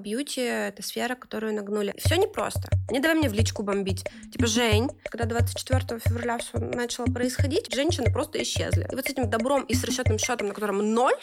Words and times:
Бьюти— 0.00 0.40
это 0.40 0.82
сфера, 0.82 1.14
которую 1.14 1.54
нагнули. 1.54 1.94
Все 1.98 2.16
непросто. 2.16 2.68
Не 2.90 3.00
давай 3.00 3.18
мне 3.18 3.28
в 3.28 3.32
личку 3.32 3.62
бомбить. 3.62 4.04
Типа, 4.32 4.46
Жень, 4.46 4.90
когда 5.04 5.26
24 5.26 6.00
февраля 6.00 6.38
все 6.38 6.58
начало 6.58 7.06
происходить, 7.06 7.72
женщины 7.72 8.10
просто 8.12 8.42
исчезли. 8.42 8.88
И 8.90 8.96
вот 8.96 9.06
с 9.06 9.10
этим 9.10 9.28
добром 9.28 9.62
и 9.64 9.74
с 9.74 9.84
расчетным 9.84 10.18
счетом, 10.18 10.48
на 10.48 10.54
котором 10.54 10.94
ноль, 10.94 11.14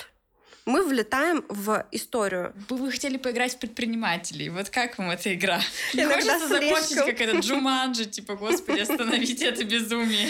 мы 0.66 0.84
влетаем 0.84 1.46
в 1.50 1.86
историю. 1.92 2.54
Вы 2.70 2.78
бы 2.78 2.92
хотели 2.92 3.18
поиграть 3.18 3.56
в 3.56 3.58
предпринимателей. 3.60 4.50
Вот 4.50 4.70
как 4.70 4.98
вам 4.98 5.10
эта 5.10 5.34
игра? 5.34 5.60
Иногда 5.94 6.16
Хочется 6.16 6.48
закончить, 6.48 6.98
как 6.98 7.22
этот 7.22 7.44
Джуманджи, 7.44 8.06
типа, 8.06 8.36
господи, 8.36 8.82
остановите 8.82 9.48
это 9.48 9.64
безумие. 9.64 10.30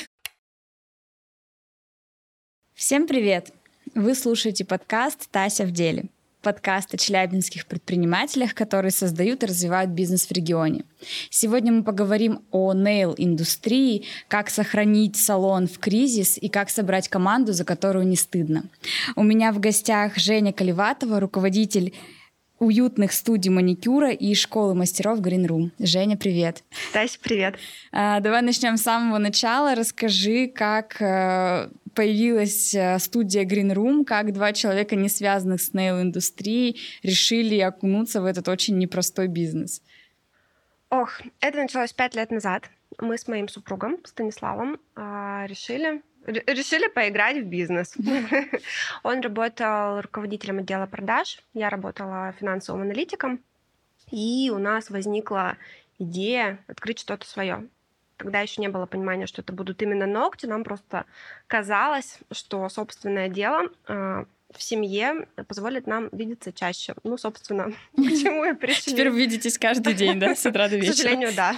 Всем 2.75 3.07
привет! 3.07 3.52
Вы 3.95 4.14
слушаете 4.14 4.64
подкаст 4.64 5.27
«Тася 5.32 5.66
в 5.66 5.71
деле». 5.71 6.05
Подкаст 6.48 6.93
о 6.93 6.98
челябинских 6.98 7.66
предпринимателях, 7.66 8.55
которые 8.55 8.91
создают 8.91 9.43
и 9.43 9.47
развивают 9.47 9.91
бизнес 9.91 10.27
в 10.27 10.32
регионе. 10.32 10.86
Сегодня 11.29 11.74
мы 11.74 11.83
поговорим 11.83 12.39
о 12.51 12.71
нейл-индустрии, 12.71 14.05
как 14.29 14.50
сохранить 14.50 15.18
салон 15.18 15.68
в 15.68 15.78
кризис 15.78 16.38
и 16.38 16.47
как 16.47 16.69
собрать 16.69 17.10
команду, 17.10 17.52
за 17.52 17.65
которую 17.65 18.07
не 18.07 18.15
стыдно. 18.15 18.64
У 19.18 19.24
меня 19.24 19.52
в 19.52 19.60
гостях 19.60 20.15
Женя 20.15 20.54
Каливатова, 20.54 21.19
руководитель 21.19 21.93
уютных 22.60 23.11
студий 23.11 23.52
маникюра 23.52 24.11
и 24.11 24.33
школы 24.33 24.74
мастеров 24.74 25.19
Green 25.19 25.47
Room. 25.47 25.71
Женя, 25.79 26.16
привет. 26.16 26.64
Тася, 26.93 27.19
привет. 27.21 27.55
А, 27.91 28.21
давай 28.21 28.41
начнем 28.41 28.77
с 28.77 28.83
самого 28.83 29.18
начала. 29.18 29.75
Расскажи, 29.75 30.47
как 30.47 31.02
э, 31.02 31.69
появилась 31.97 32.75
э, 32.75 33.00
студия 33.00 33.44
Green 33.44 33.73
Room, 33.73 34.05
как 34.05 34.31
два 34.31 34.53
человека, 34.53 34.95
не 34.95 35.09
связанных 35.09 35.59
с 35.59 35.73
нейл-индустрией, 35.73 36.80
решили 37.02 37.58
окунуться 37.59 38.22
в 38.22 38.25
этот 38.25 38.47
очень 38.47 38.78
непростой 38.78 39.28
бизнес. 39.28 39.81
Ох, 40.91 41.19
это 41.39 41.58
началось 41.58 41.94
пять 41.94 42.14
лет 42.14 42.30
назад. 42.30 42.69
Мы 42.99 43.17
с 43.17 43.27
моим 43.27 43.47
супругом 43.49 43.97
Станиславом 44.05 44.80
а, 44.95 45.45
решили 45.47 46.03
решили 46.27 46.88
поиграть 46.88 47.38
в 47.38 47.45
бизнес. 47.45 47.95
Он 49.03 49.21
работал 49.21 50.02
руководителем 50.02 50.59
отдела 50.59 50.86
продаж, 50.86 51.41
я 51.53 51.69
работала 51.69 52.33
финансовым 52.39 52.81
аналитиком, 52.83 53.39
и 54.11 54.52
у 54.53 54.59
нас 54.59 54.89
возникла 54.89 55.58
идея 55.97 56.59
открыть 56.67 56.99
что-то 56.99 57.25
свое. 57.25 57.67
Тогда 58.17 58.41
еще 58.41 58.61
не 58.61 58.67
было 58.67 58.85
понимания, 58.85 59.27
что 59.27 59.41
это 59.41 59.53
будут 59.53 59.81
именно 59.81 60.05
ногти. 60.07 60.45
Нам 60.45 60.63
просто 60.63 61.05
казалось, 61.47 62.19
что 62.31 62.67
собственное 62.69 63.29
дело 63.29 63.69
а, 63.87 64.25
в 64.55 64.63
семье 64.63 65.27
позволит 65.47 65.87
нам 65.87 66.09
видеться 66.11 66.51
чаще. 66.51 66.95
Ну, 67.03 67.17
собственно, 67.17 67.71
к 67.95 67.97
чему 67.97 68.45
и 68.45 68.53
пришли. 68.53 68.93
Теперь 68.93 69.09
вы 69.09 69.19
видитесь 69.19 69.57
каждый 69.57 69.93
день, 69.93 70.19
да, 70.19 70.35
с 70.35 70.45
утра 70.45 70.67
до 70.67 70.77
К 70.79 70.81
вечера? 70.81 70.95
сожалению, 70.95 71.29
да. 71.35 71.55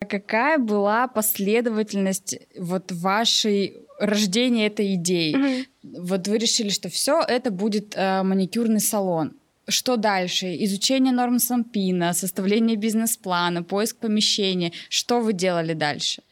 Какая 0.08 0.58
была 0.58 1.08
последовательность 1.08 2.38
вот 2.56 2.90
вашей 2.92 3.82
рождения 3.98 4.66
этой 4.66 4.94
идеи? 4.94 5.66
Вот 5.82 6.26
вы 6.28 6.38
решили, 6.38 6.70
что 6.70 6.88
все 6.88 7.20
это 7.20 7.50
будет 7.50 7.94
э, 7.96 8.22
маникюрный 8.22 8.80
салон. 8.80 9.34
Что 9.68 9.96
дальше? 9.96 10.46
Изучение 10.64 11.12
норм 11.12 11.38
Сампина, 11.38 12.12
составление 12.12 12.76
бизнес-плана, 12.76 13.62
поиск 13.64 13.96
помещения. 13.98 14.72
Что 14.88 15.20
вы 15.20 15.32
делали 15.32 15.72
дальше? 15.74 16.22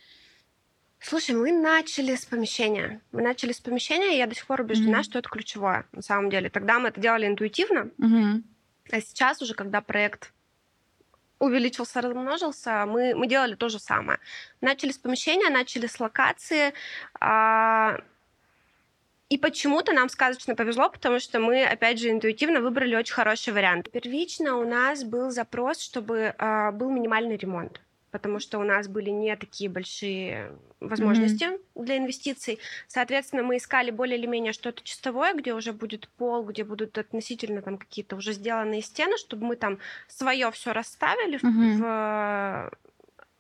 Слушай, 1.01 1.35
мы 1.35 1.53
начали 1.53 2.15
с 2.15 2.25
помещения. 2.25 3.01
Мы 3.13 3.23
начали 3.23 3.53
с 3.53 3.61
помещения, 3.61 4.15
и 4.15 4.19
я 4.19 4.27
до 4.27 4.35
сих 4.35 4.47
пор 4.47 4.61
убеждена, 4.61 4.99
Мгм. 4.99 5.05
что 5.05 5.19
это 5.19 5.29
ключевое 5.29 5.85
на 5.93 6.01
самом 6.03 6.31
деле. 6.31 6.49
Тогда 6.49 6.79
мы 6.79 6.89
это 6.89 7.01
делали 7.01 7.27
интуитивно, 7.27 7.91
Мгм. 7.99 8.45
а 8.91 9.01
сейчас 9.01 9.43
уже, 9.43 9.55
когда 9.55 9.81
проект 9.81 10.33
увеличился, 11.41 12.01
размножился, 12.01 12.87
мы, 12.87 13.15
мы 13.15 13.27
делали 13.27 13.55
то 13.55 13.69
же 13.69 13.79
самое. 13.79 14.19
Начали 14.63 14.93
с 14.93 14.99
помещения, 14.99 15.51
начали 15.51 15.87
с 15.87 16.01
локации. 16.01 16.73
а, 17.21 17.99
и 19.35 19.39
почему-то 19.39 19.93
нам 19.93 20.09
сказочно 20.09 20.55
повезло, 20.55 20.89
потому 20.89 21.19
что 21.19 21.41
мы, 21.41 21.65
опять 21.65 21.99
же, 21.99 22.11
интуитивно 22.11 22.61
выбрали 22.61 22.95
очень 22.95 23.15
хороший 23.15 23.53
вариант. 23.53 23.91
Первично 23.91 24.57
у 24.59 24.65
нас 24.65 25.03
был 25.03 25.31
запрос, 25.33 25.81
чтобы 25.81 26.35
а, 26.39 26.71
был 26.71 26.91
минимальный 26.91 27.37
ремонт 27.37 27.81
потому 28.13 28.39
что 28.39 28.61
у 28.61 28.63
нас 28.63 28.87
были 28.87 29.11
не 29.11 29.35
такие 29.35 29.69
большие 29.69 30.53
возможности 30.79 31.49
для 31.75 31.97
инвестиций. 31.97 32.61
Соответственно, 32.87 33.43
мы 33.43 33.57
искали 33.57 33.91
более 33.91 34.17
или 34.17 34.27
менее 34.27 34.53
что-то 34.53 34.85
чистовое, 34.85 35.35
где 35.35 35.53
уже 35.53 35.73
будет 35.73 36.07
пол, 36.11 36.45
где 36.45 36.63
будут 36.63 36.97
относительно 36.97 37.61
там 37.61 37.77
какие-то 37.77 38.15
уже 38.15 38.33
сделанные 38.33 38.83
стены, 38.83 39.17
чтобы 39.19 39.47
мы 39.47 39.57
там 39.57 39.81
свое 40.07 40.53
все 40.53 40.73
расставили 40.73 41.39
в- 41.39 41.43
Мгм. 41.43 41.81
в, 41.81 42.71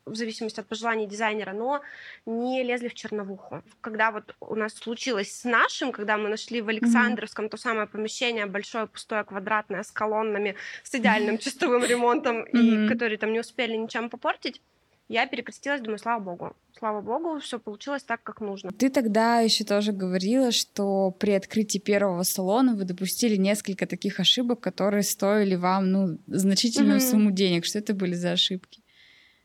в 0.06 0.14
зависимости 0.14 0.60
от 0.60 0.66
пожеланий 0.66 1.06
дизайнера, 1.06 1.52
но 1.52 1.80
не 2.26 2.62
лезли 2.62 2.88
в 2.88 2.94
черновуху. 2.94 3.62
Когда 3.80 4.10
вот 4.10 4.34
у 4.40 4.54
нас 4.54 4.74
случилось 4.74 5.32
с 5.32 5.44
нашим, 5.44 5.92
когда 5.92 6.16
мы 6.18 6.28
нашли 6.28 6.60
в 6.60 6.68
Александровском 6.68 7.48
то 7.48 7.56
самое 7.56 7.86
помещение, 7.86 8.46
большое, 8.46 8.86
пустое, 8.86 9.24
квадратное, 9.24 9.82
с 9.82 9.90
колоннами, 9.90 10.56
с 10.82 10.94
идеальным 10.94 11.38
чистовым 11.44 11.84
ремонтом, 11.84 12.44
и 12.44 12.58
Мгм. 12.76 12.88
которые 12.88 13.18
там 13.18 13.32
не 13.32 13.40
успели 13.40 13.76
ничем 13.76 14.10
попортить, 14.10 14.60
я 15.08 15.26
перекрестилась, 15.26 15.80
думаю, 15.82 15.98
слава 15.98 16.20
богу. 16.20 16.56
Слава 16.78 17.00
богу, 17.02 17.38
все 17.38 17.58
получилось 17.58 18.02
так, 18.02 18.22
как 18.22 18.40
нужно. 18.40 18.70
Ты 18.72 18.88
тогда 18.90 19.40
еще 19.40 19.64
тоже 19.64 19.92
говорила, 19.92 20.50
что 20.50 21.10
при 21.10 21.32
открытии 21.32 21.78
первого 21.78 22.22
салона 22.24 22.74
вы 22.74 22.84
допустили 22.84 23.36
несколько 23.36 23.86
таких 23.86 24.18
ошибок, 24.20 24.60
которые 24.60 25.02
стоили 25.02 25.56
вам 25.56 25.90
ну, 25.90 26.18
значительную 26.26 27.00
Мгм. 27.00 27.06
сумму 27.10 27.30
денег. 27.32 27.64
Что 27.66 27.78
это 27.78 27.94
были 27.94 28.14
за 28.14 28.32
ошибки? 28.32 28.80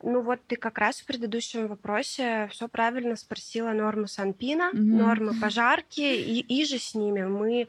Ну 0.02 0.22
вот 0.22 0.40
ты 0.46 0.56
как 0.56 0.78
раз 0.78 1.00
в 1.00 1.06
предыдущем 1.06 1.66
вопросе 1.68 2.48
все 2.50 2.68
правильно 2.68 3.16
спросила 3.16 3.72
нормы 3.72 4.08
Санпина, 4.08 4.70
Мгм. 4.72 4.96
нормы 4.98 5.34
пожарки, 5.40 6.00
и, 6.00 6.40
и 6.40 6.64
же 6.64 6.78
с 6.78 6.94
ними. 6.94 7.22
Мы 7.24 7.68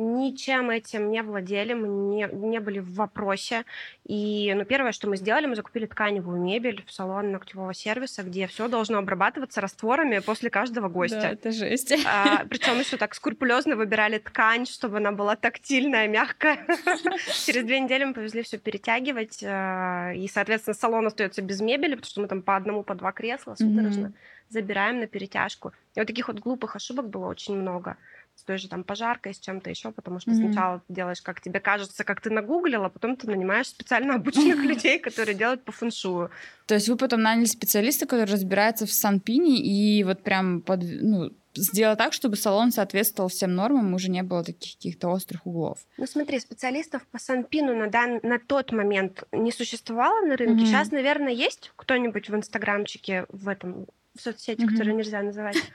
ничем 0.00 0.70
этим 0.70 1.10
не 1.10 1.22
владели, 1.22 1.74
мы 1.74 1.88
не, 1.88 2.28
не 2.32 2.58
были 2.58 2.78
в 2.78 2.94
вопросе. 2.94 3.64
И 4.06 4.52
ну, 4.56 4.64
первое, 4.64 4.92
что 4.92 5.08
мы 5.08 5.16
сделали, 5.16 5.46
мы 5.46 5.54
закупили 5.54 5.86
тканевую 5.86 6.40
мебель 6.40 6.82
в 6.86 6.92
салон 6.92 7.32
ногтевого 7.32 7.74
сервиса, 7.74 8.22
где 8.22 8.46
все 8.46 8.68
должно 8.68 8.98
обрабатываться 8.98 9.60
растворами 9.60 10.18
после 10.20 10.50
каждого 10.50 10.88
Да, 10.88 10.92
гостя. 10.94 11.18
это 11.18 11.52
жесть. 11.52 11.92
А, 12.06 12.44
причем 12.48 12.78
еще 12.78 12.96
так 12.96 13.14
скрупулезно 13.14 13.76
выбирали 13.76 14.18
ткань, 14.18 14.66
чтобы 14.66 14.96
она 14.96 15.12
была 15.12 15.36
тактильная, 15.36 16.08
мягкая. 16.08 16.66
Через 17.46 17.64
две 17.64 17.80
недели 17.80 18.04
мы 18.04 18.14
повезли 18.14 18.42
все 18.42 18.58
перетягивать, 18.58 19.44
а, 19.44 20.12
и, 20.12 20.26
соответственно, 20.28 20.74
салон 20.74 21.06
остается 21.06 21.42
без 21.42 21.60
мебели, 21.60 21.94
потому 21.94 22.10
что 22.10 22.20
мы 22.22 22.28
там 22.28 22.42
по 22.42 22.56
одному, 22.56 22.82
по 22.82 22.94
два 22.94 23.12
кресла 23.12 23.54
судорожно 23.54 24.12
забираем 24.50 24.98
на 25.00 25.06
перетяжку. 25.06 25.72
И 25.94 26.00
вот 26.00 26.06
таких 26.06 26.28
вот 26.28 26.40
глупых 26.40 26.76
ошибок 26.76 27.08
было 27.08 27.26
очень 27.26 27.56
много. 27.56 27.96
С 28.40 28.42
той 28.42 28.56
же 28.56 28.68
там 28.68 28.84
пожаркой, 28.84 29.34
с 29.34 29.38
чем-то 29.38 29.68
еще, 29.68 29.92
потому 29.92 30.18
что 30.18 30.30
Мгм. 30.30 30.38
сначала 30.40 30.78
ты 30.88 30.94
делаешь, 30.94 31.20
как 31.20 31.42
тебе 31.42 31.60
кажется, 31.60 32.04
как 32.04 32.22
ты 32.22 32.30
нагуглила, 32.30 32.86
а 32.86 32.88
потом 32.88 33.16
ты 33.16 33.26
нанимаешь 33.26 33.66
специально 33.68 34.14
обученных 34.14 34.64
людей, 34.64 34.98
которые 34.98 35.34
делают 35.34 35.62
по 35.62 35.72
фэншую. 35.72 36.30
То 36.64 36.74
есть 36.74 36.88
вы 36.88 36.96
потом 36.96 37.20
наняли 37.20 37.44
специалиста, 37.44 38.06
который 38.06 38.24
разбирается 38.24 38.86
в 38.86 38.92
Санпине 38.92 39.58
и 39.58 40.02
вот 40.04 40.22
прям 40.22 40.62
под, 40.62 40.80
ну, 40.82 41.32
сделал 41.54 41.96
так, 41.96 42.14
чтобы 42.14 42.36
салон 42.36 42.72
соответствовал 42.72 43.28
всем 43.28 43.54
нормам, 43.54 43.92
уже 43.92 44.10
не 44.10 44.22
было 44.22 44.42
таких 44.42 44.76
каких-то 44.76 45.08
острых 45.08 45.46
углов. 45.46 45.78
Ну 45.98 46.06
смотри, 46.06 46.40
специалистов 46.40 47.06
по 47.12 47.18
Санпину 47.18 47.76
на, 47.76 47.88
дан... 47.88 48.20
на 48.22 48.38
тот 48.38 48.72
момент 48.72 49.24
не 49.32 49.52
существовало 49.52 50.24
на 50.24 50.38
рынке. 50.38 50.62
Мгм. 50.62 50.66
Сейчас, 50.66 50.92
наверное, 50.92 51.34
есть 51.34 51.72
кто-нибудь 51.76 52.30
в 52.30 52.34
инстаграмчике 52.34 53.26
в 53.28 53.48
этом 53.48 53.86
в 54.16 54.20
соцсети, 54.20 54.62
Мгм. 54.62 54.70
которые 54.72 54.94
нельзя 54.94 55.22
называть. 55.22 55.56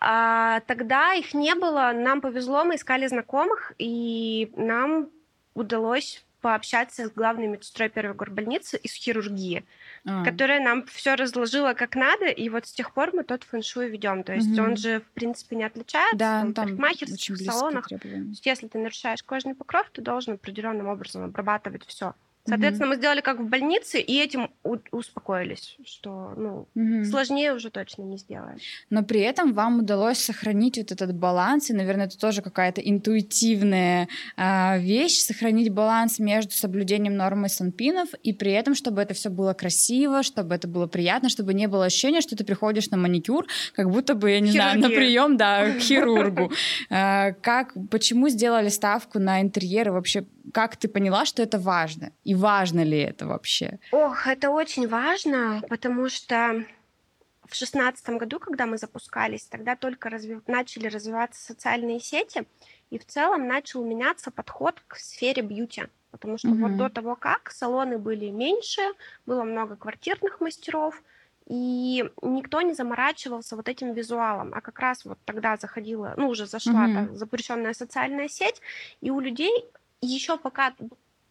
А, 0.00 0.60
тогда 0.68 1.14
их 1.14 1.34
не 1.34 1.54
было. 1.56 1.90
Нам 1.92 2.20
повезло, 2.20 2.64
мы 2.64 2.76
искали 2.76 3.08
знакомых, 3.08 3.72
и 3.78 4.52
нам 4.56 5.10
удалось 5.54 6.24
пообщаться 6.40 7.06
с 7.08 7.10
главной 7.10 7.48
медсестрой 7.48 7.88
первой 7.88 8.14
горбольницы 8.14 8.76
из 8.76 8.94
хирургии, 8.94 9.64
А, 10.06 10.22
которая 10.24 10.60
нам 10.60 10.86
все 10.86 11.16
разложила 11.16 11.74
как 11.74 11.96
надо, 11.96 12.26
и 12.26 12.48
вот 12.48 12.66
с 12.68 12.72
тех 12.72 12.94
пор 12.94 13.10
мы 13.12 13.24
тот 13.24 13.42
фэншуй 13.42 13.88
ведем. 13.88 14.22
То 14.22 14.34
есть 14.34 14.50
Мгм. 14.56 14.64
он 14.70 14.76
же, 14.76 15.00
в 15.00 15.10
принципе, 15.14 15.56
не 15.56 15.64
отличается 15.64 16.16
да, 16.16 16.40
там, 16.42 16.54
там 16.54 16.64
парикмахерских 16.66 17.36
салонах. 17.38 17.88
требования. 17.88 18.22
То 18.22 18.28
есть, 18.30 18.46
если 18.46 18.68
ты 18.68 18.78
нарушаешь 18.78 19.22
кожный 19.24 19.56
покров, 19.56 19.90
ты 19.92 20.00
должен 20.00 20.34
определенным 20.34 20.86
образом 20.86 21.24
обрабатывать 21.24 21.84
все. 21.86 22.14
Соответственно, 22.48 22.88
мы 22.90 22.96
сделали 22.96 23.20
как 23.20 23.38
в 23.40 23.48
больнице, 23.48 24.00
и 24.00 24.18
этим 24.20 24.50
успокоились, 24.90 25.76
что 25.84 26.32
ну, 26.36 26.68
Мгм. 26.74 27.04
сложнее 27.04 27.54
уже 27.54 27.70
точно 27.70 28.02
не 28.02 28.16
сделаем. 28.18 28.58
Но 28.90 29.02
при 29.02 29.20
этом 29.20 29.52
вам 29.52 29.80
удалось 29.80 30.18
сохранить 30.18 30.78
вот 30.78 30.92
этот 30.92 31.14
баланс, 31.14 31.70
и, 31.70 31.74
наверное, 31.74 32.06
это 32.06 32.18
тоже 32.18 32.42
какая-то 32.42 32.80
интуитивная 32.80 34.08
а, 34.36 34.78
вещь, 34.78 35.18
сохранить 35.20 35.70
баланс 35.72 36.18
между 36.18 36.52
соблюдением 36.52 37.16
нормы 37.16 37.48
санпинов, 37.48 38.08
и 38.22 38.32
при 38.32 38.52
этом, 38.52 38.74
чтобы 38.74 39.02
это 39.02 39.14
все 39.14 39.28
было 39.30 39.52
красиво, 39.54 40.22
чтобы 40.22 40.54
это 40.54 40.68
было 40.68 40.86
приятно, 40.86 41.28
чтобы 41.28 41.54
не 41.54 41.66
было 41.68 41.84
ощущения, 41.86 42.20
что 42.20 42.36
ты 42.36 42.44
приходишь 42.44 42.90
на 42.90 42.96
маникюр, 42.96 43.46
как 43.74 43.90
будто 43.90 44.14
бы, 44.14 44.30
я 44.30 44.40
не 44.40 44.50
знаю, 44.52 44.76
на 44.80 44.88
Хирургия. 44.88 44.98
прием, 44.98 45.36
да, 45.36 45.70
к 45.72 45.78
хирургу. 45.80 46.52
А, 46.90 47.32
Как, 47.32 47.74
почему 47.90 48.28
сделали 48.28 48.68
ставку 48.68 49.18
на 49.18 49.40
интерьер, 49.40 49.88
и 49.88 49.90
вообще 49.90 50.24
как 50.52 50.76
ты 50.76 50.88
поняла, 50.88 51.24
что 51.24 51.42
это 51.42 51.58
важно? 51.58 52.12
И 52.24 52.34
важно 52.34 52.82
ли 52.84 52.98
это 52.98 53.26
вообще? 53.26 53.78
Ох, 53.92 54.26
это 54.26 54.50
очень 54.50 54.88
важно, 54.88 55.62
потому 55.68 56.08
что 56.08 56.64
в 57.46 57.54
шестнадцатом 57.54 58.18
году, 58.18 58.38
когда 58.38 58.66
мы 58.66 58.78
запускались, 58.78 59.46
тогда 59.46 59.74
только 59.76 60.10
разви... 60.10 60.40
начали 60.46 60.86
развиваться 60.88 61.42
социальные 61.42 62.00
сети, 62.00 62.46
и 62.90 62.98
в 62.98 63.06
целом 63.06 63.46
начал 63.46 63.84
меняться 63.84 64.30
подход 64.30 64.82
к 64.86 64.96
сфере 64.96 65.42
бьюти. 65.42 65.84
Потому 66.10 66.38
что 66.38 66.48
mm-hmm. 66.48 66.62
вот 66.62 66.76
до 66.76 66.88
того 66.88 67.16
как 67.16 67.50
салоны 67.50 67.98
были 67.98 68.30
меньше, 68.30 68.80
было 69.26 69.44
много 69.44 69.76
квартирных 69.76 70.40
мастеров, 70.40 71.02
и 71.46 72.04
никто 72.22 72.60
не 72.60 72.74
заморачивался 72.74 73.56
вот 73.56 73.68
этим 73.68 73.92
визуалом. 73.92 74.52
А 74.54 74.60
как 74.60 74.78
раз 74.78 75.04
вот 75.04 75.18
тогда 75.24 75.56
заходила, 75.56 76.14
ну, 76.16 76.28
уже 76.28 76.46
зашла 76.46 76.86
mm-hmm. 76.86 77.14
запрещенная 77.14 77.72
социальная 77.72 78.28
сеть, 78.28 78.60
и 79.00 79.10
у 79.10 79.20
людей 79.20 79.64
еще 80.00 80.38
пока 80.38 80.74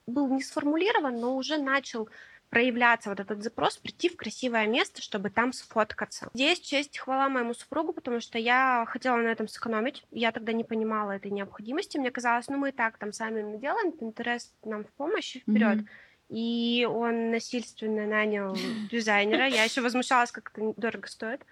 был 0.06 0.28
не 0.30 0.42
сформулирован, 0.42 1.20
но 1.20 1.36
уже 1.36 1.58
начал 1.58 2.10
проявляться 2.50 3.10
вот 3.10 3.20
этот 3.20 3.44
запрос, 3.44 3.78
прийти 3.78 4.10
в 4.10 4.16
красивое 4.16 4.68
место, 4.68 5.02
чтобы 5.02 5.30
там 5.30 5.52
сфоткаться. 5.52 6.30
Здесь 6.34 6.60
честь 6.60 6.96
и 6.96 7.00
хвала 7.00 7.28
моему 7.28 7.54
супругу, 7.54 7.92
потому 7.92 8.22
что 8.22 8.38
я 8.38 8.86
хотела 8.88 9.18
на 9.18 9.28
этом 9.28 9.48
сэкономить. 9.48 10.06
Я 10.12 10.32
тогда 10.32 10.54
не 10.54 10.64
понимала 10.64 11.12
этой 11.12 11.32
необходимости. 11.32 11.98
Мне 11.98 12.10
казалось, 12.10 12.48
ну 12.48 12.58
мы 12.58 12.70
и 12.70 12.72
так 12.72 12.98
там 12.98 13.12
сами 13.12 13.42
наделаем, 13.42 13.94
интерес 14.00 14.54
нам 14.64 14.86
в 14.86 14.92
помощь 14.94 15.38
вперед. 15.38 15.80
Mm-hmm. 15.80 15.88
И 16.30 16.88
он 16.90 17.32
насильственно 17.32 18.06
нанял 18.06 18.56
дизайнера. 18.92 19.48
Я 19.48 19.64
еще 19.64 19.82
возмущалась, 19.82 20.32
как 20.32 20.52
это 20.54 20.74
дорого 20.78 21.08
стоит. 21.08 21.46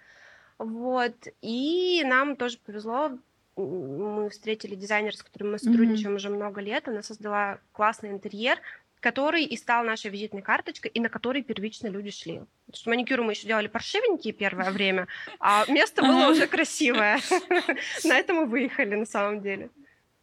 Вот. 0.58 1.14
И 1.42 2.02
нам 2.06 2.36
тоже 2.36 2.58
повезло. 2.58 3.18
Мы 3.56 4.28
встретили 4.30 4.74
дизайнера, 4.74 5.16
с 5.16 5.22
которым 5.22 5.52
мы 5.52 5.58
сотрудничаем 5.58 6.12
mm-hmm. 6.12 6.16
уже 6.16 6.28
много 6.30 6.60
лет. 6.60 6.88
Она 6.88 7.02
создала 7.02 7.58
классный 7.72 8.10
интерьер 8.10 8.60
который 9.00 9.44
и 9.44 9.56
стал 9.56 9.84
нашей 9.84 10.10
визитной 10.10 10.42
карточкой, 10.42 10.90
и 10.90 10.98
на 10.98 11.08
который 11.08 11.42
первично 11.42 11.86
люди 11.86 12.10
шли. 12.10 12.42
Что 12.72 12.90
маникюры 12.90 13.22
мы 13.22 13.32
еще 13.32 13.46
делали 13.46 13.68
паршивенькие 13.68 14.32
первое 14.32 14.72
время, 14.72 15.06
а 15.38 15.64
место 15.68 16.02
было 16.02 16.30
уже 16.30 16.48
красивое. 16.48 17.20
На 18.04 18.18
это 18.18 18.34
мы 18.34 18.46
выехали 18.46 18.96
на 18.96 19.06
самом 19.06 19.42
деле. 19.42 19.70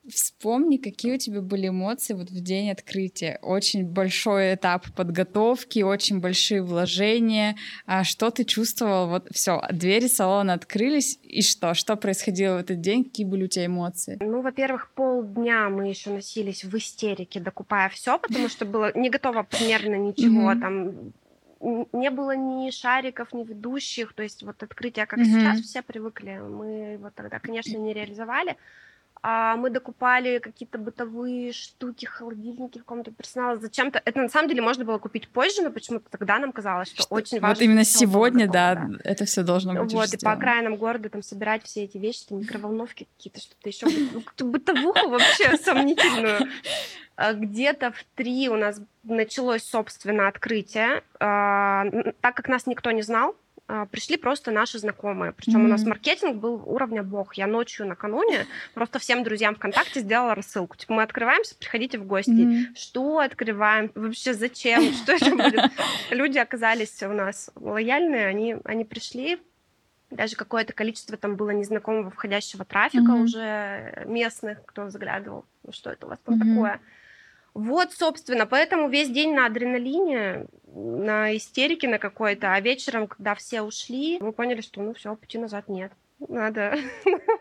Вспомни, 0.10 0.76
какие 0.76 1.16
у 1.16 1.18
тебя 1.18 1.42
были 1.42 1.70
эмоции 1.70 2.14
вот 2.14 2.30
в 2.30 2.42
день 2.42 2.72
открытия. 2.72 3.40
Очень 3.42 3.86
большой 3.86 4.56
этап 4.56 4.92
подготовки, 4.94 5.82
очень 5.82 6.20
большие 6.20 6.62
вложения. 6.62 7.56
А 7.86 8.04
что 8.04 8.30
ты 8.30 8.44
чувствовал? 8.44 9.08
Вот 9.08 9.28
все, 9.32 9.62
двери 9.72 10.08
салона 10.08 10.54
открылись, 10.54 11.20
и 11.24 11.42
что? 11.42 11.74
Что 11.74 11.96
происходило 11.96 12.58
в 12.58 12.60
этот 12.60 12.82
день? 12.82 13.06
Какие 13.06 13.26
были 13.26 13.46
у 13.46 13.48
тебя 13.48 13.68
эмоции? 13.68 14.18
Ну, 14.20 14.42
во-первых, 14.42 14.92
полдня 14.94 15.70
мы 15.70 15.88
еще 15.88 16.10
носились 16.10 16.66
в 16.66 16.78
истерике, 16.78 17.40
докупая 17.40 17.88
все, 17.88 18.20
потому 18.20 18.50
что 18.50 18.66
было 18.66 18.92
не 18.98 19.10
готово 19.10 19.44
примерно 19.44 19.96
ничего 19.96 20.54
там 20.56 21.14
не 21.94 22.10
было 22.10 22.36
ни 22.36 22.70
шариков, 22.72 23.34
ни 23.34 23.44
ведущих, 23.46 24.12
то 24.12 24.22
есть 24.22 24.44
вот 24.44 24.62
открытие, 24.62 25.06
как 25.06 25.20
сейчас, 25.20 25.62
все 25.62 25.82
привыкли, 25.82 26.38
мы 26.38 26.98
вот 27.02 27.16
тогда, 27.16 27.40
конечно, 27.40 27.78
не 27.78 27.94
реализовали 27.94 28.58
а 29.26 29.56
мы 29.56 29.70
докупали 29.70 30.40
какие-то 30.40 30.78
бытовые 30.78 31.54
штуки, 31.54 32.06
холодильники 32.06 32.78
в 32.80 32.84
комнату 32.84 33.14
персонала. 33.14 33.58
Зачем-то 33.58 34.02
это 34.04 34.20
на 34.20 34.28
самом 34.28 34.50
деле 34.50 34.62
можно 34.62 34.84
было 34.84 34.98
купить 34.98 35.30
позже, 35.30 35.62
но 35.62 35.72
почему-то 35.72 36.10
тогда 36.10 36.40
нам 36.40 36.52
казалось, 36.52 36.90
что, 36.90 37.04
что 37.04 37.16
очень 37.16 37.40
важно. 37.40 37.56
Вот 37.56 37.62
именно 37.62 37.86
сегодня, 37.86 38.52
да, 38.52 38.90
это 39.06 39.24
все 39.24 39.44
должно 39.44 39.82
быть. 39.82 39.94
Вот, 39.94 40.14
и 40.14 40.18
по 40.18 40.34
окраинам 40.34 40.76
города 40.76 41.10
там 41.10 41.24
собирать 41.24 41.64
все 41.64 41.86
эти 41.86 41.98
вещи, 41.98 42.26
там, 42.28 42.42
микроволновки 42.42 43.08
какие-то, 43.18 43.40
что-то 43.40 43.70
еще, 43.70 43.88
ну, 43.88 44.46
бытовуху 44.46 45.10
вообще 45.10 45.56
сомнительную. 45.64 46.50
А 47.16 47.32
где-то 47.32 47.92
в 47.92 48.04
три 48.16 48.50
у 48.50 48.56
нас 48.56 48.82
началось, 49.04 49.64
собственно, 49.64 50.28
открытие. 50.28 51.02
А, 51.22 51.86
так 52.20 52.36
как 52.36 52.50
нас 52.50 52.68
никто 52.68 52.92
не 52.92 53.04
знал, 53.04 53.38
пришли 53.92 54.18
просто 54.18 54.52
наши 54.52 54.78
знакомые. 54.80 55.32
Причем 55.32 55.62
mm-hmm. 55.62 55.66
у 55.66 55.68
нас 55.68 55.84
маркетинг 55.84 56.36
был 56.38 56.62
уровня 56.66 57.04
бог. 57.04 57.36
Я 57.36 57.48
ночью 57.48 57.88
накануне 57.88 58.46
просто 58.74 59.00
всем 59.00 59.24
друзьям 59.24 59.56
ВКонтакте 59.56 60.02
сделала 60.02 60.36
рассылку. 60.36 60.76
Типа, 60.76 60.94
мы 60.94 61.04
открываемся, 61.04 61.56
приходите 61.56 61.98
в 61.98 62.06
гости. 62.06 62.32
Mm-hmm. 62.32 62.76
Что 62.76 63.20
открываем? 63.20 63.92
Вообще 63.96 64.34
зачем? 64.34 64.94
Что 65.04 65.14
это 65.14 65.32
будет? 65.32 65.72
Люди 66.10 66.38
оказались 66.38 67.02
у 67.04 67.14
нас 67.14 67.52
лояльные, 67.56 68.28
они, 68.28 68.58
они 68.66 68.86
пришли, 68.86 69.40
даже 70.16 70.36
какое-то 70.36 70.74
количество 70.74 71.18
там 71.18 71.36
было 71.36 71.50
незнакомого 71.52 72.12
входящего 72.12 72.66
трафика 72.66 73.12
mm-hmm. 73.12 73.24
уже 73.24 74.04
местных, 74.06 74.64
кто 74.66 74.90
заглядывал, 74.90 75.46
ну 75.64 75.72
что 75.72 75.90
это 75.90 76.06
у 76.06 76.10
вас 76.10 76.20
там 76.24 76.36
mm-hmm. 76.36 76.56
такое. 76.56 76.80
Вот, 77.54 77.92
собственно, 77.94 78.46
поэтому 78.46 78.90
весь 78.90 79.10
день 79.10 79.34
на 79.34 79.46
адреналине, 79.46 80.48
на 80.66 81.36
истерике 81.38 81.88
на 81.88 82.00
какой-то, 82.00 82.54
а 82.54 82.60
вечером, 82.60 83.08
когда 83.08 83.36
все 83.36 83.62
ушли, 83.62 84.18
мы 84.20 84.32
поняли, 84.32 84.62
что 84.62 84.82
ну 84.82 84.94
все, 84.94 85.16
пути 85.16 85.38
назад 85.38 85.70
нет. 85.70 85.92
Надо. 86.30 86.78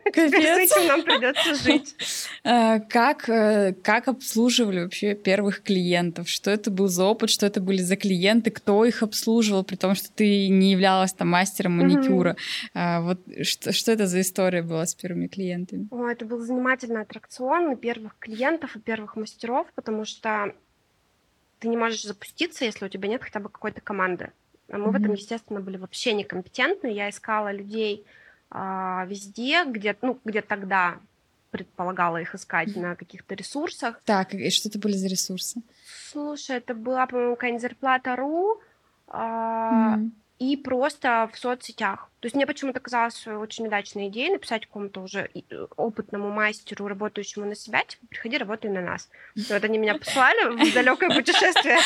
Теперь 0.04 0.66
с 0.66 0.72
этим 0.72 0.86
нам 0.86 1.02
придется 1.02 1.54
жить. 1.54 1.94
Э, 2.44 2.80
как, 2.80 3.28
э, 3.28 3.72
как 3.84 4.08
обслуживали 4.08 4.80
вообще 4.80 5.14
первых 5.14 5.62
клиентов? 5.62 6.28
Что 6.28 6.50
это 6.50 6.72
был 6.72 6.88
за 6.88 7.04
опыт? 7.04 7.30
Что 7.30 7.46
это 7.46 7.60
были 7.60 7.78
за 7.78 7.94
клиенты? 7.94 8.50
Кто 8.50 8.84
их 8.84 9.04
обслуживал, 9.04 9.62
при 9.62 9.76
том, 9.76 9.94
что 9.94 10.10
ты 10.10 10.48
не 10.48 10.72
являлась 10.72 11.12
там 11.12 11.28
мастером 11.28 11.78
маникюра? 11.78 12.36
Mm-hmm. 12.74 13.02
Вот 13.02 13.46
что, 13.46 13.72
что 13.72 13.92
это 13.92 14.08
за 14.08 14.22
история 14.22 14.62
была 14.62 14.86
с 14.86 14.94
первыми 14.96 15.28
клиентами? 15.28 15.86
О, 15.92 16.08
это 16.08 16.24
был 16.24 16.40
занимательный 16.40 17.02
аттракцион 17.02 17.72
и 17.72 17.76
первых 17.76 18.16
клиентов, 18.18 18.74
и 18.74 18.80
первых 18.80 19.14
мастеров, 19.14 19.68
потому 19.76 20.04
что 20.04 20.52
ты 21.60 21.68
не 21.68 21.76
можешь 21.76 22.02
запуститься, 22.02 22.64
если 22.64 22.86
у 22.86 22.88
тебя 22.88 23.08
нет 23.08 23.22
хотя 23.22 23.38
бы 23.38 23.48
какой-то 23.48 23.80
команды. 23.80 24.32
А 24.68 24.78
мы 24.78 24.86
mm-hmm. 24.86 24.90
в 24.90 24.96
этом, 24.96 25.12
естественно, 25.12 25.60
были 25.60 25.76
вообще 25.76 26.12
некомпетентны. 26.12 26.88
Я 26.88 27.08
искала 27.08 27.52
людей, 27.52 28.04
везде, 28.52 29.64
где, 29.64 29.96
ну, 30.02 30.18
где 30.24 30.42
тогда 30.42 30.98
предполагала 31.50 32.16
их 32.16 32.34
искать 32.34 32.74
на 32.76 32.96
каких-то 32.96 33.34
ресурсах. 33.34 34.00
Так, 34.04 34.34
и 34.34 34.50
что 34.50 34.68
это 34.68 34.78
были 34.78 34.94
за 34.94 35.08
ресурсы? 35.08 35.62
Слушай, 36.10 36.56
это 36.56 36.74
была, 36.74 37.06
по-моему, 37.06 37.36
какая-нибудь 37.36 37.62
зарплата.ру, 37.62 38.60
а, 39.08 39.96
mm 39.96 40.10
и 40.42 40.56
просто 40.56 41.30
в 41.32 41.38
соцсетях. 41.38 42.08
То 42.18 42.26
есть 42.26 42.34
мне 42.34 42.46
почему-то 42.46 42.80
казалось 42.80 43.26
очень 43.26 43.66
удачной 43.66 44.08
идеей 44.08 44.30
написать 44.30 44.66
какому-то 44.66 45.00
уже 45.00 45.28
э, 45.34 45.66
опытному 45.76 46.30
мастеру, 46.30 46.88
работающему 46.88 47.46
на 47.46 47.54
себя, 47.54 47.84
типа, 47.84 48.06
приходи, 48.08 48.38
работай 48.38 48.68
на 48.68 48.80
нас. 48.80 49.08
Вот 49.36 49.62
они 49.62 49.78
меня 49.78 49.94
послали 49.94 50.50
в 50.50 50.74
далекое 50.74 51.10
путешествие. 51.14 51.78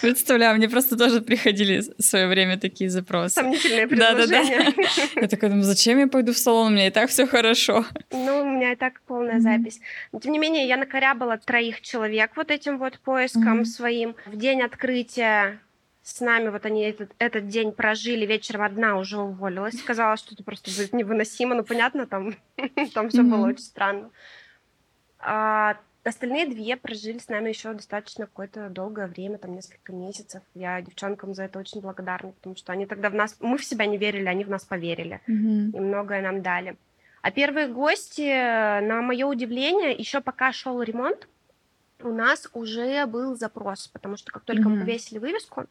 Представляю, 0.00 0.56
мне 0.56 0.70
просто 0.70 0.96
тоже 0.96 1.20
приходили 1.20 1.80
в 1.80 2.02
свое 2.02 2.28
время 2.28 2.58
такие 2.58 2.88
запросы. 2.88 3.34
Сомнительные 3.34 3.86
предложения. 3.86 4.58
Да, 4.58 4.64
да, 4.64 5.02
да. 5.14 5.20
Я 5.20 5.28
такая 5.28 5.50
думаю, 5.50 5.64
зачем 5.64 5.98
я 5.98 6.06
пойду 6.06 6.32
в 6.32 6.38
салон, 6.38 6.68
у 6.68 6.70
меня 6.74 6.86
и 6.86 6.90
так 6.90 7.10
все 7.10 7.26
хорошо. 7.26 7.84
Ну, 8.10 8.40
у 8.40 8.44
меня 8.44 8.72
и 8.72 8.76
так 8.76 9.02
полная 9.06 9.40
запись. 9.40 9.80
Но, 10.12 10.20
тем 10.20 10.32
не 10.32 10.38
менее, 10.38 10.66
я 10.66 10.78
накорябала 10.78 11.36
троих 11.36 11.82
человек 11.82 12.32
вот 12.36 12.50
этим 12.50 12.78
вот 12.78 12.98
поиском 13.00 13.66
своим. 13.66 14.16
В 14.26 14.36
день 14.36 14.62
открытия 14.62 15.60
с 16.02 16.20
нами 16.20 16.48
вот 16.48 16.66
они 16.66 16.82
этот, 16.82 17.12
этот 17.18 17.46
день 17.46 17.72
прожили, 17.72 18.26
вечером 18.26 18.62
одна 18.62 18.98
уже 18.98 19.18
уволилась. 19.18 19.80
Казалось, 19.82 20.20
что 20.20 20.34
это 20.34 20.42
просто 20.42 20.70
будет 20.70 20.92
невыносимо, 20.92 21.54
но 21.54 21.62
понятно, 21.62 22.06
там, 22.06 22.34
там 22.94 23.08
все 23.08 23.22
mm-hmm. 23.22 23.30
было 23.30 23.46
очень 23.46 23.62
странно. 23.62 24.10
А, 25.20 25.76
остальные 26.02 26.48
две 26.48 26.76
прожили 26.76 27.18
с 27.18 27.28
нами 27.28 27.50
еще 27.50 27.72
достаточно 27.72 28.26
какое-то 28.26 28.68
долгое 28.68 29.06
время, 29.06 29.38
там 29.38 29.54
несколько 29.54 29.92
месяцев. 29.92 30.42
Я 30.54 30.82
девчонкам 30.82 31.34
за 31.34 31.44
это 31.44 31.60
очень 31.60 31.80
благодарна, 31.80 32.32
потому 32.32 32.56
что 32.56 32.72
они 32.72 32.86
тогда 32.86 33.08
в 33.08 33.14
нас, 33.14 33.36
мы 33.38 33.56
в 33.56 33.64
себя 33.64 33.86
не 33.86 33.96
верили, 33.96 34.26
они 34.26 34.42
в 34.44 34.50
нас 34.50 34.64
поверили 34.64 35.20
mm-hmm. 35.28 35.76
и 35.76 35.80
многое 35.80 36.20
нам 36.20 36.42
дали. 36.42 36.76
А 37.22 37.30
первые 37.30 37.68
гости, 37.68 38.28
на 38.80 39.00
мое 39.02 39.24
удивление, 39.24 39.92
еще 39.92 40.20
пока 40.20 40.52
шел 40.52 40.82
ремонт, 40.82 41.28
у 42.02 42.08
нас 42.08 42.48
уже 42.52 43.06
был 43.06 43.36
запрос, 43.36 43.86
потому 43.86 44.16
что 44.16 44.32
как 44.32 44.42
только 44.42 44.64
mm-hmm. 44.64 44.68
мы 44.68 44.80
повесили 44.80 45.18
вывеску, 45.20 45.66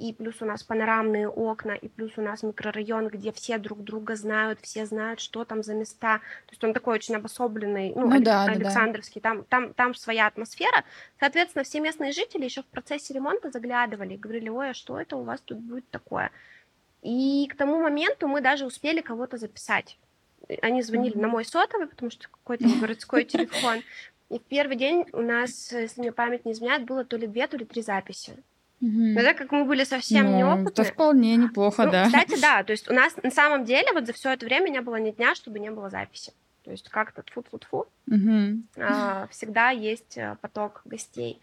и 0.00 0.14
плюс 0.14 0.40
у 0.40 0.46
нас 0.46 0.62
панорамные 0.62 1.28
окна, 1.28 1.72
и 1.72 1.88
плюс 1.88 2.12
у 2.16 2.22
нас 2.22 2.42
микрорайон, 2.42 3.08
где 3.08 3.32
все 3.32 3.58
друг 3.58 3.84
друга 3.84 4.16
знают, 4.16 4.58
все 4.62 4.86
знают, 4.86 5.20
что 5.20 5.44
там 5.44 5.62
за 5.62 5.74
места. 5.74 6.20
То 6.46 6.52
есть 6.52 6.64
он 6.64 6.72
такой 6.72 6.94
очень 6.94 7.16
обособленный, 7.16 7.92
ну, 7.94 8.08
ну 8.08 8.20
да, 8.20 8.44
Александровский, 8.44 9.20
да. 9.20 9.30
Там, 9.30 9.44
там, 9.44 9.74
там 9.74 9.94
своя 9.94 10.26
атмосфера. 10.26 10.84
Соответственно, 11.18 11.64
все 11.64 11.80
местные 11.80 12.12
жители 12.12 12.44
еще 12.44 12.62
в 12.62 12.66
процессе 12.66 13.12
ремонта 13.12 13.50
заглядывали 13.50 14.14
и 14.14 14.16
говорили, 14.16 14.48
ой, 14.48 14.70
а 14.70 14.74
что 14.74 14.98
это 14.98 15.16
у 15.16 15.22
вас 15.22 15.42
тут 15.42 15.58
будет 15.58 15.88
такое? 15.90 16.30
И 17.02 17.46
к 17.52 17.56
тому 17.56 17.78
моменту 17.78 18.26
мы 18.26 18.40
даже 18.40 18.64
успели 18.64 19.02
кого-то 19.02 19.36
записать. 19.36 19.98
Они 20.62 20.80
звонили 20.80 21.14
mm-hmm. 21.14 21.20
на 21.20 21.28
мой 21.28 21.44
сотовый, 21.44 21.88
потому 21.88 22.10
что 22.10 22.26
какой-то 22.30 22.66
городской 22.80 23.24
телефон. 23.26 23.82
И 24.30 24.38
в 24.38 24.42
первый 24.44 24.76
день 24.76 25.04
у 25.12 25.20
нас, 25.20 25.72
если 25.72 26.00
мне 26.00 26.12
память 26.12 26.46
не 26.46 26.52
изменяет, 26.52 26.86
было 26.86 27.04
то 27.04 27.18
ли 27.18 27.26
две, 27.26 27.46
то 27.46 27.58
ли 27.58 27.66
три 27.66 27.82
записи. 27.82 28.42
Угу. 28.80 28.90
Но 28.90 29.22
так 29.22 29.36
как 29.36 29.52
мы 29.52 29.64
были 29.64 29.84
совсем 29.84 30.30
ну, 30.30 30.38
неопытны... 30.38 30.82
Это 30.82 30.84
вполне 30.84 31.36
неплохо, 31.36 31.84
ну, 31.84 31.92
да. 31.92 32.06
Кстати, 32.06 32.40
да, 32.40 32.62
то 32.64 32.72
есть 32.72 32.88
у 32.88 32.94
нас 32.94 33.14
на 33.22 33.30
самом 33.30 33.64
деле 33.64 33.92
вот 33.92 34.06
за 34.06 34.12
все 34.12 34.30
это 34.32 34.46
время 34.46 34.70
не 34.70 34.80
было 34.80 34.96
ни 34.96 35.10
дня, 35.10 35.34
чтобы 35.34 35.58
не 35.58 35.70
было 35.70 35.90
записи. 35.90 36.32
То 36.64 36.70
есть 36.70 36.88
как-то 36.88 37.22
тфу-тфу-тфу, 37.22 37.86
Мгм. 38.06 38.68
а, 38.76 39.26
всегда 39.30 39.70
есть 39.70 40.16
э, 40.18 40.36
поток 40.40 40.82
гостей. 40.84 41.40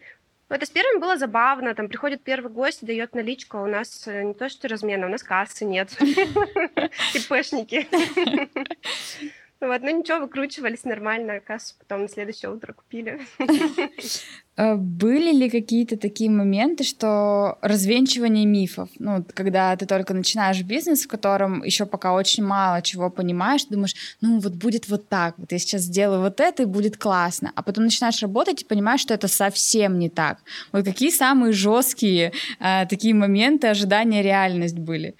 Это 0.48 0.64
с 0.64 0.70
первым 0.70 1.00
было 1.00 1.18
забавно. 1.18 1.74
Там 1.74 1.88
приходит 1.88 2.22
первый 2.22 2.50
гость, 2.50 2.84
дает 2.84 3.14
наличку, 3.14 3.58
а 3.58 3.62
у 3.62 3.66
нас 3.66 4.06
э, 4.06 4.22
не 4.24 4.32
то 4.32 4.48
что 4.48 4.68
размена, 4.68 5.06
у 5.06 5.10
нас 5.10 5.22
кассы 5.22 5.64
нет. 5.64 5.90
ИПшники. 7.14 7.86
Вот, 9.60 9.82
ну 9.82 9.98
ничего, 9.98 10.20
выкручивались 10.20 10.84
нормально, 10.84 11.40
кассу 11.40 11.74
потом 11.80 12.02
на 12.02 12.08
следующее 12.08 12.52
утро 12.52 12.72
купили. 12.72 13.18
Э, 14.56 14.74
Были 14.76 15.32
ли 15.32 15.50
какие-то 15.50 15.96
такие 15.96 16.30
моменты, 16.30 16.84
что 16.84 17.58
развенчивание 17.60 18.46
мифов, 18.46 18.88
ну, 19.00 19.24
когда 19.34 19.74
ты 19.76 19.86
только 19.86 20.14
начинаешь 20.14 20.62
бизнес, 20.62 21.04
в 21.04 21.08
котором 21.08 21.64
еще 21.64 21.86
пока 21.86 22.14
очень 22.14 22.44
мало 22.44 22.82
чего 22.82 23.10
понимаешь, 23.10 23.64
думаешь, 23.64 23.96
ну, 24.20 24.38
вот 24.38 24.52
будет 24.52 24.88
вот 24.88 25.08
так, 25.08 25.34
вот 25.38 25.50
я 25.50 25.58
сейчас 25.58 25.82
сделаю 25.82 26.20
вот 26.20 26.38
это, 26.38 26.62
и 26.62 26.66
будет 26.66 26.96
классно, 26.96 27.50
а 27.56 27.62
потом 27.62 27.84
начинаешь 27.84 28.22
работать 28.22 28.62
и 28.62 28.64
понимаешь, 28.64 29.00
что 29.00 29.14
это 29.14 29.26
совсем 29.26 29.98
не 29.98 30.08
так. 30.08 30.38
Вот 30.70 30.84
какие 30.84 31.10
самые 31.10 31.52
жесткие 31.52 32.32
э, 32.60 32.86
такие 32.86 33.12
моменты 33.12 33.66
ожидания 33.66 34.22
реальность 34.22 34.78
были? 34.78 35.16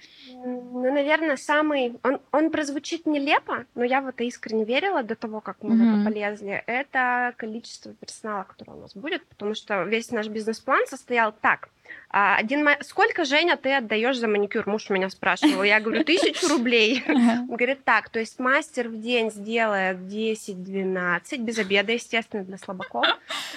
Ну, 0.81 0.93
наверное, 0.93 1.35
самый... 1.37 1.99
Он, 2.03 2.19
он 2.31 2.51
прозвучит 2.51 3.05
нелепо, 3.05 3.65
но 3.75 3.83
я 3.83 4.01
в 4.01 4.07
это 4.07 4.23
искренне 4.23 4.63
верила 4.65 5.03
до 5.03 5.15
того, 5.15 5.41
как 5.41 5.57
мы 5.61 5.75
в 5.75 5.79
Мгм. 5.79 5.95
это 5.95 6.03
полезли. 6.09 6.63
Это 6.67 7.33
количество 7.37 7.93
персонала, 7.93 8.43
которое 8.43 8.77
у 8.77 8.81
нас 8.81 8.95
будет, 8.95 9.25
потому 9.27 9.53
что 9.55 9.83
весь 9.83 10.11
наш 10.11 10.27
бизнес-план 10.27 10.87
состоял 10.87 11.31
так. 11.31 11.69
А, 12.11 12.37
Один, 12.37 12.63
ма- 12.63 12.77
сколько, 12.81 13.23
Женя, 13.25 13.55
ты 13.55 13.73
отдаешь 13.73 14.17
за 14.17 14.27
маникюр? 14.27 14.67
Муж 14.67 14.89
меня 14.89 15.09
спрашивал. 15.09 15.63
Я 15.63 15.79
говорю, 15.79 16.03
тысячу 16.03 16.47
рублей. 16.47 17.03
Он 17.07 17.47
говорит, 17.55 17.83
так, 17.83 18.09
то 18.09 18.19
есть 18.19 18.39
мастер 18.39 18.89
в 18.89 18.99
день 18.99 19.29
сделает 19.31 19.97
10-12, 19.97 21.37
без 21.39 21.57
обеда, 21.59 21.91
естественно, 21.93 22.43
для 22.43 22.57
слабаков. 22.57 23.05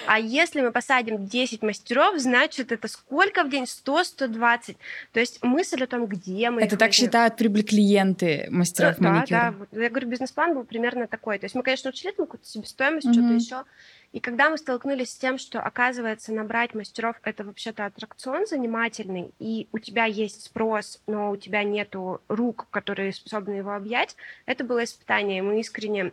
А 0.06 0.18
если 0.18 0.60
мы 0.60 0.70
посадим 0.72 1.26
10 1.26 1.62
мастеров, 1.62 2.18
значит, 2.18 2.72
это 2.72 2.88
сколько 2.88 3.44
в 3.44 3.50
день? 3.50 3.64
100-120. 3.64 4.76
То 5.12 5.20
есть 5.20 5.42
мысль 5.42 5.82
о 5.84 5.86
том, 5.86 6.06
где 6.06 6.50
мы 6.50 6.62
Это 6.62 6.76
так 6.76 6.88
возьмем. 6.88 7.06
считают 7.06 7.36
прибыли-клиенты 7.36 8.48
мастеров 8.50 8.96
Да, 8.98 9.08
маникюра. 9.10 9.38
да, 9.40 9.54
вот 9.58 9.68
я 9.72 9.88
говорю, 9.88 10.08
бизнес-план 10.08 10.54
был 10.54 10.64
примерно 10.64 11.06
такой. 11.06 11.38
То 11.38 11.44
есть 11.46 11.54
мы, 11.54 11.62
конечно, 11.62 11.90
учли 11.90 12.12
там 12.12 12.26
какую-то 12.26 12.46
себестоимость, 12.46 13.06
Мгм. 13.06 13.14
что-то 13.14 13.34
еще. 13.34 13.64
И 14.12 14.20
когда 14.20 14.50
мы 14.50 14.58
столкнулись 14.58 15.10
с 15.10 15.16
тем, 15.16 15.38
что, 15.38 15.60
оказывается, 15.60 16.34
набрать 16.34 16.74
мастеров— 16.74 17.16
это 17.22 17.44
вообще-то 17.44 17.86
аттракцион 17.86 18.46
занимательный, 18.46 19.32
и 19.38 19.68
у 19.72 19.78
тебя 19.78 20.04
есть 20.04 20.44
спрос, 20.44 21.00
но 21.06 21.30
у 21.30 21.36
тебя 21.36 21.64
нету 21.64 22.20
рук, 22.28 22.66
которые 22.70 23.12
способны 23.12 23.54
его 23.54 23.72
объять, 23.72 24.16
это 24.44 24.64
было 24.64 24.84
испытание. 24.84 25.38
и 25.38 25.42
Мы 25.42 25.60
искренне 25.60 26.12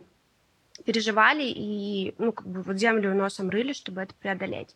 переживали 0.86 1.44
и, 1.44 2.14
ну, 2.16 2.32
как 2.32 2.46
бы 2.46 2.62
вот 2.62 2.78
землю 2.78 3.14
носом 3.14 3.50
рыли, 3.50 3.74
чтобы 3.74 4.00
это 4.00 4.14
преодолеть. 4.14 4.74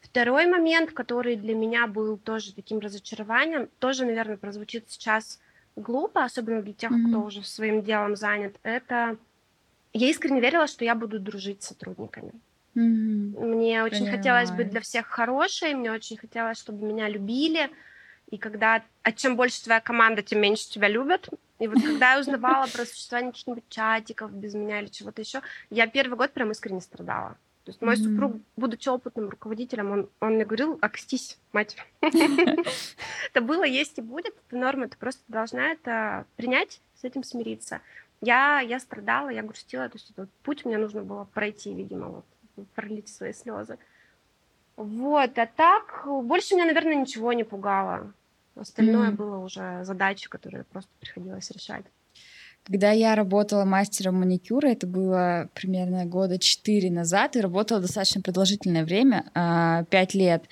Второй 0.00 0.46
момент, 0.46 0.92
который 0.92 1.36
для 1.36 1.54
меня 1.54 1.86
был 1.86 2.16
тоже 2.16 2.54
таким 2.54 2.78
разочарованием, 2.78 3.68
тоже, 3.78 4.06
наверное, 4.06 4.38
прозвучит 4.38 4.90
сейчас 4.90 5.38
глупо, 5.76 6.24
особенно 6.24 6.62
для 6.62 6.72
тех, 6.72 6.90
Мгм. 6.90 7.08
кто 7.10 7.20
уже 7.22 7.42
своим 7.42 7.82
делом 7.82 8.16
занят, 8.16 8.56
это 8.62 9.18
я 9.92 10.08
искренне 10.08 10.40
верила, 10.40 10.66
что 10.66 10.84
я 10.84 10.94
буду 10.94 11.20
дружить 11.20 11.62
с 11.62 11.68
сотрудниками. 11.68 12.32
Мгм. 12.74 13.34
Мне 13.56 13.82
очень 13.82 14.06
хотелось 14.06 14.48
быть 14.50 14.56
Понимаю. 14.56 14.70
для 14.70 14.80
всех 14.80 15.06
хорошей, 15.06 15.74
мне 15.74 15.92
очень 15.92 16.16
хотелось, 16.16 16.58
чтобы 16.58 16.86
меня 16.86 17.08
любили. 17.08 17.70
И 18.30 18.38
когда, 18.38 18.82
а 19.02 19.12
чем 19.12 19.36
больше 19.36 19.62
твоя 19.62 19.80
команда, 19.80 20.22
тем 20.22 20.40
меньше 20.40 20.68
тебя 20.68 20.88
любят. 20.88 21.28
И 21.58 21.68
вот 21.68 21.78
когда 21.80 22.14
я 22.14 22.20
узнавала 22.20 22.66
про 22.66 22.84
существование 22.84 23.32
каких-нибудь 23.32 23.68
чатиков 23.68 24.32
без 24.32 24.54
меня 24.54 24.80
или 24.80 24.88
чего-то 24.88 25.20
еще, 25.22 25.42
я 25.70 25.86
первый 25.86 26.16
год 26.16 26.32
прям 26.32 26.50
искренне 26.50 26.80
страдала. 26.80 27.36
То 27.64 27.70
есть 27.70 27.80
мой 27.80 27.96
Мгм. 27.96 28.04
супруг, 28.04 28.32
будучи 28.56 28.88
опытным 28.88 29.30
руководителем, 29.30 29.90
он, 29.92 30.10
он 30.20 30.34
мне 30.34 30.44
говорил, 30.44 30.78
окстись, 30.82 31.38
мать. 31.52 31.76
Это 32.02 33.40
было, 33.40 33.64
есть 33.64 33.98
и 33.98 34.02
будет, 34.02 34.34
это 34.46 34.56
норма, 34.56 34.88
ты 34.88 34.96
просто 34.98 35.22
должна 35.28 35.70
это 35.72 36.26
принять, 36.36 36.80
с 36.94 37.04
этим 37.04 37.24
смириться. 37.24 37.80
Я, 38.20 38.60
я 38.60 38.78
страдала, 38.78 39.30
я 39.30 39.42
грустила, 39.42 39.88
то 39.88 39.96
есть 39.96 40.10
этот 40.10 40.30
путь 40.42 40.64
мне 40.64 40.76
нужно 40.78 41.02
было 41.02 41.24
пройти, 41.24 41.72
видимо, 41.74 42.08
вот, 42.08 42.24
пролить 42.74 43.08
свои 43.08 43.32
слезы. 43.32 43.78
Вот, 44.76 45.38
а 45.38 45.46
так, 45.46 46.02
больше 46.06 46.54
меня, 46.54 46.66
наверное, 46.66 46.96
ничего 46.96 47.32
не 47.32 47.44
пугало. 47.44 48.12
Остальное 48.56 49.08
Мгм. 49.08 49.16
было 49.16 49.38
уже 49.38 49.84
задачи, 49.84 50.28
которые 50.28 50.64
просто 50.64 50.90
приходилось 51.00 51.50
решать. 51.50 51.84
Когда 52.66 52.92
я 52.92 53.14
работала 53.14 53.64
мастером 53.66 54.20
маникюра, 54.20 54.68
это 54.68 54.86
было 54.86 55.50
примерно 55.52 56.06
года 56.06 56.38
четыре 56.38 56.90
назад, 56.90 57.36
и 57.36 57.40
работала 57.40 57.80
достаточно 57.80 58.22
продолжительное 58.22 58.86
время, 58.86 59.26
а, 59.34 59.84
пять 59.90 60.14
лет. 60.14 60.44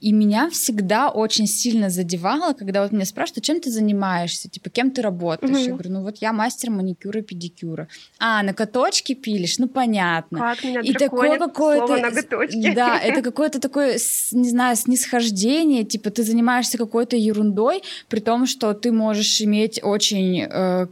И 0.00 0.12
меня 0.12 0.48
всегда 0.50 1.10
очень 1.10 1.48
сильно 1.48 1.90
задевало, 1.90 2.52
когда 2.52 2.82
вот 2.82 2.92
меня 2.92 3.04
спрашивают, 3.04 3.44
чем 3.44 3.60
ты 3.60 3.70
занимаешься, 3.72 4.48
типа, 4.48 4.70
кем 4.70 4.92
ты 4.92 5.02
работаешь? 5.02 5.56
Я 5.56 5.62
Мгм. 5.64 5.72
говорю, 5.72 5.90
ну 5.90 6.02
вот 6.02 6.18
я 6.18 6.32
мастер 6.32 6.70
маникюра 6.70 7.18
и 7.18 7.22
педикюра. 7.24 7.88
А, 8.20 8.44
ноготочки 8.44 9.14
пилишь? 9.14 9.58
Ну, 9.58 9.66
понятно. 9.66 10.38
Как 10.38 10.62
меня 10.62 10.80
И 10.82 10.92
такое 10.92 11.36
какое-то... 11.36 11.96
ноготочки. 11.96 12.74
Да, 12.74 12.96
это 13.02 13.22
какое-то 13.22 13.60
такое, 13.60 13.94
не 14.30 14.48
знаю, 14.50 14.76
снисхождение, 14.76 15.82
типа 15.82 16.10
ты 16.10 16.22
занимаешься 16.22 16.78
какой-то 16.78 17.16
ерундой, 17.16 17.82
при 18.08 18.20
том, 18.20 18.46
что 18.46 18.72
ты 18.72 18.92
можешь 18.92 19.40
иметь 19.40 19.80
очень 19.82 20.42
э, 20.48 20.86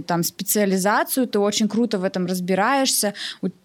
классную 0.00 0.04
там 0.04 0.22
специализацию, 0.22 1.26
ты 1.26 1.38
очень 1.38 1.68
круто 1.68 1.98
в 1.98 2.04
этом 2.04 2.26
разбираешься, 2.26 3.14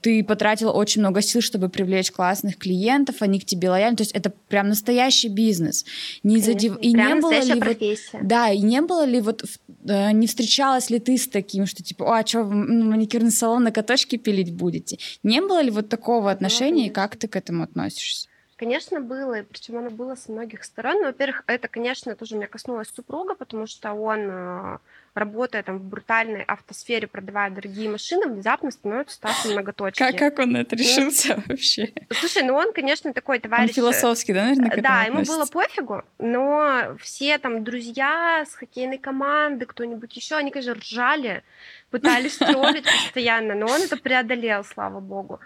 ты 0.01 0.23
потратил 0.23 0.69
очень 0.75 1.01
много 1.01 1.21
сил, 1.21 1.41
чтобы 1.41 1.69
привлечь 1.69 2.11
классных 2.11 2.57
клиентов, 2.57 3.15
они 3.21 3.39
к 3.39 3.45
тебе 3.45 3.69
лояльны, 3.69 3.97
то 3.97 4.03
есть 4.03 4.15
это 4.15 4.31
прям 4.49 4.69
настоящий 4.69 5.29
бизнес. 5.29 5.85
Не 6.23 6.37
задев- 6.37 6.79
И 6.81 6.93
прям 6.93 7.07
не 7.07 7.21
было 7.21 7.43
ли 7.43 7.59
вот 7.59 7.77
да, 8.21 8.51
и 8.51 8.61
не 8.61 8.81
было 8.81 9.05
ли 9.05 9.21
вот, 9.21 9.43
э, 9.89 10.11
не 10.13 10.27
встречалась 10.27 10.89
ли 10.91 10.99
ты 10.99 11.17
с 11.17 11.27
таким, 11.27 11.65
что 11.65 11.83
типа, 11.83 12.03
а 12.05 12.25
что, 12.25 12.43
маникюрный 12.43 13.31
салон 13.31 13.63
на 13.63 13.71
каточке 13.71 14.17
пилить 14.17 14.51
будете? 14.53 14.97
Не 15.23 15.41
было 15.41 15.63
ли 15.63 15.71
вот 15.71 15.89
такого 15.89 16.31
отношения, 16.31 16.85
и 16.85 16.89
конечно. 16.89 16.93
как 16.93 17.15
ты 17.15 17.27
к 17.27 17.35
этому 17.35 17.63
относишься? 17.63 18.27
Конечно, 18.57 19.01
было, 19.01 19.39
и 19.39 19.43
причем 19.43 19.77
оно 19.77 19.89
было 19.89 20.15
с 20.15 20.29
многих 20.29 20.63
сторон. 20.63 20.95
Ну, 21.01 21.05
во-первых, 21.05 21.43
это, 21.47 21.67
конечно, 21.67 22.15
тоже 22.15 22.35
меня 22.35 22.47
коснулось 22.47 22.87
супруга, 22.95 23.35
потому 23.35 23.67
что 23.67 23.93
он, 23.93 24.19
э, 24.29 24.77
работая 25.15 25.63
там 25.63 25.79
в 25.79 25.83
брутальной 25.83 26.43
автосфере, 26.43 27.07
продавая 27.07 27.49
дорогие 27.49 27.89
машины, 27.89 28.27
внезапно 28.27 28.69
становится 28.69 29.15
Стасом 29.15 29.53
Многоточки. 29.53 29.97
Как, 29.99 30.17
как 30.17 30.39
он 30.39 30.55
это 30.55 30.75
решился 30.75 31.41
вообще? 31.47 31.93
Слушай, 32.11 32.43
ну 32.43 32.53
он, 32.53 32.73
конечно, 32.73 33.13
такой 33.13 33.37
Он 33.37 33.41
товарищ... 33.41 33.71
э, 33.71 33.73
философский, 33.73 34.33
да, 34.33 34.45
наверное, 34.47 34.81
Да, 34.81 35.03
ему 35.03 35.23
было 35.23 35.45
пофигу, 35.45 36.03
но 36.19 36.95
все 36.99 37.37
там 37.37 37.63
друзья 37.63 38.45
с 38.47 38.53
хоккейной 38.55 38.97
команды, 38.97 39.65
кто-нибудь 39.65 40.15
еще, 40.15 40.35
они, 40.35 40.51
конечно, 40.51 40.73
ржали, 40.75 41.43
пытались 41.89 42.37
троллить 42.37 42.83
постоянно, 42.85 43.55
но 43.55 43.67
он 43.67 43.81
это 43.81 43.97
преодолел, 43.97 44.63
слава 44.63 44.99
богу. 44.99 45.39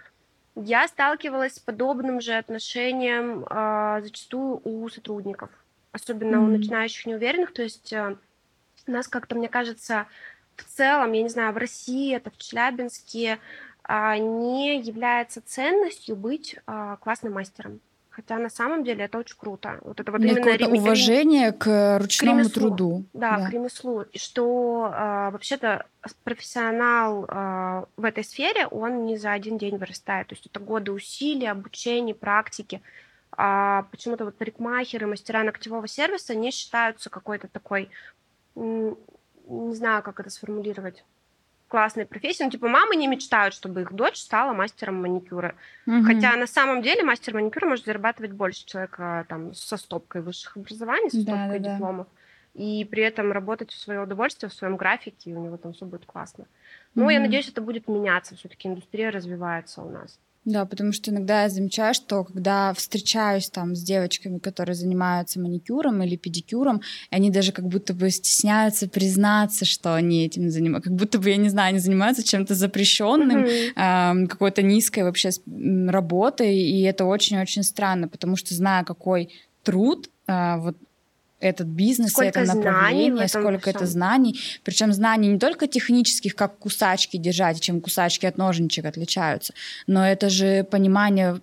Я 0.55 0.87
сталкивалась 0.87 1.55
с 1.55 1.59
подобным 1.59 2.19
же 2.21 2.33
отношением 2.33 3.45
а, 3.49 4.01
зачастую 4.01 4.59
у 4.63 4.89
сотрудников, 4.89 5.51
особенно 5.91 6.39
у 6.39 6.45
Мгм. 6.45 6.53
начинающих 6.57 7.05
неуверенных. 7.05 7.53
То 7.53 7.61
есть 7.61 7.93
у 7.93 8.17
нас 8.91 9.07
как-то, 9.07 9.35
мне 9.35 9.49
кажется, 9.49 10.07
в 10.55 10.63
целом, 10.63 11.11
я 11.13 11.23
не 11.23 11.29
знаю, 11.29 11.53
в 11.53 11.57
России, 11.57 12.15
это 12.15 12.31
в 12.31 12.37
Челябинске, 12.37 13.39
а, 13.83 14.17
не 14.17 14.79
является 14.81 15.41
ценностью 15.41 16.15
быть 16.15 16.57
а, 16.67 16.97
классным 16.97 17.33
мастером. 17.33 17.79
Хотя 18.09 18.37
на 18.37 18.49
самом 18.49 18.83
деле 18.83 19.05
это 19.05 19.17
очень 19.17 19.37
круто. 19.37 19.79
Вот 19.81 19.99
это 20.01 20.11
вот 20.11 20.19
Нет, 20.19 20.31
именно 20.31 20.41
какое-то 20.41 20.65
рем- 20.65 20.73
уважение 20.81 21.53
к 21.53 21.99
ручному 21.99 22.39
ремеслу. 22.39 22.61
труду. 22.61 23.05
да, 23.13 23.47
к 23.47 23.49
ремеслу. 23.49 24.05
Что 24.13 24.91
а, 24.93 25.31
вообще-то 25.31 25.85
профессионал 26.25 27.25
а, 27.29 27.85
в 27.95 28.03
этой 28.03 28.25
сфере, 28.25 28.67
он 28.67 29.05
не 29.05 29.15
за 29.15 29.31
один 29.31 29.57
день 29.57 29.77
вырастает. 29.77 30.27
То 30.27 30.35
есть 30.35 30.47
это 30.47 30.59
годы 30.59 30.91
усилий, 30.91 31.47
обучения, 31.47 32.13
практики. 32.13 32.81
А 33.31 33.83
почему-то 33.91 34.25
вот 34.25 34.37
парикмахеры, 34.37 35.07
мастера 35.07 35.43
ногтевого 35.43 35.87
сервиса 35.87 36.35
не 36.35 36.51
считаются 36.51 37.09
какой-то 37.09 37.47
такой, 37.47 37.89
не 38.59 39.75
знаю, 39.75 40.03
как 40.03 40.19
это 40.19 40.29
сформулировать, 40.29 41.03
классной 41.67 42.05
профессией. 42.05 42.45
Ну, 42.45 42.51
типа, 42.51 42.67
мамы 42.67 42.95
не 42.95 43.07
мечтают, 43.07 43.53
чтобы 43.53 43.81
их 43.81 43.93
дочь 43.93 44.17
стала 44.17 44.53
мастером 44.53 45.01
маникюра. 45.01 45.55
Мгм. 45.85 46.05
Хотя 46.05 46.35
на 46.35 46.47
самом 46.47 46.81
деле 46.81 47.03
мастер 47.03 47.33
маникюра 47.35 47.67
может 47.67 47.85
зарабатывать 47.85 48.31
больше 48.31 48.65
человека 48.65 49.25
там 49.29 49.53
со 49.53 49.77
стопкой 49.77 50.21
высших 50.21 50.57
образований, 50.57 51.09
со 51.09 51.17
Да, 51.17 51.21
стопкой 51.21 51.59
да, 51.59 51.65
да. 51.69 51.73
дипломов, 51.75 52.07
и 52.55 52.85
при 52.85 53.03
этом 53.03 53.31
работать 53.31 53.71
в 53.71 53.79
свое 53.79 54.01
удовольствие, 54.01 54.49
в 54.49 54.53
своем 54.53 54.77
графике, 54.77 55.29
и 55.29 55.33
у 55.33 55.43
него 55.43 55.57
там 55.57 55.73
все 55.73 55.85
будет 55.85 56.05
классно. 56.05 56.45
Ну, 56.95 57.09
я 57.09 57.19
Мгм. 57.19 57.25
надеюсь, 57.25 57.49
это 57.49 57.61
будет 57.61 57.87
меняться, 57.87 58.35
все-таки 58.35 58.67
индустрия 58.67 59.11
развивается 59.11 59.81
у 59.81 59.89
нас. 59.89 60.19
Да, 60.45 60.65
потому 60.65 60.93
что 60.93 61.11
иногда 61.11 61.43
я 61.43 61.49
замечаю, 61.49 61.93
что 61.93 62.23
когда 62.23 62.73
встречаюсь 62.73 63.49
там 63.49 63.75
с 63.75 63.83
девочками, 63.83 64.39
которые 64.39 64.73
занимаются 64.73 65.39
маникюром 65.39 66.01
или 66.01 66.15
педикюром, 66.15 66.81
они 67.11 67.29
даже 67.29 67.51
как 67.51 67.67
будто 67.67 67.93
бы 67.93 68.09
стесняются 68.09 68.87
признаться, 68.87 69.65
что 69.65 69.93
они 69.93 70.25
этим 70.25 70.49
занимаются. 70.49 70.89
Как 70.89 70.97
будто 70.97 71.19
бы, 71.19 71.29
я 71.29 71.37
не 71.37 71.49
знаю, 71.49 71.69
они 71.69 71.79
занимаются 71.79 72.23
чем-то 72.23 72.55
запрещенным, 72.55 73.45
mm-hmm. 73.45 74.23
э, 74.23 74.27
какой-то 74.27 74.61
низкой 74.61 75.03
вообще 75.03 75.29
работой, 75.87 76.57
и 76.57 76.81
это 76.83 77.05
очень-очень 77.05 77.63
странно, 77.63 78.07
потому 78.07 78.35
что 78.35 78.55
зная, 78.55 78.83
какой 78.83 79.29
труд 79.63 80.09
э, 80.27 80.55
вот 80.57 80.77
этот 81.39 81.67
бизнес, 81.67 82.11
сколько 82.11 82.39
это 82.39 82.55
направление, 82.55 83.27
сколько 83.27 83.69
это 83.69 83.85
знаний. 83.85 84.39
Причем 84.63 84.93
знаний 84.93 85.29
не 85.29 85.39
только 85.39 85.67
технических, 85.67 86.35
как 86.35 86.57
кусачки 86.59 87.17
держать, 87.17 87.61
чем 87.61 87.81
кусачки 87.81 88.25
от 88.25 88.37
ножничек 88.37 88.85
отличаются, 88.85 89.53
но 89.87 90.05
это 90.05 90.29
же 90.29 90.63
понимание 90.63 91.39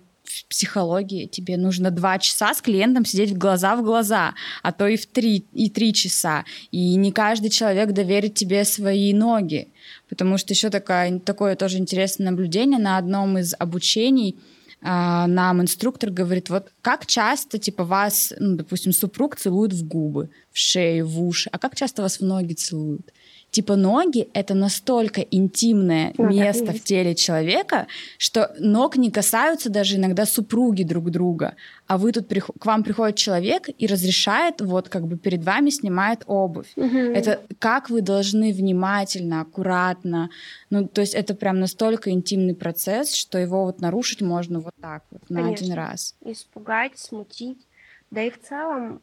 психологии. 0.49 1.25
Тебе 1.25 1.57
нужно 1.57 1.89
два 1.89 2.19
часа 2.19 2.53
с 2.53 2.61
клиентом 2.61 3.05
сидеть 3.05 3.31
в 3.31 3.37
глаза 3.37 3.75
в 3.75 3.83
глаза, 3.83 4.33
а 4.61 4.71
то 4.71 4.85
и 4.87 4.97
в 4.97 5.05
три, 5.05 5.45
и 5.53 5.69
три 5.69 5.93
часа. 5.93 6.43
И 6.71 6.95
не 6.95 7.11
каждый 7.11 7.49
человек 7.49 7.91
доверит 7.91 8.33
тебе 8.33 8.65
свои 8.65 9.13
ноги. 9.13 9.69
Потому 10.09 10.37
что 10.37 10.53
еще 10.53 10.69
такое, 10.69 11.19
такое 11.19 11.55
тоже 11.55 11.77
интересное 11.77 12.31
наблюдение 12.31 12.79
на 12.79 12.97
одном 12.97 13.37
из 13.37 13.55
обучений– 13.57 14.37
нам 14.81 15.61
инструктор 15.61 16.11
говорит, 16.11 16.49
вот 16.49 16.71
как 16.81 17.05
часто, 17.05 17.57
типа, 17.57 17.83
вас, 17.83 18.33
ну, 18.39 18.55
допустим, 18.55 18.93
супруг 18.93 19.35
целует 19.35 19.73
в 19.73 19.87
губы, 19.87 20.29
в 20.51 20.57
шею, 20.57 21.07
в 21.07 21.21
уши, 21.21 21.49
а 21.51 21.57
как 21.57 21.75
часто 21.75 22.01
вас 22.03 22.19
в 22.19 22.23
ноги 22.23 22.53
целуют? 22.53 23.11
Типа 23.49 23.75
ноги— 23.75 24.29
это 24.33 24.53
настолько 24.53 25.21
интимное 25.21 26.13
ну, 26.17 26.29
место 26.29 26.73
в 26.73 26.83
теле 26.83 27.15
человека, 27.15 27.87
что 28.17 28.53
ног 28.59 28.97
не 28.97 29.09
касаются 29.09 29.69
даже 29.69 29.95
иногда 29.95 30.25
супруги 30.25 30.83
друг 30.83 31.09
друга. 31.11 31.55
А 31.87 31.97
вы 31.97 32.11
тут, 32.11 32.27
к 32.27 32.65
вам 32.65 32.83
приходит 32.83 33.15
человек 33.15 33.69
и 33.77 33.87
разрешает, 33.87 34.61
вот 34.61 34.89
как 34.89 35.07
бы 35.07 35.17
перед 35.17 35.43
вами 35.43 35.69
снимает 35.69 36.23
обувь. 36.27 36.67
Угу. 36.75 36.97
Это 36.97 37.41
как 37.57 37.89
вы 37.89 38.01
должны 38.01 38.51
внимательно, 38.51 39.41
аккуратно. 39.41 40.29
Ну, 40.69 40.87
то 40.87 41.01
есть 41.01 41.15
это 41.15 41.33
прям 41.33 41.59
настолько 41.59 42.11
интимный 42.11 42.53
процесс, 42.53 43.13
что 43.13 43.37
его 43.37 43.63
вот 43.63 43.79
нарушить 43.79 44.21
можно 44.21 44.59
вот 44.59 44.73
так 44.81 45.03
вот 45.09 45.21
Конечно. 45.27 45.47
на 45.47 45.53
один 45.53 45.73
раз. 45.73 46.15
Испугать, 46.23 46.97
смутить. 46.99 47.65
Да 48.11 48.21
и 48.21 48.29
в 48.29 48.41
целом, 48.41 49.01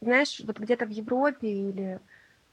знаешь, 0.00 0.40
вот 0.44 0.58
где-то 0.58 0.86
в 0.86 0.90
Европе 0.90 1.48
или 1.48 2.00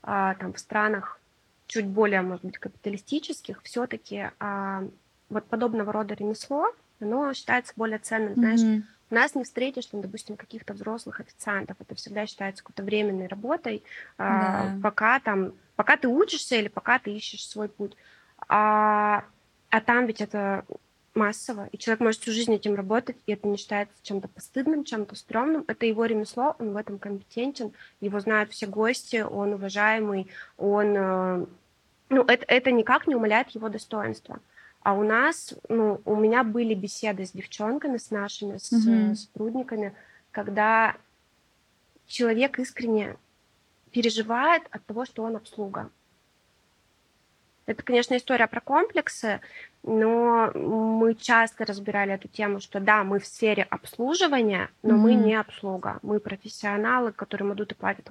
а, 0.06 0.36
там 0.36 0.54
в 0.54 0.60
странах 0.60 1.20
чуть 1.68 1.88
более, 1.88 2.22
может 2.22 2.46
быть, 2.46 2.60
капиталистических, 2.60 3.62
все-таки 3.64 4.30
а, 4.40 4.84
вот 5.30 5.46
подобного 5.48 5.92
рода 5.92 6.14
ремесло, 6.14 6.72
оно 7.00 7.34
считается 7.34 7.74
более 7.76 7.98
ценным, 7.98 8.36
знаешь. 8.36 8.62
Mm-hmm. 8.62 8.84
У 9.12 9.16
нас 9.16 9.36
не 9.36 9.44
встретишь, 9.44 9.88
там, 9.88 10.02
допустим, 10.02 10.36
каких-то 10.38 10.74
взрослых 10.74 11.20
официантов. 11.20 11.78
Это 11.80 11.96
всегда 11.96 12.26
считается 12.26 12.64
какой-то 12.64 12.84
временной 12.84 13.28
работой, 13.28 13.84
а, 14.18 14.68
да. 14.68 14.80
пока 14.82 15.20
там, 15.20 15.54
пока 15.76 15.98
ты 15.98 16.08
учишься 16.08 16.56
или 16.56 16.68
пока 16.68 17.00
ты 17.00 17.12
ищешь 17.12 17.48
свой 17.48 17.68
путь. 17.68 17.96
А, 18.48 19.24
а 19.70 19.82
там 19.82 20.06
ведь 20.06 20.22
это 20.22 20.66
массово, 21.16 21.68
и 21.72 21.78
человек 21.78 22.02
может 22.02 22.22
всю 22.22 22.32
жизнь 22.32 22.54
этим 22.54 22.76
работать, 22.76 23.16
и 23.26 23.34
это 23.34 23.48
не 23.48 23.58
считается 23.58 23.96
чем-то 24.04 24.28
постыдным, 24.28 24.84
чем-то 24.84 25.16
стрёмным. 25.16 25.64
Это 25.68 25.86
его 25.86 26.06
ремесло, 26.06 26.56
он 26.60 26.74
в 26.74 26.78
этом 26.78 27.00
компетентен, 27.00 27.72
его 28.02 28.20
знают 28.20 28.52
все 28.52 28.68
гости, 28.68 29.22
он 29.22 29.54
уважаемый, 29.54 30.28
он... 30.58 30.96
Э, 30.96 31.46
ну, 32.10 32.22
это, 32.24 32.46
это 32.48 32.72
никак 32.72 33.08
не 33.08 33.16
умаляет 33.16 33.50
его 33.50 33.70
достоинства. 33.70 34.40
А 34.82 34.94
у 34.94 35.04
нас, 35.04 35.56
ну, 35.68 36.02
у 36.06 36.16
меня 36.16 36.44
были 36.44 36.76
беседы 36.76 37.26
с 37.26 37.32
девчонками, 37.32 37.98
с 37.98 38.12
нашими, 38.12 38.58
с 38.58 38.72
mm-hmm. 38.72 39.16
сотрудниками, 39.16 39.94
когда 40.32 40.96
человек 42.06 42.60
искренне 42.60 43.16
переживает 43.92 44.64
от 44.70 44.86
того, 44.86 45.06
что 45.06 45.24
он 45.24 45.38
обслуга. 45.38 45.90
Это, 47.66 47.82
конечно, 47.82 48.16
история 48.16 48.48
про 48.48 48.62
комплексы, 48.62 49.42
но 49.82 50.52
мы 50.54 51.16
часто 51.16 51.66
разбирали 51.66 52.14
эту 52.14 52.28
тему, 52.28 52.60
что 52.60 52.80
да, 52.80 53.04
мы 53.04 53.20
в 53.20 53.26
сфере 53.26 53.64
обслуживания, 53.64 54.70
но 54.84 54.96
mm-hmm. 54.96 54.98
мы 54.98 55.14
не 55.16 55.36
обслуга, 55.36 56.00
мы 56.04 56.20
профессионалы, 56.20 57.12
которым 57.12 57.54
идут 57.54 57.72
и 57.72 57.76
платят 57.76 58.08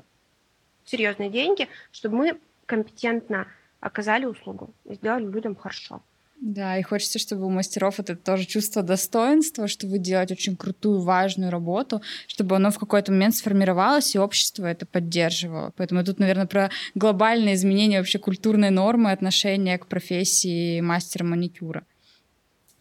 серьезные 0.85 1.31
деньги, 1.31 1.69
чтобы 1.93 2.17
мы 2.17 2.41
компетентно 2.67 3.47
оказали 3.81 4.25
услугу 4.25 4.71
и 4.85 4.95
сделали 4.95 5.25
людям 5.25 5.55
хорошо. 5.55 6.01
Да, 6.47 6.77
и 6.77 6.83
хочется, 6.83 7.19
чтобы 7.19 7.47
у 7.47 7.49
мастеров 7.49 7.99
это 7.99 8.17
тоже 8.17 8.45
чувство 8.45 8.83
достоинства, 8.83 9.67
что 9.67 9.87
вы 9.87 9.99
делаете 9.99 10.35
очень 10.35 10.57
крутую, 10.57 11.01
важную 11.01 11.51
работу, 11.51 12.03
чтобы 12.27 12.57
оно 12.57 12.71
в 12.71 12.79
какой-то 12.79 13.13
момент 13.13 13.35
сформировалось, 13.35 14.15
и 14.15 14.19
общество 14.19 14.67
это 14.67 14.85
поддерживало. 14.85 15.73
Поэтому 15.79 16.05
тут, 16.05 16.19
наверное, 16.19 16.45
про 16.45 16.71
глобальные 16.95 17.55
изменения 17.55 17.97
вообще 17.97 18.19
культурной 18.19 18.69
нормы 18.69 19.11
отношения 19.11 19.79
к 19.79 19.87
профессии 19.87 20.83
мастера 20.83 21.25
маникюра. 21.25 21.85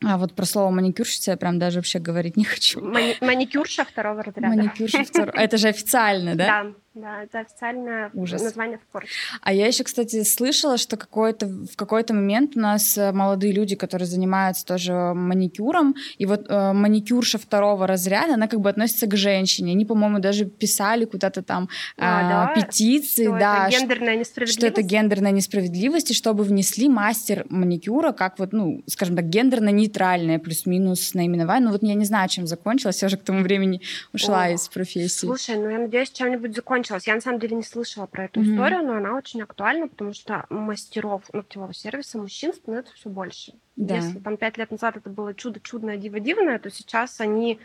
А 0.03 0.17
вот 0.17 0.33
про 0.33 0.43
слово 0.43 0.69
маникюрщица 0.69 1.31
я 1.31 1.37
прям 1.37 1.57
даже 1.57 1.79
вообще 1.79 1.99
говорить 1.99 2.35
не 2.35 2.43
хочу. 2.43 2.81
Мани- 2.81 3.15
маникюрша 3.21 3.85
второго 3.85 4.23
разряда. 4.23 4.53
Маникюрша 4.57 5.05
второго. 5.05 5.37
Это 5.37 5.55
же 5.55 5.69
официально, 5.69 6.35
да? 6.35 6.45
Да. 6.45 6.73
Да, 6.95 7.23
это 7.23 7.39
официальное 7.39 8.11
Ужас. 8.13 8.39
название 8.39 8.77
спорта. 8.77 9.07
А 9.41 9.51
я 9.51 9.65
еще, 9.65 9.83
кстати, 9.83 10.23
слышала, 10.23 10.77
что 10.77 10.95
какой-то, 10.95 11.47
в 11.47 11.75
какой-то 11.75 12.13
момент 12.13 12.55
у 12.55 12.59
нас 12.59 12.95
э, 12.95 13.11
молодые 13.11 13.51
люди, 13.51 13.75
которые 13.75 14.05
занимаются 14.05 14.63
тоже 14.63 14.93
маникюром, 14.93 15.95
и 16.19 16.27
вот 16.27 16.45
э, 16.47 16.73
маникюрша 16.73 17.39
второго 17.39 17.87
разряда, 17.87 18.35
она 18.35 18.47
как 18.47 18.59
бы 18.61 18.69
относится 18.69 19.07
к 19.07 19.15
женщине. 19.15 19.71
Они, 19.71 19.85
по-моему, 19.85 20.19
даже 20.19 20.45
писали 20.45 21.05
куда-то 21.05 21.41
там 21.41 21.67
а, 21.97 22.21
э, 22.21 22.29
да? 22.29 22.61
петиции, 22.61 23.23
что 23.23 23.39
да, 23.39 23.67
это 23.69 23.79
гендерная 23.79 24.15
несправедливость. 24.15 24.59
Что 24.59 24.67
это 24.67 24.81
гендерная 24.83 25.31
несправедливость, 25.31 26.11
и 26.11 26.13
чтобы 26.13 26.43
внесли 26.43 26.89
мастер 26.89 27.47
маникюра 27.49 28.11
как 28.11 28.37
вот, 28.37 28.53
ну, 28.53 28.83
скажем 28.85 29.15
так, 29.15 29.25
гендерно-нейтральное 29.25 30.37
плюс-минус 30.37 31.15
наименование. 31.15 31.65
Ну 31.65 31.71
вот 31.71 31.81
я 31.81 31.95
не 31.95 32.05
знаю, 32.05 32.29
чем 32.29 32.45
закончилось, 32.45 33.01
я 33.01 33.07
уже 33.07 33.17
к 33.17 33.23
тому 33.23 33.41
времени 33.41 33.81
ушла 34.13 34.43
О, 34.43 34.51
из 34.51 34.67
профессии. 34.67 35.25
Слушай, 35.25 35.57
ну 35.57 35.69
я 35.69 35.79
надеюсь, 35.79 36.11
чем-нибудь 36.11 36.55
закончилось 36.55 36.82
закончилась. 36.83 37.07
Я 37.07 37.15
на 37.15 37.21
самом 37.21 37.39
деле 37.39 37.55
не 37.55 37.63
слышала 37.63 38.05
про 38.05 38.25
эту 38.25 38.41
mm-hmm. 38.41 38.53
историю, 38.53 38.83
но 38.83 38.95
она 38.95 39.15
очень 39.15 39.41
актуальна, 39.41 39.87
потому 39.87 40.13
что 40.13 40.45
мастеров 40.49 41.23
ногтевого 41.33 41.73
сервиса 41.73 42.17
мужчин 42.17 42.53
становится 42.53 42.93
все 42.93 43.09
больше. 43.09 43.53
Да. 43.75 43.95
Если 43.95 44.19
там 44.19 44.37
пять 44.37 44.57
лет 44.57 44.71
назад 44.71 44.97
это 44.97 45.09
было 45.09 45.33
чудо 45.33 45.59
чудное, 45.59 45.97
диво 45.97 46.19
дивное, 46.19 46.59
то 46.59 46.69
сейчас 46.69 47.19
они 47.21 47.59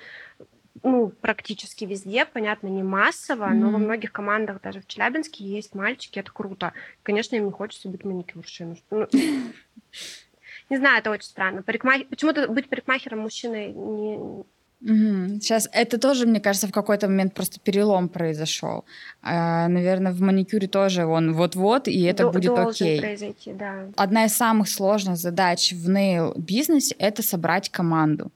ну, 0.84 1.08
практически 1.08 1.84
везде, 1.84 2.24
понятно, 2.24 2.68
не 2.68 2.84
массово, 2.84 3.46
mm-hmm. 3.46 3.54
но 3.54 3.70
во 3.70 3.78
многих 3.78 4.12
командах, 4.12 4.60
даже 4.60 4.80
в 4.80 4.86
Челябинске, 4.86 5.44
есть 5.44 5.74
мальчики, 5.74 6.20
это 6.20 6.30
круто. 6.30 6.72
Конечно, 7.02 7.34
им 7.34 7.46
не 7.46 7.50
хочется 7.50 7.88
быть 7.88 8.04
маникюршей. 8.04 8.66
Ну, 8.66 8.76
ну, 8.90 9.08
не 10.70 10.76
знаю, 10.76 11.00
это 11.00 11.10
очень 11.10 11.28
странно. 11.28 11.62
Почему-то 11.62 12.46
быть 12.46 12.68
парикмахером 12.68 13.20
мужчиной 13.20 13.72
не, 13.72 14.44
Угу. 14.80 15.40
Сейчас 15.40 15.68
это 15.72 15.98
тоже, 15.98 16.26
мне 16.26 16.40
кажется, 16.40 16.68
в 16.68 16.72
какой-то 16.72 17.08
момент 17.08 17.34
просто 17.34 17.58
перелом 17.58 18.08
произошел. 18.08 18.84
А, 19.22 19.66
наверное, 19.68 20.12
в 20.12 20.20
маникюре 20.20 20.68
тоже 20.68 21.04
он 21.04 21.34
вот-вот, 21.34 21.88
и 21.88 22.02
это 22.02 22.24
Д- 22.24 22.30
будет 22.30 22.58
окей. 22.58 23.00
произойти, 23.00 23.52
да. 23.52 23.88
Одна 23.96 24.26
из 24.26 24.36
самых 24.36 24.68
сложных 24.68 25.16
задач 25.16 25.72
в 25.72 25.90
nail 25.90 26.38
бизнесе 26.38 26.94
это 26.98 27.22
собрать 27.22 27.70
команду. 27.70 28.30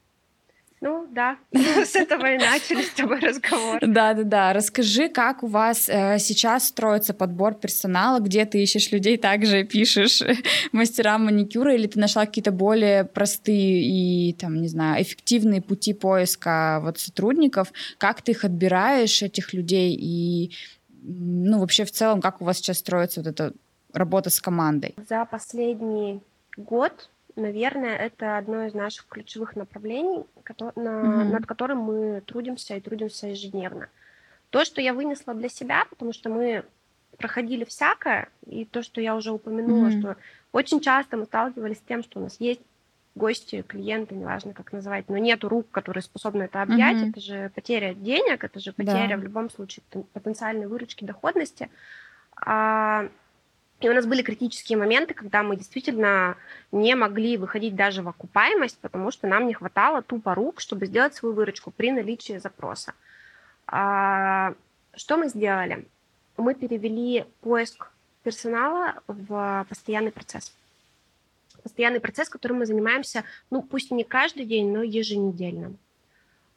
Ну 0.82 1.06
да, 1.12 1.36
с 1.52 1.94
этого 1.94 2.34
и 2.34 2.38
начали 2.38 2.82
с 2.82 2.90
тобой 2.90 3.20
разговор. 3.20 3.78
Да, 3.80 4.14
да, 4.14 4.24
да. 4.24 4.52
Расскажи, 4.52 5.08
как 5.08 5.44
у 5.44 5.46
вас 5.46 5.88
э, 5.88 6.18
сейчас 6.18 6.66
строится 6.68 7.14
подбор 7.14 7.54
персонала, 7.54 8.18
где 8.18 8.44
ты 8.46 8.60
ищешь 8.60 8.90
людей, 8.90 9.16
также 9.16 9.62
пишешь 9.62 10.22
мастерам 10.72 11.26
маникюра, 11.26 11.72
или 11.72 11.86
ты 11.86 12.00
нашла 12.00 12.26
какие-то 12.26 12.50
более 12.50 13.04
простые 13.04 13.84
и, 13.84 14.32
там, 14.32 14.60
не 14.60 14.66
знаю, 14.66 15.00
эффективные 15.00 15.62
пути 15.62 15.94
поиска 15.94 16.80
вот 16.82 16.98
сотрудников, 16.98 17.72
как 17.98 18.20
ты 18.20 18.32
их 18.32 18.44
отбираешь, 18.44 19.22
этих 19.22 19.54
людей, 19.54 19.96
и, 19.96 20.50
ну, 21.00 21.60
вообще 21.60 21.84
в 21.84 21.92
целом, 21.92 22.20
как 22.20 22.42
у 22.42 22.44
вас 22.44 22.56
сейчас 22.56 22.78
строится 22.78 23.20
вот 23.20 23.28
эта 23.28 23.52
работа 23.92 24.30
с 24.30 24.40
командой? 24.40 24.96
За 25.08 25.24
последний 25.26 26.20
год 26.56 27.08
наверное, 27.36 27.96
это 27.96 28.38
одно 28.38 28.64
из 28.66 28.74
наших 28.74 29.06
ключевых 29.06 29.56
направлений, 29.56 30.24
на, 30.76 31.24
над 31.24 31.46
которым 31.46 31.78
мы 31.78 32.20
трудимся 32.22 32.76
и 32.76 32.80
трудимся 32.80 33.28
ежедневно. 33.28 33.88
То, 34.50 34.64
что 34.64 34.80
я 34.80 34.92
вынесла 34.92 35.34
для 35.34 35.48
себя, 35.48 35.84
потому 35.88 36.12
что 36.12 36.28
мы 36.28 36.64
проходили 37.16 37.64
всякое, 37.64 38.28
и 38.46 38.64
то, 38.64 38.82
что 38.82 39.00
я 39.00 39.16
уже 39.16 39.32
упомянула, 39.32 39.88
mm-hmm. 39.88 40.00
что 40.00 40.16
очень 40.52 40.80
часто 40.80 41.16
мы 41.16 41.24
сталкивались 41.24 41.78
с 41.78 41.88
тем, 41.88 42.02
что 42.02 42.20
у 42.20 42.22
нас 42.22 42.36
есть 42.38 42.60
гости, 43.14 43.62
клиенты, 43.62 44.14
неважно 44.14 44.54
как 44.54 44.72
называть, 44.72 45.08
но 45.08 45.18
нету 45.18 45.48
рук, 45.48 45.70
которые 45.70 46.02
способны 46.02 46.44
это 46.44 46.62
объять, 46.62 46.96
mm-hmm. 46.96 47.10
это 47.10 47.20
же 47.20 47.50
потеря 47.54 47.94
денег, 47.94 48.42
это 48.44 48.58
же 48.60 48.72
потеря 48.72 49.10
да. 49.10 49.16
в 49.16 49.22
любом 49.22 49.50
случае 49.50 49.84
потенциальной 50.12 50.66
выручки, 50.66 51.04
доходности. 51.04 51.70
А 52.36 53.08
И 53.82 53.88
у 53.88 53.94
нас 53.94 54.06
были 54.06 54.22
критические 54.22 54.78
моменты, 54.78 55.12
когда 55.12 55.42
мы 55.42 55.56
действительно 55.56 56.36
не 56.70 56.94
могли 56.94 57.36
выходить 57.36 57.74
даже 57.74 58.02
в 58.02 58.08
окупаемость, 58.08 58.78
потому 58.78 59.10
что 59.10 59.26
нам 59.26 59.48
не 59.48 59.54
хватало 59.54 60.02
тупо 60.02 60.36
рук, 60.36 60.60
чтобы 60.60 60.86
сделать 60.86 61.14
свою 61.14 61.34
выручку 61.34 61.72
при 61.72 61.90
наличии 61.90 62.38
запроса. 62.38 62.94
А, 63.66 64.54
что 64.94 65.16
мы 65.16 65.28
сделали? 65.28 65.84
Мы 66.36 66.54
перевели 66.54 67.26
поиск 67.40 67.90
персонала 68.22 69.02
в 69.08 69.66
постоянный 69.68 70.12
процесс. 70.12 70.54
Постоянный 71.64 72.00
процесс, 72.00 72.28
которым 72.28 72.58
мы 72.58 72.66
занимаемся, 72.66 73.24
ну, 73.50 73.62
пусть 73.62 73.90
не 73.90 74.04
каждый 74.04 74.46
день, 74.46 74.72
но 74.72 74.84
еженедельно. 74.84 75.74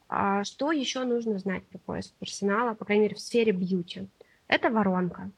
А 0.08 0.44
что 0.44 0.70
еще 0.70 1.02
нужно 1.02 1.40
знать 1.40 1.64
про 1.64 1.78
поиск 1.78 2.12
персонала, 2.20 2.74
по 2.74 2.84
крайней 2.84 3.04
мере, 3.04 3.16
в 3.16 3.20
сфере 3.20 3.50
бьюти? 3.50 4.06
Это 4.46 4.70
воронка. 4.70 5.28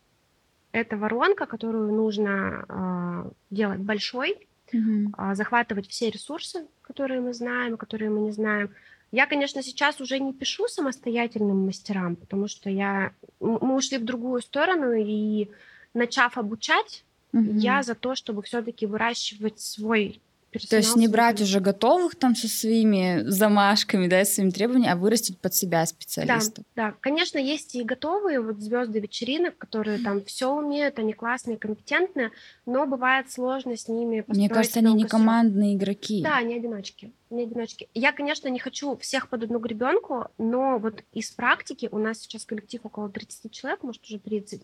Это 0.73 0.97
воронка, 0.97 1.47
которую 1.47 1.93
нужно 1.93 2.65
э, 2.69 3.31
делать 3.51 3.81
большой, 3.81 4.49
mm-hmm. 4.73 5.13
э, 5.17 5.35
захватывать 5.35 5.89
все 5.89 6.11
ресурсы, 6.11 6.67
которые 6.83 7.21
мы 7.21 7.33
знаем, 7.33 7.77
которые 7.77 8.11
мы 8.11 8.21
не 8.21 8.33
знаем. 8.33 8.71
Я, 9.11 9.27
конечно, 9.27 9.63
сейчас 9.63 10.01
уже 10.01 10.19
не 10.19 10.35
пишу 10.35 10.69
самостоятельным 10.69 11.65
мастерам, 11.65 12.17
потому 12.17 12.49
что 12.49 12.69
я, 12.69 13.13
мы 13.41 13.75
ушли 13.75 13.97
в 13.97 14.05
другую 14.05 14.43
сторону, 14.43 14.93
и 14.93 15.49
начав 15.95 16.37
обучать, 16.37 17.05
mm-hmm. 17.33 17.57
я 17.57 17.83
за 17.83 17.95
то, 17.95 18.15
чтобы 18.15 18.43
все-таки 18.43 18.85
выращивать 18.85 19.61
свой 19.61 20.21
то 20.51 20.77
есть 20.77 20.97
не 20.97 21.09
брать 21.09 21.41
уже 21.43 21.61
готовых 21.61 22.15
там 22.17 22.35
со 22.35 22.49
своими 22.49 23.23
замашками, 23.27 24.07
да, 24.09 24.25
своими 24.25 24.51
требованиями, 24.51 24.93
а 24.93 24.97
вырастить 24.97 25.39
под 25.39 25.55
себя 25.55 25.85
специалистов. 25.85 26.65
Да, 26.75 26.91
да. 26.91 26.95
Конечно, 27.01 27.39
есть 27.39 27.75
и 27.75 27.83
готовые 27.83 28.41
вот 28.41 28.59
звезды 28.61 28.99
вечеринок, 28.99 29.59
которые 29.59 29.99
там 29.99 30.25
все 30.25 30.51
умеют, 30.51 30.99
они 30.99 31.13
классные, 31.13 31.59
компетентные, 31.59 32.31
но 32.65 32.87
бывает 32.87 33.31
сложно 33.31 33.77
с 33.77 33.89
ними 33.89 34.25
Мне 34.27 34.49
кажется, 34.49 34.79
они 34.79 34.95
не 34.95 35.05
командные 35.05 35.75
игроки. 35.75 36.23
Да, 36.23 36.41
не 36.41 36.55
одиночки. 36.55 37.13
Не 37.29 37.43
одиночки. 37.43 37.89
Я, 37.93 38.13
конечно, 38.13 38.49
не 38.49 38.59
хочу 38.59 38.97
всех 38.97 39.29
под 39.29 39.43
одну 39.43 39.59
гребенку, 39.59 40.29
но 40.39 40.79
вот 40.79 41.05
из 41.13 41.31
практики 41.31 41.91
у 41.93 41.99
нас 41.99 42.21
сейчас 42.21 42.47
коллектив 42.47 42.81
около 42.85 43.11
30 43.11 43.53
человек, 43.53 43.83
может 43.83 44.03
уже 44.05 44.19
30, 44.19 44.63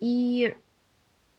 и 0.00 0.54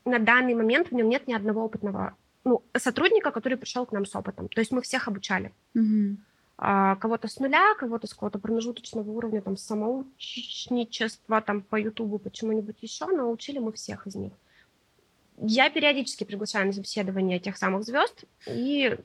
на 0.04 0.20
данный 0.20 0.54
момент 0.54 0.88
в 0.88 0.94
нем 0.94 1.08
нет 1.08 1.26
ни 1.26 1.34
одного 1.34 1.64
опытного 1.64 2.16
ну, 2.48 2.62
сотрудника, 2.76 3.30
который 3.30 3.58
пришел 3.58 3.86
к 3.86 3.92
нам 3.92 4.06
с 4.06 4.16
опытом. 4.16 4.48
То 4.48 4.60
есть 4.60 4.72
мы 4.72 4.80
всех 4.80 5.08
обучали. 5.08 5.52
А, 6.60 6.96
кого-то 6.96 7.28
с 7.28 7.38
нуля, 7.38 7.74
кого-то 7.78 8.08
с 8.08 8.14
какого-то 8.14 8.40
промежуточного 8.40 9.08
уровня, 9.08 9.40
там, 9.40 9.56
самоучничества, 9.56 11.40
там, 11.40 11.62
по 11.62 11.76
Ютубу, 11.76 12.18
почему-нибудь 12.18 12.82
еще, 12.82 13.06
но 13.06 13.30
учили 13.30 13.60
мы 13.60 13.70
всех 13.72 14.08
из 14.08 14.16
них. 14.16 14.32
Я 15.40 15.70
периодически 15.70 16.24
приглашаю 16.24 16.66
на 16.66 16.72
собеседование 16.72 17.38
тех 17.38 17.56
самых 17.56 17.84
звезд 17.84 18.24
и... 18.48 18.96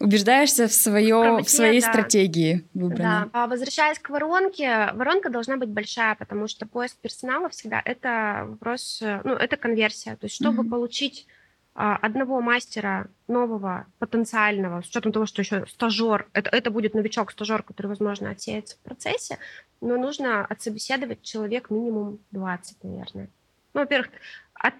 Убеждаешься 0.00 0.66
в, 0.66 0.72
свое, 0.72 1.38
в 1.44 1.48
своей 1.48 1.80
да. 1.80 1.92
стратегии 1.92 2.64
выбранной. 2.74 3.04
Да. 3.04 3.30
А 3.32 3.46
возвращаясь 3.46 4.00
к 4.00 4.10
воронке, 4.10 4.90
воронка 4.94 5.30
должна 5.30 5.56
быть 5.58 5.68
большая, 5.68 6.16
потому 6.16 6.48
что 6.48 6.66
поиск 6.66 6.96
персонала 6.96 7.48
всегда 7.50 7.80
это 7.84 8.46
вопрос, 8.48 9.00
ну, 9.22 9.34
это 9.34 9.56
конверсия. 9.56 10.16
То 10.16 10.24
есть, 10.26 10.34
чтобы 10.34 10.64
mm-hmm. 10.64 10.70
получить 10.70 11.28
одного 11.76 12.40
мастера 12.40 13.08
нового, 13.28 13.86
потенциального, 13.98 14.80
с 14.80 14.88
учетом 14.88 15.12
того, 15.12 15.26
что 15.26 15.42
еще 15.42 15.66
стажер, 15.66 16.26
это, 16.32 16.48
это 16.50 16.70
будет 16.70 16.94
новичок-стажер, 16.94 17.62
который, 17.62 17.88
возможно, 17.88 18.30
отсеется 18.30 18.76
в 18.76 18.78
процессе, 18.80 19.38
но 19.82 19.96
нужно 19.98 20.44
отсобеседовать 20.46 21.22
человек 21.22 21.68
минимум 21.68 22.18
20, 22.30 22.82
наверное. 22.82 23.28
Ну, 23.74 23.80
во-первых, 23.80 24.08
от, 24.54 24.74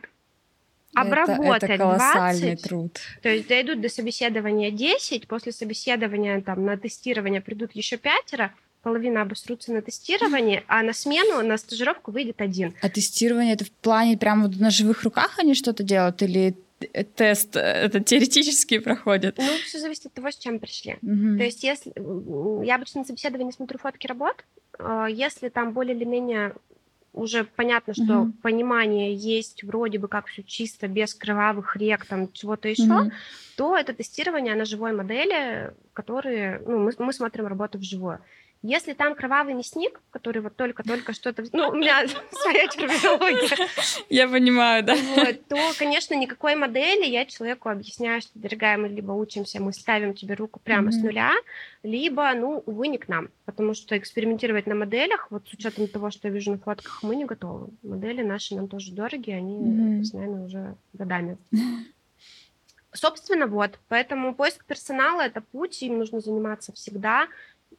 обработать 0.95 1.65
это, 1.65 1.73
это 1.75 1.83
колоссальный 1.83 2.53
20, 2.53 2.63
труд. 2.63 2.99
То 3.21 3.29
есть 3.29 3.47
дойдут 3.47 3.83
до 3.83 3.91
собеседования 3.91 4.71
10, 4.71 5.29
после 5.29 5.53
собеседования 5.53 6.41
там 6.41 6.65
на 6.65 6.79
тестирование 6.79 7.43
придут 7.43 7.73
еще 7.73 7.99
пятеро, 7.99 8.55
половина 8.83 9.23
обосрутся 9.23 9.73
на 9.73 9.83
тестировании, 9.83 10.65
а 10.67 10.83
на 10.83 10.95
смену, 10.95 11.47
на 11.47 11.59
стажировку 11.59 12.11
выйдет 12.11 12.41
один. 12.41 12.73
А 12.81 12.89
тестирование 12.89 13.53
это 13.53 13.67
в 13.67 13.71
плане 13.71 14.17
прямо 14.17 14.49
на 14.49 14.71
живых 14.71 15.03
руках 15.03 15.39
они 15.39 15.55
что-то 15.55 15.83
делают 15.83 16.23
или 16.23 16.55
тест 17.15 17.57
это 17.57 18.01
теоретически 18.01 18.79
проходит? 18.79 19.39
Ну, 19.39 19.45
все 19.65 19.79
зависит 19.79 20.07
от 20.07 20.15
того, 20.15 20.31
с 20.31 20.37
чем 20.37 20.59
пришли. 20.59 20.97
Угу. 21.03 21.39
То 21.39 21.45
есть, 21.45 21.63
если 21.63 21.93
я 22.65 22.75
обычно 22.77 23.01
на 23.01 23.07
собеседовании 23.07 23.53
смотрю 23.53 23.79
фотки 23.79 24.07
работ, 24.07 24.45
а, 24.79 25.07
если 25.07 25.49
там 25.49 25.73
более 25.73 25.97
или 25.97 26.05
менее 26.05 26.55
уже 27.17 27.45
понятно, 27.45 27.95
что 27.95 28.21
угу. 28.21 28.33
понимание 28.43 29.15
есть 29.15 29.65
вроде 29.65 29.99
бы 29.99 30.07
как 30.07 30.27
все 30.27 30.43
чисто, 30.43 30.87
без 30.87 31.15
кровавых 31.15 31.77
рек, 31.77 32.05
там 32.05 32.31
чего-то 32.33 32.69
еще, 32.69 32.83
угу. 32.83 33.11
то 33.57 33.77
это 33.77 33.95
тестирование 33.95 34.55
на 34.55 34.67
живой 34.67 34.93
модели, 34.93 35.73
которые, 35.95 36.63
ну, 36.67 36.79
мы, 36.79 36.93
мы 36.99 37.13
смотрим 37.13 37.47
работу 37.47 37.79
вживую. 37.79 38.21
Если 38.67 38.95
там 38.95 39.15
кровавый 39.15 39.55
мясник, 39.55 40.01
который 40.11 40.43
вот 40.43 40.57
только-только 40.57 41.13
что-то... 41.13 41.45
Ну, 41.53 41.69
у 41.69 41.75
меня 41.77 42.05
своя 42.33 42.67
терминология. 42.67 43.69
Я 44.09 44.27
понимаю, 44.27 44.83
да. 44.83 44.97
Вот, 45.15 45.47
то, 45.47 45.57
конечно, 45.79 46.15
никакой 46.15 46.57
модели 46.57 47.07
я 47.07 47.27
человеку 47.27 47.69
объясняю, 47.69 48.21
что, 48.21 48.33
дорогая, 48.35 48.77
мы 48.77 48.89
либо 48.89 49.13
учимся, 49.13 49.63
мы 49.63 49.73
ставим 49.73 50.15
тебе 50.15 50.35
руку 50.35 50.59
прямо 50.59 50.89
mm-hmm. 50.89 50.93
с 50.93 51.03
нуля, 51.05 51.33
либо, 51.85 52.33
ну, 52.35 52.65
увы, 52.67 52.89
не 52.89 52.99
к 52.99 53.07
нам. 53.07 53.29
Потому 53.45 53.75
что 53.75 53.97
экспериментировать 53.97 54.67
на 54.67 54.75
моделях, 54.75 55.29
вот 55.31 55.47
с 55.49 55.53
учетом 55.53 55.87
того, 55.87 56.11
что 56.11 56.27
я 56.27 56.35
вижу 56.35 56.51
на 56.51 56.59
фотках, 56.59 57.05
мы 57.05 57.15
не 57.15 57.25
готовы. 57.25 57.69
Модели 57.85 58.23
наши 58.23 58.57
нам 58.57 58.67
тоже 58.67 58.91
дорогие, 58.91 59.37
они, 59.37 59.59
mm-hmm. 59.59 60.11
наверное, 60.13 60.45
уже 60.45 60.75
годами. 60.93 61.39
Собственно, 62.93 63.47
вот. 63.47 63.79
Поэтому 63.89 64.35
поиск 64.35 64.65
персонала— 64.65 65.21
это 65.27 65.41
путь, 65.41 65.83
им 65.83 65.99
нужно 65.99 66.21
заниматься 66.21 66.73
всегда. 66.73 67.29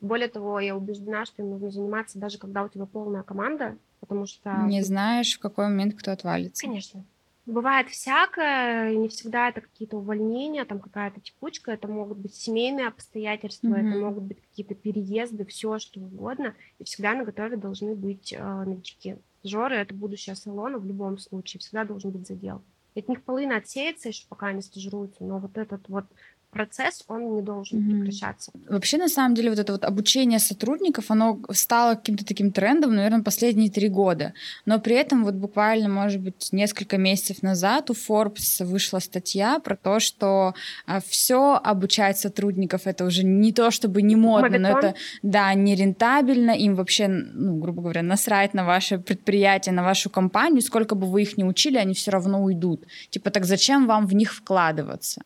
Более 0.01 0.27
того, 0.27 0.60
я 0.60 0.75
убеждена, 0.75 1.25
что 1.25 1.41
им 1.41 1.49
нужно 1.51 1.71
заниматься 1.71 2.19
даже 2.19 2.38
когда 2.38 2.63
у 2.63 2.69
тебя 2.69 2.86
полная 2.86 3.23
команда, 3.23 3.77
потому 3.99 4.25
что... 4.25 4.63
Не 4.67 4.81
знаешь, 4.83 5.36
в 5.36 5.39
какой 5.39 5.65
момент 5.65 5.95
кто 5.95 6.12
отвалится. 6.12 6.65
Конечно. 6.65 7.03
Бывает 7.47 7.88
всякое, 7.88 8.93
не 8.95 9.07
всегда 9.07 9.47
это 9.47 9.62
какие-то 9.62 9.95
увольнения, 9.97 10.65
там 10.65 10.79
какая-то 10.79 11.21
текучка, 11.21 11.71
это 11.71 11.88
могут 11.88 12.17
быть 12.17 12.36
семейные 12.36 12.89
обстоятельства, 12.89 13.69
mm-hmm. 13.69 13.89
это 13.89 13.99
могут 13.99 14.23
быть 14.25 14.41
какие-то 14.41 14.75
переезды, 14.75 15.45
все 15.45 15.79
что 15.79 16.01
угодно, 16.01 16.55
и 16.77 16.83
всегда 16.83 17.13
на 17.13 17.23
готове 17.23 17.55
должны 17.55 17.95
быть 17.95 18.33
э, 18.33 18.63
новички. 18.63 19.15
Жоры— 19.45 19.75
это 19.77 19.93
будущее 19.93 20.36
салона 20.36 20.77
в 20.77 20.86
любом 20.86 21.17
случае, 21.17 21.62
всегда 21.62 21.86
должен 21.86 22.12
быть 22.12 22.27
задел. 22.27 22.62
И 22.95 22.99
от 22.99 23.07
них 23.07 23.23
половина 23.23 23.55
отсеется 23.55 24.10
еще, 24.10 24.25
пока 24.27 24.47
они 24.47 24.62
стажируются, 24.62 25.23
но 25.23 25.39
вот 25.39 25.57
этот 25.57 25.88
вот 25.88 26.05
процесс, 26.51 27.03
он 27.07 27.36
не 27.36 27.41
должен 27.41 27.79
mm-hmm. 27.79 27.99
прекращаться. 27.99 28.51
Вообще, 28.69 28.97
на 28.97 29.10
самом 29.10 29.36
деле, 29.36 29.49
вот 29.49 29.60
это 29.60 29.73
вот 29.73 29.83
обучение 29.83 30.39
сотрудников, 30.39 31.12
оно 31.12 31.39
стало 31.51 31.95
каким-то 31.95 32.25
таким 32.25 32.51
трендом, 32.51 32.95
наверное, 32.95 33.23
последние 33.23 33.69
три 33.69 33.89
года. 33.89 34.33
Но 34.65 34.79
при 34.79 34.95
этом 34.95 35.23
вот 35.23 35.36
буквально, 35.36 35.89
может 35.89 36.21
быть, 36.21 36.49
несколько 36.51 36.97
месяцев 36.97 37.43
назад 37.43 37.89
у 37.89 37.93
Forbes 37.93 38.63
вышла 38.65 38.99
статья 38.99 39.60
про 39.60 39.75
то, 39.75 39.99
что 39.99 40.53
а, 40.86 40.99
все 41.01 41.60
обучать 41.63 42.17
сотрудников 42.17 42.88
это 42.88 43.05
уже 43.05 43.23
не 43.23 43.51
то, 43.51 43.71
чтобы 43.71 44.01
не 44.01 44.15
модно, 44.15 44.49
Мавитон. 44.49 44.62
но 44.62 44.79
это, 44.79 44.95
да, 45.23 45.53
не 45.53 45.75
рентабельно, 45.75 46.51
им 46.51 46.75
вообще, 46.75 47.07
ну, 47.07 47.57
грубо 47.57 47.81
говоря, 47.81 48.01
насрать 48.01 48.53
на 48.53 48.65
ваше 48.65 48.97
предприятие, 48.99 49.73
на 49.73 49.83
вашу 49.83 50.10
компанию, 50.10 50.62
сколько 50.62 50.95
бы 50.95 51.07
вы 51.07 51.23
их 51.23 51.38
ни 51.38 51.43
учили, 51.43 51.77
они 51.77 51.93
все 51.93 52.12
равно 52.12 52.43
уйдут. 52.43 52.86
Типа, 53.10 53.29
так 53.29 53.45
зачем 53.45 53.88
вам 53.88 54.07
в 54.07 54.15
них 54.15 54.33
вкладываться? 54.33 55.21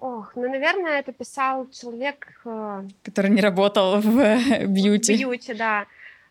Ох, 0.00 0.32
ну, 0.34 0.48
наверное, 0.48 0.98
это 0.98 1.12
писал 1.12 1.68
человек... 1.70 2.40
Э, 2.46 2.88
Который 3.04 3.30
не 3.30 3.42
работал 3.42 4.00
в 4.00 4.18
э, 4.18 4.66
бьюти. 4.66 5.14
В 5.14 5.18
бьюти, 5.18 5.52
да. 5.52 5.86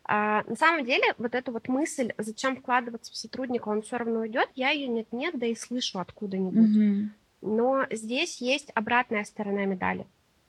А, 0.06 0.44
на 0.48 0.56
самом 0.56 0.86
деле, 0.86 1.14
вот 1.20 1.36
эта 1.36 1.52
вот 1.52 1.68
мысль, 1.68 2.12
зачем 2.18 2.56
вкладываться 2.58 3.14
в 3.14 3.16
сотрудника, 3.16 3.70
он 3.70 3.84
все 3.84 3.98
равно 3.98 4.22
уйдет, 4.22 4.50
я 4.56 4.72
ее 4.72 4.88
нет-нет, 4.88 5.38
да 5.38 5.46
и 5.46 5.54
слышу 5.54 6.00
откуда-нибудь. 6.00 6.78
Mm-hmm. 6.78 7.06
Но 7.42 7.86
здесь 7.92 8.42
есть 8.42 8.72
обратная 8.74 9.24
сторона 9.24 9.66
медали. 9.66 10.08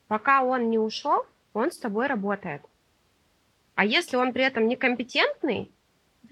Пока 0.09 0.43
он 0.43 0.71
не 0.71 0.79
ушел, 0.79 1.27
он 1.53 1.71
с 1.71 1.77
тобой 1.77 2.07
работает. 2.07 2.63
А 3.75 3.85
если 3.85 4.17
он 4.17 4.33
при 4.33 4.45
этом 4.45 4.67
некомпетентный, 4.67 5.71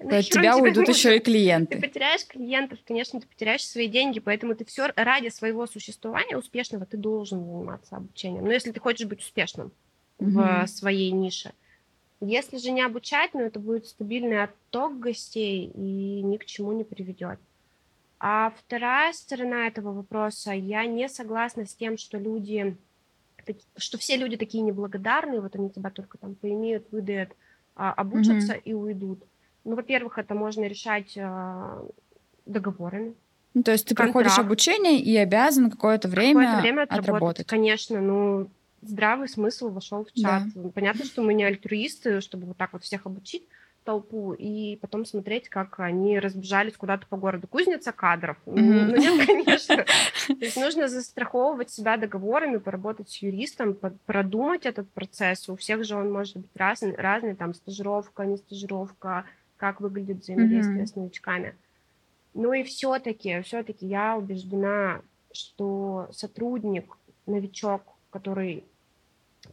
от 0.01 0.25
тебя 0.25 0.57
уйдут 0.57 0.89
еще 0.89 1.17
и 1.17 1.21
клиенты. 1.21 1.77
Ты 1.77 1.81
потеряешь 1.81 2.27
клиентов, 2.27 2.79
конечно, 2.87 3.21
ты 3.21 3.27
потеряешь 3.27 3.67
свои 3.67 3.89
деньги, 3.89 4.21
поэтому 4.21 4.55
ты 4.55 4.65
все 4.65 4.93
ради 4.97 5.29
своего 5.29 5.67
существования 5.67 6.37
успешного 6.37 6.87
ты 6.87 6.97
должен 6.97 7.45
заниматься 7.45 7.97
обучением. 7.97 8.45
Но 8.45 8.53
если 8.53 8.71
ты 8.71 8.81
хочешь 8.81 9.07
быть 9.07 9.21
успешным 9.21 9.73
угу. 10.19 10.41
в 10.41 10.67
своей 10.67 11.11
нише. 11.11 11.53
Если 12.21 12.59
же 12.59 12.73
не 12.73 12.83
обучать, 12.83 13.33
ну, 13.35 13.43
это 13.43 13.61
будет 13.61 13.87
стабильный 13.87 14.43
отток 14.43 14.99
гостей 14.99 15.71
и 15.73 16.23
ни 16.23 16.37
к 16.37 16.47
чему 16.47 16.73
не 16.73 16.83
приведет. 16.83 17.39
А 18.19 18.53
вторая 18.59 19.13
сторона 19.13 19.69
этого 19.69 19.93
вопроса, 19.93 20.51
я 20.53 20.85
не 20.87 21.09
согласна 21.09 21.65
с 21.65 21.75
тем, 21.75 21.97
что 21.97 22.19
люди, 22.19 22.77
что 23.77 23.99
все 23.99 24.17
люди 24.17 24.37
такие 24.37 24.65
неблагодарные, 24.65 25.41
вот 25.41 25.55
они 25.55 25.71
тебя 25.71 25.91
только 25.91 26.19
там 26.19 26.35
поимеют, 26.35 26.91
выдают, 26.91 27.31
а, 27.77 27.93
обучатся 27.93 28.55
mm 28.55 28.63
и 28.65 28.73
уйдут. 28.75 29.23
Ну, 29.69 29.77
во-первых, 29.77 30.17
это 30.17 30.35
можно 30.35 30.65
решать 30.65 31.13
э, 31.15 31.83
договорами. 32.47 33.15
Ну, 33.53 33.63
то 33.63 33.73
есть 33.73 33.87
ты 33.87 33.95
Контракт. 33.95 34.13
проходишь 34.15 34.39
обучение 34.39 34.99
и 34.99 35.15
обязан 35.19 35.71
какое-то 35.71 36.09
время, 36.09 36.41
Какое-то 36.41 36.63
время 36.63 36.83
отработать. 36.85 37.09
отработать. 37.09 37.47
Конечно, 37.49 38.01
ну, 38.01 38.49
здравый 38.81 39.29
смысл 39.29 39.69
вошел 39.69 40.07
в 40.07 40.13
чат. 40.19 40.45
Понятно, 40.75 41.05
что 41.05 41.21
мы 41.21 41.35
не 41.35 41.45
альтруисты, 41.45 42.23
чтобы 42.23 42.47
вот 42.47 42.57
так 42.57 42.73
вот 42.73 42.83
всех 42.83 43.05
обучить 43.05 43.47
толпу 43.85 44.35
и 44.35 44.77
потом 44.77 45.07
смотреть, 45.07 45.49
как 45.49 45.81
они 45.81 46.19
разбежались 46.19 46.77
куда-то 46.77 47.07
по 47.07 47.17
городу. 47.17 47.47
Кузница 47.47 47.91
кадров. 47.93 48.37
Мгм. 48.45 48.89
Ну 48.89 48.97
нет, 48.97 49.27
конечно. 49.27 49.77
То 50.29 50.45
есть 50.45 50.57
нужно 50.57 50.89
застраховывать 50.89 51.71
себя 51.71 51.97
договорами, 51.97 52.59
поработать 52.59 53.09
с 53.09 53.17
юристом, 53.23 53.77
продумать 54.05 54.67
этот 54.67 54.91
процесс. 54.91 55.49
У 55.49 55.57
всех 55.57 55.85
же 55.85 55.97
он 55.97 56.13
может 56.13 56.37
быть 56.37 56.51
разный, 56.55 56.95
разный 56.97 57.35
там 57.35 57.55
стажировка, 57.55 58.27
не 58.27 58.37
стажировка, 58.37 59.25
как 59.59 59.83
выглядит 59.83 60.21
взаимодействие 60.21 60.87
Мгм. 60.87 60.87
с 60.87 60.97
новичками. 60.97 61.59
Ну 62.35 62.53
и 62.53 62.65
все-таки, 62.65 63.43
все-таки 63.43 63.87
я 63.87 64.17
убеждена, 64.17 65.03
что 65.33 66.09
сотрудник, 66.13 66.97
новичок, 67.27 67.83
который 68.11 68.65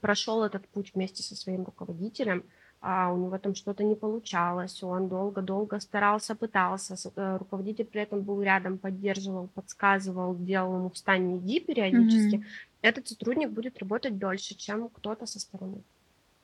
прошел 0.02 0.44
этот 0.44 0.68
путь 0.70 0.94
вместе 0.94 1.24
со 1.24 1.36
своим 1.36 1.64
руководителем, 1.66 2.46
а 2.82 3.12
у 3.12 3.18
него 3.18 3.38
там 3.40 3.56
что-то 3.56 3.84
не 3.84 3.96
получалось, 3.96 4.84
он 4.84 5.10
долго-долго 5.10 5.80
старался, 5.80 6.36
пытался, 6.36 6.96
э, 7.16 7.38
руководитель 7.38 7.86
при 7.86 8.02
этом 8.02 8.22
был 8.22 8.42
рядом, 8.42 8.78
поддерживал, 8.78 9.48
подсказывал, 9.48 10.36
делал 10.38 10.76
ему 10.78 10.90
встань, 10.92 11.38
иди 11.40 11.60
периодически, 11.60 12.42
Мгм. 12.42 12.46
этот 12.82 13.08
сотрудник 13.08 13.52
будет 13.52 13.80
работать 13.80 14.18
дольше, 14.20 14.56
чем 14.56 14.90
кто-то 14.90 15.26
со 15.26 15.40
стороны. 15.40 15.84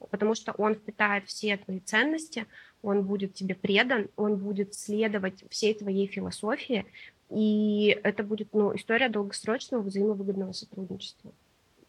Потому 0.10 0.36
что 0.36 0.54
он 0.54 0.76
впитает 0.76 1.28
все 1.28 1.58
твои 1.58 1.80
ценности, 1.80 2.48
он 2.84 3.04
будет 3.04 3.34
тебе 3.34 3.56
предан, 3.56 4.08
он 4.16 4.38
будет 4.38 4.74
следовать 4.74 5.44
всей 5.50 5.74
твоей 5.74 6.08
философии, 6.08 6.86
и 7.30 7.98
это 8.04 8.24
будет 8.24 8.50
ну, 8.54 8.76
история 8.76 9.10
долгосрочного 9.10 9.82
взаимовыгодного 9.82 10.52
сотрудничества. 10.52 11.32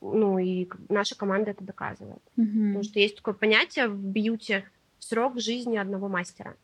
Ну 0.00 0.38
и 0.38 0.68
наша 0.88 1.16
команда 1.16 1.52
это 1.52 1.64
доказывает. 1.64 2.20
Мгм. 2.36 2.68
Потому 2.68 2.82
что 2.84 2.98
есть 2.98 3.16
такое 3.16 3.34
понятие 3.34 3.88
в 3.88 3.96
бьюти 3.96 4.64
срок 4.98 5.40
жизни 5.40 5.76
одного 5.76 6.08
мастера. 6.08 6.56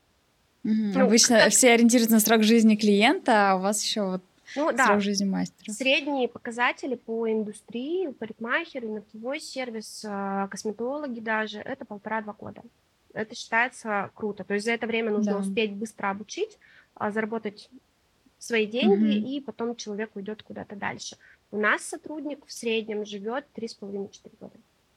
Мгм. 0.65 0.93
ну, 0.93 1.05
Обычно 1.05 1.39
как- 1.39 1.53
все 1.53 1.71
ориентируются 1.73 2.15
на 2.15 2.21
срок 2.21 2.43
жизни 2.43 2.75
клиента, 2.77 3.53
а 3.53 3.57
у 3.57 3.61
вас 3.61 3.83
еще 3.83 4.03
вот 4.03 4.23
Ну 4.57 4.73
да, 4.73 4.87
срок 4.87 5.01
жизни 5.03 5.25
мастера. 5.25 5.73
Средние 5.73 6.29
показатели 6.29 6.97
по 6.97 7.31
индустрии, 7.31 8.09
парикмахеры, 8.09 8.89
ногтевой 8.89 9.41
сервис, 9.41 10.05
э, 10.05 10.49
косметологи 10.51 11.21
даже, 11.21 11.59
это 11.61 11.85
полтора-два 11.85 12.33
года. 12.33 12.63
Это 13.19 13.35
считается 13.35 14.11
круто. 14.15 14.45
То 14.45 14.55
есть 14.55 14.65
за 14.65 14.73
это 14.73 14.87
время 14.87 15.11
нужно 15.11 15.33
Да. 15.33 15.39
успеть 15.41 15.73
быстро 15.73 16.11
обучить, 16.11 16.57
а, 16.95 17.11
заработать 17.11 17.69
свои 18.39 18.65
деньги, 18.65 19.19
Мгм. 19.19 19.27
и 19.27 19.41
потом 19.41 19.75
человек 19.75 20.15
уйдет 20.15 20.45
куда-то 20.45 20.77
дальше. 20.77 21.17
У 21.51 21.59
нас 21.59 21.83
сотрудник 21.83 22.47
в 22.47 22.53
среднем 22.53 23.05
живет 23.05 23.45
3,5-4 23.53 24.37
года. 24.39 24.55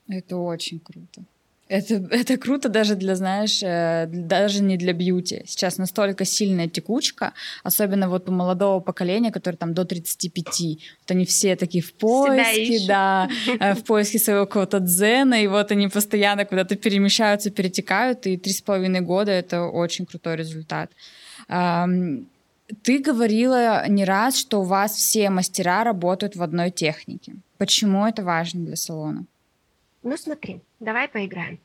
Это 0.08 0.38
очень 0.38 0.80
круто. 0.80 1.24
Это, 1.72 1.94
это 2.12 2.38
круто 2.38 2.68
даже 2.68 2.96
для, 2.96 3.16
знаешь, 3.16 3.64
э, 3.64 4.06
даже 4.08 4.62
не 4.62 4.76
для 4.76 4.92
бьюти. 4.92 5.44
Сейчас 5.46 5.78
настолько 5.78 6.26
сильная 6.26 6.68
текучка, 6.68 7.32
особенно 7.64 8.10
вот 8.10 8.28
у 8.28 8.34
молодого 8.34 8.82
поколения, 8.82 9.32
которое 9.32 9.56
там 9.56 9.74
до 9.74 9.86
35. 9.86 10.46
Вот 11.00 11.12
они 11.12 11.26
все 11.26 11.56
такие 11.56 11.82
в 11.82 11.94
поиске, 11.94 12.86
да, 12.88 13.30
э, 13.48 13.74
в 13.74 13.86
поиске 13.86 14.20
своего 14.20 14.46
какого-то 14.46 14.80
дзена, 14.80 15.42
и 15.42 15.48
вот 15.48 15.72
они 15.72 15.88
постоянно 15.88 16.44
куда-то 16.44 16.76
перемещаются, 16.76 17.52
перетекают, 17.52 18.28
и 18.28 18.36
три 18.36 18.52
с 18.52 18.62
половиной 18.62 19.02
года— 19.02 19.32
это 19.42 19.64
очень 19.64 20.06
крутой 20.06 20.36
результат. 20.36 20.92
Ты 22.84 23.00
говорила 23.00 23.88
не 23.88 24.06
раз, 24.06 24.38
что 24.38 24.60
у 24.62 24.66
вас 24.66 24.92
все 24.92 25.30
мастера 25.30 25.86
работают 25.86 26.36
в 26.36 26.44
одной 26.44 26.70
технике. 26.70 27.34
Почему 27.58 28.06
это 28.06 28.24
важно 28.24 28.66
для 28.66 28.76
салона? 28.76 29.26
Ну 30.04 30.18
смотри, 30.18 30.62
давай 30.80 31.08
поиграем. 31.08 31.60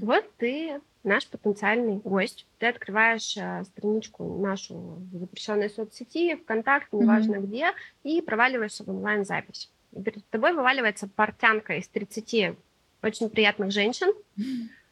Вот 0.00 0.24
ты 0.38 0.80
наш 1.02 1.26
потенциальный 1.28 1.96
гость. 1.96 2.46
Ты 2.58 2.66
открываешь 2.66 3.36
э, 3.36 3.62
страничку 3.64 4.38
нашу 4.40 4.74
в 4.74 5.18
запрещенной 5.18 5.70
соцсети, 5.70 6.34
ВКонтакте, 6.36 6.96
неважно 6.96 7.36
где, 7.36 7.72
и 8.02 8.20
проваливаешься 8.20 8.84
в 8.84 8.88
онлайн-запись. 8.90 9.70
И 9.92 10.02
перед 10.02 10.26
тобой 10.28 10.52
вываливается 10.52 11.08
портянка 11.08 11.76
из 11.76 11.86
30 11.88 12.56
очень 13.02 13.30
приятных 13.30 13.70
женщин 13.70 14.08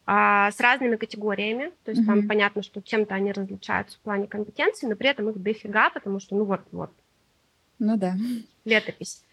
а, 0.07 0.51
с 0.53 0.61
разными 0.61 0.97
категориями. 0.97 1.73
То 1.85 1.91
есть 1.91 2.07
там 2.07 2.19
Мгм. 2.19 2.29
понятно, 2.29 2.63
что 2.63 2.81
чем-то 2.81 3.15
они 3.15 3.33
различаются 3.33 3.97
в 3.99 4.01
плане 4.01 4.29
компетенции, 4.29 4.87
но 4.87 4.95
при 4.95 5.09
этом 5.09 5.29
их 5.31 5.43
дофига, 5.43 5.91
потому 5.91 6.21
что, 6.21 6.37
ну 6.37 6.45
вот, 6.45 6.61
вот, 6.71 6.91
Ну 7.79 7.97
да. 7.97 8.17
летопись. 8.65 9.25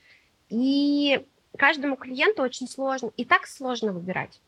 И 0.49 1.25
каждому 1.57 1.95
клиенту 1.95 2.41
очень 2.43 2.67
сложно, 2.67 3.11
и 3.17 3.25
так 3.25 3.47
сложно 3.47 3.91
выбирать. 3.93 4.39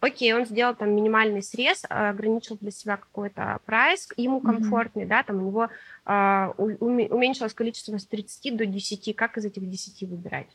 Окей, 0.00 0.32
он 0.34 0.44
сделал 0.44 0.74
там 0.74 0.90
минимальный 0.94 1.42
срез, 1.42 1.84
ограничил 1.88 2.58
для 2.60 2.72
себя 2.72 2.96
какой-то 2.96 3.60
прайс, 3.64 4.08
ему 4.16 4.40
комфортный, 4.40 5.06
да, 5.06 5.22
там 5.22 5.36
у 5.36 5.46
него 5.46 5.68
уме- 6.04 7.08
уменьшилось 7.08 7.54
количество 7.54 7.96
с 7.96 8.04
30 8.04 8.56
до 8.56 8.66
10, 8.66 9.14
как 9.14 9.38
из 9.38 9.44
этих 9.44 9.68
10 9.70 10.02
выбирать? 10.08 10.48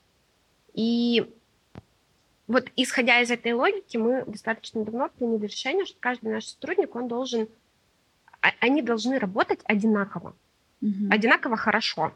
И 0.73 1.31
вот 2.47 2.69
исходя 2.75 3.21
из 3.21 3.31
этой 3.31 3.53
логики, 3.53 3.95
мы 3.95 4.25
достаточно 4.25 4.83
давно 4.83 5.07
приняли 5.07 5.45
решение, 5.45 5.85
что 5.85 5.95
каждый 6.01 6.33
наш 6.33 6.45
сотрудник, 6.47 6.93
он 6.93 7.07
должен, 7.07 7.47
а- 8.41 8.51
они 8.59 8.81
должны 8.81 9.19
работать 9.19 9.61
одинаково 9.63 10.35
Мгм. 10.81 11.09
одинаково 11.13 11.55
хорошо. 11.55 12.11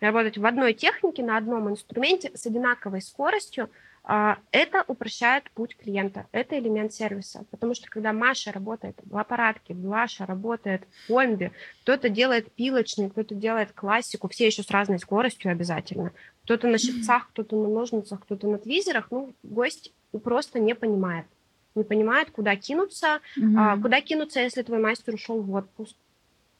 Работать 0.00 0.38
в 0.38 0.46
одной 0.46 0.72
технике, 0.72 1.22
на 1.22 1.36
одном 1.36 1.68
инструменте 1.68 2.30
с 2.34 2.46
одинаковой 2.46 3.02
скоростью, 3.02 3.68
а, 4.02 4.38
это 4.50 4.82
упрощает 4.86 5.50
путь 5.50 5.76
клиента, 5.76 6.26
это 6.32 6.58
элемент 6.58 6.92
сервиса. 6.94 7.44
Потому 7.50 7.74
что 7.74 7.88
когда 7.90 8.14
Маша 8.14 8.50
работает 8.50 8.96
в 9.04 9.16
аппаратке, 9.16 9.74
Глаша 9.74 10.24
работает 10.24 10.82
в 11.04 11.14
комбе, 11.14 11.52
кто-то 11.82 12.08
делает 12.08 12.50
пилочный, 12.52 13.10
кто-то 13.10 13.34
делает 13.34 13.72
классику, 13.72 14.28
все 14.28 14.46
еще 14.46 14.62
с 14.62 14.70
разной 14.70 14.98
скоростью 14.98 15.52
обязательно. 15.52 16.12
Кто-то 16.44 16.66
на 16.66 16.78
щипцах, 16.78 17.28
кто-то 17.28 17.56
на 17.56 17.68
ножницах, 17.68 18.20
кто-то 18.22 18.48
на 18.48 18.58
твизерах, 18.58 19.08
ну, 19.10 19.34
гость 19.42 19.92
просто 20.24 20.58
не 20.60 20.74
понимает. 20.74 21.26
Не 21.74 21.84
понимает, 21.84 22.30
куда 22.30 22.56
кинуться, 22.56 23.20
а, 23.56 23.76
куда 23.76 24.00
кинуться, 24.00 24.40
если 24.40 24.62
твой 24.62 24.80
мастер 24.80 25.14
ушел 25.14 25.40
в 25.42 25.54
отпуск? 25.54 25.94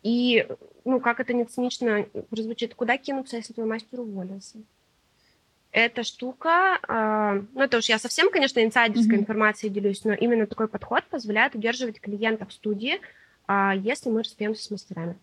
И, 0.03 0.47
ну, 0.85 1.01
как 1.01 1.21
это 1.21 1.33
не 1.33 1.45
цинично 1.45 2.07
прозвучит, 2.31 2.75
куда 2.75 2.97
кинуться, 2.97 3.37
если 3.37 3.53
твой 3.53 3.67
мастер 3.67 4.01
уволился? 4.01 4.59
Эта 5.73 6.03
штука, 6.03 6.79
а, 6.89 7.43
ну, 7.55 7.63
это 7.63 7.79
уж 7.79 7.89
я 7.89 7.99
совсем, 7.99 8.31
конечно, 8.31 8.63
инсайдерской 8.65 9.15
Мгм. 9.15 9.23
информацией 9.23 9.71
делюсь, 9.73 10.03
но 10.05 10.15
именно 10.15 10.47
такой 10.47 10.67
подход 10.67 11.05
позволяет 11.11 11.55
удерживать 11.55 12.01
клиента 12.01 12.45
в 12.45 12.53
студии, 12.53 13.01
а, 13.47 13.75
если 13.77 14.11
мы 14.11 14.23
распьемся 14.23 14.65
с 14.65 14.71
мастерами. 14.71 15.17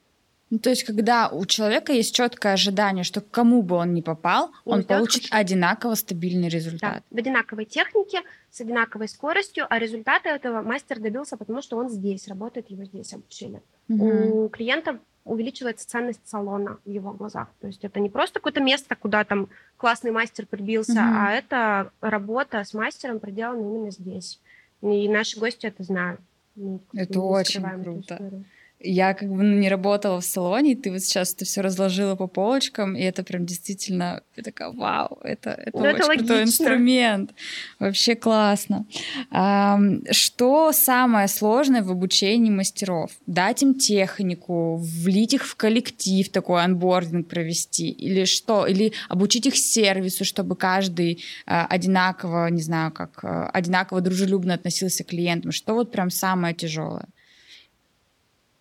Ну, 0.49 0.59
то 0.59 0.69
есть, 0.69 0.85
когда 0.85 1.27
у 1.27 1.45
человека 1.45 1.91
есть 1.91 2.15
четкое 2.15 2.53
ожидание, 2.53 3.03
что 3.03 3.19
к 3.19 3.29
кому 3.29 3.61
бы 3.61 3.75
он 3.75 3.93
ни 3.93 3.99
попал, 3.99 4.51
Он 4.63 4.79
он 4.79 4.83
получит 4.85 5.25
хорошо. 5.25 5.41
одинаково 5.41 5.95
стабильный 5.95 6.49
Да, 6.49 6.55
результат. 6.55 7.03
в 7.11 7.17
одинаковой 7.17 7.65
технике, 7.65 8.21
с 8.49 8.61
одинаковой 8.61 9.09
скоростью, 9.09 9.65
а 9.69 9.77
результаты 9.77 10.29
этого 10.29 10.61
мастер 10.61 10.99
добился, 10.99 11.35
потому 11.35 11.61
что 11.61 11.75
он 11.75 11.89
здесь 11.89 12.29
работает, 12.29 12.69
его 12.71 12.85
здесь 12.85 13.11
обучили. 13.11 13.61
Мгм. 13.87 14.31
у 14.31 14.49
клиента 14.49 14.99
увеличивается 15.23 15.87
ценность 15.87 16.25
салона 16.27 16.77
в 16.85 16.89
его 16.89 17.11
глазах. 17.11 17.49
То 17.59 17.67
есть 17.67 17.83
это 17.83 17.99
не 17.99 18.09
просто 18.09 18.35
какое-то 18.39 18.61
место, 18.61 18.95
куда 18.95 19.23
там 19.23 19.49
классный 19.77 20.11
мастер 20.11 20.45
прибился, 20.45 20.93
Мгм. 21.01 21.17
а 21.17 21.31
это 21.33 21.91
работа 22.01 22.63
с 22.63 22.73
мастером 22.73 23.19
проделана 23.19 23.59
именно 23.59 23.91
здесь. 23.91 24.39
И 24.81 25.09
наши 25.09 25.39
гости 25.39 25.65
это 25.65 25.83
знают. 25.83 26.21
Мы 26.55 26.79
Это 26.93 27.19
очень 27.19 27.61
круто. 27.83 28.15
историю. 28.15 28.45
Я 28.79 29.15
как 29.15 29.27
бы 29.29 29.41
ну, 29.41 29.57
не 29.57 29.69
работала 29.69 30.21
в 30.21 30.25
салоне, 30.25 30.73
и 30.73 30.75
ты 30.75 30.91
вот 30.91 31.01
сейчас 31.01 31.33
это 31.33 31.45
все 31.45 31.61
разложила 31.61 32.15
по 32.15 32.27
полочкам, 32.27 32.95
и 32.95 33.01
это 33.01 33.23
прям 33.23 33.45
действительно, 33.45 34.21
я 34.35 34.43
такая, 34.43 34.71
вау, 34.71 35.17
это, 35.23 35.49
это 35.49 35.77
Ну, 35.77 35.83
это 35.83 36.05
очень 36.05 36.19
крутой 36.19 36.39
логично. 36.39 36.63
инструмент. 36.63 37.31
Вообще 37.79 38.15
классно. 38.15 38.85
Ам, 39.31 40.01
что 40.11 40.71
самое 40.73 41.27
сложное 41.27 41.81
в 41.81 41.89
обучении 41.91 42.51
мастеров? 42.51 43.11
Дать 43.25 43.63
им 43.63 43.73
технику, 43.73 44.77
влить 44.77 45.33
их 45.33 45.47
в 45.47 45.55
коллектив, 45.55 46.29
такой 46.29 46.63
анбординг 46.63 47.27
провести, 47.27 47.89
или 47.89 48.25
что? 48.25 48.67
Или 48.67 48.93
обучить 49.09 49.47
их 49.47 49.57
сервису, 49.57 50.23
чтобы 50.23 50.55
каждый 50.55 51.23
а, 51.47 51.65
одинаково, 51.65 52.47
не 52.47 52.61
знаю, 52.61 52.91
как 52.91 53.23
а, 53.23 53.49
одинаково 53.49 54.01
дружелюбно 54.01 54.53
относился 54.53 55.03
к 55.03 55.07
клиентам. 55.07 55.51
Что 55.51 55.73
вот 55.73 55.91
прям 55.91 56.11
самое 56.11 56.53
тяжелое? 56.53 57.07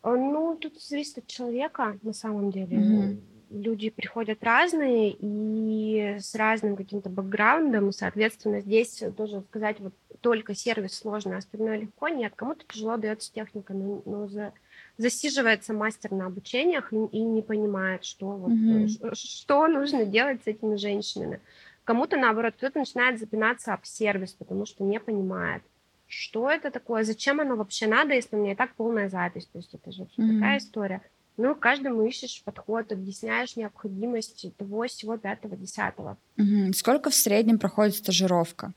А, 0.07 0.17
Ну, 0.17 0.57
тут 0.57 0.81
зависит 0.81 1.19
от 1.19 1.27
человека, 1.27 1.99
на 2.03 2.13
самом 2.13 2.53
деле. 2.53 2.79
Мгм. 2.79 3.21
Люди 3.51 3.91
приходят 3.91 4.43
разные 4.45 5.17
и 5.19 6.17
с 6.21 6.35
разным 6.37 6.77
каким-то 6.77 7.11
бэкграундом, 7.11 7.89
и, 7.89 7.93
соответственно, 7.93 8.61
здесь 8.61 9.03
тоже 9.17 9.43
сказать, 9.49 9.81
вот 9.81 9.95
только 10.21 10.55
сервис 10.55 10.95
сложно, 10.95 11.35
а 11.35 11.39
остальное 11.39 11.79
легко. 11.79 12.09
Нет, 12.09 12.35
кому-то 12.37 12.65
тяжело 12.69 12.97
дается 12.97 13.33
техника, 13.33 13.75
но, 13.75 14.03
но 14.05 14.29
за, 14.29 14.53
засиживается 14.97 15.73
мастер 15.73 16.13
на 16.13 16.27
обучениях 16.27 16.93
и, 16.93 16.97
и 16.97 17.21
не 17.21 17.43
понимает, 17.43 18.05
что, 18.05 18.29
вот, 18.29 18.53
mm-hmm. 18.53 19.15
что 19.15 19.67
нужно 19.67 20.05
делать 20.05 20.43
с 20.45 20.47
этими 20.47 20.77
женщинами. 20.77 21.41
Кому-то, 21.83 22.17
наоборот, 22.17 22.55
кто-то 22.57 22.79
начинает 22.79 23.19
запинаться 23.19 23.75
об 23.75 23.85
сервис, 23.85 24.33
потому 24.35 24.67
что 24.67 24.85
не 24.85 25.01
понимает, 25.01 25.63
что 26.07 26.51
это 26.51 26.71
такое, 26.71 27.05
зачем 27.05 27.41
оно 27.41 27.57
вообще 27.57 27.87
надо, 27.87 28.15
если 28.15 28.37
у 28.37 28.39
меня 28.39 28.53
и 28.53 28.57
так 28.57 28.75
полная 28.75 29.09
запись. 29.09 29.47
То 29.53 29.59
есть 29.59 29.75
это 29.75 29.91
же 29.93 30.03
mm-hmm. 30.03 30.35
такая 30.35 30.59
история. 30.59 31.03
Ну, 31.37 31.55
каждому 31.55 32.03
ищешь 32.07 32.43
подход, 32.45 32.93
объясняешь 32.93 33.57
необходимость 33.57 34.47
того, 34.57 34.87
всего 34.87 35.19
пятого, 35.19 35.55
десятого. 35.55 36.17
Угу. 36.39 36.73
Сколько 36.73 37.11
в 37.11 37.15
среднем 37.15 37.59
проходит 37.59 37.97
стажировка 37.97 38.73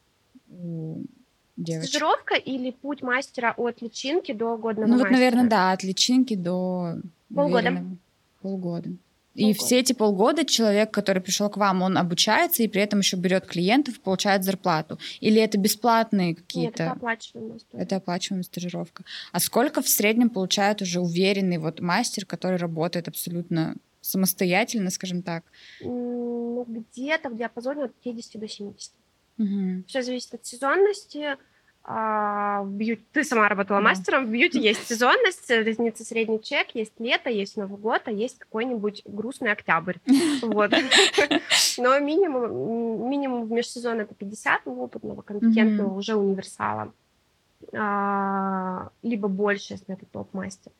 девочек? 1.56 1.90
Стажировка 1.90 2.36
или 2.36 2.72
путь 2.72 3.02
мастера 3.02 3.54
от 3.56 3.82
личинки 3.82 4.34
до 4.34 4.58
годного 4.58 4.88
Ну, 4.88 4.94
вот, 4.96 5.04
мастера? 5.04 5.18
наверное, 5.18 5.50
да, 5.50 5.72
от 5.72 5.84
личинки 5.84 6.36
до... 6.36 6.98
Полгода. 7.34 7.70
Уверенного. 7.70 7.98
Полгода. 8.42 8.90
И 9.40 9.54
все 9.54 9.80
эти 9.80 9.94
полгода 9.94 10.46
человек, 10.46 10.92
который 10.92 11.22
пришел 11.22 11.50
к 11.50 11.58
вам, 11.58 11.82
он 11.82 11.98
обучается 11.98 12.62
и 12.62 12.68
при 12.68 12.82
этом 12.82 13.00
еще 13.00 13.16
берет 13.16 13.46
клиентов, 13.46 14.00
получает 14.02 14.44
зарплату. 14.44 15.00
Или 15.22 15.42
это 15.42 15.58
бесплатные 15.58 16.36
какие-то? 16.36 16.84
Нет, 16.84 16.92
это 16.92 16.92
оплачиваемая 16.92 17.60
Это 17.74 17.96
оплачиваемая 17.96 18.44
стажировка. 18.44 19.04
А 19.32 19.40
сколько 19.40 19.82
в 19.82 19.88
среднем 19.88 20.30
получает 20.30 20.82
уже 20.82 21.00
уверенный 21.00 21.58
вот 21.58 21.80
мастер, 21.80 22.26
который 22.26 22.58
работает 22.58 23.08
абсолютно 23.08 23.76
самостоятельно, 24.02 24.90
скажем 24.90 25.22
так? 25.22 25.44
Ну, 25.82 26.66
где-то 26.68 27.30
в 27.30 27.38
диапазоне 27.38 27.86
от 27.86 27.96
50 27.96 28.42
до 28.42 28.48
70. 28.48 28.92
Угу. 29.38 29.84
Все 29.88 30.02
зависит 30.04 30.34
от 30.34 30.46
сезонности, 30.46 31.38
а, 31.92 32.62
в 32.62 32.70
бьюти, 32.70 33.04
ты 33.14 33.24
сама 33.24 33.50
работала 33.50 33.80
мастером, 33.80 34.28
в 34.28 34.30
бьюти 34.30 34.60
есть 34.60 34.86
сезонность, 34.88 35.50
разница 35.50 36.06
средний 36.06 36.40
чек, 36.40 36.68
есть 36.76 36.94
лето, 37.00 37.32
есть 37.32 37.58
Новый 37.58 37.80
год, 37.80 38.04
а 38.06 38.12
есть 38.12 38.38
какой-нибудь 38.38 39.02
грустный 39.06 39.52
октябрь. 39.52 39.98
Вот. 40.42 40.72
Но 41.80 42.00
минимум, 42.00 43.10
минимум 43.10 43.46
в 43.46 43.52
межсезон 43.52 44.02
это 44.02 44.14
50 44.14 44.68
опытного, 44.68 45.22
компетентного, 45.24 45.92
уже 45.92 46.14
универсала. 46.16 46.94
А, 47.74 48.90
либо 49.02 49.28
больше, 49.28 49.74
если 49.74 49.96
это 49.96 50.06
топ-мастер. 50.06 50.72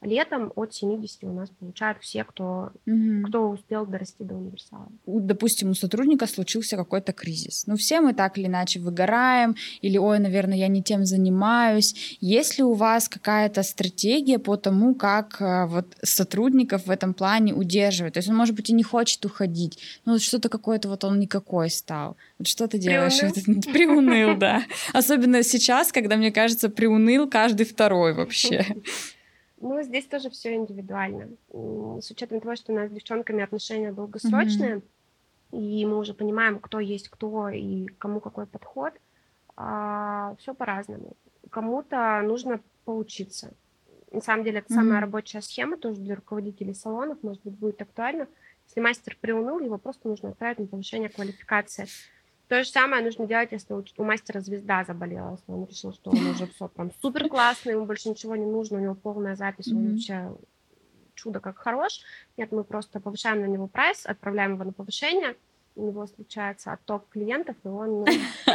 Летом 0.00 0.52
от 0.54 0.72
70 0.74 1.24
у 1.24 1.32
нас 1.32 1.50
получают 1.50 1.98
все, 2.00 2.22
кто, 2.22 2.70
угу. 2.86 3.26
кто 3.26 3.50
успел 3.50 3.84
дорасти 3.84 4.22
до 4.22 4.36
универсала. 4.36 4.86
Допустим, 5.06 5.70
у 5.70 5.74
сотрудника 5.74 6.28
случился 6.28 6.76
какой-то 6.76 7.12
кризис. 7.12 7.66
Ну, 7.66 7.76
все 7.76 8.00
мы 8.00 8.14
так 8.14 8.38
или 8.38 8.46
иначе 8.46 8.78
выгораем, 8.78 9.56
или, 9.80 9.98
ой, 9.98 10.20
наверное, 10.20 10.56
я 10.56 10.68
не 10.68 10.84
тем 10.84 11.04
занимаюсь. 11.04 12.16
Есть 12.20 12.58
ли 12.58 12.64
у 12.64 12.74
вас 12.74 13.08
какая-то 13.08 13.64
стратегия 13.64 14.38
по 14.38 14.56
тому, 14.56 14.94
как 14.94 15.40
э, 15.40 15.66
вот 15.66 15.96
сотрудников 16.02 16.86
в 16.86 16.90
этом 16.90 17.12
плане 17.12 17.52
удерживать? 17.52 18.14
То 18.14 18.18
есть 18.18 18.28
он, 18.28 18.36
может 18.36 18.54
быть, 18.54 18.70
и 18.70 18.74
не 18.74 18.84
хочет 18.84 19.24
уходить, 19.24 19.80
но 20.04 20.12
вот 20.12 20.22
что-то 20.22 20.48
какое-то 20.48 20.88
вот 20.88 21.02
он 21.02 21.18
никакой 21.18 21.70
стал. 21.70 22.16
Вот 22.38 22.46
что 22.46 22.68
ты 22.68 22.78
делаешь? 22.78 23.18
Приуныл, 23.18 23.62
приуныл 23.72 24.36
да. 24.38 24.62
Особенно 24.92 25.42
сейчас, 25.42 25.90
когда, 25.90 26.16
мне 26.16 26.30
кажется, 26.30 26.68
приуныл 26.68 27.28
каждый 27.28 27.66
второй 27.66 28.12
вообще. 28.12 28.64
Ну, 29.60 29.82
здесь 29.82 30.06
тоже 30.06 30.30
все 30.30 30.54
индивидуально. 30.54 31.28
С 32.00 32.10
учетом 32.10 32.40
того, 32.40 32.54
что 32.56 32.72
у 32.72 32.76
нас 32.76 32.90
с 32.90 32.92
девчонками 32.92 33.42
отношения 33.42 33.92
долгосрочные, 33.92 34.76
mm-hmm. 35.50 35.80
и 35.80 35.86
мы 35.86 35.98
уже 35.98 36.14
понимаем, 36.14 36.60
кто 36.60 36.78
есть 36.78 37.08
кто 37.08 37.48
и 37.48 37.86
кому 37.98 38.20
какой 38.20 38.46
подход, 38.46 38.92
а, 39.56 40.36
все 40.38 40.54
по-разному. 40.54 41.16
Кому-то 41.50 42.22
нужно 42.22 42.60
поучиться. 42.84 43.52
На 44.12 44.20
самом 44.20 44.44
деле, 44.44 44.60
это 44.60 44.72
mm-hmm. 44.72 44.76
самая 44.76 45.00
рабочая 45.00 45.40
схема 45.40 45.76
тоже 45.76 46.00
для 46.00 46.14
руководителей 46.14 46.74
салонов, 46.74 47.22
может 47.22 47.42
быть, 47.42 47.54
будет 47.54 47.82
актуально. 47.82 48.28
Если 48.68 48.80
мастер 48.80 49.16
приуныл, 49.20 49.58
его 49.60 49.78
просто 49.78 50.08
нужно 50.08 50.30
отправить 50.30 50.58
на 50.58 50.66
повышение 50.66 51.08
квалификации. 51.08 51.86
То 52.48 52.64
же 52.64 52.70
самое 52.70 53.04
нужно 53.04 53.26
делать, 53.26 53.52
если 53.52 53.74
у, 53.74 53.84
у 53.98 54.04
мастера 54.04 54.40
звезда 54.40 54.82
заболела, 54.84 55.32
если 55.32 55.52
он 55.52 55.66
решил, 55.66 55.92
что 55.92 56.10
он 56.10 56.26
уже 56.28 56.46
все 56.46 56.68
там 56.68 56.90
супер 57.02 57.28
классный, 57.28 57.74
ему 57.74 57.84
больше 57.84 58.08
ничего 58.08 58.36
не 58.36 58.46
нужно, 58.46 58.78
у 58.78 58.80
него 58.80 58.94
полная 58.94 59.36
запись, 59.36 59.68
он 59.68 59.92
вообще 59.92 60.32
чудо 61.14 61.40
как 61.40 61.58
хорош. 61.58 62.00
Нет, 62.38 62.50
мы 62.52 62.64
просто 62.64 63.00
повышаем 63.00 63.42
на 63.42 63.46
него 63.46 63.66
прайс, 63.66 64.06
отправляем 64.06 64.54
его 64.54 64.64
на 64.64 64.72
повышение, 64.72 65.36
у 65.76 65.86
него 65.86 66.06
случается 66.06 66.72
отток 66.72 67.08
клиентов, 67.10 67.56
и 67.64 67.68
он, 67.68 68.00
ну, 68.00 68.04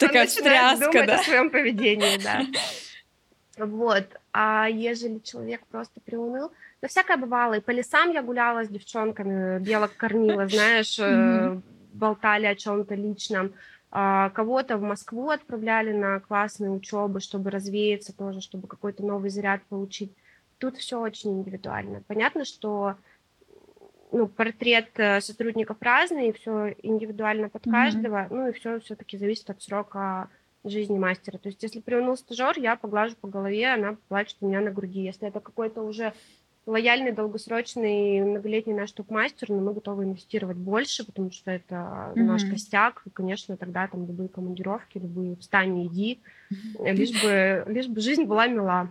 начинает 0.00 0.80
думать 0.80 1.08
о 1.10 1.18
своем 1.18 1.50
поведении, 1.50 2.22
да. 2.22 2.40
Вот. 3.58 4.06
А 4.32 4.68
ежели 4.68 5.18
человек 5.18 5.66
просто 5.66 6.00
приуныл, 6.00 6.52
да 6.80 6.86
всякое 6.86 7.16
бывало. 7.16 7.54
И 7.54 7.60
по 7.60 7.72
лесам 7.72 8.12
я 8.12 8.22
гуляла 8.22 8.64
с 8.64 8.68
девчонками, 8.68 9.58
белок 9.58 9.96
кормила, 9.96 10.46
знаешь, 10.46 10.96
болтали 11.98 12.46
о 12.46 12.54
чем-то 12.54 12.94
личном. 12.94 13.52
А, 13.90 14.30
кого-то 14.30 14.76
в 14.76 14.82
Москву 14.82 15.30
отправляли 15.30 15.92
на 15.92 16.20
классные 16.20 16.70
учебы, 16.70 17.20
чтобы 17.20 17.50
развеяться 17.50 18.16
тоже, 18.16 18.40
чтобы 18.40 18.68
какой-то 18.68 19.04
новый 19.04 19.30
заряд 19.30 19.62
получить. 19.68 20.12
Тут 20.58 20.76
все 20.76 21.00
очень 21.00 21.40
индивидуально. 21.40 22.02
Понятно, 22.06 22.44
что 22.44 22.96
ну, 24.12 24.26
портрет 24.26 24.90
э, 24.96 25.20
сотрудников 25.20 25.76
разный, 25.80 26.32
все 26.32 26.74
индивидуально 26.82 27.48
под 27.48 27.64
каждого, 27.64 28.24
mm-hmm. 28.24 28.34
ну 28.34 28.48
и 28.48 28.52
все 28.52 28.80
все-таки 28.80 29.16
зависит 29.16 29.50
от 29.50 29.62
срока 29.62 30.28
жизни 30.64 30.98
мастера. 30.98 31.38
То 31.38 31.48
есть, 31.48 31.62
если 31.62 31.80
приунул 31.80 32.16
стажер, 32.16 32.58
я 32.58 32.76
поглажу 32.76 33.16
по 33.20 33.28
голове, 33.28 33.72
она 33.72 33.96
плачет 34.08 34.36
у 34.40 34.48
меня 34.48 34.60
на 34.60 34.70
груди. 34.70 35.00
Если 35.00 35.28
это 35.28 35.40
какой-то 35.40 35.82
уже 35.82 36.12
лояльный, 36.68 37.12
долгосрочный, 37.12 38.20
многолетний 38.20 38.74
наш 38.74 38.92
топ-мастер, 38.92 39.48
но 39.48 39.60
мы 39.60 39.72
готовы 39.72 40.04
инвестировать 40.04 40.56
больше, 40.56 41.04
потому 41.04 41.30
что 41.30 41.50
это 41.50 41.74
mm-hmm. 42.14 42.22
наш 42.22 42.44
костяк, 42.44 43.02
и, 43.06 43.10
конечно, 43.10 43.56
тогда 43.56 43.88
там 43.88 44.06
любые 44.06 44.28
командировки, 44.28 44.98
любые 44.98 45.36
встань 45.36 45.86
иди, 45.86 46.20
лишь, 46.78 47.22
бы, 47.22 47.64
лишь 47.66 47.88
бы 47.88 48.00
жизнь 48.00 48.24
была 48.24 48.46
мила. 48.46 48.90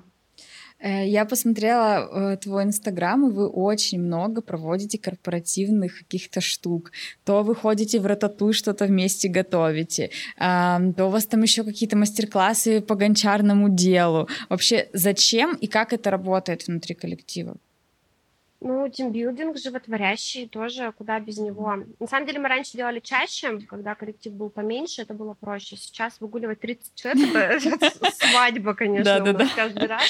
Э, 0.80 1.06
я 1.08 1.26
посмотрела 1.26 2.34
э, 2.34 2.38
твой 2.38 2.64
инстаграм, 2.64 3.28
и 3.28 3.32
вы 3.32 3.48
очень 3.48 4.00
много 4.00 4.42
проводите 4.42 4.98
корпоративных 4.98 6.00
каких-то 6.00 6.42
штук. 6.42 6.92
То 7.24 7.44
вы 7.44 7.56
ходите 7.56 8.00
в 8.00 8.06
рататуй, 8.06 8.54
что-то 8.54 8.86
вместе 8.86 9.28
готовите, 9.28 10.12
то 10.38 10.94
у 10.98 11.10
вас 11.10 11.26
там 11.26 11.42
еще 11.42 11.64
какие-то 11.64 11.98
мастер-классы 11.98 12.82
по 12.82 12.96
гончарному 12.96 13.70
делу. 13.70 14.28
Вообще, 14.50 14.90
зачем 14.94 15.56
и 15.56 15.68
как 15.68 15.94
это 15.94 16.12
работает 16.12 16.68
внутри 16.68 16.96
коллектива? 16.96 17.56
Ну, 18.60 18.90
тимбилдинг 18.90 19.58
животворящий 19.58 20.48
тоже, 20.48 20.92
куда 20.98 21.20
без 21.20 21.38
него. 21.38 21.76
На 22.00 22.08
самом 22.08 22.26
деле 22.26 22.40
мы 22.40 22.50
раньше 22.50 22.76
делали 22.76 23.00
чаще, 23.00 23.60
когда 23.60 23.94
коллектив 23.94 24.34
был 24.34 24.50
поменьше, 24.50 25.04
это 25.04 25.14
было 25.14 25.36
проще. 25.36 25.78
Сейчас 25.78 26.20
выгуливать 26.20 26.60
30 26.60 26.96
человек, 26.96 27.66
это 27.66 28.12
свадьба, 28.16 28.74
конечно, 28.74 29.24
у 29.24 29.34
нас 29.34 29.52
каждый 29.54 29.88
раз. 29.88 30.02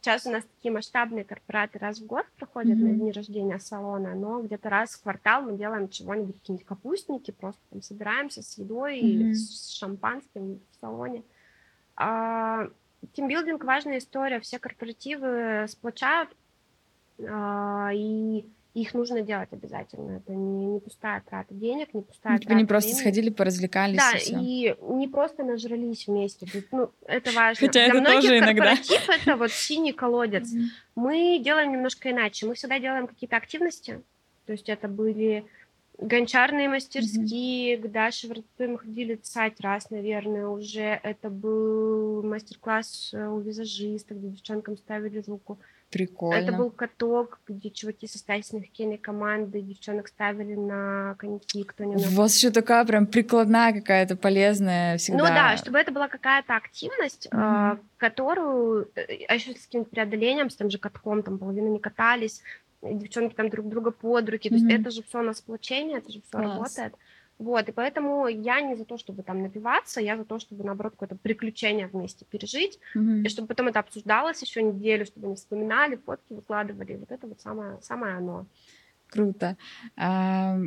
Сейчас 0.00 0.24
у 0.24 0.30
нас 0.30 0.44
такие 0.44 0.72
масштабные 0.72 1.24
корпораты 1.24 1.78
раз 1.78 1.98
в 1.98 2.06
год 2.06 2.24
проходят 2.38 2.78
на 2.78 2.88
дни 2.88 3.12
рождения 3.12 3.58
салона, 3.58 4.14
но 4.14 4.40
где-то 4.40 4.70
раз 4.70 4.92
в 4.92 5.02
квартал 5.02 5.42
мы 5.42 5.58
делаем 5.58 5.90
чего-нибудь, 5.90 6.36
какие-нибудь 6.40 6.66
капустники, 6.66 7.32
просто 7.32 7.60
там 7.68 7.82
собираемся 7.82 8.42
с 8.42 8.56
едой 8.56 8.98
или 8.98 9.34
с 9.34 9.68
шампанским 9.76 10.60
в 10.70 10.80
салоне. 10.80 11.22
А, 11.96 12.70
тимбилдинг 13.12 13.62
важная 13.62 13.98
история, 13.98 14.40
все 14.40 14.58
корпоративы 14.58 15.66
сплочают, 15.68 16.30
а, 17.28 17.90
и 17.92 18.48
их 18.74 18.94
нужно 18.94 19.22
делать 19.22 19.48
обязательно. 19.52 20.18
Это 20.18 20.32
не, 20.32 20.66
не 20.66 20.80
пустая 20.80 21.22
трата 21.28 21.52
денег, 21.52 21.92
не 21.92 22.02
пустая 22.02 22.38
Вы 22.46 22.54
не 22.54 22.64
просто 22.64 22.90
времени. 22.90 23.00
сходили, 23.00 23.30
поразвлекались. 23.30 23.98
Да, 23.98 24.12
и, 24.16 24.72
и 24.72 24.92
не 24.92 25.08
просто 25.08 25.42
нажрались 25.42 26.06
вместе. 26.06 26.46
Ну, 26.70 26.90
это 27.06 27.32
важно. 27.32 27.66
Хотя 27.66 27.86
Для 27.86 27.86
это 27.86 28.00
многих 28.00 28.30
тоже 28.30 28.40
корпоратив 28.40 28.90
иногда. 28.90 29.14
это 29.22 29.36
вот 29.36 29.50
синий 29.50 29.92
колодец. 29.92 30.48
Мы 30.94 31.40
делаем 31.42 31.72
немножко 31.72 32.10
иначе. 32.10 32.46
Мы 32.46 32.54
всегда 32.54 32.78
делаем 32.78 33.06
какие-то 33.06 33.36
активности. 33.36 34.02
То 34.46 34.52
есть 34.52 34.68
это 34.68 34.88
были 34.88 35.44
гончарные 36.00 36.68
мастерские, 36.68 37.76
mm-hmm. 37.76 37.82
к 37.82 37.90
Даше 37.90 38.28
мы 38.58 38.78
ходили 38.78 39.16
цать 39.16 39.60
раз, 39.60 39.90
наверное, 39.90 40.46
уже. 40.46 41.00
Это 41.02 41.28
был 41.28 42.22
мастер-класс 42.22 43.10
э, 43.12 43.26
у 43.26 43.40
визажиста, 43.40 44.14
где 44.14 44.28
девчонкам 44.28 44.76
ставили 44.76 45.20
звуку. 45.20 45.58
Прикольно. 45.90 46.40
Это 46.40 46.52
был 46.52 46.70
каток, 46.70 47.40
где 47.48 47.68
чуваки 47.68 48.06
состоятельной 48.06 48.62
хоккейной 48.62 48.98
команды 48.98 49.60
девчонок 49.60 50.06
ставили 50.06 50.54
на 50.54 51.16
коньки, 51.18 51.64
кто 51.64 51.82
не 51.82 51.96
У 51.96 52.10
вас 52.10 52.36
еще 52.36 52.50
такая 52.50 52.84
прям 52.84 53.08
прикладная 53.08 53.72
какая-то 53.72 54.16
полезная 54.16 54.98
всегда. 54.98 55.18
Ну 55.18 55.24
да, 55.24 55.56
чтобы 55.56 55.78
это 55.78 55.90
была 55.90 56.06
какая-то 56.06 56.54
активность, 56.54 57.28
mm-hmm. 57.32 57.78
которую, 57.96 58.88
э, 58.94 59.24
а 59.28 59.34
еще 59.34 59.52
с 59.52 59.66
каким-то 59.66 59.90
преодолением, 59.90 60.48
с 60.48 60.54
тем 60.54 60.70
же 60.70 60.78
катком, 60.78 61.24
там 61.24 61.38
половина 61.38 61.66
не 61.66 61.80
катались, 61.80 62.40
девчонки 62.82 63.34
там 63.34 63.50
друг 63.50 63.68
друга 63.68 63.90
под 63.90 64.28
руки, 64.28 64.48
mm-hmm. 64.48 64.58
то 64.58 64.64
есть 64.66 64.80
это 64.80 64.90
же 64.90 65.02
все 65.02 65.22
на 65.22 65.34
сплочение, 65.34 65.98
это 65.98 66.12
же 66.12 66.20
все 66.22 66.38
работает. 66.38 66.94
Вот, 67.40 67.70
и 67.70 67.72
поэтому 67.72 68.28
я 68.28 68.60
не 68.60 68.76
за 68.76 68.84
то, 68.84 68.98
чтобы 68.98 69.22
там 69.22 69.40
напиваться, 69.40 69.98
я 70.00 70.18
за 70.18 70.26
то, 70.26 70.38
чтобы, 70.38 70.62
наоборот, 70.62 70.92
какое-то 70.92 71.16
приключение 71.16 71.86
вместе 71.86 72.26
пережить, 72.26 72.78
mm-hmm. 72.94 73.22
и 73.22 73.28
чтобы 73.30 73.48
потом 73.48 73.68
это 73.68 73.80
обсуждалось 73.80 74.42
еще 74.42 74.62
неделю, 74.62 75.06
чтобы 75.06 75.26
они 75.26 75.36
вспоминали, 75.36 75.96
фотки 75.96 76.34
выкладывали. 76.34 76.96
Вот 76.96 77.10
это 77.10 77.26
вот 77.26 77.40
самое, 77.40 77.78
самое 77.80 78.16
оно. 78.16 78.44
Круто. 79.08 79.56
А, 79.96 80.58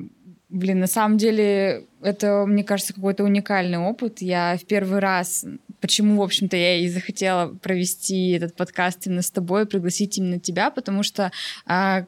блин, 0.49 0.79
на 0.79 0.87
самом 0.87 1.19
деле 1.19 1.85
это, 2.01 2.43
мне 2.47 2.63
кажется, 2.63 2.95
какой-то 2.95 3.23
уникальный 3.23 3.77
опыт. 3.77 4.23
Я 4.23 4.57
в 4.57 4.65
первый 4.65 4.97
раз, 4.99 5.45
почему, 5.79 6.19
в 6.19 6.23
общем-то, 6.23 6.57
я 6.57 6.79
и 6.79 6.89
захотела 6.89 7.53
провести 7.53 8.31
этот 8.31 8.55
подкаст 8.55 9.05
именно 9.05 9.21
с 9.21 9.29
тобой, 9.29 9.67
пригласить 9.67 10.17
именно 10.17 10.39
тебя, 10.39 10.71
потому 10.71 11.03
что 11.03 11.31
а, 11.67 12.05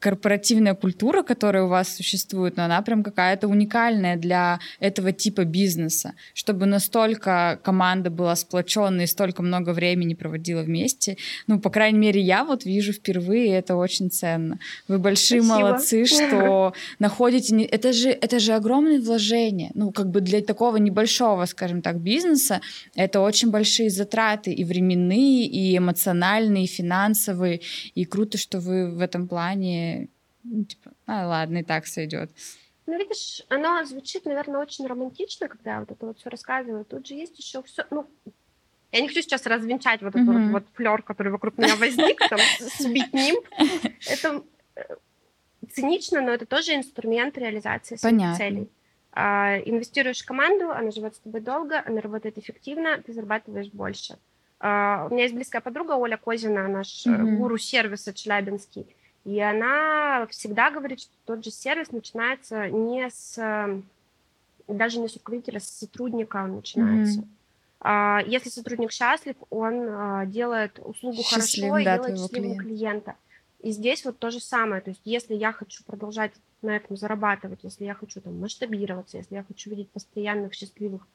корпоративная 0.00 0.74
культура, 0.74 1.22
которая 1.22 1.64
у 1.64 1.68
вас 1.68 1.96
существует, 1.96 2.56
но 2.56 2.64
она 2.64 2.82
прям 2.82 3.02
какая-то 3.02 3.48
уникальная 3.48 4.16
для 4.16 4.60
этого 4.80 5.12
типа 5.12 5.44
бизнеса, 5.44 6.14
чтобы 6.34 6.66
настолько 6.66 7.58
команда 7.62 8.10
была 8.10 8.36
сплоченной 8.36 9.04
и 9.04 9.06
столько 9.06 9.42
много 9.42 9.70
времени 9.70 10.14
проводила 10.14 10.62
вместе. 10.62 11.16
Ну, 11.46 11.58
по 11.58 11.70
крайней 11.70 11.98
мере, 11.98 12.20
я 12.20 12.44
вот 12.44 12.64
вижу 12.64 12.92
впервые, 12.92 13.46
и 13.46 13.52
это 13.52 13.76
очень 13.76 14.10
ценно. 14.10 14.58
Вы 14.88 14.98
большие 14.98 15.42
Спасибо. 15.42 15.66
молодцы, 15.66 16.04
что 16.04 16.74
находите... 16.98 17.56
Это 17.62 17.92
же, 17.92 18.10
это 18.10 18.38
же 18.38 18.52
огромное 18.52 19.00
вложение. 19.00 19.70
Ну, 19.74 19.90
как 19.90 20.10
бы 20.10 20.20
для 20.20 20.42
такого 20.42 20.76
небольшого, 20.76 21.46
скажем 21.46 21.80
так, 21.80 21.98
бизнеса 22.00 22.60
это 22.94 23.20
очень 23.20 23.50
большие 23.50 23.90
затраты 23.90 24.52
и 24.52 24.64
временные, 24.64 25.46
и 25.46 25.76
эмоциональные, 25.76 26.64
и 26.64 26.66
финансовые. 26.66 27.60
И 27.94 28.04
круто, 28.04 28.36
что 28.36 28.60
вы 28.60 28.90
в 28.90 29.00
этом 29.00 29.28
плане 29.28 29.77
ну, 30.44 30.64
типа, 30.64 30.92
а, 31.06 31.26
ладно, 31.26 31.58
и 31.58 31.62
так 31.62 31.86
сойдет. 31.86 32.30
Ну, 32.86 32.96
видишь, 32.98 33.44
оно 33.48 33.84
звучит, 33.84 34.24
наверное, 34.24 34.60
очень 34.60 34.86
романтично, 34.86 35.48
когда 35.48 35.74
я 35.74 35.80
вот 35.80 35.90
это 35.90 36.06
вот 36.06 36.18
все 36.18 36.30
рассказываю. 36.30 36.84
Тут 36.84 37.06
же 37.06 37.14
есть 37.14 37.38
еще 37.38 37.62
все, 37.62 37.84
ну, 37.90 38.06
я 38.92 39.00
не 39.02 39.08
хочу 39.08 39.20
сейчас 39.20 39.44
развенчать 39.46 40.00
вот 40.00 40.14
этот 40.14 40.26
mm-hmm. 40.26 40.52
вот, 40.52 40.62
вот 40.62 40.74
флер, 40.74 41.02
который 41.02 41.30
вокруг 41.30 41.58
меня 41.58 41.76
возник, 41.76 42.18
там, 42.28 42.38
сбить 42.78 43.12
ним. 43.12 43.36
Это 44.08 44.42
э, 44.76 44.82
цинично, 45.70 46.22
но 46.22 46.30
это 46.32 46.46
тоже 46.46 46.74
инструмент 46.74 47.36
реализации 47.36 47.96
своих 47.96 48.16
Понятно. 48.16 48.38
целей. 48.38 48.70
А, 49.12 49.58
инвестируешь 49.58 50.22
в 50.22 50.26
команду, 50.26 50.70
она 50.70 50.90
живет 50.90 51.14
с 51.16 51.18
тобой 51.18 51.40
долго, 51.40 51.82
она 51.84 52.00
работает 52.00 52.38
эффективно, 52.38 53.02
ты 53.02 53.12
зарабатываешь 53.12 53.68
больше. 53.72 54.18
А, 54.60 55.06
у 55.10 55.12
меня 55.12 55.24
есть 55.24 55.34
близкая 55.34 55.60
подруга 55.60 55.92
Оля 55.92 56.16
Козина, 56.16 56.66
наш 56.68 57.06
mm-hmm. 57.06 57.36
гуру 57.36 57.58
сервиса 57.58 58.14
Челябинский. 58.14 58.86
И 59.28 59.40
она 59.40 60.26
всегда 60.30 60.70
говорит, 60.70 61.00
что 61.00 61.12
тот 61.26 61.44
же 61.44 61.50
сервис 61.50 61.92
начинается 61.92 62.70
не 62.70 63.10
с, 63.10 63.38
даже 64.66 65.00
не 65.00 65.08
с 65.08 65.16
руководителя, 65.16 65.60
с 65.60 65.68
сотрудника 65.68 66.42
он 66.44 66.56
начинается. 66.56 67.24
Mm-hmm. 67.82 68.24
Если 68.26 68.48
сотрудник 68.48 68.90
счастлив, 68.90 69.36
он 69.50 69.86
а, 69.86 70.24
делает 70.24 70.80
услугу 70.82 71.22
Счастлив, 71.22 71.68
хорошо 71.68 71.78
и 71.78 71.84
да, 71.84 71.96
делает 71.98 72.18
счастливым 72.18 72.56
клиента. 72.56 72.64
клиента. 72.64 73.14
И 73.60 73.70
здесь 73.70 74.02
вот 74.06 74.18
то 74.18 74.30
же 74.30 74.40
самое. 74.40 74.80
То 74.80 74.90
есть 74.90 75.02
если 75.04 75.34
я 75.34 75.52
хочу 75.52 75.84
продолжать 75.84 76.32
на 76.62 76.74
этом 76.74 76.96
зарабатывать, 76.96 77.60
если 77.64 77.84
я 77.84 77.92
хочу 77.92 78.22
там 78.22 78.40
масштабироваться, 78.40 79.18
если 79.18 79.34
я 79.34 79.44
хочу 79.44 79.68
видеть 79.68 79.90
постоянных 79.90 80.54
счастливых 80.54 81.06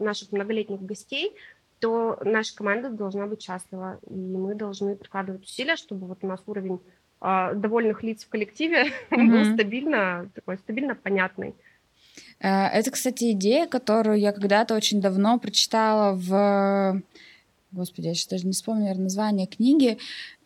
наших 0.00 0.32
многолетних 0.32 0.82
гостей, 0.82 1.36
то 1.78 2.18
наша 2.24 2.54
команда 2.56 2.90
должна 2.90 3.28
быть 3.28 3.42
счастлива. 3.42 4.00
И 4.08 4.12
мы 4.12 4.56
должны 4.56 4.96
прикладывать 4.96 5.44
усилия, 5.44 5.76
чтобы 5.76 6.08
вот 6.08 6.18
у 6.22 6.26
нас 6.26 6.42
уровень 6.46 6.74
а, 6.74 6.99
довольных 7.20 8.02
лиц 8.02 8.24
в 8.24 8.28
коллективе 8.28 8.92
mm-hmm. 9.10 9.26
был 9.26 9.54
стабильно, 9.54 10.30
такой 10.34 10.58
стабильно 10.58 10.94
понятный. 10.94 11.54
Э, 12.40 12.66
это, 12.66 12.90
кстати, 12.90 13.32
идея, 13.32 13.66
которую 13.66 14.18
я 14.18 14.32
когда-то 14.32 14.74
очень 14.74 15.00
давно 15.00 15.38
прочитала 15.38 16.14
в 16.14 17.02
Господи, 17.72 18.08
я 18.08 18.14
сейчас 18.14 18.26
даже 18.26 18.46
не 18.46 18.52
вспомню, 18.52 18.82
наверное, 18.82 19.04
название 19.04 19.46
книги. 19.46 19.96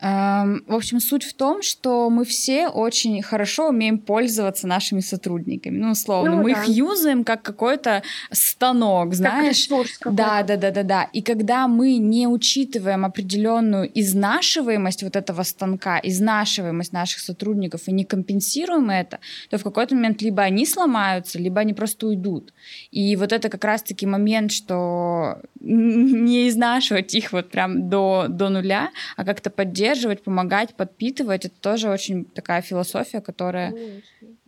Эм, 0.00 0.62
в 0.66 0.74
общем, 0.74 1.00
суть 1.00 1.24
в 1.24 1.32
том, 1.32 1.62
что 1.62 2.10
мы 2.10 2.26
все 2.26 2.68
очень 2.68 3.22
хорошо 3.22 3.68
умеем 3.70 3.98
пользоваться 3.98 4.66
нашими 4.66 5.00
сотрудниками. 5.00 5.78
Ну, 5.78 5.92
условно, 5.92 6.36
ну, 6.36 6.42
мы 6.42 6.52
да. 6.52 6.62
их 6.62 6.68
юзаем 6.68 7.24
как 7.24 7.40
какой-то 7.40 8.02
станок, 8.30 9.14
знаешь? 9.14 9.66
Как 10.00 10.14
да, 10.14 10.42
да, 10.42 10.56
да, 10.58 10.70
да, 10.70 10.82
да. 10.82 11.04
И 11.14 11.22
когда 11.22 11.66
мы 11.66 11.96
не 11.96 12.26
учитываем 12.26 13.06
определенную 13.06 13.90
изнашиваемость 13.98 15.02
вот 15.02 15.16
этого 15.16 15.42
станка, 15.44 15.98
изнашиваемость 16.02 16.92
наших 16.92 17.20
сотрудников 17.20 17.88
и 17.88 17.92
не 17.92 18.04
компенсируем 18.04 18.90
это, 18.90 19.20
то 19.48 19.56
в 19.56 19.62
какой-то 19.62 19.94
момент 19.94 20.20
либо 20.20 20.42
они 20.42 20.66
сломаются, 20.66 21.38
либо 21.38 21.60
они 21.60 21.72
просто 21.72 22.08
уйдут. 22.08 22.52
И 22.90 23.16
вот 23.16 23.32
это 23.32 23.48
как 23.48 23.64
раз-таки 23.64 24.04
момент, 24.04 24.52
что 24.52 25.38
не 25.60 26.48
изнашивать 26.48 27.13
их 27.14 27.32
вот 27.32 27.50
прям 27.50 27.88
до, 27.88 28.26
до 28.28 28.48
нуля, 28.48 28.90
а 29.16 29.24
как-то 29.24 29.50
поддерживать, 29.50 30.22
помогать, 30.22 30.74
подпитывать. 30.74 31.44
Это 31.44 31.60
тоже 31.60 31.90
очень 31.90 32.24
такая 32.24 32.62
философия, 32.62 33.20
которая... 33.20 33.70
Конечно, 33.72 34.02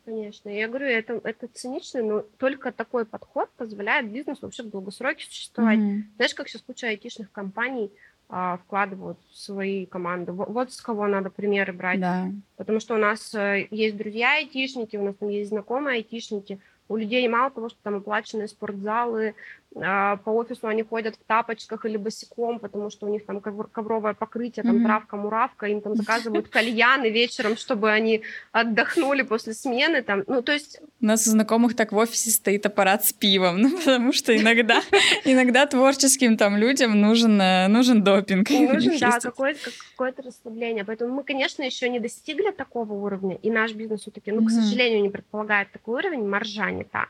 конечно. 0.04 0.48
Я 0.48 0.68
говорю, 0.68 0.86
это, 0.86 1.20
это 1.24 1.48
цинично, 1.48 2.02
но 2.02 2.20
только 2.38 2.72
такой 2.72 3.04
подход 3.04 3.50
позволяет 3.56 4.10
бизнесу 4.10 4.40
вообще 4.42 4.62
в 4.62 4.70
долгосроке 4.70 5.26
существовать. 5.26 5.78
Mm-hmm. 5.78 6.02
Знаешь, 6.16 6.34
как 6.34 6.48
сейчас 6.48 6.62
куча 6.62 6.88
айтишных 6.88 7.30
компаний 7.32 7.90
а, 8.28 8.56
вкладывают 8.56 9.18
в 9.30 9.36
свои 9.36 9.86
команды. 9.86 10.32
Вот, 10.32 10.48
вот 10.48 10.72
с 10.72 10.80
кого 10.80 11.06
надо 11.06 11.30
примеры 11.30 11.72
брать. 11.72 12.00
Да. 12.00 12.30
Потому 12.56 12.80
что 12.80 12.94
у 12.94 12.98
нас 12.98 13.32
э, 13.34 13.68
есть 13.70 13.96
друзья 13.96 14.34
айтишники, 14.34 14.96
у 14.96 15.04
нас 15.04 15.14
там 15.14 15.28
есть 15.28 15.50
знакомые 15.50 15.98
айтишники, 15.98 16.58
у 16.88 16.96
людей 16.96 17.26
мало 17.28 17.50
того, 17.50 17.68
что 17.68 17.78
там 17.82 17.96
оплаченные 17.96 18.48
спортзалы, 18.48 19.34
по 19.74 20.30
офису 20.30 20.68
они 20.68 20.82
ходят 20.82 21.16
в 21.16 21.24
тапочках 21.26 21.84
или 21.84 21.98
босиком, 21.98 22.58
потому 22.58 22.88
что 22.88 23.06
у 23.06 23.10
них 23.10 23.26
там 23.26 23.40
ковровое 23.40 24.14
покрытие, 24.14 24.62
там 24.62 24.78
mm-hmm. 24.78 24.84
травка, 24.84 25.16
муравка, 25.16 25.66
им 25.66 25.82
там 25.82 25.94
заказывают 25.96 26.48
кальяны 26.48 27.10
вечером, 27.10 27.56
чтобы 27.56 27.90
они 27.90 28.22
отдохнули 28.52 29.22
после 29.22 29.52
смены, 29.52 30.02
там, 30.02 30.24
ну, 30.26 30.42
то 30.42 30.52
есть... 30.52 30.80
У 31.00 31.06
нас 31.06 31.26
у 31.26 31.30
знакомых 31.30 31.76
так 31.76 31.92
в 31.92 31.96
офисе 31.96 32.30
стоит 32.30 32.64
аппарат 32.64 33.04
с 33.04 33.12
пивом, 33.12 33.58
ну, 33.60 33.76
потому 33.76 34.12
что 34.12 34.34
иногда, 34.34 34.80
иногда 35.24 35.66
творческим 35.66 36.38
там 36.38 36.56
людям 36.56 36.98
нужен, 36.98 37.38
э, 37.40 37.68
нужен 37.68 38.02
допинг. 38.02 38.48
Нужен, 38.48 38.98
да, 38.98 39.20
какое-то, 39.20 39.70
какое-то 39.90 40.22
расслабление, 40.22 40.84
поэтому 40.84 41.12
мы, 41.12 41.22
конечно, 41.22 41.62
еще 41.62 41.90
не 41.90 42.00
достигли 42.00 42.50
такого 42.50 42.94
уровня, 42.94 43.36
и 43.42 43.50
наш 43.50 43.72
бизнес 43.72 44.00
все-таки, 44.00 44.32
ну, 44.32 44.46
к 44.46 44.50
сожалению, 44.50 45.02
не 45.02 45.10
предполагает 45.10 45.70
такой 45.72 45.96
уровень, 45.96 46.26
маржа 46.26 46.70
не 46.70 46.84
та, 46.84 47.08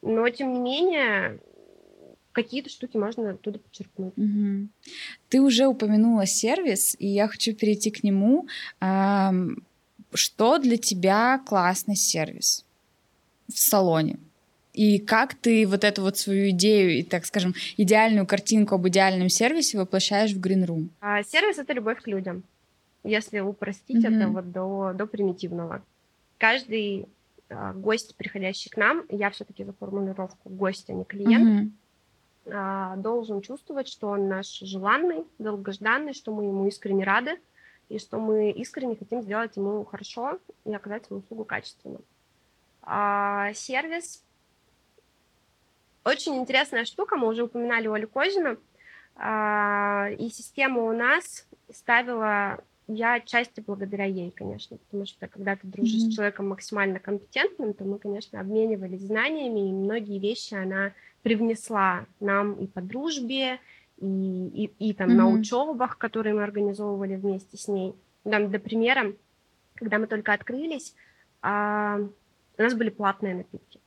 но, 0.00 0.28
тем 0.28 0.52
не 0.52 0.60
менее, 0.60 1.40
какие-то 2.34 2.68
штуки 2.68 2.98
можно 2.98 3.30
оттуда 3.30 3.58
подчеркнуть. 3.58 4.12
Угу. 4.16 4.68
Ты 5.30 5.40
уже 5.40 5.66
упомянула 5.66 6.26
сервис, 6.26 6.94
и 6.98 7.06
я 7.06 7.28
хочу 7.28 7.54
перейти 7.54 7.90
к 7.90 8.04
нему. 8.04 8.46
Что 10.12 10.58
для 10.58 10.76
тебя 10.76 11.40
классный 11.46 11.96
сервис 11.96 12.64
в 13.48 13.58
салоне? 13.58 14.18
И 14.72 14.98
как 14.98 15.34
ты 15.34 15.66
вот 15.66 15.84
эту 15.84 16.02
вот 16.02 16.18
свою 16.18 16.50
идею 16.50 16.98
и, 16.98 17.02
так 17.04 17.26
скажем, 17.26 17.54
идеальную 17.76 18.26
картинку 18.26 18.74
об 18.74 18.88
идеальном 18.88 19.28
сервисе 19.28 19.78
воплощаешь 19.78 20.32
в 20.32 20.40
Green 20.40 20.66
Room? 20.66 20.88
А, 21.00 21.22
сервис— 21.22 21.58
это 21.58 21.72
любовь 21.72 22.02
к 22.02 22.08
людям, 22.08 22.42
если 23.04 23.38
упростить 23.38 24.04
mm-hmm. 24.04 24.16
это 24.16 24.28
вот 24.28 24.50
до, 24.50 24.92
до 24.92 25.06
примитивного. 25.06 25.80
Каждый 26.38 27.06
а, 27.48 27.72
гость, 27.72 28.16
приходящий 28.16 28.68
к 28.68 28.76
нам, 28.76 29.04
я 29.10 29.30
все-таки 29.30 29.62
за 29.62 29.72
формулировку 29.74 30.48
гость, 30.48 30.90
а 30.90 30.92
не 30.92 31.04
клиент, 31.04 31.48
mm-hmm 31.48 31.70
должен 32.44 33.40
чувствовать, 33.40 33.88
что 33.88 34.08
он 34.08 34.28
наш 34.28 34.46
желанный, 34.46 35.24
долгожданный, 35.38 36.12
что 36.12 36.32
мы 36.32 36.44
ему 36.44 36.66
искренне 36.66 37.04
рады, 37.04 37.40
и 37.88 37.98
что 37.98 38.18
мы 38.18 38.50
искренне 38.50 38.96
хотим 38.96 39.22
сделать 39.22 39.56
ему 39.56 39.84
хорошо 39.84 40.38
и 40.64 40.74
оказать 40.74 41.04
ему 41.08 41.20
услугу 41.20 41.44
качественно. 41.44 41.98
А, 42.82 43.52
сервис 43.54 44.22
очень 46.04 46.36
интересная 46.36 46.84
штука, 46.84 47.16
мы 47.16 47.28
уже 47.28 47.44
упоминали 47.44 47.88
Олю 47.88 48.08
Козину, 48.08 48.58
а, 49.16 50.10
и 50.18 50.28
система 50.28 50.82
у 50.82 50.92
нас 50.92 51.46
ставила 51.72 52.62
я 52.86 53.14
отчасти 53.14 53.60
благодаря 53.60 54.04
ей, 54.04 54.30
конечно, 54.30 54.76
потому 54.76 55.06
что 55.06 55.26
когда 55.26 55.56
ты 55.56 55.66
дружишь 55.66 56.02
mm-hmm. 56.02 56.10
с 56.10 56.14
человеком 56.14 56.48
максимально 56.48 56.98
компетентным, 56.98 57.72
то 57.72 57.84
мы, 57.84 57.98
конечно, 57.98 58.40
обменивались 58.40 59.02
знаниями, 59.02 59.68
и 59.68 59.72
многие 59.72 60.18
вещи 60.18 60.54
она 60.54 60.92
привнесла 61.22 62.06
нам 62.20 62.54
и 62.54 62.66
по 62.66 62.82
дружбе, 62.82 63.58
и, 63.98 64.66
и, 64.78 64.90
и 64.90 64.92
там 64.92 65.10
mm-hmm. 65.10 65.14
на 65.14 65.28
учебах, 65.30 65.96
которые 65.96 66.34
мы 66.34 66.42
организовывали 66.42 67.16
вместе 67.16 67.56
с 67.56 67.68
ней. 67.68 67.94
Там, 68.24 68.50
для 68.50 68.58
примера, 68.58 69.14
когда 69.74 69.98
мы 69.98 70.06
только 70.06 70.32
открылись, 70.32 70.94
а, 71.40 72.00
у 72.58 72.62
нас 72.62 72.74
были 72.74 72.90
платные 72.90 73.34
напитки. 73.34 73.80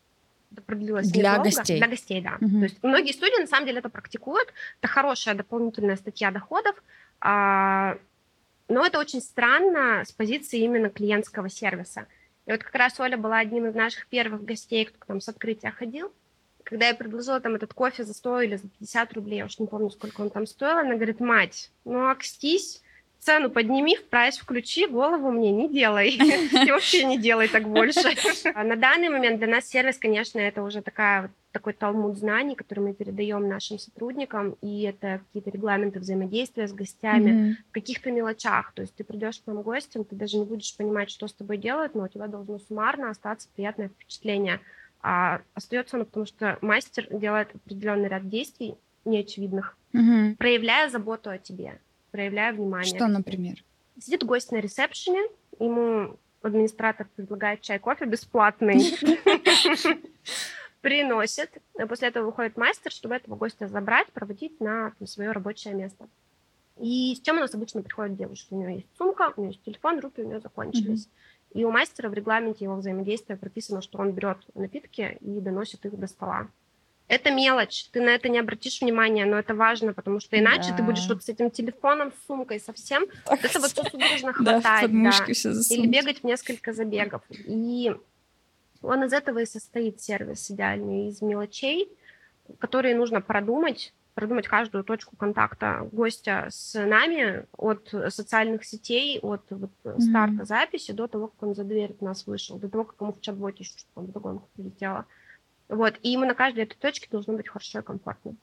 Это 0.51 0.61
продлилось 0.61 1.11
для 1.11 1.33
недолго. 1.33 1.43
гостей. 1.43 1.77
Для 1.77 1.87
гостей, 1.87 2.21
да. 2.21 2.37
Mm-hmm. 2.39 2.59
То 2.59 2.63
есть 2.63 2.83
многие 2.83 3.11
студии 3.11 3.39
на 3.39 3.47
самом 3.47 3.67
деле 3.67 3.79
это 3.79 3.89
практикуют. 3.89 4.53
Это 4.81 4.87
хорошая 4.87 5.35
дополнительная 5.35 5.97
статья 5.97 6.31
доходов. 6.31 6.81
А, 7.19 7.97
но 8.67 8.85
это 8.85 8.99
очень 8.99 9.21
странно 9.21 10.03
с 10.05 10.11
позиции 10.11 10.59
именно 10.59 10.89
клиентского 10.89 11.49
сервиса. 11.49 12.07
И 12.45 12.51
вот 12.51 12.63
как 12.63 12.75
раз 12.75 12.99
Оля 12.99 13.17
была 13.17 13.39
одним 13.39 13.67
из 13.67 13.75
наших 13.75 14.07
первых 14.07 14.43
гостей, 14.43 14.85
кто 14.85 14.97
к 14.97 15.07
нам 15.07 15.21
с 15.21 15.29
открытия 15.29 15.71
ходил. 15.71 16.11
Когда 16.63 16.87
я 16.87 16.95
предложила 16.95 17.39
там 17.39 17.55
этот 17.55 17.73
кофе 17.73 18.03
за 18.03 18.13
100 18.13 18.41
или 18.41 18.55
за 18.57 18.67
50 18.67 19.13
рублей, 19.13 19.37
я 19.37 19.45
уж 19.45 19.57
не 19.59 19.67
помню, 19.67 19.89
сколько 19.89 20.21
он 20.21 20.29
там 20.29 20.45
стоил, 20.45 20.77
она 20.77 20.95
говорит, 20.95 21.19
мать, 21.19 21.71
ну 21.85 22.09
окстись, 22.09 22.81
цену 23.19 23.49
подними, 23.49 23.95
в 23.95 24.05
прайс 24.05 24.37
включи, 24.37 24.85
голову 24.87 25.31
мне 25.31 25.51
не 25.51 25.69
делай. 25.69 26.09
И 26.09 26.71
вообще 26.71 27.03
не 27.05 27.17
делай 27.17 27.47
так 27.47 27.67
больше. 27.67 28.15
На 28.53 28.75
данный 28.75 29.09
момент 29.09 29.39
для 29.39 29.47
нас 29.47 29.67
сервис, 29.67 29.97
конечно, 29.97 30.39
это 30.39 30.63
уже 30.63 30.81
такая 30.81 31.31
такой 31.57 31.73
талмуд 31.73 32.17
знаний, 32.17 32.55
который 32.55 32.79
мы 32.81 32.93
передаем 32.93 33.47
нашим 33.47 33.79
сотрудникам, 33.79 34.55
и 34.61 34.83
это 34.83 35.21
какие-то 35.25 35.49
регламенты 35.49 35.99
взаимодействия 35.99 36.67
с 36.67 36.73
гостями 36.73 37.31
mm-hmm. 37.31 37.53
в 37.69 37.71
каких-то 37.71 38.11
мелочах. 38.11 38.73
То 38.73 38.83
есть 38.83 38.95
ты 38.95 39.03
придешь 39.03 39.39
к 39.39 39.47
нам 39.47 39.63
гостям, 39.63 40.05
ты 40.05 40.15
даже 40.15 40.37
не 40.37 40.45
будешь 40.45 40.75
понимать, 40.77 41.09
что 41.09 41.27
с 41.27 41.33
тобой 41.33 41.57
делают, 41.57 41.95
но 41.95 42.03
у 42.03 42.07
тебя 42.07 42.27
должно 42.27 42.59
суммарно 42.59 43.09
остаться 43.09 43.49
приятное 43.55 43.89
впечатление. 43.89 44.59
А 45.01 45.41
остается 45.55 45.97
оно 45.97 46.05
потому, 46.05 46.25
что 46.25 46.57
мастер 46.61 47.07
делает 47.09 47.55
определенный 47.55 48.07
ряд 48.07 48.29
действий 48.29 48.75
неочевидных, 49.05 49.75
mm-hmm. 49.93 50.35
проявляя 50.37 50.89
заботу 50.89 51.29
о 51.29 51.37
тебе 51.37 51.79
проявляя 52.11 52.53
внимание. 52.53 52.95
Что, 52.95 53.07
например? 53.07 53.63
Сидит 53.99 54.23
гость 54.23 54.51
на 54.51 54.57
ресепшене, 54.57 55.21
ему 55.59 56.17
администратор 56.41 57.07
предлагает 57.15 57.61
чай, 57.61 57.79
кофе 57.79 58.05
бесплатный, 58.05 58.79
приносит, 60.81 61.49
а 61.77 61.87
после 61.87 62.09
этого 62.09 62.25
выходит 62.25 62.57
мастер, 62.57 62.91
чтобы 62.91 63.15
этого 63.15 63.35
гостя 63.35 63.67
забрать, 63.67 64.07
проводить 64.11 64.59
на 64.59 64.93
свое 65.05 65.31
рабочее 65.31 65.73
место. 65.73 66.07
И 66.79 67.15
с 67.15 67.21
чем 67.21 67.37
у 67.37 67.39
нас 67.39 67.53
обычно 67.55 67.81
приходят 67.81 68.15
девушки? 68.15 68.53
У 68.53 68.57
нее 68.57 68.75
есть 68.75 68.87
сумка, 68.97 69.33
у 69.35 69.41
нее 69.41 69.51
есть 69.51 69.63
телефон, 69.63 69.99
руки 69.99 70.21
у 70.21 70.27
нее 70.27 70.39
закончились. 70.39 71.09
И 71.53 71.63
у 71.65 71.71
мастера 71.71 72.09
в 72.09 72.13
регламенте 72.13 72.65
его 72.65 72.75
взаимодействия 72.75 73.35
прописано, 73.35 73.81
что 73.81 73.97
он 73.97 74.11
берет 74.11 74.37
напитки 74.53 75.17
и 75.21 75.39
доносит 75.39 75.85
их 75.85 75.97
до 75.97 76.07
стола. 76.07 76.47
Это 77.07 77.31
мелочь, 77.31 77.87
ты 77.91 78.01
на 78.01 78.09
это 78.09 78.27
не 78.27 78.37
обратишь 78.37 78.81
внимания, 78.81 79.25
но 79.25 79.39
это 79.39 79.55
важно, 79.55 79.93
потому 79.93 80.19
что 80.19 80.37
иначе 80.37 80.71
да. 80.71 80.77
ты 80.77 80.83
будешь 80.83 81.07
вот 81.07 81.23
с 81.23 81.29
этим 81.29 81.49
телефоном, 81.49 82.11
с 82.11 82.27
сумкой 82.27 82.59
совсем, 82.59 83.07
так, 83.23 83.45
это 83.45 83.61
вот 83.61 83.71
все 83.71 83.83
судорожно 83.85 84.33
хватать, 84.33 84.91
да, 84.91 85.11
да. 85.11 85.75
или 85.75 85.87
бегать 85.87 86.19
в 86.19 86.23
несколько 86.25 86.73
забегов. 86.73 87.21
И 87.29 87.95
он 88.81 89.03
из 89.03 89.13
этого 89.13 89.39
и 89.39 89.45
состоит 89.45 90.01
сервис 90.01 90.49
идеальный, 90.51 91.09
из 91.09 91.21
мелочей, 91.21 91.89
которые 92.59 92.95
нужно 92.95 93.21
продумать, 93.21 93.93
продумать 94.13 94.47
каждую 94.47 94.83
точку 94.83 95.15
контакта 95.15 95.87
гостя 95.91 96.47
с 96.49 96.73
нами 96.73 97.45
от 97.55 97.93
социальных 98.09 98.65
сетей, 98.65 99.19
от 99.19 99.43
вот, 99.49 99.71
mm-hmm. 99.83 99.99
старта 99.99 100.45
записи 100.45 100.91
до 100.91 101.07
того, 101.07 101.27
как 101.27 101.43
он 101.43 101.55
за 101.55 101.63
дверь 101.63 101.91
от 101.91 102.01
нас 102.01 102.25
вышел, 102.25 102.57
до 102.57 102.69
того, 102.69 102.83
как 102.85 102.99
ему 102.99 103.13
в 103.13 103.21
чат-боте 103.21 103.63
еще 103.63 103.77
что-то 103.77 104.01
вдогонку 104.01 104.49
прилетело. 104.55 105.05
Вот, 105.69 105.95
и 106.01 106.09
ему 106.09 106.25
на 106.25 106.33
каждой 106.33 106.63
этой 106.63 106.77
точке 106.77 107.07
должно 107.11 107.33
быть 107.33 107.47
хорошо 107.47 107.79
и 107.79 107.83
комфортно. 107.83 108.35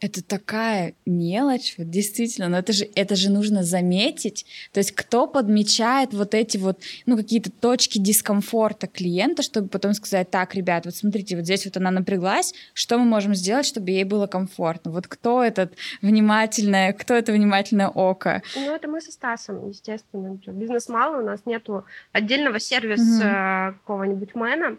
Это 0.00 0.24
такая 0.24 0.94
мелочь, 1.04 1.74
вот 1.76 1.90
действительно, 1.90 2.48
но 2.48 2.58
это 2.58 2.72
же, 2.72 2.88
это 2.94 3.16
же 3.16 3.30
нужно 3.30 3.62
заметить. 3.62 4.46
То 4.72 4.78
есть 4.78 4.92
кто 4.92 5.26
подмечает 5.26 6.14
вот 6.14 6.34
эти 6.34 6.56
вот, 6.56 6.80
ну, 7.06 7.16
какие-то 7.16 7.50
точки 7.50 7.98
дискомфорта 7.98 8.86
клиента, 8.86 9.42
чтобы 9.42 9.68
потом 9.68 9.92
сказать, 9.94 10.30
так, 10.30 10.54
ребят, 10.54 10.86
вот 10.86 10.94
смотрите, 10.94 11.36
вот 11.36 11.44
здесь 11.44 11.64
вот 11.66 11.76
она 11.76 11.90
напряглась, 11.90 12.54
что 12.72 12.98
мы 12.98 13.04
можем 13.04 13.34
сделать, 13.34 13.66
чтобы 13.66 13.90
ей 13.90 14.04
было 14.04 14.26
комфортно? 14.26 14.90
Вот 14.90 15.06
кто 15.06 15.44
этот 15.44 15.74
внимательное, 16.00 16.92
кто 16.92 17.14
это 17.14 17.32
внимательное 17.32 17.88
око? 17.88 18.42
Ну, 18.56 18.74
это 18.74 18.88
мы 18.88 19.00
со 19.00 19.12
Стасом, 19.12 19.68
естественно. 19.68 20.38
Бизнес 20.46 20.88
мало, 20.88 21.20
у 21.20 21.24
нас 21.24 21.40
нету 21.44 21.84
отдельного 22.12 22.58
сервиса 22.58 23.22
mm-hmm. 23.22 23.72
какого-нибудь 23.72 24.34
мэна, 24.34 24.78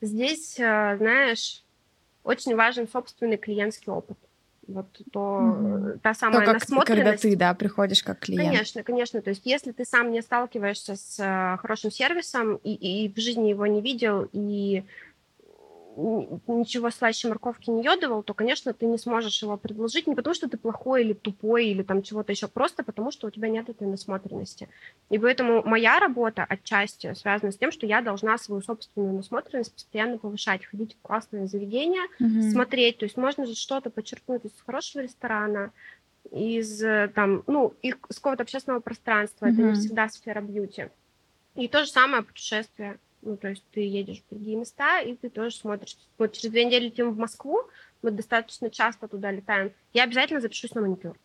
Здесь, 0.00 0.58
э, 0.58 0.96
знаешь, 0.98 1.64
очень 2.26 2.56
важен 2.56 2.88
собственный 2.88 3.36
клиентский 3.36 3.92
опыт. 3.92 4.18
Вот 4.66 4.86
то, 5.12 5.40
mm-hmm. 5.42 5.98
та 6.02 6.12
самая 6.12 6.40
то, 6.40 6.52
как, 6.52 6.54
насмотренность. 6.60 7.22
Когда 7.22 7.30
ты, 7.30 7.36
да, 7.36 7.54
приходишь 7.54 8.02
как 8.02 8.18
клиент. 8.18 8.48
Конечно, 8.48 8.82
конечно. 8.82 9.22
То 9.22 9.30
есть 9.30 9.42
если 9.44 9.70
ты 9.70 9.84
сам 9.84 10.10
не 10.10 10.22
сталкиваешься 10.22 10.96
с 10.96 11.20
э, 11.20 11.56
хорошим 11.58 11.92
сервисом 11.92 12.56
и, 12.56 12.74
и 12.74 13.08
в 13.08 13.16
жизни 13.16 13.50
его 13.50 13.66
не 13.66 13.80
видел, 13.80 14.28
и 14.32 14.82
ничего 15.96 16.90
слаще 16.90 17.28
морковки 17.28 17.70
не 17.70 17.82
йодовал, 17.82 18.22
то, 18.22 18.34
конечно, 18.34 18.74
ты 18.74 18.84
не 18.86 18.98
сможешь 18.98 19.42
его 19.42 19.56
предложить 19.56 20.06
не 20.06 20.14
потому, 20.14 20.34
что 20.34 20.48
ты 20.48 20.58
плохой 20.58 21.02
или 21.02 21.14
тупой 21.14 21.66
или 21.66 21.82
там 21.82 22.02
чего-то 22.02 22.32
еще, 22.32 22.48
просто 22.48 22.84
потому, 22.84 23.10
что 23.10 23.26
у 23.26 23.30
тебя 23.30 23.48
нет 23.48 23.68
этой 23.68 23.86
насмотренности. 23.86 24.68
И 25.08 25.18
поэтому 25.18 25.62
моя 25.64 25.98
работа 25.98 26.44
отчасти 26.44 27.14
связана 27.14 27.50
с 27.50 27.56
тем, 27.56 27.72
что 27.72 27.86
я 27.86 28.02
должна 28.02 28.36
свою 28.36 28.60
собственную 28.60 29.14
насмотренность 29.14 29.72
постоянно 29.72 30.18
повышать, 30.18 30.66
ходить 30.66 30.94
в 30.94 31.00
классные 31.00 31.46
заведения, 31.46 32.06
mm-hmm. 32.20 32.50
смотреть. 32.50 32.98
То 32.98 33.04
есть 33.06 33.16
можно 33.16 33.46
же 33.46 33.54
что-то 33.54 33.88
подчеркнуть 33.88 34.44
из 34.44 34.52
хорошего 34.64 35.02
ресторана, 35.02 35.72
из 36.30 36.80
там, 37.14 37.42
ну, 37.46 37.72
из 37.80 37.94
какого-то 38.16 38.42
общественного 38.42 38.80
пространства. 38.80 39.46
Mm-hmm. 39.46 39.52
Это 39.52 39.62
не 39.62 39.72
всегда 39.74 40.08
сфера 40.08 40.40
бьюти. 40.42 40.88
И 41.54 41.68
то 41.68 41.84
же 41.84 41.90
самое 41.90 42.22
путешествие. 42.22 42.98
Ну, 43.26 43.36
то 43.36 43.48
есть 43.48 43.64
ты 43.72 43.80
едешь 43.80 44.22
в 44.22 44.30
другие 44.30 44.56
места, 44.56 45.00
и 45.00 45.16
ты 45.16 45.28
тоже 45.28 45.56
смотришь. 45.56 45.96
Вот 46.16 46.32
через 46.32 46.52
две 46.52 46.64
недели 46.64 46.84
летим 46.84 47.10
в 47.10 47.18
Москву, 47.18 47.62
мы 48.02 48.12
достаточно 48.12 48.70
часто 48.70 49.08
туда 49.08 49.32
летаем. 49.32 49.72
Я 49.92 50.04
обязательно 50.04 50.40
запишусь 50.40 50.74
на 50.76 50.82
маникюр. 50.82 51.16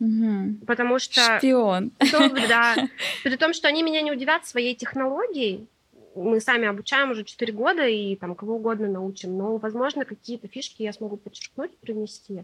Угу. 0.00 0.66
Потому 0.66 0.98
что... 0.98 1.38
Шпион. 1.38 1.92
Ну, 2.00 2.48
да. 2.48 2.74
При 3.22 3.36
том, 3.36 3.52
что 3.54 3.68
они 3.68 3.84
меня 3.84 4.02
не 4.02 4.10
удивят 4.10 4.44
своей 4.44 4.74
технологией. 4.74 5.68
Мы 6.16 6.40
сами 6.40 6.66
обучаем 6.66 7.12
уже 7.12 7.22
4 7.22 7.52
года 7.52 7.86
и 7.86 8.16
там 8.16 8.34
кого 8.34 8.56
угодно 8.56 8.88
научим. 8.88 9.38
Но, 9.38 9.56
возможно, 9.58 10.04
какие-то 10.04 10.48
фишки 10.48 10.82
я 10.82 10.92
смогу 10.92 11.16
подчеркнуть, 11.16 11.76
привнести. 11.78 12.42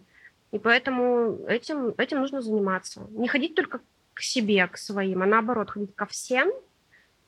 И 0.53 0.59
поэтому 0.61 1.40
этим, 1.48 1.92
этим 1.98 2.20
нужно 2.20 2.40
заниматься. 2.40 3.05
Не 3.11 3.26
ходить 3.26 3.57
только 3.57 3.80
к 4.14 4.20
себе, 4.20 4.68
к 4.68 4.76
своим, 4.76 5.22
а 5.22 5.26
наоборот, 5.26 5.70
ходить 5.70 5.92
ко 5.96 6.07
всем– 6.07 6.53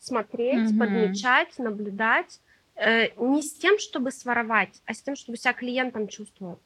смотреть, 0.05 0.71
mm-hmm. 0.71 0.79
подмечать, 0.79 1.59
наблюдать. 1.59 2.41
Э, 2.77 3.09
не 3.17 3.43
с 3.43 3.55
тем, 3.55 3.79
чтобы 3.79 4.11
своровать, 4.11 4.83
а 4.87 4.95
с 4.95 5.03
тем, 5.03 5.17
чтобы 5.17 5.39
себя 5.39 5.53
клиентом 5.53 6.09
чувствовать. 6.09 6.59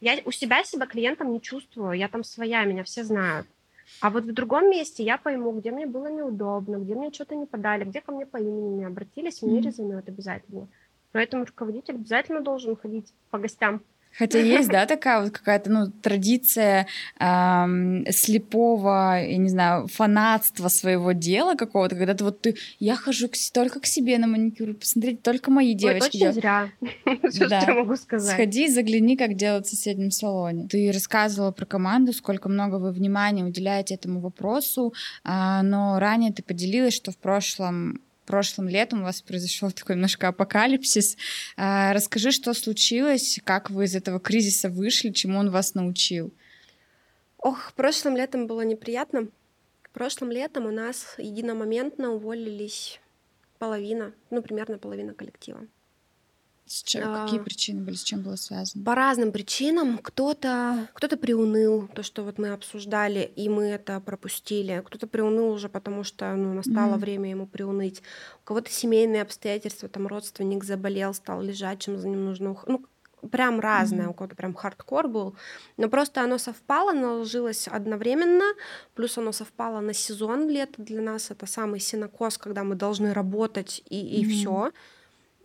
Я 0.00 0.18
у 0.24 0.30
себя 0.30 0.62
себя 0.62 0.86
клиентом 0.86 1.32
не 1.32 1.40
чувствую, 1.40 1.92
я 1.92 2.08
там 2.08 2.22
своя, 2.22 2.64
меня 2.64 2.84
все 2.84 3.02
знают. 3.02 3.46
А 4.00 4.10
вот 4.10 4.24
в 4.24 4.32
другом 4.32 4.70
месте 4.70 5.02
я 5.02 5.16
пойму, 5.16 5.52
где 5.52 5.70
мне 5.70 5.86
было 5.86 6.08
неудобно, 6.08 6.76
где 6.76 6.94
мне 6.94 7.10
что-то 7.10 7.34
не 7.34 7.46
подали, 7.46 7.84
где 7.84 8.00
ко 8.00 8.12
мне 8.12 8.26
по 8.26 8.36
имени 8.36 8.76
не 8.76 8.84
обратились, 8.84 9.42
мне 9.42 9.58
mm-hmm. 9.58 9.62
резюмируют 9.62 10.08
обязательно. 10.08 10.68
Поэтому 11.12 11.46
руководитель 11.46 11.94
обязательно 11.94 12.40
должен 12.40 12.76
ходить 12.76 13.12
по 13.30 13.38
гостям. 13.38 13.82
Хотя 14.16 14.38
есть, 14.40 14.68
да, 14.68 14.86
такая 14.86 15.22
вот 15.22 15.30
какая-то, 15.30 15.70
ну, 15.70 15.86
традиция 16.02 16.86
эм, 17.20 18.04
слепого, 18.10 19.20
я 19.20 19.36
не 19.36 19.48
знаю, 19.48 19.86
фанатства 19.86 20.68
своего 20.68 21.12
дела 21.12 21.54
какого-то, 21.54 21.96
когда 21.96 22.14
ты 22.14 22.24
вот 22.24 22.40
ты, 22.40 22.56
я 22.78 22.96
хожу 22.96 23.28
к, 23.28 23.34
только 23.52 23.80
к 23.80 23.86
себе 23.86 24.18
на 24.18 24.26
маникюр, 24.26 24.74
посмотрите, 24.74 25.20
только 25.22 25.50
мои 25.50 25.74
девочки 25.74 26.22
Ой, 26.22 26.28
очень 26.30 26.40
зря, 26.40 26.70
все, 27.30 27.46
что 27.46 27.54
я 27.54 27.74
могу 27.74 27.96
сказать. 27.96 28.34
Сходи, 28.34 28.68
загляни, 28.68 29.16
как 29.16 29.34
делают 29.34 29.66
в 29.66 29.70
соседнем 29.70 30.10
салоне. 30.10 30.66
Ты 30.68 30.90
рассказывала 30.92 31.52
про 31.52 31.66
команду, 31.66 32.12
сколько 32.12 32.48
много 32.48 32.76
вы 32.76 32.92
внимания 32.92 33.44
уделяете 33.44 33.94
этому 33.94 34.20
вопросу, 34.20 34.94
э, 35.24 35.60
но 35.62 35.98
ранее 35.98 36.32
ты 36.32 36.42
поделилась, 36.42 36.94
что 36.94 37.12
в 37.12 37.18
прошлом 37.18 38.00
прошлым 38.28 38.68
летом 38.68 39.00
у 39.00 39.04
вас 39.04 39.22
произошел 39.22 39.72
такой 39.72 39.96
немножко 39.96 40.28
апокалипсис. 40.28 41.16
А, 41.56 41.94
расскажи, 41.94 42.30
что 42.30 42.52
случилось, 42.52 43.40
как 43.42 43.70
вы 43.70 43.86
из 43.86 43.96
этого 43.96 44.20
кризиса 44.20 44.68
вышли, 44.68 45.10
чему 45.10 45.38
он 45.38 45.50
вас 45.50 45.74
научил? 45.74 46.32
Ох, 47.38 47.72
прошлым 47.74 48.16
летом 48.16 48.46
было 48.46 48.60
неприятно. 48.60 49.28
Прошлым 49.94 50.30
летом 50.30 50.66
у 50.66 50.70
нас 50.70 51.14
единомоментно 51.16 52.10
уволились 52.10 53.00
половина, 53.58 54.12
ну, 54.28 54.42
примерно 54.42 54.76
половина 54.78 55.14
коллектива. 55.14 55.66
Чем, 56.68 57.02
а, 57.06 57.24
какие 57.24 57.40
причины 57.40 57.82
были, 57.82 57.96
с 57.96 58.02
чем 58.02 58.22
было 58.22 58.36
связано? 58.36 58.84
По 58.84 58.94
разным 58.94 59.32
причинам. 59.32 59.98
Кто-то 59.98 60.88
кто 60.94 61.08
приуныл, 61.16 61.88
то, 61.94 62.02
что 62.02 62.22
вот 62.22 62.38
мы 62.38 62.50
обсуждали, 62.50 63.30
и 63.36 63.48
мы 63.48 63.64
это 63.64 64.00
пропустили. 64.00 64.82
Кто-то 64.86 65.06
приуныл 65.06 65.50
уже, 65.50 65.68
потому 65.68 66.04
что 66.04 66.34
ну, 66.34 66.52
настало 66.52 66.94
mm-hmm. 66.94 66.98
время 66.98 67.30
ему 67.30 67.46
приуныть. 67.46 68.02
У 68.42 68.46
кого-то 68.46 68.70
семейные 68.70 69.22
обстоятельства, 69.22 69.88
там 69.88 70.06
родственник 70.06 70.64
заболел, 70.64 71.14
стал 71.14 71.42
лежачим, 71.42 71.98
за 71.98 72.08
ним 72.08 72.24
нужно 72.24 72.52
ух... 72.52 72.64
Ну, 72.66 72.84
прям 73.30 73.60
разное, 73.60 74.06
mm-hmm. 74.06 74.10
у 74.10 74.14
кого-то 74.14 74.36
прям 74.36 74.54
хардкор 74.54 75.08
был, 75.08 75.34
но 75.76 75.88
просто 75.88 76.22
оно 76.22 76.38
совпало, 76.38 76.92
наложилось 76.92 77.68
одновременно, 77.68 78.44
плюс 78.94 79.18
оно 79.18 79.32
совпало 79.32 79.80
на 79.80 79.92
сезон 79.92 80.48
лета 80.48 80.82
для 80.82 81.02
нас, 81.02 81.30
это 81.30 81.46
самый 81.46 81.80
синокос, 81.80 82.38
когда 82.38 82.64
мы 82.64 82.74
должны 82.74 83.12
работать 83.12 83.82
и, 83.88 84.20
и 84.20 84.24
mm-hmm. 84.24 84.30
все. 84.30 84.72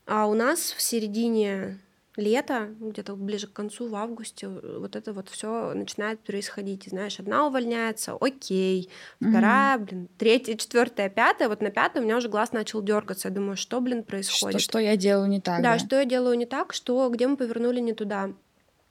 А 0.05 0.27
у 0.27 0.33
нас 0.33 0.71
в 0.71 0.81
середине 0.81 1.79
лето, 2.15 2.69
где-то 2.79 3.15
ближе 3.15 3.47
к 3.47 3.53
концу, 3.53 3.87
в 3.87 3.95
августе, 3.95 4.47
вот 4.47 4.95
это 4.95 5.13
вот 5.13 5.29
все 5.29 5.73
начинает 5.73 6.19
происходить. 6.19 6.87
И 6.87 6.89
знаешь, 6.89 7.19
одна 7.19 7.47
увольняется, 7.47 8.15
окей, 8.19 8.89
вторая, 9.19 9.77
mm-hmm. 9.77 9.83
блин, 9.83 10.09
третья, 10.17 10.55
четвертая, 10.55 11.09
пятая. 11.09 11.49
Вот 11.49 11.61
на 11.61 11.71
пятую 11.71 12.03
у 12.03 12.05
меня 12.05 12.17
уже 12.17 12.29
глаз 12.29 12.51
начал 12.51 12.81
дергаться. 12.81 13.29
Я 13.29 13.33
думаю, 13.33 13.57
что, 13.57 13.81
блин, 13.81 14.03
происходит? 14.03 14.61
Что, 14.61 14.71
что 14.71 14.79
я 14.79 14.95
делаю 14.95 15.27
не 15.27 15.41
так? 15.41 15.61
Да, 15.61 15.73
да, 15.73 15.79
что 15.79 15.97
я 15.97 16.05
делаю 16.05 16.37
не 16.37 16.45
так, 16.45 16.73
что 16.73 17.09
где 17.09 17.27
мы 17.27 17.37
повернули 17.37 17.79
не 17.79 17.93
туда. 17.93 18.29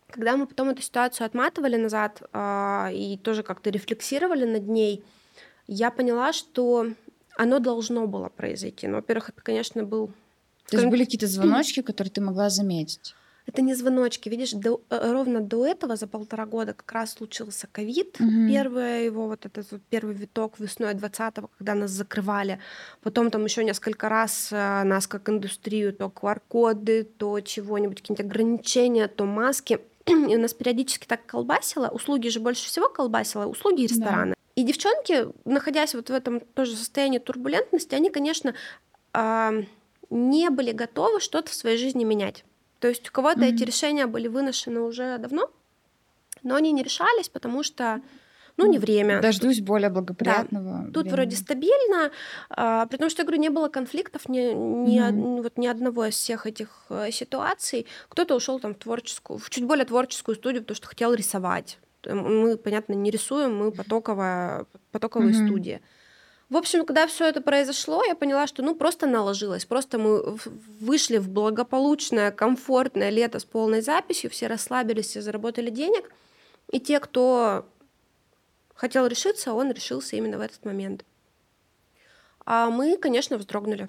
Когда 0.09 0.37
мы 0.37 0.47
потом 0.47 0.71
эту 0.71 0.83
ситуацию 0.83 1.25
отматывали 1.25 1.77
назад 1.77 2.23
э, 2.33 2.91
и 2.93 3.19
тоже 3.23 3.43
как-то 3.43 3.71
рефлексировали 3.71 4.45
над 4.45 4.69
ней, 4.69 5.03
я 5.67 5.91
поняла, 5.91 6.35
что 6.35 6.89
оно 7.37 7.61
должно 7.61 8.07
было 8.07 8.29
произойти. 8.29 8.89
Но, 8.89 8.97
во-первых, 8.97 9.31
это, 9.31 9.41
конечно, 9.41 9.85
был 9.85 10.13
то 10.69 10.77
есть 10.77 10.89
были 10.89 11.05
какие-то 11.05 11.27
звоночки, 11.27 11.83
которые 11.83 12.11
ты 12.11 12.21
могла 12.21 12.51
заметить? 12.51 13.15
Это 13.47 13.63
не 13.63 13.75
звоночки. 13.75 14.29
Видишь, 14.29 14.53
до, 14.53 14.81
э, 14.89 15.13
ровно 15.13 15.41
до 15.41 15.67
этого, 15.67 15.97
за 15.97 16.07
полтора 16.07 16.47
года, 16.47 16.75
как 16.75 16.91
раз 16.93 17.15
случился 17.15 17.67
ковид. 17.71 18.17
Угу. 18.21 18.49
Первый 18.49 19.07
его, 19.07 19.27
вот 19.27 19.47
этот 19.47 19.71
вот 19.73 19.81
первый 19.91 20.15
виток 20.15 20.61
весной 20.61 20.95
20-го, 20.95 21.51
когда 21.59 21.75
нас 21.75 21.91
закрывали. 21.91 22.61
Потом 23.03 23.31
там 23.31 23.45
еще 23.45 23.65
несколько 23.65 24.09
раз 24.09 24.49
э, 24.53 24.83
нас 24.85 25.07
как 25.07 25.29
индустрию, 25.29 25.93
то 25.93 26.07
QR-коды, 26.07 27.05
то 27.05 27.41
чего-нибудь, 27.41 28.01
какие-нибудь 28.01 28.27
ограничения, 28.27 29.09
то 29.09 29.25
маски. 29.25 29.81
И 30.07 30.37
у 30.37 30.41
нас 30.41 30.55
периодически 30.55 31.07
так 31.07 31.27
колбасило. 31.27 31.89
Услуги 31.89 32.29
же 32.29 32.39
больше 32.39 32.67
всего 32.67 32.89
колбасило, 32.89 33.47
услуги 33.47 33.83
и 33.83 33.87
рестораны. 33.89 34.31
Да. 34.31 34.37
И 34.55 34.65
девчонки, 34.65 35.29
находясь 35.45 35.95
вот 35.95 36.11
в 36.11 36.13
этом 36.13 36.41
тоже 36.41 36.77
состоянии 36.77 37.19
турбулентности, 37.19 37.95
они, 37.95 38.11
конечно, 38.11 38.55
не 40.13 40.51
были 40.51 40.73
готовы 40.73 41.21
что-то 41.21 41.51
в 41.51 41.55
своей 41.55 41.79
жизни 41.79 42.05
менять. 42.05 42.45
То 42.79 42.89
есть 42.89 43.09
у 43.09 43.13
кого-то 43.13 43.41
mm-hmm. 43.41 43.55
эти 43.55 43.63
решения 43.65 44.07
были 44.07 44.29
выношены 44.29 44.81
уже 44.81 45.19
давно, 45.19 45.51
но 46.43 46.57
они 46.57 46.73
не 46.73 46.83
решались, 46.83 47.29
потому 47.29 47.63
что 47.63 48.03
ну, 48.57 48.67
не 48.67 48.79
время. 48.79 49.21
Дождусь 49.23 49.61
более 49.61 49.89
благоприятного. 49.89 50.81
Да. 50.81 50.87
Тут 50.87 51.05
времени. 51.05 51.13
вроде 51.13 51.37
стабильно, 51.37 52.11
а, 52.51 52.87
при 52.87 52.99
том, 52.99 53.09
что 53.09 53.23
я 53.23 53.27
говорю, 53.27 53.41
не 53.41 53.49
было 53.49 53.69
конфликтов 53.69 54.29
ни, 54.29 54.41
ни, 54.41 55.01
mm-hmm. 55.01 55.39
од, 55.39 55.45
вот, 55.45 55.59
ни 55.59 55.67
одного 55.67 56.07
из 56.07 56.15
всех 56.15 56.47
этих 56.47 56.69
э, 56.91 57.11
ситуаций. 57.13 57.87
Кто-то 58.09 58.35
ушел 58.35 58.61
там 58.61 58.75
в 58.75 58.79
творческую, 58.79 59.39
в 59.39 59.49
чуть 59.49 59.65
более 59.65 59.87
творческую 59.87 60.35
студию, 60.35 60.63
потому 60.63 60.77
что 60.77 60.89
хотел 60.89 61.15
рисовать. 61.15 61.79
Мы, 62.05 62.57
понятно, 62.57 62.93
не 62.95 63.11
рисуем, 63.11 63.57
мы 63.57 63.73
потоковая, 63.73 64.67
потоковые 64.91 65.33
mm-hmm. 65.33 65.47
студии. 65.47 65.81
В 66.53 66.57
общем, 66.59 66.85
когда 66.85 67.07
все 67.07 67.27
это 67.27 67.41
произошло, 67.41 68.05
я 68.05 68.15
поняла, 68.15 68.47
что 68.47 68.63
ну 68.63 68.75
просто 68.75 69.07
наложилось. 69.07 69.65
Просто 69.65 69.99
мы 69.99 70.37
вышли 70.81 71.17
в 71.17 71.31
благополучное, 71.31 72.31
комфортное 72.31 73.09
лето 73.09 73.39
с 73.39 73.45
полной 73.47 73.81
записью, 73.81 74.29
все 74.29 74.49
расслабились, 74.49 75.07
все 75.07 75.23
заработали 75.23 75.71
денег. 75.71 76.13
И 76.71 76.79
те, 76.79 77.01
кто 77.01 77.67
хотел 78.75 79.07
решиться, 79.07 79.55
он 79.55 79.73
решился 79.73 80.17
именно 80.17 80.37
в 80.37 80.43
этот 80.43 80.63
момент. 80.67 81.07
А 82.45 82.69
мы, 82.69 82.99
конечно, 82.99 83.39
вздрогнули 83.39 83.89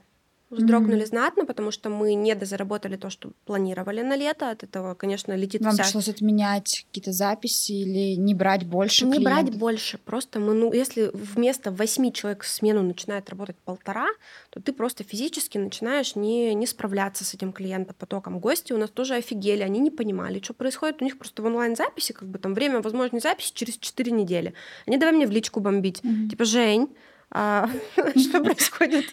вздрогнули 0.54 1.02
mm-hmm. 1.02 1.08
знатно, 1.08 1.46
потому 1.46 1.72
что 1.72 1.90
мы 1.90 2.14
не 2.14 2.36
дозаработали 2.36 2.96
то, 2.96 3.10
что 3.10 3.32
планировали 3.46 4.02
на 4.02 4.16
лето. 4.16 4.50
От 4.50 4.64
этого, 4.64 4.94
конечно, 4.94 5.34
летит 5.34 5.62
Вам 5.62 5.74
вся... 5.74 5.84
пришлось 5.84 6.10
отменять 6.10 6.86
какие-то 6.88 7.12
записи 7.12 7.72
или 7.72 8.16
не 8.16 8.34
брать 8.34 8.66
больше 8.66 9.06
Не 9.06 9.18
клиентов? 9.18 9.34
брать 9.34 9.58
больше. 9.58 9.98
Просто 9.98 10.40
мы, 10.40 10.54
ну, 10.54 10.72
если 10.74 11.12
вместо 11.14 11.72
восьми 11.72 12.12
человек 12.14 12.44
в 12.44 12.48
смену 12.48 12.82
начинает 12.82 13.30
работать 13.30 13.56
полтора, 13.66 14.08
то 14.50 14.62
ты 14.62 14.74
просто 14.74 15.04
физически 15.04 15.58
начинаешь 15.58 16.16
не, 16.16 16.54
не 16.54 16.68
справляться 16.68 17.26
с 17.26 17.34
этим 17.34 17.54
клиентопотоком. 17.54 18.40
Гости 18.40 18.74
у 18.74 18.78
нас 18.78 18.90
тоже 18.90 19.16
офигели, 19.16 19.62
они 19.62 19.80
не 19.80 19.92
понимали, 19.92 20.40
что 20.42 20.54
происходит. 20.54 21.02
У 21.02 21.06
них 21.06 21.18
просто 21.18 21.42
в 21.42 21.46
онлайн-записи, 21.46 22.14
как 22.14 22.28
бы 22.28 22.40
там 22.40 22.54
время 22.54 22.82
возможной 22.82 23.22
записи 23.22 23.52
через 23.54 23.78
4 23.78 24.12
недели. 24.12 24.54
Они 24.86 24.98
давай 24.98 25.16
мне 25.16 25.28
в 25.28 25.32
личку 25.32 25.60
бомбить. 25.60 26.02
Mm-hmm. 26.02 26.30
Типа, 26.30 26.46
Жень, 26.46 26.90
что 28.16 28.44
происходит, 28.44 29.06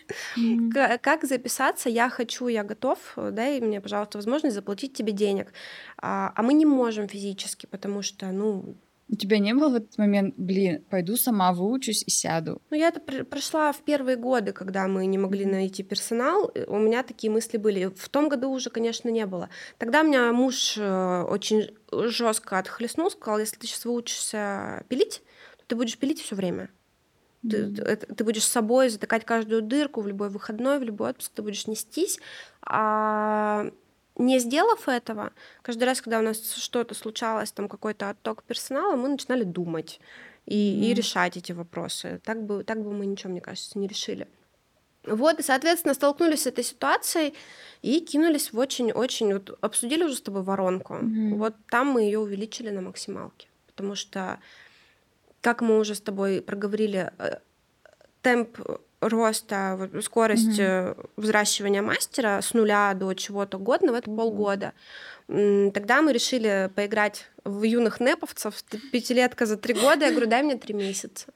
как 1.01 1.25
записаться, 1.25 1.89
я 1.89 2.11
хочу, 2.11 2.49
я 2.49 2.65
готов, 2.65 2.99
дай 3.17 3.61
мне, 3.61 3.81
пожалуйста, 3.81 4.19
возможность 4.19 4.55
заплатить 4.55 4.93
тебе 4.93 5.13
денег. 5.13 5.53
А, 5.97 6.33
а 6.35 6.43
мы 6.43 6.53
не 6.53 6.67
можем 6.67 7.09
физически, 7.09 7.65
потому 7.65 8.03
что, 8.03 8.27
ну, 8.27 8.77
у 9.13 9.17
тебя 9.17 9.39
не 9.39 9.55
было 9.55 9.71
в 9.71 9.75
этот 9.75 9.99
момент, 9.99 10.35
блин, 10.37 10.85
пойду 10.89 11.17
сама 11.17 11.53
выучусь 11.53 12.05
и 12.07 12.11
сяду? 12.11 12.63
Ну, 12.71 12.77
я 12.77 12.89
это 12.89 13.01
прошла 13.25 13.73
в 13.73 13.81
первые 13.83 14.17
годы, 14.17 14.53
когда 14.53 14.87
мы 14.87 15.07
не 15.07 15.19
могли 15.19 15.47
найти 15.47 15.83
персонал. 15.83 16.53
У 16.69 16.79
меня 16.79 17.03
такие 17.03 17.33
мысли 17.33 17.57
были. 17.57 17.87
В 17.87 18.09
том 18.09 18.29
году 18.29 18.51
уже, 18.51 18.71
конечно, 18.71 19.09
не 19.09 19.27
было. 19.27 19.49
Тогда 19.79 20.03
у 20.03 20.05
меня 20.05 20.33
муж 20.33 20.77
э, 20.79 21.23
очень 21.23 21.75
жестко 21.91 22.59
отхлестнул, 22.59 23.11
сказал, 23.11 23.41
если 23.41 23.57
ты 23.57 23.67
сейчас 23.67 23.85
выучишься 23.85 24.85
пилить, 24.89 25.23
то 25.59 25.65
ты 25.67 25.77
будешь 25.77 25.99
пилить 25.99 26.21
все 26.21 26.37
время. 26.37 26.71
Ты, 27.49 27.97
ты 27.97 28.25
будешь 28.25 28.45
с 28.45 28.49
собой 28.49 28.91
затыкать 28.91 29.25
каждую 29.25 29.63
дырку 29.63 30.03
в 30.03 30.07
любой 30.07 30.29
выходной, 30.29 30.79
в 30.79 30.83
любой 30.83 31.11
отпуск, 31.11 31.33
ты 31.35 31.43
будешь 31.43 31.67
нестись. 31.67 32.21
А 32.63 33.71
не 34.17 34.39
сделав 34.39 34.89
этого, 34.89 35.33
каждый 35.63 35.85
раз, 35.85 36.03
когда 36.03 36.19
у 36.19 36.23
нас 36.23 36.55
что-то 36.55 36.95
случалось, 36.95 37.53
там 37.53 37.69
какой-то 37.69 38.11
отток 38.11 38.43
персонала, 38.43 38.97
мы 38.97 39.09
начинали 39.09 39.45
думать 39.45 40.01
и, 40.45 40.55
mm. 40.55 40.85
и 40.85 40.95
решать 40.95 41.37
эти 41.37 41.53
вопросы. 41.53 42.21
Так 42.25 42.45
бы, 42.45 42.63
так 42.65 42.83
бы 42.83 42.93
мы 42.93 43.07
ничего, 43.07 43.31
мне 43.31 43.41
кажется, 43.41 43.79
не 43.79 43.87
решили. 43.87 44.29
Вот, 45.05 45.41
и, 45.41 45.43
соответственно, 45.43 45.95
столкнулись 45.95 46.43
с 46.43 46.47
этой 46.47 46.63
ситуацией 46.63 47.35
и 47.81 48.01
кинулись 48.01 48.53
в 48.53 48.59
очень-очень... 48.59 49.33
Вот 49.33 49.59
обсудили 49.63 50.05
уже 50.05 50.17
с 50.17 50.21
тобой 50.21 50.43
воронку. 50.43 50.95
Mm-hmm. 50.95 51.37
Вот 51.37 51.55
там 51.71 51.87
мы 51.87 52.03
ее 52.03 52.19
увеличили 52.19 52.69
на 52.69 52.83
максималке. 52.83 53.49
Потому 53.67 53.95
что 53.95 54.41
как 55.41 55.61
мы 55.61 55.79
уже 55.79 55.95
с 55.95 56.01
тобой 56.01 56.43
проговорили, 56.43 57.13
э, 57.19 57.39
темп 58.23 58.59
роста, 59.01 59.91
скорость 60.03 60.59
mm-hmm. 60.59 61.11
взращивания 61.17 61.83
мастера 61.83 62.41
с 62.43 62.53
нуля 62.53 62.93
до 62.95 63.15
чего-то 63.15 63.59
годного 63.59 63.97
это 63.97 64.11
полгода. 64.11 64.73
Тогда 65.27 66.03
мы 66.03 66.13
решили 66.13 66.71
поиграть 66.75 67.27
в 67.45 67.63
юных 67.63 68.01
неповцев, 68.01 68.63
пятилетка 68.93 69.47
за 69.47 69.57
три 69.57 69.75
года. 69.75 70.07
Я 70.07 70.11
говорю, 70.11 70.27
дай 70.27 70.43
мне 70.43 70.57
три 70.57 70.75
месяца 70.75 71.27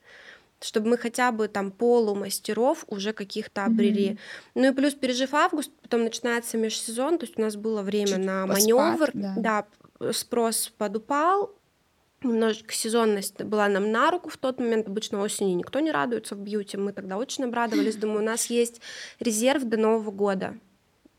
чтобы 0.60 0.88
мы 0.88 0.96
хотя 0.96 1.30
бы 1.30 1.48
там 1.48 1.70
полумастеров 1.70 2.84
уже 2.88 3.12
каких-то 3.12 3.66
обрели. 3.66 4.10
Mm-hmm. 4.10 4.18
Ну 4.54 4.70
и 4.70 4.74
плюс 4.74 4.94
пережив 4.94 5.34
август, 5.34 5.70
потом 5.82 6.04
начинается 6.04 6.56
межсезон, 6.56 7.18
то 7.18 7.26
есть 7.26 7.38
у 7.38 7.42
нас 7.42 7.56
было 7.56 7.82
время 7.82 8.06
Чуть 8.06 8.24
на 8.24 8.46
маневр, 8.46 9.10
да. 9.12 9.34
да, 9.36 10.12
спрос 10.12 10.72
подупал, 10.78 11.52
немножечко 12.24 12.74
сезонность 12.74 13.42
была 13.42 13.68
нам 13.68 13.90
на 13.90 14.10
руку 14.10 14.30
в 14.30 14.36
тот 14.36 14.58
момент. 14.58 14.88
Обычно 14.88 15.20
осенью 15.20 15.56
никто 15.56 15.80
не 15.80 15.92
радуется 15.92 16.34
в 16.34 16.38
бьюти. 16.38 16.76
Мы 16.76 16.92
тогда 16.92 17.16
очень 17.16 17.44
обрадовались. 17.44 17.96
Думаю, 17.96 18.20
у 18.20 18.24
нас 18.24 18.46
есть 18.46 18.80
резерв 19.20 19.64
до 19.64 19.76
Нового 19.76 20.10
года 20.10 20.58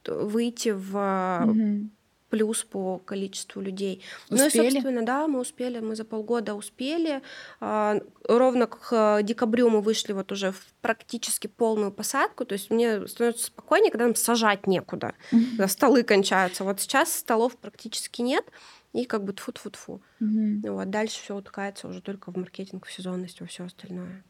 выйти 0.08 0.70
в 0.70 1.48
плюс 2.30 2.64
по 2.64 2.98
количеству 3.00 3.62
людей. 3.62 4.04
Успели? 4.30 4.40
Ну 4.40 4.48
и, 4.48 4.50
собственно, 4.50 5.06
да, 5.06 5.28
мы 5.28 5.40
успели, 5.40 5.80
мы 5.80 5.96
за 5.96 6.04
полгода 6.04 6.54
успели. 6.54 7.22
А, 7.62 8.02
ровно 8.28 8.68
к 8.68 9.22
декабрю 9.24 9.70
мы 9.70 9.80
вышли 9.80 10.12
вот 10.12 10.34
уже 10.34 10.52
в 10.52 10.74
практически 10.82 11.48
полную 11.48 11.92
посадку, 11.92 12.44
то 12.44 12.54
есть 12.54 12.70
мне 12.72 13.08
становится 13.08 13.46
спокойнее, 13.46 13.90
когда 13.90 14.06
нам 14.06 14.16
сажать 14.16 14.68
некуда, 14.68 15.14
когда 15.32 15.68
столы 15.70 16.04
кончаются. 16.04 16.66
Вот 16.66 16.82
сейчас 16.82 17.14
столов 17.14 17.56
практически 17.56 18.22
нет, 18.22 18.46
и 18.96 19.06
как 19.06 19.24
бы 19.24 19.34
тфу-тфу-тфу. 19.34 20.02
Угу. 20.22 20.74
Вот, 20.74 20.90
дальше 20.90 21.22
все 21.22 21.36
утыкается 21.36 21.88
уже 21.88 22.02
только 22.02 22.32
в 22.32 22.38
маркетинг, 22.38 22.86
в 22.86 22.92
сезонность, 22.92 23.42
во 23.42 23.48
все 23.48 23.66
остальное. 23.66 24.24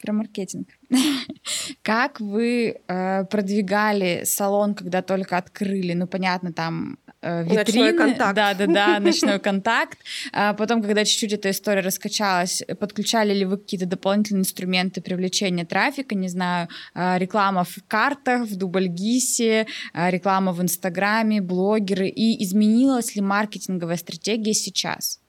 Про 0.00 0.12
маркетинг. 0.12 0.68
как 1.82 2.20
вы 2.20 2.76
э, 2.86 3.24
продвигали 3.24 4.22
салон, 4.24 4.74
когда 4.74 5.02
только 5.02 5.36
открыли? 5.36 5.92
Ну, 5.92 6.06
понятно, 6.06 6.52
там 6.52 6.98
э, 7.20 7.42
витрины. 7.42 7.58
Ночной 7.58 7.92
контакт. 7.94 8.34
Да, 8.36 8.54
да, 8.54 8.66
да, 8.66 9.00
ночной 9.00 9.40
контакт. 9.40 9.98
А 10.32 10.54
потом, 10.54 10.82
когда 10.82 11.04
чуть-чуть 11.04 11.32
эта 11.32 11.50
история 11.50 11.80
раскачалась, 11.80 12.62
подключали 12.78 13.34
ли 13.34 13.44
вы 13.44 13.58
какие-то 13.58 13.86
дополнительные 13.86 14.42
инструменты 14.42 15.00
привлечения 15.00 15.64
трафика? 15.64 16.14
Не 16.14 16.28
знаю, 16.28 16.68
э, 16.94 17.18
реклама 17.18 17.64
в 17.64 17.76
картах, 17.88 18.42
в 18.42 18.56
Дубльгисе, 18.56 19.66
э, 19.94 20.10
реклама 20.10 20.52
в 20.52 20.62
Инстаграме, 20.62 21.40
блогеры. 21.40 22.08
И 22.08 22.44
изменилась 22.44 23.16
ли 23.16 23.20
маркетинговая 23.20 23.96
стратегия 23.96 24.54
сейчас? 24.54 25.20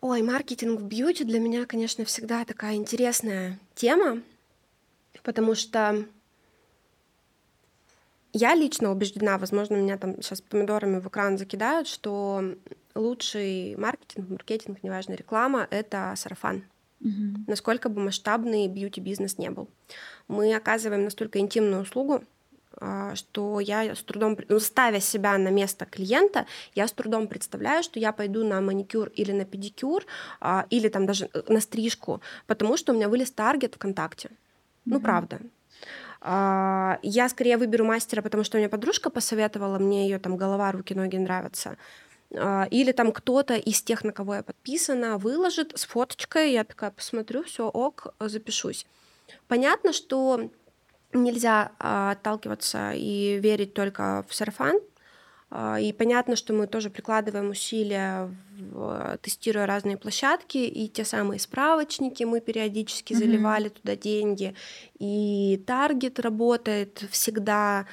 Ой, 0.00 0.22
маркетинг 0.22 0.80
в 0.80 0.84
бьюти 0.84 1.24
для 1.24 1.38
меня, 1.40 1.66
конечно, 1.66 2.04
всегда 2.04 2.44
такая 2.46 2.76
интересная 2.76 3.58
тема, 3.74 4.22
потому 5.22 5.54
что 5.54 6.06
я 8.32 8.54
лично 8.54 8.92
убеждена, 8.92 9.36
возможно, 9.36 9.76
меня 9.76 9.98
там 9.98 10.22
сейчас 10.22 10.40
помидорами 10.40 11.00
в 11.00 11.08
экран 11.08 11.36
закидают, 11.36 11.86
что 11.86 12.56
лучший 12.94 13.76
маркетинг, 13.76 14.30
маркетинг, 14.30 14.82
неважно, 14.82 15.14
реклама— 15.14 15.66
это 15.70 16.14
сарафан. 16.16 16.64
Угу. 17.00 17.44
Насколько 17.46 17.88
бы 17.88 18.00
масштабный 18.00 18.68
бьюти-бизнес 18.68 19.36
не 19.36 19.50
был. 19.50 19.68
Мы 20.28 20.54
оказываем 20.54 21.04
настолько 21.04 21.38
интимную 21.38 21.82
услугу, 21.82 22.24
что 23.14 23.60
я 23.60 23.94
с 23.94 24.02
трудом, 24.02 24.38
ну, 24.48 24.58
ставя 24.58 25.00
себя 25.00 25.36
на 25.38 25.48
место 25.48 25.84
клиента, 25.84 26.46
я 26.74 26.88
с 26.88 26.92
трудом 26.92 27.28
представляю, 27.28 27.82
что 27.82 28.00
я 28.00 28.12
пойду 28.12 28.44
на 28.44 28.60
маникюр 28.60 29.08
или 29.08 29.32
на 29.32 29.44
педикюр, 29.44 30.04
а, 30.40 30.66
или 30.70 30.88
там 30.88 31.06
даже 31.06 31.28
э, 31.32 31.42
на 31.48 31.60
стрижку, 31.60 32.20
потому 32.46 32.76
что 32.76 32.92
у 32.92 32.96
меня 32.96 33.08
вылез 33.08 33.30
таргет 33.32 33.74
ВКонтакте. 33.74 34.28
Mm-hmm. 34.28 34.32
Ну, 34.86 35.00
правда. 35.00 35.40
А, 36.22 36.98
я 37.02 37.28
скорее 37.28 37.58
выберу 37.58 37.84
мастера, 37.84 38.22
потому 38.22 38.44
что 38.44 38.56
у 38.56 38.60
меня 38.60 38.68
подружка 38.68 39.10
посоветовала, 39.10 39.78
мне 39.78 40.08
ее 40.08 40.18
там 40.18 40.36
голова, 40.36 40.72
руки, 40.72 40.94
ноги 40.94 41.16
нравятся. 41.16 41.76
Или 42.70 42.92
там 42.92 43.10
кто-то 43.10 43.56
из 43.56 43.82
тех, 43.82 44.04
на 44.04 44.12
кого 44.12 44.36
я 44.36 44.42
подписана, 44.44 45.18
выложит 45.18 45.76
с 45.76 45.84
фоточкой, 45.84 46.52
я 46.52 46.62
такая 46.62 46.92
посмотрю, 46.92 47.42
все, 47.42 47.68
ок, 47.68 48.14
запишусь. 48.20 48.86
Понятно, 49.48 49.92
что 49.92 50.50
нельзя 51.12 51.72
а, 51.78 52.12
отталкиваться 52.12 52.92
и 52.92 53.38
верить 53.38 53.74
только 53.74 54.24
в 54.28 54.34
сарафан. 54.34 54.78
А, 55.50 55.80
и 55.80 55.92
понятно, 55.92 56.36
что 56.36 56.52
мы 56.52 56.66
тоже 56.66 56.90
прикладываем 56.90 57.50
усилия, 57.50 58.30
в, 58.56 59.18
тестируя 59.22 59.66
разные 59.66 59.96
площадки, 59.96 60.58
и 60.58 60.88
те 60.88 61.04
самые 61.04 61.40
справочники 61.40 62.22
мы 62.22 62.40
периодически 62.40 63.12
mm-hmm. 63.12 63.18
заливали 63.18 63.68
туда 63.68 63.96
деньги, 63.96 64.54
и 64.98 65.62
таргет 65.66 66.20
работает 66.20 67.02
всегда. 67.10 67.86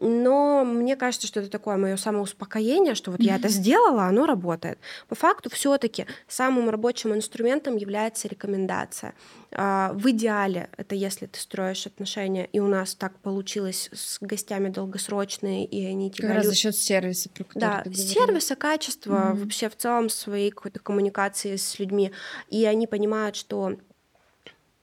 Но 0.00 0.64
мне 0.64 0.96
кажется, 0.96 1.26
что 1.26 1.40
это 1.40 1.50
такое 1.50 1.76
мое 1.76 1.96
самоуспокоение, 1.96 2.94
что 2.94 3.10
вот 3.10 3.20
я 3.20 3.36
это 3.36 3.48
сделала, 3.48 4.04
оно 4.04 4.26
работает. 4.26 4.78
По 5.08 5.14
факту 5.14 5.50
все-таки 5.50 6.06
самым 6.28 6.70
рабочим 6.70 7.14
инструментом 7.14 7.76
является 7.76 8.26
рекомендация. 8.28 9.14
А, 9.50 9.92
в 9.92 10.08
идеале 10.10 10.70
это 10.76 10.94
если 10.94 11.26
ты 11.26 11.38
строишь 11.38 11.86
отношения, 11.86 12.46
и 12.52 12.60
у 12.60 12.68
нас 12.68 12.94
так 12.94 13.18
получилось 13.18 13.90
с 13.92 14.18
гостями 14.20 14.70
долгосрочные, 14.70 15.66
и 15.66 15.84
они 15.84 16.10
тебя... 16.10 16.28
Как 16.28 16.36
раз 16.38 16.46
за 16.46 16.54
счет 16.54 16.74
сервиса, 16.74 17.28
про 17.28 17.44
Да, 17.54 17.84
сервиса, 17.92 18.56
качества, 18.56 19.32
mm-hmm. 19.32 19.40
вообще 19.40 19.68
в 19.68 19.76
целом 19.76 20.08
своей 20.08 20.50
какой-то 20.50 20.80
коммуникации 20.80 21.56
с 21.56 21.78
людьми. 21.78 22.12
И 22.48 22.64
они 22.64 22.86
понимают, 22.86 23.36
что 23.36 23.76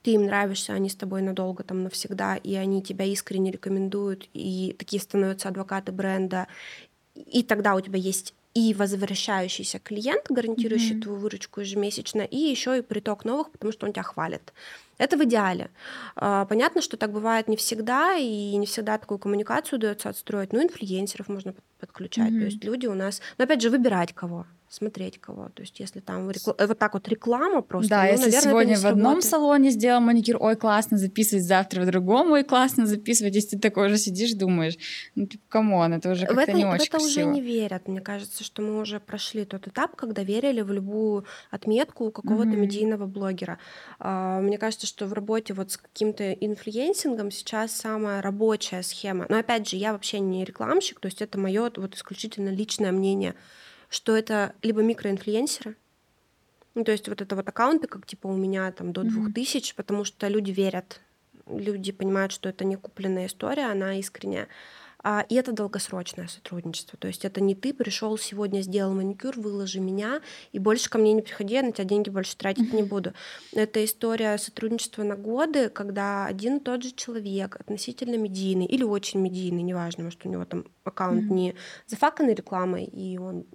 ты 0.02 0.12
им 0.12 0.26
нравишься, 0.26 0.74
они 0.74 0.90
с 0.90 0.96
тобой 0.96 1.22
надолго, 1.22 1.64
там, 1.64 1.84
навсегда, 1.84 2.36
и 2.36 2.56
они 2.56 2.82
тебя 2.82 3.06
искренне 3.06 3.52
рекомендуют, 3.52 4.30
и 4.34 4.76
такие 4.78 5.02
становятся 5.02 5.50
адвокаты 5.50 5.92
бренда, 5.92 6.48
и 7.16 7.44
тогда 7.44 7.76
у 7.76 7.82
тебя 7.82 7.98
есть 8.00 8.34
и 8.56 8.74
возвращающийся 8.74 9.80
клиент, 9.80 10.26
гарантирующий 10.30 10.96
mm-hmm. 10.96 11.02
твою 11.02 11.20
выручку 11.20 11.62
ежемесячно, 11.62 12.22
и 12.22 12.38
еще 12.38 12.80
и 12.80 12.82
приток 12.82 13.24
новых, 13.24 13.52
потому 13.52 13.72
что 13.72 13.86
он 13.86 13.94
тебя 13.94 14.04
хвалит. 14.04 14.54
Это 14.98 15.18
в 15.18 15.24
идеале. 15.24 15.70
А, 16.16 16.46
понятно, 16.46 16.82
что 16.82 16.98
так 16.98 17.12
бывает 17.12 17.48
не 17.48 17.56
всегда, 17.58 18.16
и 18.16 18.56
не 18.56 18.66
всегда 18.66 18.98
такую 18.98 19.20
коммуникацию 19.20 19.78
удается 19.78 20.10
отстроить. 20.10 20.52
Ну, 20.52 20.64
инфлюенсеров 20.64 21.30
можно 21.30 21.54
подключать. 21.80 22.32
Mm-hmm. 22.32 22.40
То 22.40 22.46
есть 22.46 22.64
люди 22.64 22.88
у 22.88 22.96
нас... 22.96 23.22
Но 23.38 23.44
опять 23.44 23.62
же, 23.62 23.70
выбирать 23.70 24.14
кого 24.14 24.46
смотреть 24.70 25.20
кого. 25.20 25.50
То 25.50 25.64
есть 25.64 25.80
если 25.80 26.00
там 26.00 26.30
рекл... 26.30 26.52
вот 26.58 26.78
так 26.78 26.94
вот 26.94 27.08
реклама 27.08 27.62
просто. 27.62 27.90
Да, 27.90 28.04
ну, 28.04 28.10
если 28.12 28.26
наверное, 28.26 28.42
сегодня 28.50 28.78
в 28.78 28.86
одном 28.86 29.22
салоне 29.22 29.72
сделал 29.72 30.00
маникюр, 30.00 30.38
ой, 30.40 30.56
классно 30.56 30.98
записывать, 30.98 31.44
завтра 31.44 31.82
в 31.82 31.88
другом, 31.88 32.32
ой, 32.32 32.44
классно 32.44 32.86
записывать. 32.86 33.36
Если 33.36 33.56
ты 33.56 33.60
такой 33.60 33.90
же 33.90 33.98
сидишь, 33.98 34.34
думаешь, 34.34 34.78
ну, 35.16 35.26
типа, 35.26 35.44
come 35.50 35.75
on, 35.75 35.94
это 35.94 36.12
уже 36.12 36.28
как-то 36.28 36.54
не 36.54 36.66
очень 36.66 36.78
В 36.78 36.82
это 36.82 36.92
красиво. 36.92 37.08
уже 37.08 37.26
не 37.26 37.42
верят. 37.42 37.88
Мне 37.88 38.02
кажется, 38.02 38.44
что 38.44 38.62
мы 38.62 38.80
уже 38.80 39.00
прошли 39.00 39.46
тот 39.46 39.68
этап, 39.68 39.96
когда 39.96 40.24
верили 40.24 40.62
в 40.62 40.72
любую 40.72 41.26
отметку 41.50 42.12
какого-то 42.12 42.50
mm-hmm. 42.50 42.56
медийного 42.56 43.08
блогера. 43.08 43.58
А, 44.00 44.40
мне 44.40 44.58
кажется, 44.58 44.86
что 44.86 45.08
в 45.08 45.14
работе 45.14 45.54
вот 45.54 45.72
с 45.72 45.78
каким-то 45.78 46.32
инфлюенсингом 46.32 47.32
сейчас 47.32 47.72
самая 47.72 48.22
рабочая 48.22 48.84
схема. 48.84 49.26
Но 49.30 49.40
опять 49.40 49.68
же, 49.68 49.78
я 49.78 49.94
вообще 49.94 50.20
не 50.20 50.46
рекламщик, 50.46 51.00
то 51.00 51.08
есть 51.08 51.22
это 51.22 51.40
мое 51.40 51.72
вот 51.76 51.96
исключительно 51.96 52.50
личное 52.50 52.92
мнение 52.92 53.36
что 53.90 54.16
это 54.16 54.54
либо 54.62 54.82
микроинфлюенсеры, 54.82 55.76
ну, 56.76 56.84
то 56.84 56.92
есть 56.92 57.10
вот 57.10 57.22
это 57.22 57.36
вот 57.36 57.48
аккаунты, 57.48 57.88
как 57.88 58.06
типа 58.06 58.28
у 58.28 58.36
меня 58.36 58.72
там 58.72 58.94
до 58.94 59.04
двух 59.04 59.34
тысяч, 59.34 59.76
потому 59.76 60.06
что 60.06 60.28
люди 60.28 60.52
верят, 60.52 61.02
люди 61.48 61.92
понимают, 61.92 62.32
что 62.32 62.48
это 62.48 62.64
не 62.64 62.76
купленная 62.76 63.26
история, 63.26 63.66
она 63.66 63.96
искренняя. 63.96 64.48
А, 65.02 65.26
и 65.30 65.36
это 65.36 65.54
долгосрочное 65.54 66.28
сотрудничество. 66.28 66.98
То 66.98 67.08
есть 67.08 67.24
это 67.24 67.40
не 67.42 67.56
ты 67.56 67.74
пришел 67.74 68.18
сегодня, 68.18 68.62
сделал 68.62 68.94
маникюр, 68.94 69.40
выложи 69.40 69.80
меня, 69.80 70.22
и 70.52 70.60
больше 70.60 70.90
ко 70.90 70.98
мне 70.98 71.14
не 71.14 71.22
приходи, 71.22 71.54
я 71.54 71.64
на 71.64 71.72
тебя 71.72 71.86
деньги 71.86 72.10
больше 72.10 72.36
тратить 72.36 72.74
не 72.74 72.84
буду. 72.84 73.14
Это 73.54 73.84
история 73.84 74.38
сотрудничества 74.38 75.04
на 75.04 75.16
годы, 75.16 75.70
когда 75.70 76.26
один 76.26 76.58
и 76.58 76.60
тот 76.60 76.84
же 76.84 76.92
человек, 76.92 77.56
относительно 77.56 78.18
медийный 78.18 78.66
или 78.66 78.84
очень 78.84 79.22
медийный, 79.22 79.64
неважно, 79.64 80.04
может, 80.04 80.26
у 80.26 80.30
него 80.30 80.44
там 80.44 80.66
аккаунт 80.84 81.24
mm-hmm. 81.24 81.34
не 81.34 81.56
зафаканный 81.88 82.34
рекламой, 82.34 82.84
и 82.84 83.18
он 83.18 83.46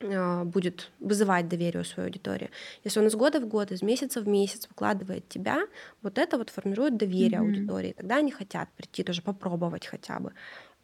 будет 0.00 0.90
вызывать 0.98 1.48
доверие 1.48 1.82
у 1.82 1.84
своей 1.84 2.08
аудитории. 2.08 2.50
Если 2.84 3.00
он 3.00 3.06
из 3.06 3.14
года 3.14 3.40
в 3.40 3.46
год, 3.46 3.70
из 3.70 3.82
месяца 3.82 4.20
в 4.20 4.28
месяц 4.28 4.66
выкладывает 4.68 5.28
тебя, 5.28 5.66
вот 6.02 6.18
это 6.18 6.38
вот 6.38 6.50
формирует 6.50 6.96
доверие 6.96 7.40
mm-hmm. 7.40 7.56
аудитории. 7.56 7.94
Тогда 7.96 8.16
они 8.16 8.30
хотят 8.30 8.68
прийти 8.76 9.02
тоже 9.02 9.20
попробовать 9.22 9.86
хотя 9.86 10.18
бы. 10.18 10.32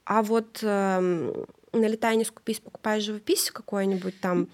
А 0.04 0.22
вот 0.22 0.62
э, 1.76 1.80
налетай, 1.80 2.16
не 2.16 2.24
скупись, 2.24 2.60
покупай 2.60 3.00
живопись 3.00 3.50
какое-нибудь 3.50 4.20
там 4.20 4.48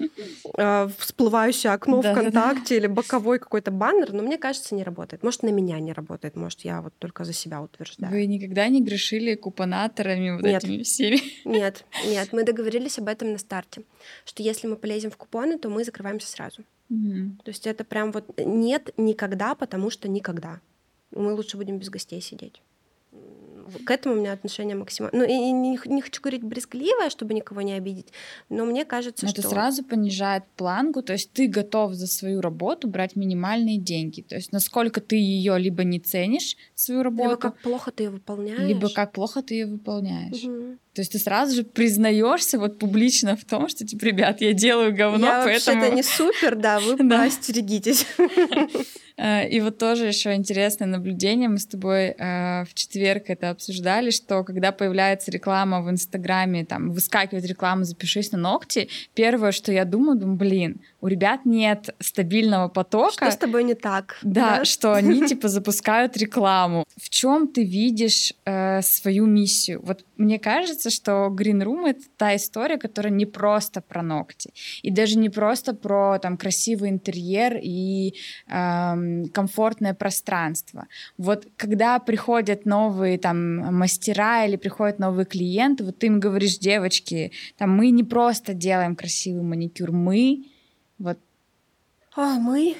э, 0.56 0.88
всплывающее 0.98 1.72
окно 1.72 2.02
ВКонтакте 2.02 2.76
или 2.76 2.86
боковой 2.86 3.38
какой-то 3.38 3.70
баннер, 3.70 4.12
но 4.12 4.22
мне 4.22 4.38
кажется, 4.38 4.74
не 4.74 4.82
работает. 4.82 5.22
Может, 5.22 5.42
на 5.42 5.50
меня 5.50 5.78
не 5.80 5.92
работает, 5.92 6.36
может, 6.36 6.60
я 6.60 6.80
вот 6.80 6.94
только 6.98 7.24
за 7.24 7.32
себя 7.32 7.62
утверждаю. 7.62 8.12
Вы 8.12 8.26
никогда 8.26 8.68
не 8.68 8.82
грешили 8.82 9.34
купонаторами 9.34 10.32
вот 10.32 10.42
нет. 10.42 10.64
этими 10.64 10.82
всеми? 10.82 11.20
Нет, 11.44 11.84
нет, 12.06 12.32
мы 12.32 12.44
договорились 12.44 12.98
об 12.98 13.08
этом 13.08 13.32
на 13.32 13.38
старте, 13.38 13.82
что 14.24 14.42
если 14.42 14.66
мы 14.66 14.76
полезем 14.76 15.10
в 15.10 15.16
купоны, 15.16 15.58
то 15.58 15.68
мы 15.68 15.84
закрываемся 15.84 16.28
сразу. 16.28 16.62
Угу. 16.90 17.42
То 17.44 17.50
есть 17.50 17.66
это 17.66 17.84
прям 17.84 18.12
вот 18.12 18.38
нет 18.38 18.90
никогда, 18.96 19.54
потому 19.54 19.90
что 19.90 20.08
никогда. 20.08 20.60
Мы 21.10 21.34
лучше 21.34 21.56
будем 21.56 21.78
без 21.78 21.90
гостей 21.90 22.20
сидеть 22.20 22.62
к 23.78 23.90
этому 23.90 24.14
у 24.14 24.18
меня 24.18 24.32
отношение 24.32 24.76
максимально. 24.76 25.18
Ну, 25.18 25.24
и 25.24 25.52
не, 25.52 25.78
не 25.86 26.02
хочу 26.02 26.20
говорить 26.20 26.42
брезгливое, 26.42 27.10
чтобы 27.10 27.34
никого 27.34 27.62
не 27.62 27.74
обидеть, 27.74 28.08
но 28.48 28.64
мне 28.64 28.84
кажется, 28.84 29.26
но 29.26 29.30
что... 29.30 29.40
Это 29.40 29.48
сразу 29.50 29.84
понижает 29.84 30.44
планку, 30.56 31.02
то 31.02 31.12
есть 31.12 31.32
ты 31.32 31.46
готов 31.46 31.94
за 31.94 32.06
свою 32.06 32.40
работу 32.40 32.88
брать 32.88 33.16
минимальные 33.16 33.78
деньги. 33.78 34.22
То 34.22 34.36
есть 34.36 34.52
насколько 34.52 35.00
ты 35.00 35.16
ее 35.16 35.58
либо 35.58 35.84
не 35.84 36.00
ценишь, 36.00 36.56
свою 36.74 37.02
работу... 37.02 37.30
Либо 37.30 37.40
как 37.40 37.58
плохо 37.58 37.90
ты 37.90 38.04
ее 38.04 38.10
выполняешь. 38.10 38.68
Либо 38.68 38.88
как 38.90 39.12
плохо 39.12 39.42
ты 39.42 39.54
ее 39.54 39.66
выполняешь. 39.66 40.44
Угу. 40.44 40.78
То 40.94 41.00
есть 41.00 41.12
ты 41.12 41.18
сразу 41.18 41.54
же 41.54 41.64
признаешься 41.64 42.58
вот 42.58 42.78
публично 42.78 43.34
в 43.34 43.44
том, 43.46 43.68
что, 43.68 43.86
типа, 43.86 44.04
ребят, 44.04 44.42
я 44.42 44.52
делаю 44.52 44.94
говно, 44.94 45.26
я 45.26 45.42
поэтому... 45.44 45.80
вообще-то 45.80 45.96
не 45.96 46.02
супер, 46.02 46.54
да, 46.54 46.80
вы 46.80 46.96
да. 46.98 47.24
остерегитесь. 47.24 48.06
Э, 49.16 49.48
и 49.48 49.60
вот 49.60 49.78
тоже 49.78 50.06
еще 50.06 50.34
интересное 50.34 50.86
наблюдение. 50.86 51.48
Мы 51.48 51.58
с 51.58 51.66
тобой 51.66 52.14
э, 52.18 52.64
в 52.64 52.74
четверг 52.74 53.24
это 53.28 53.50
обсуждали, 53.50 54.10
что 54.10 54.44
когда 54.44 54.72
появляется 54.72 55.30
реклама 55.30 55.82
в 55.82 55.90
Инстаграме, 55.90 56.64
там 56.64 56.90
выскакивает 56.90 57.44
реклама 57.46 57.84
«Запишись 57.84 58.32
на 58.32 58.38
ногти», 58.38 58.88
первое, 59.14 59.52
что 59.52 59.72
я 59.72 59.84
думаю, 59.84 60.18
думаю, 60.18 60.36
блин, 60.36 60.80
у 61.00 61.06
ребят 61.08 61.44
нет 61.44 61.94
стабильного 62.00 62.68
потока. 62.68 63.12
Что 63.12 63.30
с 63.30 63.36
тобой 63.36 63.64
не 63.64 63.74
так? 63.74 64.18
Да, 64.22 64.58
да? 64.58 64.64
что 64.64 64.94
они 64.94 65.26
типа 65.26 65.48
запускают 65.48 66.16
рекламу. 66.16 66.84
В 66.96 67.08
чем 67.08 67.48
ты 67.48 67.64
видишь 67.64 68.32
э, 68.44 68.82
свою 68.82 69.26
миссию? 69.26 69.80
Вот 69.82 70.04
мне 70.22 70.38
кажется, 70.38 70.90
что 70.90 71.34
Green 71.36 71.62
Room 71.62 71.88
это 71.88 72.04
та 72.16 72.36
история, 72.36 72.78
которая 72.78 73.12
не 73.12 73.26
просто 73.26 73.80
про 73.80 74.02
ногти 74.02 74.52
и 74.82 74.90
даже 74.90 75.18
не 75.18 75.28
просто 75.28 75.74
про 75.74 76.18
там 76.20 76.36
красивый 76.36 76.90
интерьер 76.90 77.58
и 77.60 78.14
э, 78.46 79.24
комфортное 79.34 79.94
пространство. 79.94 80.86
Вот 81.18 81.48
когда 81.56 81.98
приходят 81.98 82.66
новые 82.66 83.18
там 83.18 83.56
мастера 83.74 84.46
или 84.46 84.56
приходят 84.56 85.00
новые 85.00 85.26
клиенты, 85.26 85.84
вот 85.84 85.98
ты 85.98 86.06
им 86.06 86.20
говоришь, 86.20 86.58
девочки, 86.58 87.32
там 87.58 87.76
мы 87.76 87.90
не 87.90 88.04
просто 88.04 88.54
делаем 88.54 88.94
красивый 88.94 89.42
маникюр, 89.42 89.90
мы 89.90 90.44
вот. 90.98 91.18
А, 92.14 92.38
мы 92.38 92.76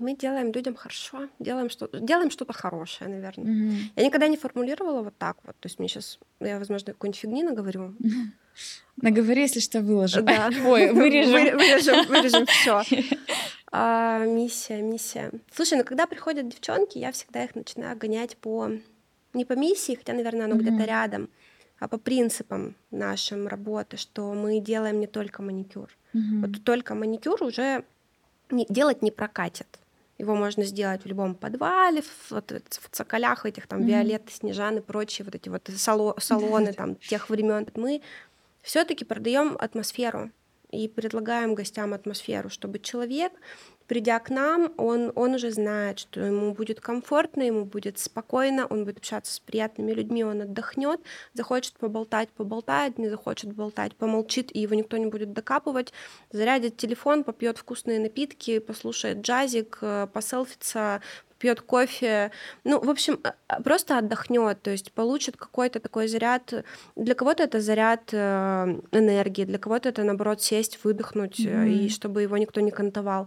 мы 0.00 0.16
делаем 0.16 0.52
людям 0.52 0.74
хорошо, 0.74 1.28
делаем 1.38 1.70
что 1.70 1.88
делаем 1.92 2.30
что-то 2.30 2.52
хорошее, 2.52 3.10
наверное. 3.10 3.46
Mm-hmm. 3.46 3.76
Я 3.96 4.04
никогда 4.04 4.28
не 4.28 4.36
формулировала 4.36 5.02
вот 5.02 5.14
так 5.18 5.36
вот. 5.44 5.56
То 5.60 5.66
есть 5.66 5.78
мне 5.78 5.88
сейчас, 5.88 6.18
я, 6.40 6.58
возможно, 6.58 6.92
какой-нибудь 6.92 7.20
фигни 7.20 7.42
наговорю. 7.42 7.94
Mm-hmm. 7.98 8.26
Наговори, 9.02 9.42
если 9.42 9.60
что, 9.60 9.80
выложу. 9.80 10.22
Да. 10.22 10.50
Ой, 10.66 10.92
вырежем. 10.92 11.56
вырежем, 11.56 12.06
вырежем 12.06 12.46
все. 12.46 12.82
А, 13.72 14.24
миссия, 14.24 14.82
миссия. 14.82 15.30
Слушай, 15.54 15.78
ну 15.78 15.84
когда 15.84 16.08
приходят 16.08 16.48
девчонки, 16.48 16.98
я 16.98 17.12
всегда 17.12 17.44
их 17.44 17.54
начинаю 17.54 17.96
гонять 17.96 18.36
по 18.36 18.68
не 19.32 19.44
по 19.44 19.52
миссии, 19.52 19.94
хотя, 19.94 20.12
наверное, 20.12 20.46
оно 20.46 20.56
mm-hmm. 20.56 20.58
где-то 20.58 20.84
рядом, 20.84 21.28
а 21.78 21.86
по 21.86 21.96
принципам 21.96 22.74
нашим 22.90 23.46
работы, 23.46 23.96
что 23.96 24.34
мы 24.34 24.58
делаем 24.58 24.98
не 24.98 25.06
только 25.06 25.40
маникюр. 25.40 25.88
Mm-hmm. 26.14 26.40
Вот 26.40 26.64
только 26.64 26.96
маникюр 26.96 27.40
уже 27.44 27.84
не, 28.50 28.66
делать 28.68 29.02
не 29.02 29.10
прокатит. 29.10 29.66
Его 30.20 30.34
можно 30.34 30.64
сделать 30.64 31.02
в 31.02 31.06
любом 31.06 31.34
подвале, 31.34 32.02
в, 32.02 32.30
вот, 32.30 32.50
в 32.50 32.90
цоколях 32.90 33.46
этих 33.46 33.66
там 33.66 33.80
mm-hmm. 33.80 33.86
Виолетты, 33.86 34.32
Снежаны, 34.32 34.82
прочие 34.82 35.24
вот 35.24 35.34
эти 35.34 35.48
вот 35.48 35.70
сало, 35.74 36.14
салоны 36.20 36.74
там 36.74 36.96
тех 36.96 37.30
времен. 37.30 37.66
Мы 37.74 38.02
все-таки 38.60 39.06
продаем 39.06 39.56
атмосферу 39.58 40.30
и 40.70 40.88
предлагаем 40.88 41.54
гостям 41.54 41.94
атмосферу, 41.94 42.50
чтобы 42.50 42.80
человек 42.80 43.32
придя 43.90 44.20
к 44.20 44.30
нам, 44.30 44.72
он, 44.76 45.10
он 45.16 45.34
уже 45.34 45.50
знает, 45.50 45.98
что 45.98 46.20
ему 46.20 46.54
будет 46.54 46.80
комфортно, 46.80 47.42
ему 47.42 47.64
будет 47.64 47.98
спокойно, 47.98 48.64
он 48.66 48.84
будет 48.84 48.98
общаться 48.98 49.34
с 49.34 49.40
приятными 49.40 49.90
людьми, 49.90 50.22
он 50.22 50.42
отдохнет, 50.42 51.00
захочет 51.34 51.72
поболтать, 51.72 52.28
поболтает, 52.28 52.98
не 52.98 53.08
захочет 53.08 53.52
болтать, 53.52 53.96
помолчит, 53.96 54.54
и 54.54 54.60
его 54.60 54.76
никто 54.76 54.96
не 54.96 55.06
будет 55.06 55.32
докапывать, 55.32 55.92
зарядит 56.30 56.76
телефон, 56.76 57.24
попьет 57.24 57.58
вкусные 57.58 57.98
напитки, 57.98 58.60
послушает 58.60 59.22
джазик, 59.22 59.78
э, 59.80 60.06
поселфится, 60.12 61.00
пьет 61.38 61.60
кофе, 61.60 62.30
ну, 62.62 62.78
в 62.78 62.90
общем, 62.90 63.18
э, 63.24 63.32
э, 63.48 63.60
просто 63.60 63.98
отдохнет, 63.98 64.62
то 64.62 64.70
есть 64.70 64.92
получит 64.92 65.36
какой-то 65.36 65.80
такой 65.80 66.06
заряд. 66.06 66.54
Для 66.94 67.16
кого-то 67.16 67.42
это 67.42 67.60
заряд 67.60 68.14
энергии, 68.14 69.44
для 69.44 69.58
кого-то 69.58 69.88
это 69.88 70.04
наоборот 70.04 70.40
сесть, 70.40 70.78
выдохнуть, 70.84 71.40
mm-hmm. 71.40 71.68
и 71.70 71.88
чтобы 71.88 72.22
его 72.22 72.36
никто 72.36 72.60
не 72.60 72.70
кантовал. 72.70 73.26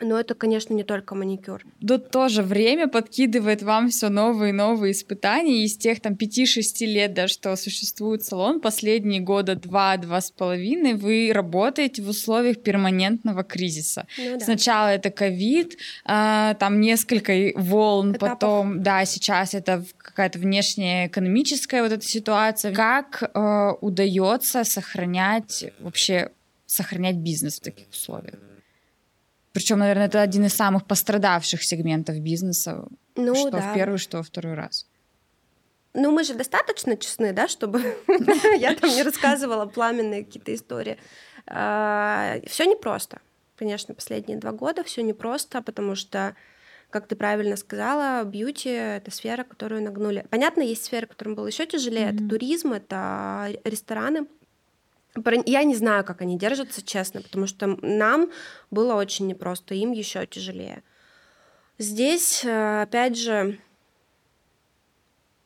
Но 0.00 0.18
это, 0.18 0.34
конечно, 0.34 0.74
не 0.74 0.84
только 0.84 1.14
маникюр. 1.14 1.64
Тут 1.86 2.10
тоже 2.10 2.42
время 2.42 2.88
подкидывает 2.88 3.62
вам 3.62 3.88
все 3.88 4.08
новые 4.08 4.50
и 4.50 4.52
новые 4.52 4.92
испытания. 4.92 5.64
Из 5.64 5.76
тех 5.76 6.00
там 6.00 6.14
5-6 6.14 6.84
лет, 6.86 7.14
да, 7.14 7.28
что 7.28 7.56
существует 7.56 8.22
салон, 8.22 8.60
последние 8.60 9.20
года 9.20 9.54
два-два 9.54 10.20
с 10.20 10.30
половиной 10.30 10.94
вы 10.94 11.30
работаете 11.32 12.02
в 12.02 12.08
условиях 12.08 12.62
перманентного 12.62 13.42
кризиса. 13.42 14.06
Ну, 14.18 14.38
да. 14.38 14.44
Сначала 14.44 14.88
это 14.88 15.10
ковид, 15.10 15.78
а, 16.04 16.54
там 16.54 16.80
несколько 16.80 17.52
волн, 17.54 18.12
Этапов. 18.12 18.28
потом, 18.28 18.82
да, 18.82 19.04
сейчас 19.04 19.54
это 19.54 19.84
какая-то 19.96 20.38
внешняя 20.38 21.06
экономическая 21.06 21.82
вот 21.82 21.92
эта 21.92 22.06
ситуация. 22.06 22.74
Как 22.74 23.22
э, 23.22 23.72
удается 23.80 24.64
сохранять 24.64 25.66
вообще 25.80 26.30
сохранять 26.66 27.16
бизнес 27.16 27.58
в 27.58 27.62
таких 27.62 27.88
условиях? 27.90 28.34
Причем, 29.56 29.78
наверное, 29.78 30.08
это 30.08 30.20
один 30.20 30.44
из 30.44 30.52
самых 30.52 30.84
пострадавших 30.84 31.64
сегментов 31.64 32.18
бизнеса. 32.18 32.84
Ну, 33.14 33.34
что 33.34 33.52
да. 33.52 33.60
в 33.60 33.74
первый, 33.74 33.96
что 33.96 34.18
во 34.18 34.22
второй 34.22 34.52
раз. 34.52 34.86
Ну, 35.94 36.10
мы 36.10 36.24
же 36.24 36.34
достаточно 36.34 36.94
честны, 36.94 37.32
да, 37.32 37.48
чтобы 37.48 37.80
я 38.58 38.74
там 38.74 38.90
не 38.90 39.02
рассказывала 39.02 39.64
пламенные 39.64 40.26
какие-то 40.26 40.54
истории. 40.54 40.98
А, 41.46 42.36
все 42.46 42.66
непросто. 42.66 43.22
Конечно, 43.56 43.94
последние 43.94 44.36
два 44.36 44.52
года 44.52 44.84
все 44.84 45.02
непросто, 45.02 45.62
потому 45.62 45.94
что 45.94 46.36
как 46.90 47.08
ты 47.08 47.16
правильно 47.16 47.56
сказала, 47.56 48.24
бьюти— 48.24 48.68
это 48.70 49.10
сфера, 49.10 49.42
которую 49.42 49.82
нагнули. 49.82 50.26
Понятно, 50.28 50.60
есть 50.60 50.84
сфера, 50.84 51.06
которым 51.06 51.34
было 51.34 51.46
еще 51.46 51.64
тяжелее. 51.64 52.10
Mm-hmm. 52.10 52.14
Это 52.14 52.28
туризм, 52.28 52.72
это 52.74 53.48
рестораны. 53.64 54.26
Я 55.46 55.64
не 55.64 55.74
знаю, 55.74 56.04
как 56.04 56.20
они 56.20 56.38
держатся, 56.38 56.82
честно, 56.82 57.22
потому 57.22 57.46
что 57.46 57.78
нам 57.82 58.30
было 58.70 58.94
очень 58.94 59.26
непросто, 59.26 59.74
им 59.74 59.92
еще 59.92 60.26
тяжелее. 60.26 60.82
Здесь, 61.78 62.44
э, 62.44 62.82
опять 62.82 63.18
же, 63.18 63.58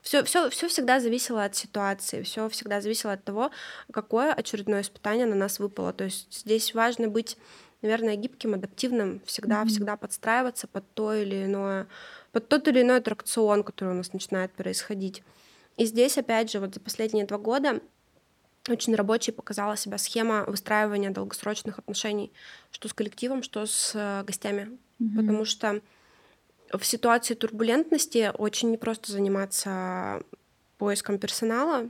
все, 0.03 0.25
все, 0.25 0.49
все 0.51 0.69
всегда 0.69 0.99
зависело 0.99 1.45
от 1.45 1.55
ситуации, 1.55 2.23
все 2.23 2.49
всегда 2.49 2.81
зависело 2.81 3.13
от 3.13 3.25
того, 3.25 3.51
какое 3.93 4.33
очередное 4.33 4.81
испытание 4.83 5.27
на 5.27 5.35
нас 5.35 5.59
выпало. 5.59 5.93
То 5.93 6.05
есть 6.05 6.27
здесь 6.31 6.75
важно 6.75 7.09
быть, 7.09 7.37
наверное, 7.83 8.17
гибким, 8.17 8.55
адаптивным, 8.55 9.21
всегда, 9.27 9.63
mm-hmm. 9.63 9.69
всегда 9.69 9.97
подстраиваться 9.97 10.67
под 10.67 10.91
то 10.95 11.13
или 11.13 11.45
иное, 11.45 11.87
под 12.33 12.49
тот 12.49 12.67
или 12.69 12.83
иной 12.83 12.99
аттракцион, 12.99 13.63
который 13.63 13.91
у 13.91 13.97
нас 13.97 14.13
начинает 14.13 14.53
происходить. 14.53 15.23
И 15.77 15.85
здесь, 15.85 16.17
опять 16.19 16.51
же, 16.51 16.61
вот 16.61 16.75
за 16.75 16.81
последние 16.81 17.27
два 17.27 17.39
года 17.39 17.81
очень 18.69 18.95
рабочей 18.95 19.33
показала 19.33 19.77
себя 19.77 19.99
схема 19.99 20.45
выстраивания 20.47 21.11
долгосрочных 21.11 21.79
отношений, 21.79 22.33
что 22.71 22.89
с 22.89 22.93
коллективом, 22.93 23.43
что 23.43 23.67
с 23.67 23.93
э, 23.95 24.23
гостями. 24.25 24.79
Mm-hmm. 25.01 25.17
Потому 25.17 25.45
что 25.45 25.81
в 26.73 26.85
ситуации 26.85 27.35
турбулентности 27.35 28.33
очень 28.37 28.71
непросто 28.71 29.13
заниматься 29.13 30.23
поиском 30.79 31.19
персонала. 31.19 31.89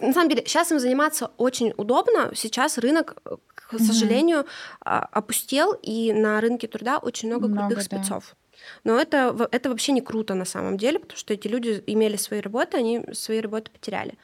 На 0.00 0.12
самом 0.12 0.28
деле, 0.28 0.44
сейчас 0.46 0.70
им 0.70 0.78
заниматься 0.78 1.30
очень 1.38 1.72
удобно. 1.76 2.30
Сейчас 2.34 2.78
рынок, 2.78 3.16
э, 3.24 3.36
к 3.54 3.74
mm-hmm. 3.74 3.78
сожалению, 3.84 4.46
а, 4.80 5.00
опустел, 5.00 5.72
и 5.82 6.12
на 6.12 6.40
рынке 6.40 6.68
труда 6.68 6.98
очень 6.98 7.28
много, 7.28 7.48
много 7.48 7.74
крутых 7.74 7.88
да. 7.88 7.98
спецов. 7.98 8.36
Но 8.84 8.98
это, 8.98 9.48
это 9.50 9.68
вообще 9.70 9.92
не 9.92 10.00
круто 10.00 10.34
на 10.34 10.44
самом 10.44 10.76
деле, 10.78 10.98
потому 10.98 11.18
что 11.18 11.34
эти 11.34 11.48
люди 11.48 11.82
имели 11.86 12.16
свои 12.16 12.40
работы, 12.40 12.76
они 12.76 13.04
свои 13.12 13.40
работы 13.40 13.70
потеряли. 13.70 14.16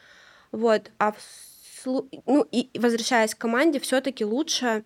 Вот, 0.52 0.90
а 0.98 1.12
в, 1.12 1.86
ну 2.26 2.46
и 2.50 2.70
возвращаясь 2.78 3.34
к 3.34 3.38
команде, 3.38 3.80
все-таки 3.80 4.24
лучше 4.24 4.84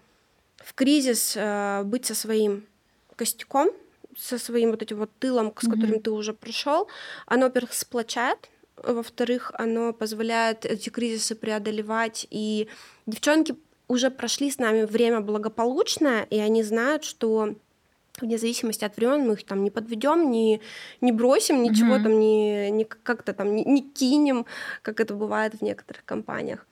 в 0.57 0.75
кризис 0.75 1.35
э, 1.37 1.83
быть 1.85 2.07
со 2.07 2.14
своим 2.14 2.67
костяком, 3.17 3.71
со 4.17 4.39
своим 4.39 4.71
вот 4.71 4.83
этим 4.83 4.99
вот 4.99 5.11
тылом, 5.19 5.53
с 5.57 5.67
которым 5.67 5.97
mm-hmm. 5.97 6.03
ты 6.03 6.11
уже 6.11 6.33
прошел. 6.33 6.89
Оно, 7.27 7.47
во-первых, 7.47 7.75
сплочает, 7.75 8.49
во-вторых, 8.77 9.51
оно 9.55 9.93
позволяет 9.93 10.64
эти 10.64 10.89
кризисы 10.89 11.35
преодолевать. 11.35 12.27
И 12.31 12.69
девчонки 13.07 13.57
уже 13.89 14.11
прошли 14.11 14.51
с 14.51 14.59
нами 14.59 14.85
время 14.85 15.21
благополучное, 15.21 16.25
и 16.25 16.39
они 16.39 16.62
знают, 16.62 17.05
что 17.05 17.55
вне 18.21 18.39
зависимости 18.39 18.85
от 18.85 18.97
времен 18.97 19.27
мы 19.27 19.35
их 19.35 19.45
там 19.45 19.62
не 19.64 19.71
подведем, 19.71 20.31
не, 20.31 20.61
не 21.01 21.12
бросим, 21.12 21.62
ничего 21.62 21.97
mm-hmm. 21.97 22.03
там 22.03 22.19
не, 22.19 22.71
не 22.71 22.85
как-то 22.85 23.33
там 23.33 23.55
не, 23.55 23.64
не 23.64 23.83
кинем, 23.83 24.47
как 24.83 25.01
это 25.01 25.14
бывает 25.14 25.55
в 25.55 25.62
некоторых 25.62 26.05
компаниях. 26.05 26.67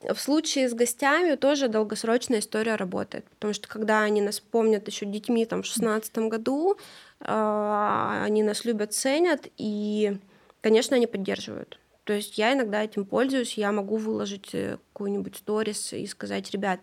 В 0.00 0.16
случае 0.16 0.68
с 0.68 0.74
гостями 0.74 1.34
тоже 1.34 1.68
долгосрочная 1.68 2.38
история 2.38 2.76
работает, 2.76 3.24
потому 3.30 3.52
что 3.52 3.68
когда 3.68 4.02
они 4.02 4.20
нас 4.20 4.38
помнят 4.38 4.86
еще 4.86 5.06
детьми 5.06 5.44
там 5.44 5.62
в 5.62 5.66
шестнадцатом 5.66 6.28
году, 6.28 6.76
э, 7.20 8.20
они 8.24 8.44
нас 8.44 8.64
любят, 8.64 8.92
ценят, 8.92 9.48
и, 9.56 10.16
конечно, 10.60 10.96
они 10.96 11.08
поддерживают. 11.08 11.80
То 12.04 12.12
есть 12.12 12.38
я 12.38 12.52
иногда 12.52 12.84
этим 12.84 13.04
пользуюсь, 13.04 13.58
я 13.58 13.72
могу 13.72 13.96
выложить 13.96 14.54
э, 14.54 14.78
какую-нибудь 14.92 15.36
сторис 15.36 15.92
и 15.92 16.06
сказать, 16.06 16.52
ребят, 16.52 16.80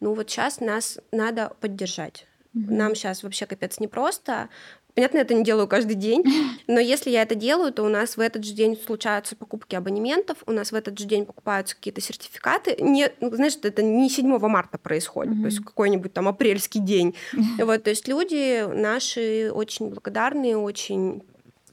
ну 0.00 0.14
вот 0.14 0.30
сейчас 0.30 0.60
нас 0.60 0.98
надо 1.12 1.52
поддержать 1.60 2.26
Mm-hmm. 2.54 2.72
Нам 2.72 2.94
сейчас 2.94 3.22
вообще 3.22 3.46
капец 3.46 3.80
непросто. 3.80 4.48
Понятно, 4.94 5.16
я 5.16 5.22
это 5.22 5.34
не 5.34 5.42
делаю 5.42 5.66
каждый 5.66 5.96
день, 5.96 6.22
но 6.68 6.78
если 6.78 7.10
я 7.10 7.22
это 7.22 7.34
делаю, 7.34 7.72
то 7.72 7.82
у 7.82 7.88
нас 7.88 8.16
в 8.16 8.20
этот 8.20 8.44
же 8.44 8.52
день 8.52 8.78
случаются 8.78 9.34
покупки 9.34 9.74
абонементов, 9.74 10.38
у 10.46 10.52
нас 10.52 10.70
в 10.70 10.74
этот 10.74 10.96
же 10.98 11.04
день 11.06 11.26
покупаются 11.26 11.74
какие-то 11.74 12.00
сертификаты. 12.00 12.76
Не, 12.78 13.10
ну, 13.20 13.34
знаешь, 13.34 13.54
это 13.62 13.82
не 13.82 14.08
7 14.08 14.38
марта 14.38 14.78
происходит, 14.78 15.34
mm-hmm. 15.34 15.40
то 15.40 15.46
есть 15.46 15.64
какой-нибудь 15.64 16.12
там 16.12 16.28
апрельский 16.28 16.80
день. 16.80 17.14
Mm-hmm. 17.32 17.64
Вот, 17.74 17.82
то 17.82 17.90
есть 17.90 18.06
люди 18.08 18.64
наши 18.72 19.50
очень 19.52 19.88
благодарные, 19.88 20.56
очень 20.56 21.22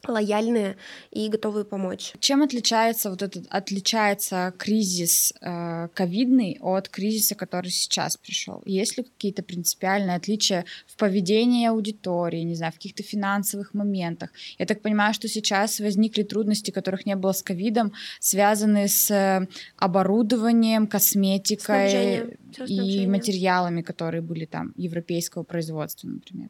лояльные 0.08 0.78
и 1.12 1.30
готовые 1.30 1.66
помочь. 1.66 2.14
Чем 2.20 2.42
отличается 2.42 3.10
вот 3.10 3.22
этот 3.22 3.46
отличается 3.50 4.54
кризис 4.58 5.34
э, 5.42 5.88
ковидный 5.94 6.58
от 6.62 6.90
кризиса, 6.90 7.36
который 7.36 7.72
сейчас 7.72 8.18
пришел? 8.18 8.62
Есть 8.66 8.98
ли 8.98 9.04
какие-то 9.04 9.44
принципиальные 9.44 10.16
отличия 10.16 10.66
в 10.88 10.98
поведении 10.98 11.68
аудитории, 11.68 12.42
не 12.42 12.56
знаю, 12.56 12.72
в 12.72 12.76
каких-то 12.76 13.04
финансовых 13.04 13.74
моментах? 13.74 14.32
Я 14.58 14.66
так 14.66 14.82
понимаю, 14.82 15.14
что 15.14 15.28
сейчас 15.28 15.80
возникли 15.80 16.24
трудности, 16.24 16.72
которых 16.72 17.06
не 17.06 17.16
было 17.16 17.32
с 17.32 17.44
ковидом, 17.44 17.94
связанные 18.20 18.88
с 18.88 19.12
э, 19.12 19.48
оборудованием, 19.78 20.88
косметикой 20.88 22.38
и 22.68 23.08
материалами, 23.08 23.82
которые 23.82 24.22
были 24.22 24.46
там 24.46 24.74
европейского 24.76 25.44
производства, 25.44 26.08
например. 26.08 26.50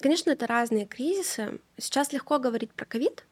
Конечно, 0.00 0.30
это 0.30 0.46
разные 0.46 0.86
кризисы. 0.86 1.60
Сейчас 1.78 2.12
легко 2.12 2.38
говорить 2.38 2.72
про 2.72 2.84
ковид. 2.84 3.24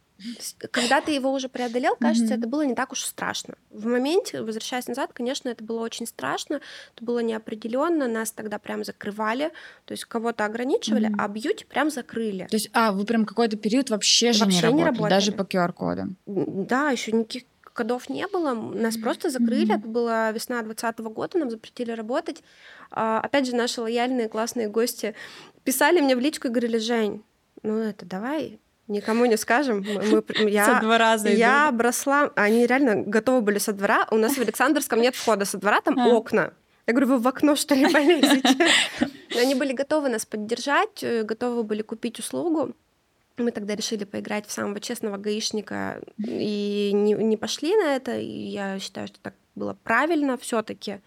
Когда 0.70 1.00
ты 1.00 1.12
его 1.12 1.32
уже 1.32 1.48
преодолел, 1.48 1.96
кажется, 1.96 2.34
mm-hmm. 2.34 2.38
это 2.38 2.46
было 2.46 2.62
не 2.62 2.74
так 2.74 2.92
уж 2.92 3.00
страшно. 3.00 3.54
В 3.70 3.86
моменте, 3.86 4.42
возвращаясь 4.42 4.86
назад, 4.86 5.12
конечно, 5.12 5.48
это 5.48 5.64
было 5.64 5.80
очень 5.80 6.06
страшно, 6.06 6.60
это 6.94 7.04
было 7.04 7.18
неопределенно, 7.20 8.06
нас 8.06 8.30
тогда 8.30 8.58
прям 8.58 8.84
закрывали, 8.84 9.50
то 9.84 9.92
есть 9.92 10.04
кого-то 10.04 10.44
ограничивали, 10.44 11.08
mm-hmm. 11.08 11.16
а 11.18 11.28
бьюти 11.28 11.64
прям 11.64 11.90
закрыли. 11.90 12.46
То 12.48 12.56
есть, 12.56 12.70
а, 12.72 12.92
вы 12.92 13.04
прям 13.04 13.24
какой-то 13.24 13.56
период 13.56 13.90
вообще 13.90 14.32
же 14.32 14.44
вообще 14.44 14.58
не, 14.58 14.62
работали, 14.62 14.78
не 14.78 14.84
работали, 14.84 15.10
даже 15.10 15.32
по 15.32 15.42
QR-кодам? 15.42 16.16
Да, 16.26 16.90
еще 16.90 17.12
никаких 17.12 17.44
кодов 17.73 18.09
не 18.09 18.27
было, 18.27 18.55
нас 18.55 18.97
просто 18.97 19.31
закрыли, 19.31 19.75
это 19.75 19.89
была 19.89 20.31
весна 20.33 20.62
2020 20.62 20.99
года, 21.14 21.39
нам 21.39 21.51
запретили 21.51 21.93
работать. 21.93 22.43
А, 22.91 23.20
опять 23.20 23.47
же, 23.47 23.57
наши 23.57 23.81
лояльные 23.81 24.29
классные 24.29 24.68
гости 24.68 25.14
писали 25.64 26.01
мне 26.01 26.16
в 26.16 26.20
личку 26.20 26.49
и 26.49 26.51
говорили, 26.51 26.79
Жень, 26.79 27.23
ну 27.62 27.79
это 27.79 28.07
давай 28.07 28.59
никому 28.89 29.25
не 29.27 29.37
скажем. 29.37 29.85
Мы, 29.87 30.23
мы, 30.41 30.51
я, 30.51 30.66
со 30.66 30.81
двора 30.81 31.18
зайду. 31.18 31.39
Я 31.39 31.70
бросла... 31.73 32.31
Они 32.37 32.66
реально 32.66 33.03
готовы 33.03 33.41
были 33.41 33.59
со 33.59 33.73
двора. 33.73 34.07
У 34.11 34.16
нас 34.16 34.35
в 34.35 34.41
Александрском 34.41 35.01
нет 35.01 35.14
входа 35.16 35.45
со 35.45 35.59
двора, 35.59 35.81
там 35.81 35.99
а. 35.99 36.09
окна. 36.09 36.53
Я 36.87 36.95
говорю, 36.95 37.09
вы 37.09 37.18
в 37.18 37.29
окно, 37.29 37.57
что 37.57 37.75
ли, 37.75 37.89
полезете? 37.93 38.57
Они 39.41 39.55
были 39.55 39.73
готовы 39.73 40.09
нас 40.09 40.27
поддержать, 40.27 41.03
э, 41.03 41.23
готовы 41.23 41.62
были 41.62 41.83
купить 41.83 42.18
услугу. 42.18 42.75
Мы 43.37 43.51
тогда 43.51 43.74
решили 43.74 44.05
поиграть 44.05 44.47
в 44.47 44.53
самого 44.53 44.80
честного 44.80 45.16
гаишника 45.16 46.01
и 46.18 46.91
не, 46.95 47.14
не 47.14 47.37
пошли 47.37 47.74
на 47.76 47.97
это. 47.97 48.18
И 48.18 48.26
я 48.26 48.78
считаю, 48.78 49.07
что 49.09 49.18
так 49.20 49.35
было 49.55 49.76
правильно 49.83 50.37
все-таки. 50.37 51.01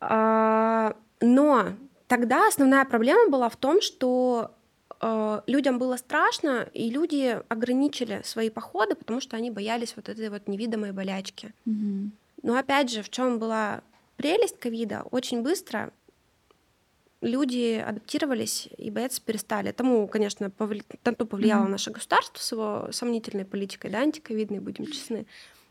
А, 0.00 0.96
но 1.20 1.72
тогда 2.06 2.48
основная 2.48 2.84
проблема 2.84 3.30
была 3.30 3.48
в 3.48 3.56
том, 3.56 3.80
что 3.80 4.52
э, 5.00 5.40
людям 5.46 5.78
было 5.78 5.96
страшно, 5.96 6.68
и 6.72 6.90
люди 6.90 7.40
ограничили 7.48 8.22
свои 8.24 8.50
походы, 8.50 8.94
потому 8.94 9.20
что 9.20 9.36
они 9.36 9.50
боялись 9.50 9.94
вот 9.96 10.08
этой 10.08 10.28
вот 10.30 10.48
невидимой 10.48 10.92
болячки. 10.92 11.52
Мгм. 11.64 12.12
Но 12.42 12.56
опять 12.56 12.90
же, 12.90 13.02
в 13.02 13.10
чем 13.10 13.38
была 13.38 13.82
прелесть 14.16 14.58
ковида? 14.58 15.02
Очень 15.10 15.42
быстро 15.42 15.92
люди 17.20 17.82
адаптировались 17.84 18.68
и 18.76 18.90
бояться 18.90 19.20
перестали. 19.20 19.72
Тому, 19.72 20.06
конечно, 20.08 20.50
повли... 20.50 20.82
то 21.02 21.12
повлияло 21.26 21.62
Мгм. 21.62 21.72
наше 21.72 21.90
государство 21.90 22.40
с 22.40 22.52
его 22.52 22.88
сомнительной 22.92 23.44
политикой, 23.44 23.90
да, 23.90 23.98
антиковидной, 24.00 24.60
будем 24.60 24.86
честны. 24.86 25.26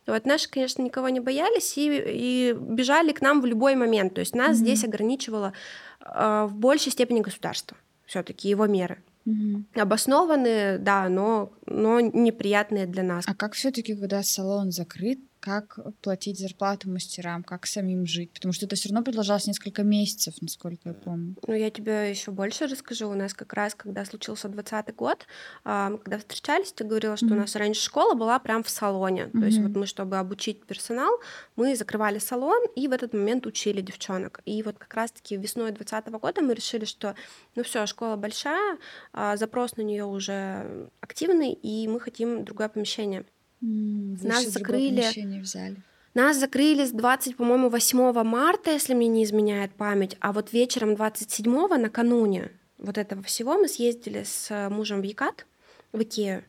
Вот 0.06 0.26
наши, 0.26 0.50
конечно, 0.50 0.82
никого 0.82 1.10
не 1.10 1.20
боялись 1.20 1.78
и, 1.78 1.89
и 1.89 2.54
бежали 2.58 3.12
к 3.12 3.22
нам 3.22 3.41
в 3.41 3.45
любой 3.45 3.76
момент. 3.76 4.14
То 4.14 4.22
есть 4.22 4.36
нас 4.36 4.58
Мгм. 4.58 4.66
здесь 4.66 4.84
ограничивало 4.84 5.54
э, 6.00 6.48
в 6.50 6.56
большей 6.56 6.91
степени 6.91 7.22
государство, 7.22 7.78
все-таки 8.06 8.50
его 8.50 8.68
меры. 8.68 9.04
Мгм. 9.26 9.68
Обоснованные, 9.76 10.78
да, 10.78 11.10
но, 11.10 11.52
но 11.66 12.00
неприятные 12.00 12.86
для 12.86 13.04
нас. 13.04 13.26
А 13.28 13.36
как 13.36 13.54
все-таки, 13.54 13.93
когда 13.93 14.24
салон 14.24 14.72
закрыт, 14.72 15.20
как 15.40 15.80
платить 16.02 16.40
зарплату 16.40 16.90
мастерам, 16.90 17.44
как 17.44 17.66
самим 17.66 18.06
жить? 18.06 18.32
Потому 18.34 18.54
что 18.54 18.66
это 18.66 18.76
все 18.76 18.90
равно 18.90 19.04
продолжалось 19.04 19.48
несколько 19.48 19.84
месяцев, 19.84 20.36
насколько 20.42 20.90
я 20.90 20.94
помню. 20.94 21.36
Ну, 21.48 21.54
я 21.54 21.70
тебе 21.70 22.10
еще 22.10 22.32
больше 22.32 22.68
расскажу. 22.68 23.10
У 23.10 23.14
нас 23.14 23.34
как 23.34 23.54
раз, 23.54 23.76
когда 23.76 24.06
случился 24.06 24.50
20 24.50 24.96
год, 24.96 25.26
когда 25.64 26.18
встречались, 26.18 26.72
ты 26.74 26.84
говорила, 26.84 27.16
что 27.18 27.28
у 27.28 27.30
Мгм. 27.30 27.40
нас 27.40 27.56
раньше 27.56 27.82
школа 27.82 28.14
была 28.14 28.40
прям 28.40 28.64
в 28.64 28.70
салоне. 28.70 29.28
То 29.28 29.46
есть 29.46 29.60
вот 29.60 29.72
мы, 29.76 29.86
чтобы 29.86 30.18
обучить 30.18 30.66
персонал, 30.66 31.12
мы 31.56 31.76
закрывали 31.76 32.20
салон 32.20 32.62
и 32.76 32.88
в 32.88 32.92
этот 32.92 33.14
момент 33.14 33.46
учили 33.46 33.82
девчонок. 33.82 34.42
И 34.46 34.64
вот 34.64 34.78
как 34.78 34.94
раз-таки 34.94 35.38
весной 35.38 35.72
2020 35.72 36.22
года 36.22 36.42
мы 36.42 36.54
решили, 36.54 36.86
что 36.86 37.16
ну 37.56 37.64
все, 37.64 37.86
школа 37.86 38.16
большая, 38.16 38.78
а, 39.14 39.38
запрос 39.38 39.78
на 39.78 39.82
нее 39.82 40.06
уже 40.06 40.90
активный, 41.02 41.52
и 41.54 41.88
мы 41.88 42.00
хотим 42.00 42.44
другое 42.46 42.70
помещение. 42.70 43.26
Вы 43.62 44.28
Нас 44.28 44.45
закрыли. 44.45 45.03
взяли. 45.41 45.78
Нас 46.14 46.38
закрыли 46.38 46.86
с 46.86 46.91
20, 46.91 47.36
по-моему, 47.38 47.70
8 47.70 48.24
марта, 48.24 48.72
если 48.72 48.93
мне 48.95 49.08
не 49.08 49.24
изменяет 49.24 49.72
память, 49.74 50.18
а 50.20 50.32
вот 50.34 50.51
вечером 50.51 50.95
27 50.95 51.45
накануне 51.78 52.51
вот 52.80 52.97
этого 52.97 53.22
всего 53.24 53.58
мы 53.58 53.68
съездили 53.68 54.24
с 54.24 54.47
э, 54.49 54.70
мужем 54.70 55.01
в 55.01 55.03
Екат, 55.03 55.45
в 55.93 56.01
Икею, 56.01 56.43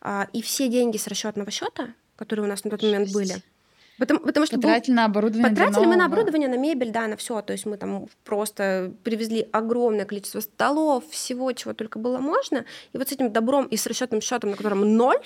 а, 0.00 0.28
и 0.32 0.40
все 0.42 0.68
деньги 0.68 0.96
с 0.96 1.06
расчетного 1.06 1.50
счета, 1.50 1.88
которые 2.16 2.46
у 2.46 2.48
нас 2.48 2.64
на 2.64 2.70
тот 2.70 2.82
момент 2.82 3.08
Жесть. 3.08 3.14
были, 3.14 3.42
потому, 3.98 4.20
потому 4.20 4.46
что 4.46 4.56
был- 4.56 4.62
Потратили 4.62 4.94
на 4.94 5.04
оборудование 5.04 5.50
Потратили 5.50 5.86
мы 5.86 5.96
на 5.96 6.06
оборудование, 6.06 6.48
на 6.48 6.56
мебель, 6.56 6.90
да, 6.90 7.06
на 7.06 7.16
все. 7.16 7.40
То 7.42 7.52
есть 7.52 7.66
мы 7.66 7.76
там 7.76 8.06
просто 8.24 8.92
привезли 9.04 9.46
огромное 9.52 10.04
количество 10.06 10.40
столов, 10.40 11.04
всего, 11.10 11.52
чего 11.52 11.74
только 11.74 11.98
было 11.98 12.18
можно. 12.18 12.64
И 12.92 12.98
вот 12.98 13.08
с 13.08 13.12
этим 13.12 13.30
добром 13.32 13.66
и 13.66 13.76
с 13.76 13.86
расчетным 13.86 14.20
счетом, 14.20 14.50
на 14.50 14.56
котором 14.56 14.96
ноль, 14.96 15.20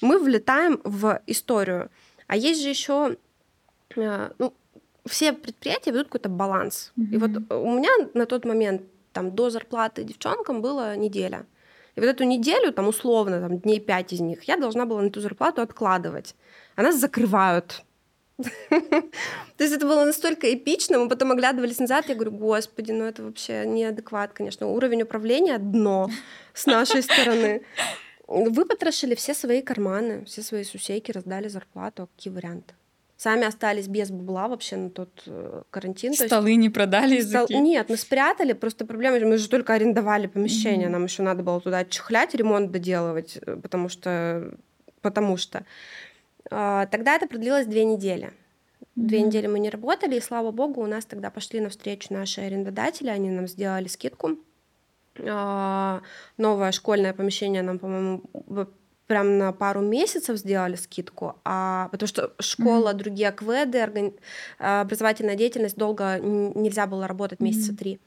мы 0.00 0.18
влетаем 0.18 0.80
в 0.84 1.20
историю. 1.26 1.90
А 2.26 2.36
есть 2.36 2.62
же 2.62 2.68
еще, 2.68 3.16
ну, 3.96 4.54
все 5.06 5.32
предприятия 5.32 5.90
ведут 5.90 6.06
какой-то 6.06 6.28
баланс. 6.28 6.92
И 6.96 7.16
вот 7.16 7.30
у 7.50 7.72
меня 7.72 7.90
на 8.14 8.26
тот 8.26 8.44
момент 8.44 8.82
там 9.12 9.34
до 9.34 9.50
зарплаты 9.50 10.04
девчонкам 10.04 10.62
было 10.62 10.96
неделя. 10.96 11.46
И 11.94 12.00
вот 12.00 12.06
эту 12.06 12.24
неделю, 12.24 12.72
там 12.72 12.88
условно, 12.88 13.40
там 13.40 13.58
дней 13.58 13.78
пять 13.80 14.12
из 14.12 14.20
них, 14.20 14.44
я 14.44 14.56
должна 14.56 14.86
была 14.86 15.02
на 15.02 15.08
эту 15.08 15.20
зарплату 15.20 15.60
откладывать. 15.60 16.34
А 16.74 16.82
нас 16.82 16.96
закрывают. 16.96 17.84
То 18.38 19.64
есть 19.64 19.74
это 19.74 19.86
было 19.86 20.04
настолько 20.04 20.52
эпично, 20.52 20.98
мы 20.98 21.08
потом 21.08 21.32
оглядывались 21.32 21.78
назад, 21.78 22.08
я 22.08 22.14
говорю, 22.14 22.32
господи, 22.32 22.92
ну 22.92 23.04
это 23.04 23.22
вообще 23.22 23.64
неадекват, 23.66 24.32
конечно. 24.32 24.66
Уровень 24.66 25.02
управления 25.02 25.58
дно 25.58 26.08
с 26.54 26.66
нашей 26.66 27.02
стороны. 27.02 27.62
Выпотрошили 28.28 29.14
все 29.14 29.34
свои 29.34 29.62
карманы, 29.62 30.24
все 30.24 30.42
свои 30.42 30.64
сусейки, 30.64 31.10
раздали 31.12 31.48
зарплату. 31.48 32.04
А 32.04 32.06
Какие 32.06 32.32
варианты? 32.32 32.74
Сами 33.16 33.44
остались 33.46 33.86
без 33.86 34.10
бабла 34.10 34.48
вообще 34.48 34.76
на 34.76 34.90
тот 34.90 35.22
э, 35.26 35.62
карантин. 35.70 36.12
То 36.12 36.24
есть 36.24 36.26
Столы 36.26 36.56
не 36.56 36.70
продали 36.70 37.20
Стол-. 37.20 37.46
Нет, 37.50 37.88
мы 37.88 37.96
спрятали, 37.96 38.52
просто 38.52 38.84
проблема, 38.84 39.20
мы 39.20 39.38
же 39.38 39.48
только 39.48 39.74
арендовали 39.74 40.26
помещение, 40.26 40.86
Мгм. 40.88 40.92
нам 40.92 41.04
еще 41.04 41.22
надо 41.22 41.44
было 41.44 41.60
туда 41.60 41.84
чехлять, 41.84 42.34
ремонт 42.34 42.72
доделывать, 42.72 43.38
э, 43.46 43.56
потому 43.56 43.88
что... 43.88 44.52
Потому 45.02 45.36
что... 45.36 45.64
А, 46.50 46.86
Тогда 46.86 47.14
это 47.14 47.28
продлилось 47.28 47.66
две 47.66 47.84
недели. 47.84 48.32
Две 48.96 49.18
Мгм. 49.18 49.26
недели 49.28 49.46
мы 49.46 49.60
не 49.60 49.70
работали, 49.70 50.16
и 50.16 50.20
слава 50.20 50.50
богу, 50.50 50.82
у 50.82 50.86
нас 50.86 51.04
тогда 51.04 51.30
пошли 51.30 51.60
навстречу 51.60 52.12
наши 52.12 52.40
арендодатели, 52.40 53.08
они 53.08 53.30
нам 53.30 53.46
сделали 53.46 53.86
скидку. 53.86 54.36
А, 55.18 56.00
Новое 56.38 56.72
школьное 56.72 57.12
помещение 57.12 57.62
нам, 57.62 57.78
по-моему, 57.78 58.22
прям 59.06 59.38
на 59.38 59.52
пару 59.52 59.80
месяцев 59.80 60.38
сделали 60.38 60.76
скидку, 60.76 61.36
а 61.44 61.88
потому 61.90 62.06
что 62.08 62.32
школа, 62.40 62.94
другие 62.94 63.30
кведы, 63.32 63.78
органи- 63.78 64.18
а, 64.58 64.80
образовательная 64.82 65.34
деятельность 65.36 65.76
долго 65.76 66.18
нельзя 66.20 66.86
было 66.86 67.06
работать 67.06 67.40
месяца 67.40 67.72
Мгм. 67.72 67.76
три. 67.76 68.00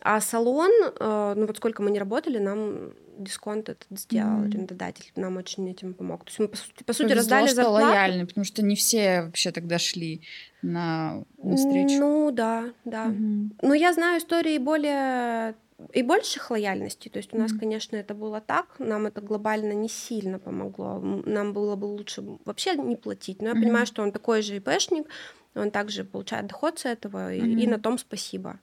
А 0.00 0.20
салон, 0.20 0.70
э, 1.00 1.34
ну 1.36 1.46
вот 1.46 1.56
сколько 1.56 1.82
мы 1.82 1.90
не 1.90 1.98
работали, 1.98 2.38
нам 2.38 2.92
дисконт 3.18 3.68
этот 3.68 3.86
сделал 3.98 4.30
Мгм. 4.38 4.46
арендодатель, 4.48 5.10
нам 5.16 5.36
очень 5.38 5.68
этим 5.68 5.92
помог. 5.92 6.24
То 6.24 6.30
есть 6.30 6.38
мы, 6.38 6.48
по 6.48 6.56
сути, 6.56 6.84
по 6.84 6.92
сути 6.92 7.12
раздали 7.14 7.46
что 7.48 7.56
зарплату. 7.56 8.26
потому 8.26 8.44
что 8.44 8.62
не 8.62 8.76
все 8.76 9.22
вообще 9.22 9.50
тогда 9.50 9.78
шли 9.78 10.22
на, 10.62 11.24
на 11.42 11.56
встречу. 11.56 11.98
Ну 11.98 12.30
да, 12.30 12.72
да. 12.84 13.06
Мгм. 13.06 13.54
Ну, 13.62 13.72
я 13.74 13.92
знаю 13.92 14.18
истории 14.20 14.58
более 14.58 15.56
и 15.92 16.02
больших 16.02 16.50
лояльностей. 16.50 17.10
То 17.10 17.18
есть 17.18 17.32
у 17.34 17.38
нас, 17.38 17.50
Мгм. 17.52 17.60
конечно, 17.60 17.96
это 17.96 18.14
было 18.14 18.40
так, 18.40 18.66
нам 18.78 19.06
это 19.06 19.20
глобально 19.20 19.72
не 19.72 19.88
сильно 19.88 20.38
помогло. 20.38 20.98
Нам 21.26 21.52
было 21.52 21.76
бы 21.76 21.86
лучше 21.86 22.22
вообще 22.44 22.74
не 22.76 22.96
платить. 22.96 23.40
Но 23.42 23.48
я 23.48 23.54
Мгм. 23.54 23.62
понимаю, 23.62 23.86
что 23.86 24.02
он 24.02 24.12
такой 24.12 24.42
же 24.42 24.56
ИПшник, 24.56 25.06
он 25.54 25.70
также 25.70 26.04
получает 26.04 26.46
доход 26.46 26.78
с 26.78 26.84
этого, 26.84 27.32
и, 27.32 27.40
и 27.40 27.62
Мгм. 27.66 27.70
на 27.70 27.78
том 27.78 27.98
спасибо. 27.98 28.58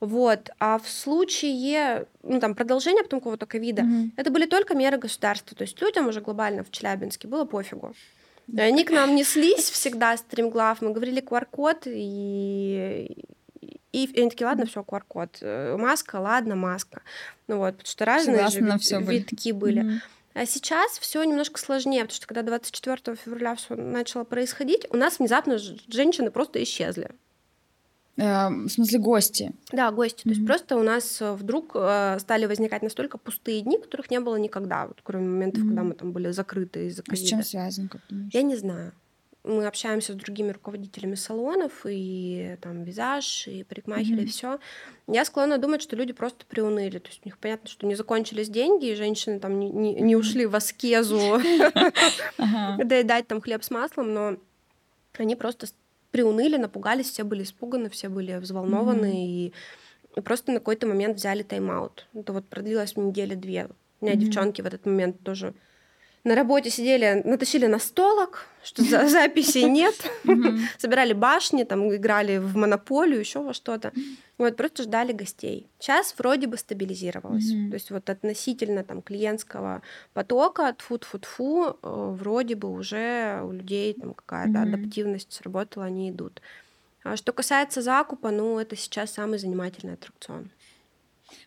Вот. 0.00 0.50
А 0.58 0.78
в 0.78 0.88
случае, 0.88 2.06
ну, 2.22 2.38
там, 2.40 2.54
продолжения 2.54 3.02
потом 3.02 3.20
какого-то 3.20 3.46
ковида, 3.46 3.82
Мгм. 3.82 4.12
это 4.16 4.30
были 4.30 4.46
только 4.46 4.74
меры 4.74 4.98
государства. 4.98 5.56
То 5.56 5.62
есть 5.62 5.80
людям 5.80 6.08
уже 6.08 6.20
глобально 6.20 6.64
в 6.64 6.70
Челябинске 6.70 7.28
было 7.28 7.44
пофигу. 7.44 7.94
И 8.52 8.60
они 8.60 8.84
к 8.84 8.90
нам 8.90 9.14
неслись 9.14 9.70
всегда, 9.70 10.16
стримглав. 10.16 10.80
Мы 10.82 10.92
говорили 10.92 11.20
QR-код, 11.20 11.86
и, 11.86 13.24
и, 14.04 14.20
они 14.20 14.30
такие, 14.30 14.46
ладно, 14.46 14.66
все, 14.66 14.80
QR-код. 14.82 15.38
Э, 15.40 15.76
Маска, 15.78 16.16
ладно, 16.20 16.56
маска. 16.56 17.02
Ну 17.48 17.58
вот, 17.58 17.72
потому 17.76 17.86
что 17.90 18.04
разные 18.04 18.36
Согласна, 18.36 18.60
же 18.60 18.72
вид- 18.72 18.82
всё 18.82 19.00
были. 19.00 19.18
витки 19.18 19.52
были. 19.52 19.80
Мгм. 19.80 20.00
А 20.34 20.44
сейчас 20.46 20.98
все 20.98 21.24
немножко 21.24 21.58
сложнее, 21.58 22.02
потому 22.02 22.16
что 22.16 22.26
когда 22.26 22.42
24 22.42 23.16
февраля 23.16 23.54
все 23.56 23.74
начало 23.74 24.24
происходить, 24.24 24.86
у 24.90 24.96
нас 24.96 25.18
внезапно 25.18 25.56
женщины 25.88 26.30
просто 26.30 26.62
исчезли. 26.62 27.10
Э, 28.18 28.48
В 28.48 28.68
смысле, 28.68 28.98
гости. 28.98 29.52
Да, 29.72 29.90
гости. 29.90 30.22
То 30.24 30.30
есть 30.30 30.46
просто 30.46 30.76
у 30.76 30.82
нас 30.82 31.20
э, 31.20 31.32
вдруг 31.32 31.72
э, 31.74 32.18
стали 32.18 32.46
возникать 32.46 32.82
настолько 32.82 33.18
пустые 33.18 33.60
дни, 33.60 33.78
которых 33.78 34.10
не 34.10 34.20
было 34.20 34.36
никогда, 34.36 34.86
вот, 34.86 35.00
кроме 35.02 35.28
моментов, 35.28 35.62
когда 35.64 35.80
Мгм. 35.82 35.88
мы 35.88 35.94
там 35.94 36.12
были 36.12 36.30
закрыты 36.30 36.86
из-за 36.88 37.02
А 37.08 37.14
с 37.16 37.20
чем 37.20 37.42
связано, 37.42 37.88
как 37.88 38.00
думаешь? 38.08 38.32
Я 38.32 38.42
не 38.42 38.56
знаю. 38.56 38.92
Мы 39.46 39.66
общаемся 39.66 40.12
с 40.12 40.16
другими 40.16 40.50
руководителями 40.50 41.14
салонов, 41.14 41.72
и 41.88 42.56
там 42.60 42.82
визаж, 42.82 43.46
и 43.46 43.62
парикмахеры, 43.62 44.18
и 44.18 44.22
Мгм. 44.22 44.26
все. 44.28 44.58
Я 45.06 45.24
склонна 45.24 45.56
думать, 45.58 45.82
что 45.82 45.94
люди 45.94 46.12
просто 46.12 46.44
приуныли. 46.46 46.98
То 46.98 47.08
есть 47.08 47.20
у 47.24 47.28
них 47.28 47.38
понятно, 47.38 47.68
что 47.68 47.86
не 47.86 47.94
закончились 47.94 48.48
деньги, 48.48 48.86
и 48.86 48.94
женщины 48.96 49.38
там 49.38 49.58
не, 49.60 49.70
не- 49.70 50.16
ушли 50.16 50.46
в 50.46 50.56
аскезу 50.56 51.40
доедать 52.78 53.26
там 53.28 53.40
хлеб 53.40 53.62
с 53.62 53.70
маслом, 53.70 54.12
но 54.12 54.36
они 55.18 55.36
просто 55.36 55.68
приуныли, 56.10 56.56
напугались, 56.56 57.10
все 57.10 57.24
были 57.24 57.42
испуганы, 57.42 57.88
все 57.88 58.08
были 58.08 58.36
взволнованы, 58.36 59.26
и 59.28 59.52
просто 60.22 60.52
на 60.52 60.58
какой-то 60.58 60.86
момент 60.86 61.16
взяли 61.18 61.42
тайм-аут. 61.42 62.06
Это 62.14 62.32
вот 62.32 62.46
продлилось 62.48 62.96
недели 62.96 63.34
две. 63.34 63.68
У 64.00 64.06
меня 64.06 64.16
девчонки 64.16 64.60
в 64.60 64.66
этот 64.66 64.86
момент 64.86 65.20
тоже 65.22 65.54
на 66.26 66.34
работе 66.34 66.70
сидели, 66.70 67.22
натащили 67.24 67.66
на 67.66 67.78
столок, 67.78 68.46
что 68.64 68.82
за 68.82 69.08
записей 69.08 69.62
нет, 69.62 69.94
собирали 70.78 71.12
башни, 71.12 71.62
там 71.62 71.94
играли 71.94 72.38
в 72.38 72.56
монополию, 72.56 73.20
еще 73.20 73.42
во 73.42 73.54
что-то. 73.54 73.92
Вот 74.36 74.56
просто 74.56 74.82
ждали 74.82 75.12
гостей. 75.12 75.68
Сейчас 75.78 76.14
вроде 76.18 76.48
бы 76.48 76.56
стабилизировалось. 76.56 77.48
То 77.48 77.74
есть 77.74 77.90
вот 77.92 78.10
относительно 78.10 78.82
там 78.82 79.02
клиентского 79.02 79.82
потока, 80.14 80.74
тфу-тфу-тфу, 80.76 81.78
э, 81.80 82.16
вроде 82.18 82.56
бы 82.56 82.70
уже 82.70 83.40
у 83.44 83.52
людей 83.52 83.94
там 83.94 84.12
какая-то 84.12 84.62
адаптивность 84.62 85.32
сработала, 85.32 85.86
они 85.86 86.10
идут. 86.10 86.42
А 87.04 87.16
Что 87.16 87.32
касается 87.32 87.82
закупа, 87.82 88.32
ну, 88.32 88.58
это 88.58 88.74
сейчас 88.74 89.12
самый 89.12 89.38
занимательный 89.38 89.94
аттракцион. 89.94 90.50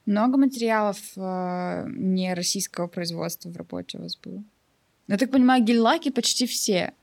Много 0.05 0.37
материалов 0.37 0.97
э, 1.17 1.85
не 1.89 2.33
российского 2.33 2.87
производства 2.87 3.49
в 3.49 3.57
работе 3.57 3.97
у 3.97 4.03
вас 4.03 4.17
было? 4.17 4.41
Я 5.09 5.17
так 5.17 5.31
понимаю, 5.31 5.63
гель-лаки 5.63 6.11
почти 6.11 6.45
все. 6.45 6.93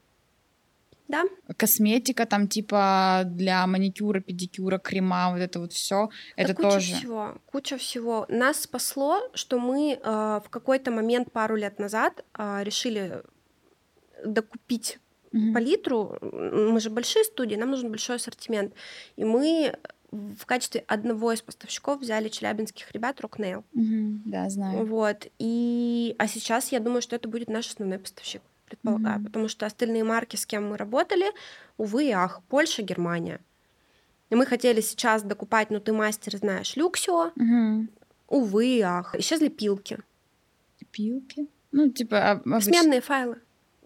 Да, 1.09 1.23
Косметика 1.57 2.27
там 2.27 2.49
типа 2.49 3.23
для 3.27 3.67
маникюра, 3.67 4.21
педикюра, 4.21 4.79
крема, 4.79 5.31
вот 5.31 5.41
это 5.41 5.61
вот 5.61 5.73
все. 5.73 6.09
Это 6.37 6.55
куча 6.55 6.71
тоже. 6.71 6.95
всего, 6.95 7.35
куча 7.47 7.77
всего. 7.77 8.27
Нас 8.29 8.63
спасло, 8.63 9.21
что 9.35 9.59
мы 9.59 9.93
э, 9.93 10.41
в 10.45 10.49
какой-то 10.51 10.91
момент 10.91 11.31
пару 11.31 11.55
лет 11.57 11.79
назад 11.79 12.25
э, 12.37 12.63
решили 12.65 13.23
докупить 14.25 14.99
Мгм. 15.33 15.53
палитру. 15.55 16.17
Мы 16.23 16.81
же 16.81 16.91
большие 16.91 17.25
студии, 17.25 17.57
нам 17.57 17.71
нужен 17.71 17.91
большой 17.91 18.17
ассортимент. 18.17 18.73
И 19.17 19.25
мы 19.25 19.77
в 20.13 20.47
качестве 20.47 20.85
одного 20.87 21.33
из 21.33 21.43
поставщиков 21.43 22.01
взяли 22.01 22.29
челябинских 22.29 22.91
ребят 22.93 23.21
Rocknail. 23.21 23.65
Мгм, 23.73 24.23
Да, 24.25 24.49
знаю. 24.51 24.87
Вот. 24.87 25.27
И... 25.39 26.15
А 26.19 26.27
сейчас 26.29 26.73
я 26.73 26.81
думаю, 26.81 27.03
что 27.03 27.17
это 27.17 27.29
будет 27.29 27.49
наш 27.51 27.69
основной 27.69 27.99
поставщик, 27.99 28.43
предполагаю. 28.67 29.17
Мгм. 29.19 29.27
Потому 29.27 29.49
что 29.49 29.67
остальные 29.67 30.05
марки, 30.05 30.37
с 30.37 30.47
кем 30.47 30.69
мы 30.71 30.77
работали, 30.77 31.27
увы 31.77 32.07
и 32.09 32.11
ах, 32.13 32.41
Польша, 32.49 32.83
Германия. 32.83 33.41
И 34.31 34.35
мы 34.35 34.47
хотели 34.47 34.81
сейчас 34.81 35.23
докупать, 35.23 35.71
ну 35.71 35.81
ты 35.81 35.93
мастер, 35.93 36.37
знаешь, 36.37 36.77
Люксио, 36.77 37.33
Мгм. 37.37 37.89
увы 38.29 38.67
и 38.79 38.81
ах. 38.81 39.15
Исчезли 39.17 39.49
пилки, 39.49 39.99
Пилки. 40.93 41.47
Ну, 41.73 41.91
типа, 41.91 42.31
а, 42.31 42.35
обыч- 42.37 42.63
сменные 42.63 43.01
файлы. 43.03 43.37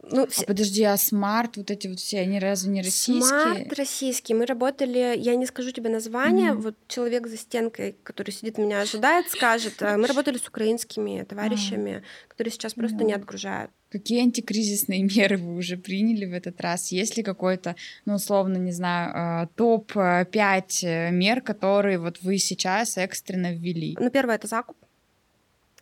Ну, 0.03 0.27
А 0.39 0.43
подожди, 0.45 0.83
а 0.85 0.97
смарт, 0.97 1.57
вот 1.57 1.71
эти 1.71 1.87
вот 1.87 2.01
все, 2.01 2.21
они 2.21 2.39
разве 2.39 2.71
не 2.73 2.81
российские? 2.81 3.23
Смарт 3.23 3.73
российский. 3.79 4.35
Мы 4.35 4.47
работали, 4.47 5.15
я 5.17 5.37
не 5.37 5.47
скажу 5.47 5.73
тебе 5.73 5.91
название, 5.91 6.53
Мгм. 6.53 6.61
вот 6.63 6.75
человек 6.89 7.27
за 7.27 7.37
стенкой, 7.37 7.97
который 8.03 8.31
сидит, 8.31 8.57
меня 8.59 8.81
ожидает, 8.81 9.29
скажет. 9.31 9.83
А 9.83 9.97
Мы 9.97 10.07
работали 10.07 10.39
с 10.39 10.49
украинскими 10.49 11.23
товарищами, 11.25 12.03
которые 12.29 12.53
сейчас 12.53 12.75
просто 12.75 12.97
не 12.97 13.01
Поняла. 13.05 13.17
отгружают. 13.17 13.71
Какие 13.91 14.23
антикризисные 14.23 15.03
меры 15.29 15.37
вы 15.37 15.55
уже 15.55 15.77
приняли 15.77 16.25
в 16.25 16.33
этот 16.33 16.61
раз? 16.61 16.93
Есть 16.93 17.17
ли 17.17 17.23
какой-то, 17.23 17.77
ну, 18.07 18.15
условно, 18.15 18.57
не 18.57 18.73
знаю, 18.73 19.49
топ-5 19.57 21.11
мер, 21.11 21.43
которые 21.43 21.99
вот 21.99 22.23
вы 22.23 22.39
сейчас 22.39 22.97
экстренно 22.97 23.53
ввели? 23.53 23.97
Ну, 24.01 24.11
первое 24.11 24.37
это 24.37 24.47
закуп. 24.47 24.77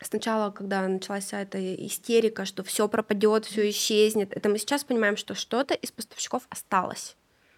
Сначала, 0.01 0.51
когда 0.51 0.87
началась 0.87 1.25
вся 1.25 1.43
эта 1.43 1.59
истерика, 1.87 2.45
что 2.45 2.63
все 2.63 2.89
пропадет, 2.89 3.45
все 3.47 3.69
исчезнет, 3.71 4.33
это 4.37 4.49
мы 4.49 4.59
сейчас 4.59 4.85
понимаем, 4.85 5.17
что 5.17 5.35
что-то 5.35 5.75
из 5.75 5.91
поставщиков 5.91 6.47
осталось. 6.51 7.17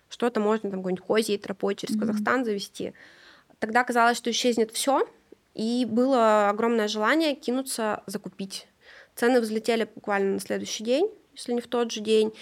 Что-то 0.08 0.40
можно 0.40 0.70
там 0.70 0.80
какой-нибудь 0.80 1.30
и 1.30 1.38
тропой 1.38 1.74
через 1.74 1.94
Мгм. 1.96 2.06
Казахстан 2.06 2.44
завести. 2.44 2.94
Тогда 3.58 3.84
казалось, 3.84 4.16
что 4.16 4.30
исчезнет 4.30 4.70
все, 4.72 5.06
и 5.54 5.86
было 5.88 6.48
огромное 6.48 6.88
желание 6.88 7.34
кинуться 7.34 8.02
закупить. 8.06 8.66
Цены 9.14 9.40
взлетели 9.40 9.86
буквально 9.94 10.34
на 10.34 10.40
следующий 10.40 10.82
день, 10.82 11.10
если 11.34 11.52
не 11.52 11.60
в 11.60 11.66
тот 11.68 11.92
же 11.92 12.00
день. 12.00 12.32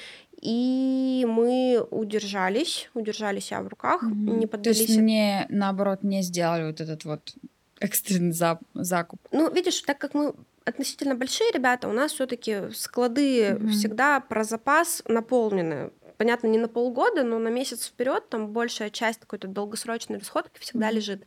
И 0.40 1.26
мы 1.28 1.84
удержались, 1.90 2.88
удержали 2.94 3.40
себя 3.40 3.61
в 3.62 3.66
руках, 3.66 4.03
Мгм. 4.03 4.38
не 4.38 4.46
То 4.46 4.53
поддались 4.53 4.78
есть 4.78 4.96
не, 5.01 5.46
наоборот, 5.49 6.05
не 6.05 6.22
сделали 6.22 6.66
вот 6.66 6.80
этот 6.80 7.05
вот 7.05 7.34
экстренный 7.80 8.32
зап- 8.32 8.60
закуп. 8.74 9.20
Ну, 9.32 9.50
видишь, 9.50 9.80
так 9.82 9.98
как 9.98 10.14
мы 10.14 10.34
относительно 10.64 11.14
большие 11.14 11.50
ребята, 11.52 11.88
у 11.88 11.92
нас 11.92 12.12
все-таки 12.12 12.70
склады 12.74 13.54
Мгм. 13.58 13.68
всегда 13.70 14.20
про 14.20 14.44
запас 14.44 15.02
наполнены. 15.08 15.90
Понятно, 16.18 16.48
не 16.48 16.58
на 16.58 16.68
полгода, 16.68 17.22
но 17.22 17.38
на 17.38 17.48
месяц 17.48 17.86
вперед 17.86 18.28
там 18.28 18.48
большая 18.48 18.90
часть 18.90 19.20
какой-то 19.20 19.46
долгосрочной 19.48 20.18
расходки 20.18 20.58
всегда 20.60 20.86
Мгм. 20.88 20.96
лежит. 20.96 21.22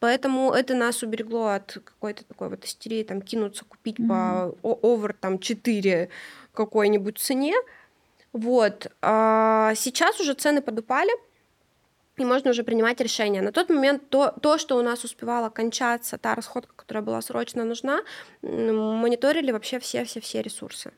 Поэтому 0.00 0.52
это 0.52 0.74
нас 0.74 1.02
уберегло 1.04 1.54
от 1.54 1.78
какой-то 1.84 2.24
такой 2.24 2.48
вот 2.48 2.64
истерии, 2.64 3.04
там, 3.04 3.22
кинуться 3.22 3.64
купить 3.64 3.98
по 4.08 4.52
о- 4.62 4.78
овер 4.82 5.12
там 5.20 5.38
4 5.38 6.08
какой-нибудь 6.54 7.18
цене. 7.18 7.54
Вот. 8.32 8.90
А 9.00 9.74
сейчас 9.76 10.18
уже 10.18 10.34
цены 10.34 10.60
подупали, 10.62 11.12
и 12.18 12.24
можно 12.24 12.50
уже 12.50 12.62
принимать 12.62 13.00
решения. 13.00 13.40
На 13.42 13.52
тот 13.52 13.70
момент 13.70 14.08
то, 14.10 14.34
то, 14.42 14.58
что 14.58 14.76
у 14.76 14.82
нас 14.82 15.04
успевало 15.04 15.48
кончаться, 15.48 16.18
та 16.18 16.34
расходка, 16.34 16.74
которая 16.76 17.02
была 17.02 17.20
срочно 17.22 17.64
нужна, 17.64 18.00
мониторили 18.42 19.50
вообще 19.52 19.78
все-все-все 19.78 20.42
ресурсы. 20.42 20.92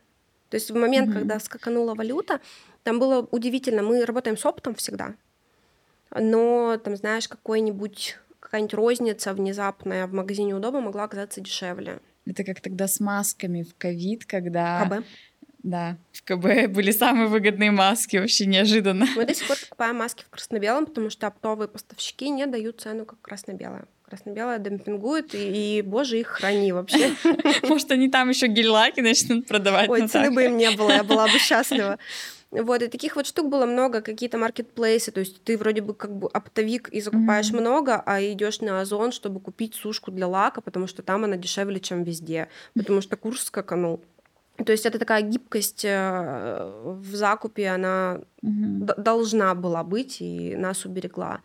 То 0.51 0.57
есть 0.57 0.71
в 0.71 0.77
момент, 0.77 1.09
Мгм. 1.09 1.19
когда 1.19 1.41
скаканула 1.41 1.95
валюта, 1.95 2.41
там 2.83 2.99
было 2.99 3.27
удивительно. 3.31 3.83
Мы 3.83 4.05
работаем 4.05 4.37
с 4.37 4.45
оптом 4.45 4.75
всегда, 4.75 5.15
но 6.11 6.77
там, 6.83 6.97
знаешь, 6.97 7.29
какой-нибудь 7.29 8.19
какая-нибудь 8.41 8.75
розница 8.75 9.33
внезапная 9.33 10.07
в 10.07 10.13
магазине 10.13 10.55
удобно 10.55 10.81
могла 10.81 11.05
оказаться 11.05 11.41
дешевле. 11.41 12.01
Это 12.27 12.45
как 12.45 12.61
тогда 12.61 12.87
с 12.87 13.01
масками 13.01 13.63
в 13.63 13.75
ковид, 13.77 14.25
когда... 14.27 14.85
КБ. 14.87 15.05
Да, 15.65 15.97
в 16.13 16.23
КБ 16.23 16.71
были 16.71 16.91
самые 16.91 17.27
выгодные 17.27 17.71
маски, 17.71 18.19
вообще 18.19 18.45
неожиданно. 18.45 19.07
Мы 19.17 19.25
до 19.25 19.35
сих 19.35 19.49
пор 19.49 19.57
покупаем 19.59 19.97
маски 19.97 20.23
в 20.23 20.29
красно-белом, 20.29 20.85
потому 20.85 21.09
что 21.09 21.27
оптовые 21.27 21.69
поставщики 21.69 22.29
не 22.29 22.45
дают 22.47 22.83
цену 22.83 23.07
как 23.07 23.19
красно-белая. 23.23 23.87
Красно-белая 24.07 24.59
демпингует, 24.59 25.35
и, 25.35 25.79
и, 25.79 25.83
боже, 25.83 26.21
их 26.21 26.27
храни 26.27 26.73
вообще. 26.73 27.13
Может, 27.63 27.91
они 27.93 28.11
там 28.11 28.29
еще 28.29 28.47
гель-лаки 28.47 29.01
начнут 29.01 29.47
продавать. 29.47 29.89
Ой, 29.89 30.03
ну 30.03 30.09
цены 30.09 30.31
бы 30.31 30.45
им 30.45 30.59
не 30.59 30.71
было, 30.71 30.91
я 30.91 31.03
была 31.03 31.27
бы 31.27 31.39
счастлива. 31.39 31.99
Вот, 32.51 32.83
и 32.83 32.89
таких 32.89 33.17
вот 33.17 33.27
штук 33.27 33.49
было 33.49 33.65
много, 33.65 34.03
какие-то 34.03 34.37
маркетплейсы, 34.37 35.11
то 35.13 35.21
есть 35.21 35.43
ты 35.43 35.57
вроде 35.57 35.81
бы 35.81 35.95
как 35.95 36.15
бы 36.15 36.29
оптовик 36.29 36.91
и 36.91 37.01
закупаешь 37.01 37.51
Мгм. 37.51 37.61
много, 37.61 38.03
а 38.05 38.23
идешь 38.23 38.61
на 38.61 38.81
Озон, 38.83 39.11
чтобы 39.13 39.41
купить 39.41 39.75
сушку 39.75 40.13
для 40.13 40.29
лака, 40.29 40.61
потому 40.61 40.87
что 40.87 41.03
там 41.03 41.25
она 41.25 41.37
дешевле, 41.37 41.81
чем 41.81 42.05
везде, 42.05 42.49
потому 42.75 43.01
что 43.01 43.17
курс 43.17 43.45
скаканул. 43.45 44.05
То 44.57 44.73
есть 44.73 44.87
это 44.87 44.99
такая 44.99 45.23
гибкость 45.23 45.85
э, 45.85 46.83
в 46.85 47.15
закупе, 47.15 47.69
она 47.69 48.21
д- 48.41 48.95
должна 48.97 49.55
была 49.55 49.83
быть 49.83 50.21
и 50.21 50.55
нас 50.55 50.85
уберегла. 50.85 51.41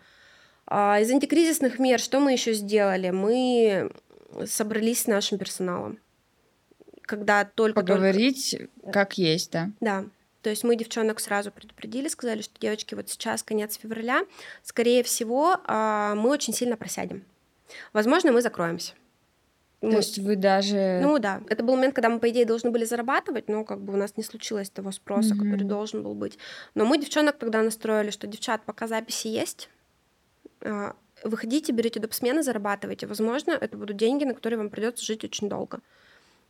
А 0.68 0.99
из 0.99 1.10
антикризисных 1.10 1.80
мер 1.80 1.99
что 1.99 2.20
мы 2.20 2.34
еще 2.34 2.53
сделали? 2.53 3.10
Мы 3.10 3.91
собрались 4.45 5.03
с 5.03 5.07
нашим 5.07 5.39
персоналом. 5.39 5.97
Когда 7.01 7.43
только 7.43 7.82
Поговорить 7.82 8.55
как 8.93 9.18
есть, 9.18 9.51
да. 9.51 9.72
да. 9.80 10.05
То 10.43 10.51
есть 10.51 10.64
мы 10.64 10.76
девчонок 10.76 11.20
сразу 11.20 11.51
предупредили, 11.51 12.07
сказали, 12.07 12.41
что 12.41 12.60
девочки, 12.60 12.93
вот 12.93 13.10
сейчас 13.10 13.43
конец 13.43 13.78
февраля, 13.78 14.22
скорее 14.64 15.03
всего, 15.03 15.57
а, 15.66 16.16
мы 16.16 16.30
очень 16.30 16.53
сильно 16.53 16.78
просядем. 16.78 17.26
Возможно, 17.91 18.32
мы 18.32 18.41
закроемся. 18.41 18.93
То 19.82 19.88
Мы- 19.88 19.93
есть 19.95 20.17
вы 20.19 20.36
даже... 20.36 20.99
ну 21.01 21.19
да, 21.19 21.41
это 21.49 21.63
был 21.63 21.75
момент, 21.75 21.95
когда 21.95 22.09
мы, 22.09 22.19
по 22.19 22.30
идее, 22.30 22.45
должны 22.45 22.69
были 22.69 22.84
зарабатывать, 22.84 23.47
но 23.47 23.63
как 23.63 23.80
бы 23.82 23.93
у 23.93 23.97
нас 23.97 24.17
не 24.17 24.23
случилось 24.23 24.69
того 24.69 24.91
спроса, 24.91 25.36
Мгм. 25.36 25.45
который 25.45 25.63
должен 25.63 26.03
был 26.03 26.15
быть. 26.15 26.38
Но 26.75 26.86
мы 26.86 26.97
девчонок 26.97 27.38
тогда 27.38 27.61
настроили, 27.63 28.09
что, 28.11 28.27
девчат, 28.27 28.61
пока 28.65 28.88
записи 28.88 29.27
есть, 29.27 29.69
а, 30.61 30.95
выходите, 31.23 31.71
берите 31.71 31.99
доп. 32.01 32.13
смены, 32.13 32.43
зарабатывайте. 32.43 33.07
Возможно, 33.07 33.51
это 33.51 33.77
будут 33.77 33.95
деньги, 33.95 34.25
на 34.25 34.34
которые 34.34 34.57
вам 34.57 34.69
придется 34.69 35.05
жить 35.05 35.23
очень 35.23 35.47
долго. 35.47 35.80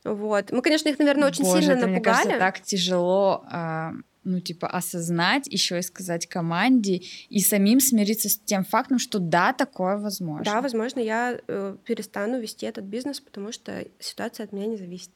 Вот. 0.04 0.50
Мы, 0.50 0.62
конечно, 0.62 0.88
их, 0.88 0.98
наверное, 0.98 1.28
очень 1.28 1.44
Боже, 1.44 1.60
сильно 1.60 1.72
это, 1.72 1.86
мне 1.86 1.96
напугали. 1.96 2.16
кажется, 2.16 2.38
так 2.38 2.60
тяжело, 2.62 3.44
а, 3.46 3.92
ну, 4.24 4.40
типа, 4.40 4.68
осознать, 4.68 5.46
еще 5.46 5.78
и 5.78 5.82
сказать 5.82 6.26
команде, 6.26 7.02
и 7.28 7.40
самим 7.40 7.80
смириться 7.80 8.28
с 8.28 8.38
тем 8.38 8.64
фактом, 8.64 8.98
что 8.98 9.18
да, 9.18 9.52
такое 9.52 9.98
возможно. 9.98 10.44
Да, 10.44 10.60
возможно, 10.60 11.00
я 11.00 11.38
э, 11.46 11.76
перестану 11.84 12.40
вести 12.40 12.66
этот 12.66 12.84
бизнес, 12.84 13.20
потому 13.20 13.52
что 13.52 13.84
ситуация 13.98 14.44
от 14.44 14.52
меня 14.52 14.66
не 14.66 14.76
зависит. 14.76 15.10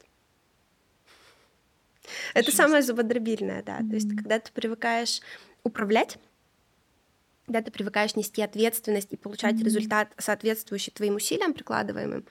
Это 2.34 2.52
самое 2.52 2.82
зубодробильное, 2.82 3.62
да. 3.62 3.78
То 3.78 3.94
есть, 3.94 4.10
когда 4.14 4.38
ты 4.38 4.52
привыкаешь 4.52 5.20
управлять, 5.62 6.18
когда 7.46 7.62
ты 7.62 7.70
привыкаешь 7.70 8.16
нести 8.16 8.42
ответственность 8.42 9.12
и 9.12 9.16
получать 9.16 9.54
Мгм. 9.54 9.64
результат, 9.64 10.08
соответствующий 10.18 10.92
твоим 10.92 11.16
усилиям 11.16 11.52
прикладываемым, 11.52 12.26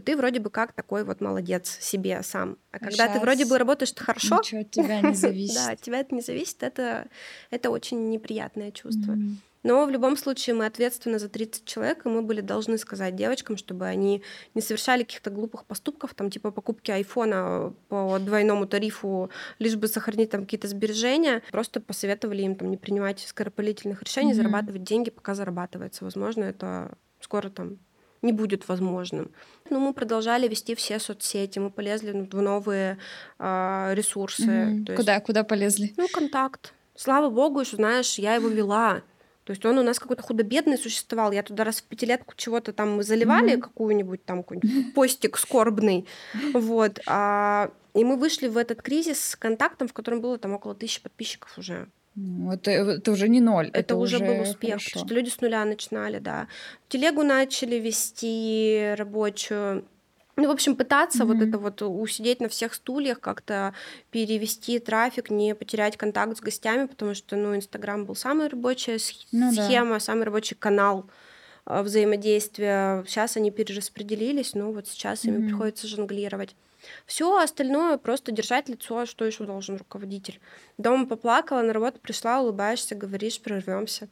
то 0.00 0.04
ты 0.04 0.16
вроде 0.16 0.38
бы 0.40 0.50
как 0.50 0.72
такой 0.72 1.04
вот 1.04 1.20
молодец 1.20 1.78
себе 1.80 2.22
сам. 2.22 2.56
А 2.70 2.78
когда 2.78 3.08
ты 3.12 3.20
вроде 3.20 3.44
бы 3.44 3.58
работаешь 3.58 3.94
хорошо, 3.96 4.38
Ничего 4.38 4.60
от 4.60 4.70
тебя 4.70 5.00
не 5.00 5.14
зависит. 5.14 5.54
да, 5.56 5.70
от 5.72 5.80
тебя 5.80 6.00
это 6.00 6.14
не 6.14 6.20
зависит, 6.22 6.62
это, 6.62 7.08
это 7.50 7.70
очень 7.70 8.08
неприятное 8.10 8.70
чувство. 8.70 9.12
Мгм. 9.12 9.40
Но 9.64 9.84
в 9.84 9.90
любом 9.90 10.16
случае 10.16 10.54
мы 10.54 10.66
ответственны 10.66 11.18
за 11.18 11.28
30 11.28 11.64
человек, 11.64 12.06
и 12.06 12.08
мы 12.08 12.22
были 12.22 12.40
должны 12.40 12.78
сказать 12.78 13.16
девочкам, 13.16 13.56
чтобы 13.56 13.86
они 13.86 14.22
не 14.54 14.62
совершали 14.62 15.02
каких-то 15.02 15.30
глупых 15.30 15.64
поступков, 15.64 16.14
там 16.14 16.30
типа 16.30 16.52
покупки 16.52 16.92
айфона 16.92 17.74
по 17.88 18.18
двойному 18.20 18.66
тарифу, 18.68 19.30
лишь 19.58 19.74
бы 19.74 19.88
сохранить 19.88 20.30
там 20.30 20.42
какие-то 20.44 20.68
сбережения. 20.68 21.42
Просто 21.50 21.80
посоветовали 21.80 22.42
им 22.42 22.54
там 22.54 22.70
не 22.70 22.76
принимать 22.76 23.18
скоропалительных 23.20 24.00
решений, 24.02 24.28
Мгм. 24.32 24.36
зарабатывать 24.36 24.84
деньги, 24.84 25.10
пока 25.10 25.34
зарабатывается. 25.34 26.04
Возможно, 26.04 26.44
это 26.44 26.96
скоро 27.20 27.50
там 27.50 27.78
не 28.22 28.32
будет 28.32 28.68
возможным. 28.68 29.30
Но 29.70 29.78
мы 29.78 29.92
продолжали 29.92 30.48
вести 30.48 30.74
все 30.74 30.98
соцсети, 30.98 31.58
мы 31.58 31.70
полезли 31.70 32.12
в 32.30 32.40
новые 32.40 32.98
а, 33.38 33.92
ресурсы. 33.94 34.44
То 34.86 34.92
есть, 34.92 34.96
Куда, 34.96 35.20
куда 35.20 35.44
полезли? 35.44 35.94
ну, 35.96 36.08
контакт. 36.08 36.74
Слава 36.94 37.30
богу, 37.30 37.64
что, 37.64 37.76
знаешь, 37.76 38.18
я 38.18 38.34
его 38.34 38.48
вела. 38.48 39.02
То 39.44 39.52
есть 39.52 39.64
он 39.64 39.78
у 39.78 39.82
нас 39.82 39.98
какой-то 39.98 40.22
худо-бедный 40.22 40.76
существовал. 40.76 41.32
Я 41.32 41.42
туда 41.42 41.64
раз 41.64 41.80
в 41.80 41.84
пятилетку 41.84 42.34
чего-то 42.36 42.72
там 42.72 43.02
заливали, 43.02 43.54
mm-hmm. 43.54 43.60
какую-нибудь 43.60 44.24
там 44.24 44.42
какой-нибудь 44.42 44.92
постик 44.94 45.38
скорбный. 45.38 46.06
Вот. 46.52 47.00
А, 47.06 47.70
и 47.94 48.04
мы 48.04 48.16
вышли 48.16 48.48
в 48.48 48.56
этот 48.56 48.82
кризис 48.82 49.30
с 49.30 49.36
контактом, 49.36 49.88
в 49.88 49.92
котором 49.92 50.20
было 50.20 50.38
там 50.38 50.52
около 50.52 50.74
тысячи 50.74 51.02
подписчиков 51.02 51.56
уже. 51.56 51.88
Ну, 52.20 52.52
это, 52.52 52.70
это 52.70 53.12
уже 53.12 53.28
не 53.28 53.40
ноль. 53.40 53.68
Это, 53.68 53.78
это 53.78 53.96
уже, 53.96 54.16
уже 54.16 54.24
был 54.24 54.42
успех, 54.42 54.70
хорошо. 54.70 54.90
потому 54.90 55.06
что 55.06 55.14
люди 55.14 55.28
с 55.28 55.40
нуля 55.40 55.64
начинали, 55.64 56.18
да. 56.18 56.48
Телегу 56.88 57.22
начали 57.22 57.76
вести 57.76 58.94
рабочую. 58.96 59.84
Ну, 60.36 60.48
в 60.48 60.50
общем, 60.50 60.74
пытаться 60.74 61.22
mm-hmm. 61.22 61.26
вот 61.26 61.42
это 61.42 61.58
вот 61.58 61.82
усидеть 61.82 62.40
на 62.40 62.48
всех 62.48 62.74
стульях, 62.74 63.20
как-то 63.20 63.72
перевести 64.10 64.78
трафик, 64.80 65.30
не 65.30 65.54
потерять 65.54 65.96
контакт 65.96 66.36
с 66.36 66.40
гостями, 66.40 66.86
потому 66.86 67.14
что, 67.14 67.36
ну, 67.36 67.54
Инстаграм 67.54 68.04
был 68.04 68.16
самая 68.16 68.48
рабочая 68.48 68.98
ну, 69.32 69.52
схема, 69.52 69.94
да. 69.94 70.00
самый 70.00 70.24
рабочий 70.24 70.56
канал 70.56 71.06
э, 71.66 71.82
взаимодействия. 71.82 73.04
Сейчас 73.06 73.36
они 73.36 73.52
перераспределились, 73.52 74.54
ну, 74.54 74.72
вот 74.72 74.88
сейчас 74.88 75.24
mm-hmm. 75.24 75.28
ими 75.28 75.48
приходится 75.48 75.86
жонглировать. 75.86 76.56
Все 77.06 77.38
остальное 77.38 77.98
просто 77.98 78.32
держать 78.32 78.68
лицо, 78.68 79.06
что 79.06 79.24
еще 79.24 79.44
должен 79.44 79.76
руководитель. 79.76 80.40
Дома 80.78 81.06
поплакала, 81.06 81.62
на 81.62 81.72
работу 81.72 82.00
пришла, 82.00 82.40
улыбаешься, 82.40 82.94
говоришь, 82.94 83.40
прорвемся. 83.40 84.08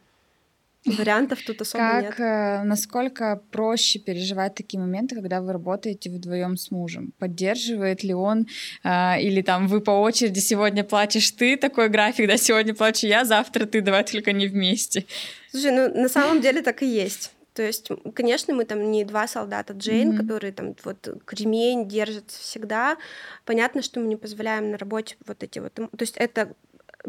Вариантов 0.86 1.40
тут 1.44 1.60
особо 1.62 1.84
как, 1.84 2.02
нет. 2.02 2.20
Э, 2.20 2.62
насколько 2.62 3.42
проще 3.50 3.98
переживать 3.98 4.54
такие 4.54 4.78
моменты, 4.78 5.16
когда 5.16 5.40
вы 5.40 5.52
работаете 5.52 6.10
вдвоем 6.10 6.56
с 6.56 6.70
мужем? 6.70 7.12
Поддерживает 7.18 8.04
ли 8.04 8.14
он 8.14 8.46
э, 8.84 9.20
или 9.20 9.42
там 9.42 9.66
вы 9.66 9.80
по 9.80 9.90
очереди 9.90 10.38
сегодня 10.38 10.84
плачешь 10.84 11.30
ты 11.32 11.56
такой 11.56 11.88
график, 11.88 12.28
да 12.28 12.36
сегодня 12.36 12.74
плачу 12.74 13.06
я, 13.06 13.24
завтра 13.24 13.66
ты, 13.66 13.80
давай 13.80 14.04
только 14.04 14.32
не 14.32 14.46
вместе. 14.46 15.06
Слушай, 15.50 15.72
ну 15.72 16.02
на 16.02 16.08
самом 16.08 16.40
деле 16.40 16.62
так 16.62 16.82
и 16.82 16.86
есть. 16.86 17.32
То 17.56 17.62
есть, 17.62 17.90
конечно, 18.14 18.52
мы 18.54 18.66
там 18.66 18.90
не 18.90 19.02
два 19.04 19.26
солдата 19.26 19.72
Джейн, 19.72 20.12
mm-hmm. 20.12 20.18
которые 20.18 20.52
там 20.52 20.76
вот 20.84 21.22
кремень 21.24 21.88
держат 21.88 22.30
всегда. 22.30 22.98
Понятно, 23.46 23.80
что 23.80 23.98
мы 23.98 24.08
не 24.08 24.16
позволяем 24.16 24.70
на 24.72 24.76
работе 24.76 25.16
вот 25.26 25.42
эти 25.42 25.58
вот... 25.58 25.72
То 25.72 25.88
есть 26.00 26.18
это 26.18 26.54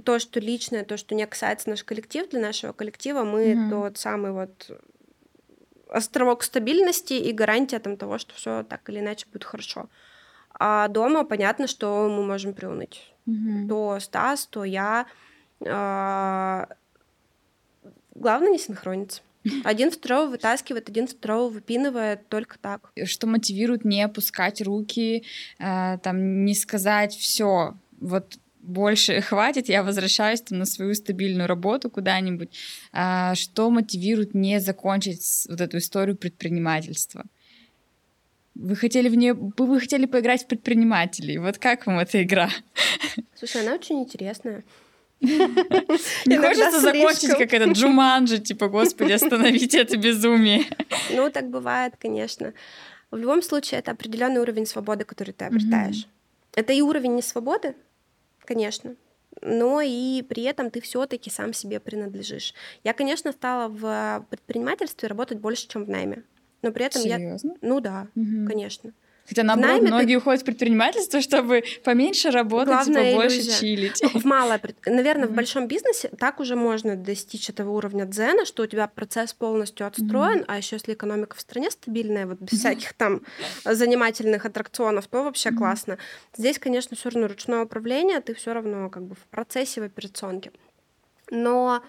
то, 0.06 0.20
что 0.20 0.40
личное, 0.40 0.86
то, 0.86 0.96
что 0.96 1.16
не 1.16 1.28
касается 1.28 1.70
наш 1.70 1.84
коллектив, 1.84 2.30
для 2.30 2.40
нашего 2.40 2.72
коллектива 2.72 3.26
мы 3.26 3.52
mm-hmm. 3.52 3.70
тот 3.70 3.98
самый 3.98 4.32
вот 4.32 4.72
островок 5.90 6.44
стабильности 6.44 7.14
и 7.14 7.34
гарантия 7.34 7.80
там 7.80 7.98
того, 7.98 8.18
что 8.18 8.34
все 8.34 8.64
так 8.64 8.90
или 8.90 9.00
иначе 9.00 9.28
будет 9.32 9.44
хорошо. 9.44 9.90
А 10.54 10.88
дома 10.88 11.26
понятно, 11.26 11.68
что 11.68 12.08
мы 12.10 12.26
можем 12.26 12.54
приуныть. 12.54 13.14
Mm-hmm. 13.28 13.68
То 13.68 14.00
Стас, 14.00 14.48
то 14.48 14.64
я. 14.64 15.08
А... 15.66 16.70
Главное 18.16 18.52
не 18.52 18.60
синхрониться. 18.60 19.22
Один 19.64 19.92
второго 19.92 20.32
вытаскивает, 20.32 20.90
один 20.90 21.08
второго 21.08 21.50
выпинывает 21.50 22.28
только 22.30 22.58
так. 22.60 22.92
Что 23.06 23.28
мотивирует 23.28 23.86
не 23.86 24.02
опускать 24.02 24.62
руки, 24.62 25.24
э, 25.60 25.98
там, 26.02 26.46
не 26.46 26.54
сказать 26.56 27.14
все, 27.16 27.76
вот 28.00 28.38
больше 28.68 29.22
хватит, 29.22 29.70
я 29.70 29.82
возвращаюсь 29.82 30.42
там, 30.42 30.60
на 30.60 30.66
свою 30.66 30.94
стабильную 30.94 31.48
работу 31.48 31.90
куда-нибудь. 31.90 32.50
А, 32.92 33.34
что 33.36 33.70
мотивирует 33.70 34.34
не 34.34 34.60
закончить 34.60 35.46
вот 35.50 35.62
эту 35.62 35.78
историю 35.78 36.18
предпринимательства? 36.18 37.24
Вы 38.56 38.76
хотели 38.76 39.08
в 39.08 39.16
нее, 39.16 39.34
вы 39.34 39.80
хотели 39.80 40.06
поиграть 40.06 40.44
в 40.44 40.48
предпринимателей. 40.48 41.38
Вот 41.38 41.60
как 41.60 41.86
вам 41.86 42.00
эта 42.00 42.24
игра? 42.24 42.50
Слушай, 43.36 43.62
она 43.62 43.76
очень 43.76 44.00
интересная. 44.00 44.64
Не 45.22 46.38
хочется 46.38 46.80
закончить, 46.80 47.38
как 47.38 47.54
этот 47.54 47.72
Джуманджи, 47.72 48.40
типа, 48.40 48.68
господи, 48.68 49.14
остановите 49.14 49.82
это 49.82 49.98
безумие. 49.98 50.66
Ну, 51.12 51.30
так 51.30 51.50
бывает, 51.50 51.96
конечно. 52.00 52.54
В 53.12 53.18
любом 53.18 53.42
случае, 53.42 53.80
это 53.80 53.92
определенный 53.92 54.42
уровень 54.42 54.66
свободы, 54.66 55.06
который 55.06 55.32
ты 55.32 55.46
обретаешь. 55.46 56.08
Это 56.56 56.74
и 56.74 56.82
уровень 56.82 57.16
не 57.16 57.22
свободы, 57.22 57.76
конечно, 58.46 58.96
но 59.42 59.82
и 59.82 60.24
при 60.24 60.44
этом 60.44 60.72
ты 60.72 60.82
все-таки 60.82 61.30
сам 61.30 61.54
себе 61.54 61.80
принадлежишь. 61.80 62.54
Я, 62.84 62.94
конечно, 62.94 63.32
стала 63.32 63.68
в 63.68 64.26
предпринимательстве 64.30 65.08
работать 65.08 65.40
больше, 65.40 65.68
чем 65.68 65.86
в 65.86 65.90
найме. 65.90 66.24
Но 66.62 66.72
при 66.72 66.86
этом 66.86 67.02
Серьезно? 67.02 67.50
я... 67.50 67.58
Ну 67.62 67.80
да, 67.80 68.08
угу. 68.16 68.48
конечно. 68.48 68.94
Хотя 69.28 69.44
наоборот, 69.44 69.82
Найме 69.82 69.88
многие 69.88 70.14
ты... 70.14 70.18
уходят 70.18 70.42
в 70.42 70.46
предпринимательство, 70.46 71.22
чтобы 71.22 71.64
поменьше 71.84 72.32
работать, 72.32 72.68
Главная 72.68 73.12
типа 73.12 73.22
больше 73.22 73.38
иллюзия. 73.38 73.60
чилить. 73.60 74.02
В 74.14 74.26
малое, 74.26 74.62
наверное, 74.86 75.26
mm-hmm. 75.26 75.32
в 75.32 75.36
большом 75.36 75.68
бизнесе 75.68 76.10
так 76.18 76.40
уже 76.40 76.56
можно 76.56 76.96
достичь 76.96 77.50
этого 77.50 77.72
уровня 77.72 78.06
дзена, 78.06 78.46
что 78.46 78.64
у 78.64 78.68
тебя 78.68 78.88
процесс 78.88 79.34
полностью 79.34 79.86
отстроен, 79.86 80.40
mm-hmm. 80.40 80.46
а 80.48 80.58
еще 80.58 80.78
если 80.78 80.94
экономика 80.94 81.36
в 81.36 81.42
стране 81.42 81.70
стабильная, 81.72 82.26
вот 82.26 82.40
без 82.40 82.54
mm-hmm. 82.54 82.58
всяких 82.58 82.94
там 82.94 83.22
занимательных 83.66 84.46
аттракционов, 84.46 85.08
то 85.08 85.24
вообще 85.24 85.50
mm-hmm. 85.50 85.58
классно. 85.58 85.98
Здесь, 86.38 86.58
конечно, 86.58 86.96
все 86.96 87.10
равно 87.10 87.28
ручное 87.28 87.64
управление, 87.64 88.22
ты 88.22 88.34
все 88.34 88.54
равно 88.54 88.90
как 88.90 89.04
бы 89.04 89.16
в 89.16 89.28
процессе, 89.30 89.82
в 89.82 89.84
операционке. 89.84 90.52
Но 91.30 91.84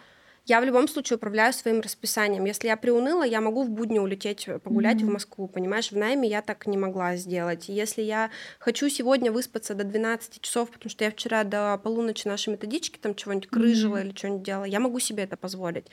я 0.48 0.62
в 0.62 0.64
любом 0.64 0.88
случае 0.88 1.18
управляю 1.18 1.52
своим 1.52 1.80
расписанием. 1.80 2.46
Если 2.46 2.68
я 2.68 2.76
приуныла, 2.78 3.22
я 3.22 3.42
могу 3.42 3.64
в 3.64 3.70
будни 3.70 3.98
улететь 3.98 4.48
э, 4.48 4.58
погулять 4.58 4.96
mm-hmm. 4.96 5.06
в 5.06 5.12
Москву, 5.12 5.46
понимаешь? 5.46 5.92
В 5.92 5.96
найме 5.96 6.26
я 6.26 6.40
так 6.40 6.66
не 6.66 6.78
могла 6.78 7.16
сделать. 7.16 7.68
Если 7.68 8.00
я 8.00 8.30
хочу 8.58 8.88
сегодня 8.88 9.30
выспаться 9.30 9.74
до 9.74 9.84
12 9.84 10.40
часов, 10.40 10.70
потому 10.70 10.88
что 10.90 11.04
я 11.04 11.10
вчера 11.10 11.44
до 11.44 11.78
полуночи 11.82 12.26
наши 12.26 12.50
методички 12.50 12.98
там 12.98 13.14
чего-нибудь 13.14 13.50
крыжила 13.50 13.98
mm-hmm. 13.98 14.06
или 14.06 14.16
что-нибудь 14.16 14.42
делала, 14.42 14.64
я 14.64 14.80
могу 14.80 14.98
себе 15.00 15.24
это 15.24 15.36
позволить. 15.36 15.86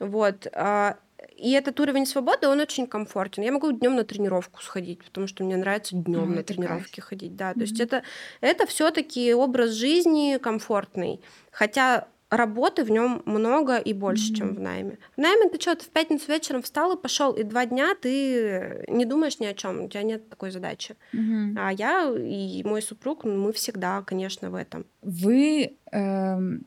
Вот. 0.00 0.48
А, 0.54 0.96
и 1.36 1.52
этот 1.52 1.78
уровень 1.78 2.06
свободы, 2.06 2.48
он 2.48 2.58
очень 2.58 2.88
комфортен. 2.88 3.44
Я 3.44 3.52
могу 3.52 3.70
днем 3.70 3.94
на 3.94 4.02
тренировку 4.02 4.60
сходить, 4.60 5.04
потому 5.04 5.28
что 5.28 5.44
мне 5.44 5.56
нравится 5.56 5.94
днем 5.94 6.32
mm, 6.32 6.34
на 6.34 6.42
тренировки 6.42 6.96
кайф. 6.96 7.04
ходить. 7.04 7.36
Да, 7.36 7.50
mm-hmm. 7.50 7.54
то 7.54 7.60
есть 7.60 7.78
это, 7.78 8.02
это 8.40 8.66
все-таки 8.66 9.32
образ 9.34 9.70
жизни 9.70 10.38
комфортный. 10.42 11.20
Хотя 11.52 12.08
работы 12.30 12.84
в 12.84 12.90
нем 12.90 13.22
много 13.26 13.76
и 13.76 13.92
больше, 13.92 14.32
mm-hmm. 14.32 14.36
чем 14.36 14.54
в 14.54 14.60
найме. 14.60 14.98
В 15.16 15.20
найме 15.20 15.48
ты 15.50 15.60
что, 15.60 15.74
ты 15.74 15.84
в 15.84 15.88
пятницу 15.88 16.24
вечером 16.28 16.62
встал 16.62 16.92
и 16.92 17.00
пошел, 17.00 17.32
и 17.32 17.42
два 17.42 17.66
дня 17.66 17.94
ты 18.00 18.84
не 18.88 19.04
думаешь 19.04 19.40
ни 19.40 19.46
о 19.46 19.54
чем, 19.54 19.84
у 19.84 19.88
тебя 19.88 20.02
нет 20.02 20.28
такой 20.28 20.50
задачи. 20.50 20.96
Mm-hmm. 21.12 21.54
А 21.56 21.72
я 21.72 22.12
и 22.16 22.62
мой 22.64 22.82
супруг, 22.82 23.24
мы 23.24 23.52
всегда, 23.52 24.02
конечно, 24.02 24.50
в 24.50 24.54
этом. 24.54 24.86
Вы 25.02 25.76
эм, 25.90 26.64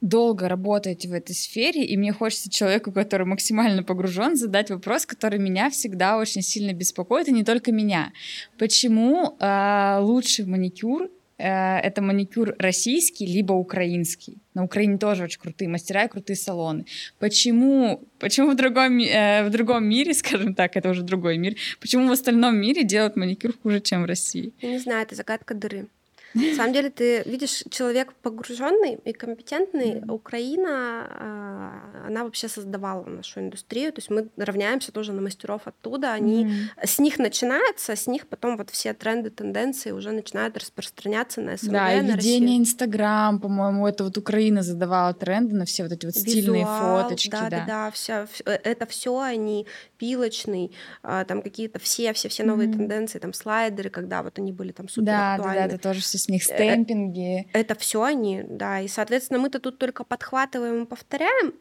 долго 0.00 0.48
работаете 0.48 1.08
в 1.08 1.12
этой 1.12 1.34
сфере, 1.34 1.84
и 1.84 1.96
мне 1.96 2.12
хочется 2.12 2.50
человеку, 2.50 2.92
который 2.92 3.26
максимально 3.26 3.82
погружен, 3.82 4.36
задать 4.36 4.70
вопрос, 4.70 5.06
который 5.06 5.38
меня 5.38 5.70
всегда 5.70 6.18
очень 6.18 6.42
сильно 6.42 6.72
беспокоит, 6.72 7.28
и 7.28 7.32
не 7.32 7.44
только 7.44 7.72
меня. 7.72 8.12
Почему 8.58 9.36
э, 9.38 9.98
лучший 10.00 10.46
маникюр 10.46 11.10
это 11.36 12.00
маникюр 12.02 12.54
российский 12.58 13.26
либо 13.26 13.52
украинский. 13.52 14.38
На 14.54 14.64
Украине 14.64 14.98
тоже 14.98 15.24
очень 15.24 15.40
крутые 15.40 15.68
мастера 15.68 16.04
и 16.04 16.08
крутые 16.08 16.36
салоны. 16.36 16.86
Почему, 17.18 18.08
почему 18.18 18.50
в, 18.50 18.56
другом, 18.56 18.98
э, 19.00 19.44
в 19.44 19.50
другом 19.50 19.84
мире, 19.84 20.14
скажем 20.22 20.54
так, 20.54 20.76
это 20.76 20.90
уже 20.90 21.02
другой 21.02 21.38
мир, 21.38 21.56
почему 21.80 22.08
в 22.08 22.12
остальном 22.12 22.56
мире 22.56 22.84
делают 22.84 23.16
маникюр 23.16 23.52
хуже, 23.62 23.80
чем 23.80 24.02
в 24.02 24.06
России? 24.06 24.52
Я 24.60 24.70
не 24.70 24.78
знаю, 24.78 25.02
это 25.02 25.14
загадка 25.14 25.54
дыры. 25.54 25.88
На 26.34 26.54
самом 26.54 26.72
деле 26.74 26.90
ты 26.90 27.22
видишь, 27.24 27.64
человек 27.70 28.12
погруженный 28.22 28.98
и 29.04 29.12
компетентный. 29.12 29.94
Mm-hmm. 29.94 30.12
Украина, 30.12 31.06
а, 31.10 32.06
она 32.06 32.24
вообще 32.24 32.48
создавала 32.48 33.04
нашу 33.04 33.40
индустрию, 33.40 33.92
то 33.92 33.98
есть 33.98 34.10
мы 34.10 34.28
равняемся 34.36 34.92
тоже 34.92 35.12
на 35.12 35.22
мастеров 35.22 35.62
оттуда. 35.66 36.12
Они 36.12 36.46
mm-hmm. 36.46 36.86
с 36.86 36.98
них 36.98 37.18
начинается, 37.18 37.96
с 37.96 38.06
них 38.06 38.26
потом 38.26 38.56
вот 38.56 38.70
все 38.70 38.94
тренды, 38.94 39.30
тенденции 39.30 39.92
уже 39.92 40.12
начинают 40.12 40.56
распространяться 40.56 41.40
на 41.40 41.56
СНГ, 41.56 41.72
Да, 41.72 41.94
и 41.94 42.02
на 42.02 42.16
ведение 42.16 42.58
Инстаграм, 42.58 43.38
по-моему, 43.40 43.86
это 43.86 44.04
вот 44.04 44.18
Украина 44.18 44.62
задавала 44.62 45.14
тренды 45.14 45.54
на 45.54 45.64
все 45.64 45.84
вот 45.84 45.92
эти 45.92 46.06
вот 46.06 46.14
Визуал, 46.14 46.30
стильные 46.30 46.66
фоточки, 46.66 47.30
да, 47.30 47.42
да, 47.42 47.50
да, 47.50 47.66
да, 47.66 47.90
все, 47.90 48.26
э, 48.44 48.52
это 48.64 48.86
все 48.86 49.18
они 49.20 49.66
пилочный, 49.98 50.72
а, 51.02 51.24
там 51.24 51.42
какие-то 51.42 51.78
все, 51.78 52.12
все, 52.12 52.28
все 52.28 52.44
новые 52.44 52.68
mm-hmm. 52.68 52.76
тенденции, 52.76 53.18
там 53.18 53.32
слайдеры, 53.32 53.90
когда 53.90 54.22
вот 54.22 54.38
они 54.38 54.52
были 54.52 54.72
там 54.72 54.88
супер 54.88 55.06
да, 55.06 55.34
актуальны. 55.34 55.62
Да, 55.62 55.68
да, 55.68 55.74
это 55.74 55.82
тоже 55.82 56.00
все 56.00 56.18
с 56.24 56.28
них 56.28 56.42
э, 56.48 56.54
стемпинги. 56.54 57.48
Это 57.52 57.74
все 57.74 58.02
они, 58.02 58.42
да. 58.48 58.80
И, 58.80 58.88
соответственно, 58.88 59.38
мы-то 59.38 59.60
тут 59.60 59.78
только 59.78 60.04
подхватываем 60.04 60.84
и 60.84 60.86
повторяем, 60.86 61.54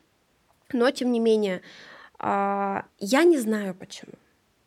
но 0.71 0.89
тем 0.91 1.11
не 1.11 1.19
менее, 1.19 1.61
а, 2.19 2.85
я 2.99 3.23
не 3.23 3.37
знаю 3.37 3.75
почему. 3.75 4.13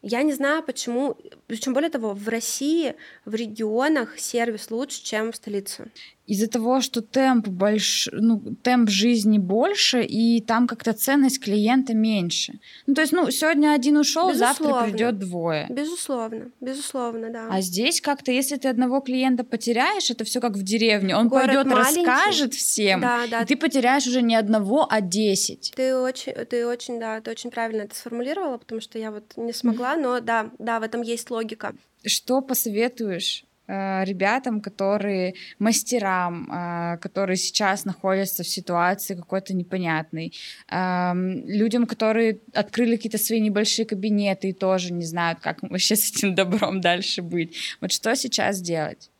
Я 0.02 0.22
не 0.22 0.32
знаю, 0.32 0.62
почему, 0.62 1.16
причем 1.46 1.72
более 1.72 1.90
того, 1.90 2.12
в 2.12 2.28
России, 2.28 2.94
в 3.24 3.34
регионах 3.34 4.18
сервис 4.18 4.70
лучше, 4.70 5.02
чем 5.02 5.32
в 5.32 5.36
столице. 5.36 5.88
Из-за 6.26 6.48
того, 6.48 6.80
что 6.80 7.02
темп 7.02 7.48
больше, 7.48 8.10
ну, 8.12 8.42
темп 8.62 8.90
жизни 8.90 9.38
больше, 9.38 10.02
и 10.02 10.40
там 10.40 10.66
как-то 10.66 10.92
ценность 10.92 11.40
клиента 11.40 11.94
меньше. 11.94 12.54
Ну, 12.86 12.94
то 12.94 13.00
есть, 13.00 13.12
ну, 13.12 13.30
сегодня 13.30 13.72
один 13.72 13.96
ушел, 13.96 14.34
завтра 14.34 14.82
придет 14.84 15.18
двое. 15.18 15.66
Безусловно, 15.70 16.50
безусловно, 16.60 17.30
да. 17.30 17.48
А 17.50 17.60
здесь 17.60 18.00
как-то, 18.00 18.32
если 18.32 18.56
ты 18.56 18.68
одного 18.68 19.00
клиента 19.00 19.44
потеряешь, 19.44 20.10
это 20.10 20.24
все 20.24 20.40
как 20.40 20.52
в 20.52 20.62
деревне. 20.62 21.16
Он 21.16 21.30
пойдет, 21.30 21.66
расскажет 21.66 22.54
всем, 22.54 23.00
да, 23.00 23.26
да. 23.30 23.42
и 23.42 23.46
ты 23.46 23.56
потеряешь 23.56 24.06
уже 24.06 24.22
не 24.22 24.34
одного, 24.34 24.86
а 24.90 25.00
десять. 25.00 25.72
Ты 25.76 25.96
очень, 25.96 26.32
ты 26.32 26.66
очень, 26.66 26.98
да, 26.98 27.20
ты 27.20 27.30
очень 27.30 27.50
правильно 27.50 27.82
это 27.82 27.94
сформулировала, 27.94 28.58
потому 28.58 28.80
что 28.80 28.98
я 28.98 29.10
вот 29.10 29.36
не 29.36 29.52
смогла, 29.52 29.96
но 29.96 30.20
да, 30.20 30.50
да, 30.58 30.80
в 30.80 30.82
этом 30.82 31.02
есть 31.02 31.30
логика. 31.30 31.74
Что 32.04 32.40
посоветуешь 32.40 33.44
ребятам, 33.68 34.60
которые 34.60 35.34
мастерам, 35.58 36.50
э, 36.50 36.98
которые 36.98 37.36
сейчас 37.36 37.84
находятся 37.84 38.42
в 38.42 38.48
ситуации 38.48 39.14
какой-то 39.14 39.54
непонятной, 39.54 40.32
эм, 40.68 41.46
людям, 41.46 41.86
которые 41.86 42.40
открыли 42.54 42.96
какие-то 42.96 43.18
свои 43.18 43.40
небольшие 43.40 43.86
кабинеты 43.86 44.50
и 44.50 44.52
тоже 44.52 44.92
не 44.92 45.04
знают, 45.04 45.40
как 45.40 45.62
вообще 45.62 45.96
с 45.96 46.10
этим 46.10 46.34
добром 46.34 46.80
дальше 46.80 47.22
быть. 47.22 47.56
Вот 47.80 47.92
что 47.92 48.14
сейчас 48.14 48.60
делать? 48.60 49.10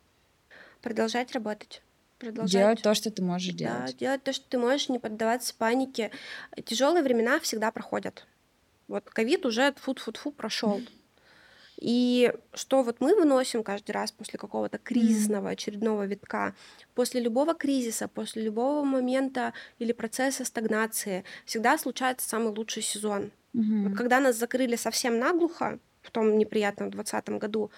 Продолжать 0.82 1.32
работать. 1.32 1.82
Продолжать. 2.18 2.52
Делать 2.52 2.82
то, 2.82 2.94
что 2.94 3.10
ты 3.10 3.22
можешь 3.22 3.54
делать. 3.54 3.86
Да, 3.86 3.92
делать 3.92 4.22
то, 4.22 4.32
что 4.32 4.48
ты 4.48 4.58
можешь, 4.58 4.88
не 4.88 4.98
поддаваться 4.98 5.54
панике. 5.54 6.10
Тяжелые 6.64 7.02
времена 7.02 7.40
всегда 7.40 7.70
проходят. 7.70 8.26
Вот 8.88 9.04
ковид 9.10 9.44
уже 9.44 9.74
фу-фу-фу 9.74 10.30
прошел. 10.30 10.80
И 11.78 12.32
что 12.54 12.82
вот 12.82 13.00
мы 13.00 13.14
выносим 13.14 13.62
каждый 13.62 13.90
раз 13.90 14.10
после 14.10 14.38
какого-то 14.38 14.78
кризисного 14.78 15.50
очередного 15.50 16.06
витка, 16.06 16.54
после 16.94 17.20
любого 17.20 17.54
кризиса, 17.54 18.08
после 18.08 18.42
любого 18.42 18.82
момента 18.82 19.52
или 19.78 19.92
процесса 19.92 20.44
стагнации, 20.44 21.24
всегда 21.44 21.76
случается 21.76 22.28
самый 22.28 22.54
лучший 22.54 22.82
сезон. 22.82 23.30
Mm-hmm. 23.54 23.88
Вот 23.88 23.96
когда 23.96 24.20
нас 24.20 24.36
закрыли 24.36 24.76
совсем 24.76 25.18
наглухо 25.18 25.78
в 26.02 26.10
том 26.10 26.38
неприятном 26.38 26.90
2020 26.90 27.40
году, 27.40 27.70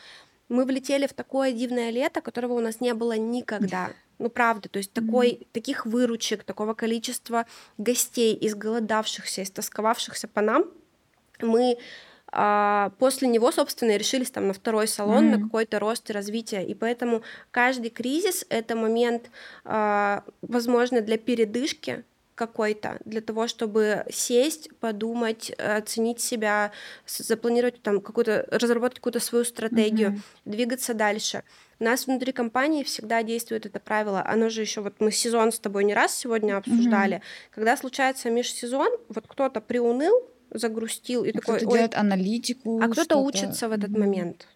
мы 0.48 0.64
влетели 0.64 1.06
в 1.06 1.12
такое 1.12 1.52
дивное 1.52 1.90
лето, 1.90 2.20
которого 2.20 2.54
у 2.54 2.60
нас 2.60 2.80
не 2.80 2.94
было 2.94 3.16
никогда. 3.16 3.90
Ну, 4.20 4.30
правда, 4.30 4.68
то 4.68 4.78
есть 4.78 4.90
mm-hmm. 4.90 5.06
такой, 5.06 5.46
таких 5.52 5.86
выручек, 5.86 6.42
такого 6.42 6.74
количества 6.74 7.46
гостей, 7.76 8.36
изголодавшихся, 8.40 9.44
истосковавшихся 9.44 10.26
по 10.26 10.40
нам, 10.40 10.64
мы 11.40 11.78
а 12.30 12.90
после 12.98 13.28
него, 13.28 13.50
собственно, 13.52 13.92
и 13.92 13.98
решились 13.98 14.30
там 14.30 14.48
на 14.48 14.52
второй 14.52 14.86
салон, 14.86 15.24
mm-hmm. 15.24 15.36
на 15.36 15.42
какой-то 15.42 15.78
рост 15.78 16.10
и 16.10 16.12
развитие. 16.12 16.66
И 16.66 16.74
поэтому 16.74 17.22
каждый 17.50 17.90
кризис— 17.90 18.44
это 18.50 18.76
момент, 18.76 19.30
а, 19.64 20.24
возможно, 20.42 21.00
для 21.00 21.16
передышки 21.16 22.04
какой-то, 22.34 22.98
для 23.04 23.20
того, 23.20 23.48
чтобы 23.48 24.04
сесть, 24.10 24.70
подумать, 24.78 25.50
оценить 25.58 26.20
себя, 26.20 26.70
запланировать 27.06 27.82
там 27.82 28.00
какую-то, 28.00 28.46
разработать 28.50 28.98
какую-то 28.98 29.20
свою 29.20 29.44
стратегию, 29.44 30.10
mm-hmm. 30.10 30.20
двигаться 30.44 30.94
дальше. 30.94 31.42
У 31.80 31.84
нас 31.84 32.06
внутри 32.06 32.32
компании 32.32 32.84
всегда 32.84 33.22
действует 33.22 33.66
это 33.66 33.80
правило. 33.80 34.22
Оно 34.24 34.50
же 34.50 34.60
еще 34.60 34.82
вот 34.82 34.94
мы 35.00 35.10
сезон 35.10 35.50
с 35.50 35.58
тобой 35.58 35.84
не 35.84 35.94
раз 35.94 36.16
сегодня 36.16 36.56
обсуждали. 36.56 37.16
Mm-hmm. 37.16 37.50
Когда 37.54 37.76
случается 37.76 38.30
межсезон, 38.30 38.90
вот 39.08 39.26
кто-то 39.26 39.60
приуныл, 39.60 40.28
загрустил 40.50 41.24
и 41.24 41.30
а 41.30 41.32
такой. 41.32 41.56
Кто-то 41.56 41.72
делает 41.72 41.94
аналитику. 41.94 42.80
А 42.82 42.88
кто-то 42.88 43.16
учится 43.18 43.68
в 43.68 43.72
этот 43.72 43.90
mm-hmm. 43.90 43.98
момент. 43.98 44.48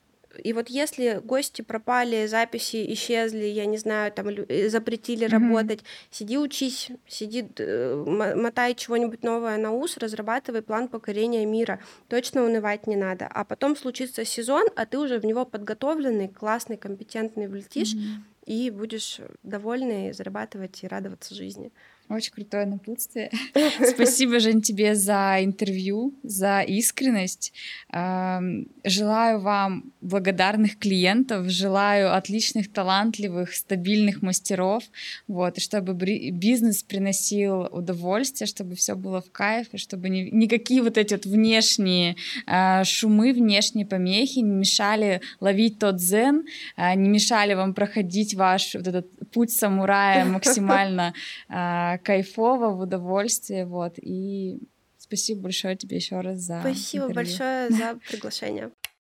И 0.42 0.52
вот 0.52 0.68
если 0.68 1.20
гости 1.22 1.62
пропали, 1.62 2.26
записи 2.26 2.92
исчезли, 2.92 3.44
я 3.44 3.66
не 3.66 3.78
знаю, 3.78 4.12
там 4.12 4.28
э, 4.28 4.68
запретили 4.68 5.26
mm-hmm. 5.26 5.30
работать, 5.30 5.80
сиди 6.10 6.38
учись, 6.38 6.90
сиди, 7.06 7.46
э, 7.58 8.34
мотай 8.36 8.74
чего-нибудь 8.74 9.22
новое 9.22 9.58
на 9.58 9.72
ус, 9.72 9.96
разрабатывай 9.98 10.62
план 10.62 10.88
покорения 10.88 11.44
мира. 11.44 11.80
Точно 12.08 12.44
унывать 12.44 12.86
не 12.86 12.96
надо. 12.96 13.26
А 13.26 13.44
потом 13.44 13.76
случится 13.76 14.24
сезон, 14.24 14.66
а 14.76 14.86
ты 14.86 14.98
уже 14.98 15.18
в 15.18 15.24
него 15.24 15.44
подготовленный, 15.44 16.28
классный, 16.28 16.76
компетентный 16.76 17.48
влетишь 17.48 17.94
mm-hmm. 17.94 18.46
и 18.46 18.70
будешь 18.70 19.20
довольный 19.42 20.12
зарабатывать 20.12 20.82
и 20.82 20.88
радоваться 20.88 21.34
жизни. 21.34 21.72
Очень 22.12 22.32
крутое 22.32 22.66
напутствие. 22.66 23.30
Спасибо, 23.94 24.38
Жень, 24.38 24.60
тебе 24.60 24.94
за 24.94 25.38
интервью, 25.40 26.12
за 26.22 26.60
искренность. 26.60 27.54
Желаю 27.90 29.40
вам 29.40 29.92
благодарных 30.02 30.78
клиентов, 30.78 31.48
желаю 31.48 32.14
отличных, 32.14 32.70
талантливых, 32.70 33.54
стабильных 33.54 34.20
мастеров, 34.20 34.84
вот, 35.26 35.56
и 35.56 35.60
чтобы 35.62 35.94
бизнес 35.94 36.82
приносил 36.82 37.62
удовольствие, 37.72 38.46
чтобы 38.46 38.74
все 38.74 38.94
было 38.94 39.22
в 39.22 39.32
кайф, 39.32 39.68
и 39.72 39.78
чтобы 39.78 40.10
ни, 40.10 40.28
никакие 40.30 40.82
вот 40.82 40.98
эти 40.98 41.14
вот 41.14 41.24
внешние 41.24 42.16
а, 42.46 42.84
шумы, 42.84 43.32
внешние 43.32 43.86
помехи 43.86 44.40
не 44.40 44.50
мешали 44.50 45.22
ловить 45.40 45.78
тот 45.78 45.96
дзен, 45.96 46.44
а, 46.76 46.94
не 46.94 47.08
мешали 47.08 47.54
вам 47.54 47.72
проходить 47.72 48.34
ваш 48.34 48.74
вот 48.74 48.86
этот 48.86 49.06
путь 49.32 49.50
самурая 49.52 50.24
максимально 50.36 51.14
а, 51.48 51.98
кайфово, 51.98 52.70
в 52.70 52.80
удовольствие, 52.80 53.66
вот, 53.66 53.94
и 53.98 54.60
спасибо 54.98 55.42
большое 55.42 55.76
тебе 55.76 55.96
еще 55.96 56.20
раз 56.20 56.40
за 56.40 56.60
Спасибо 56.60 57.04
интервью. 57.06 57.14
большое 57.14 57.70
за 57.70 57.98
приглашение. 58.08 58.70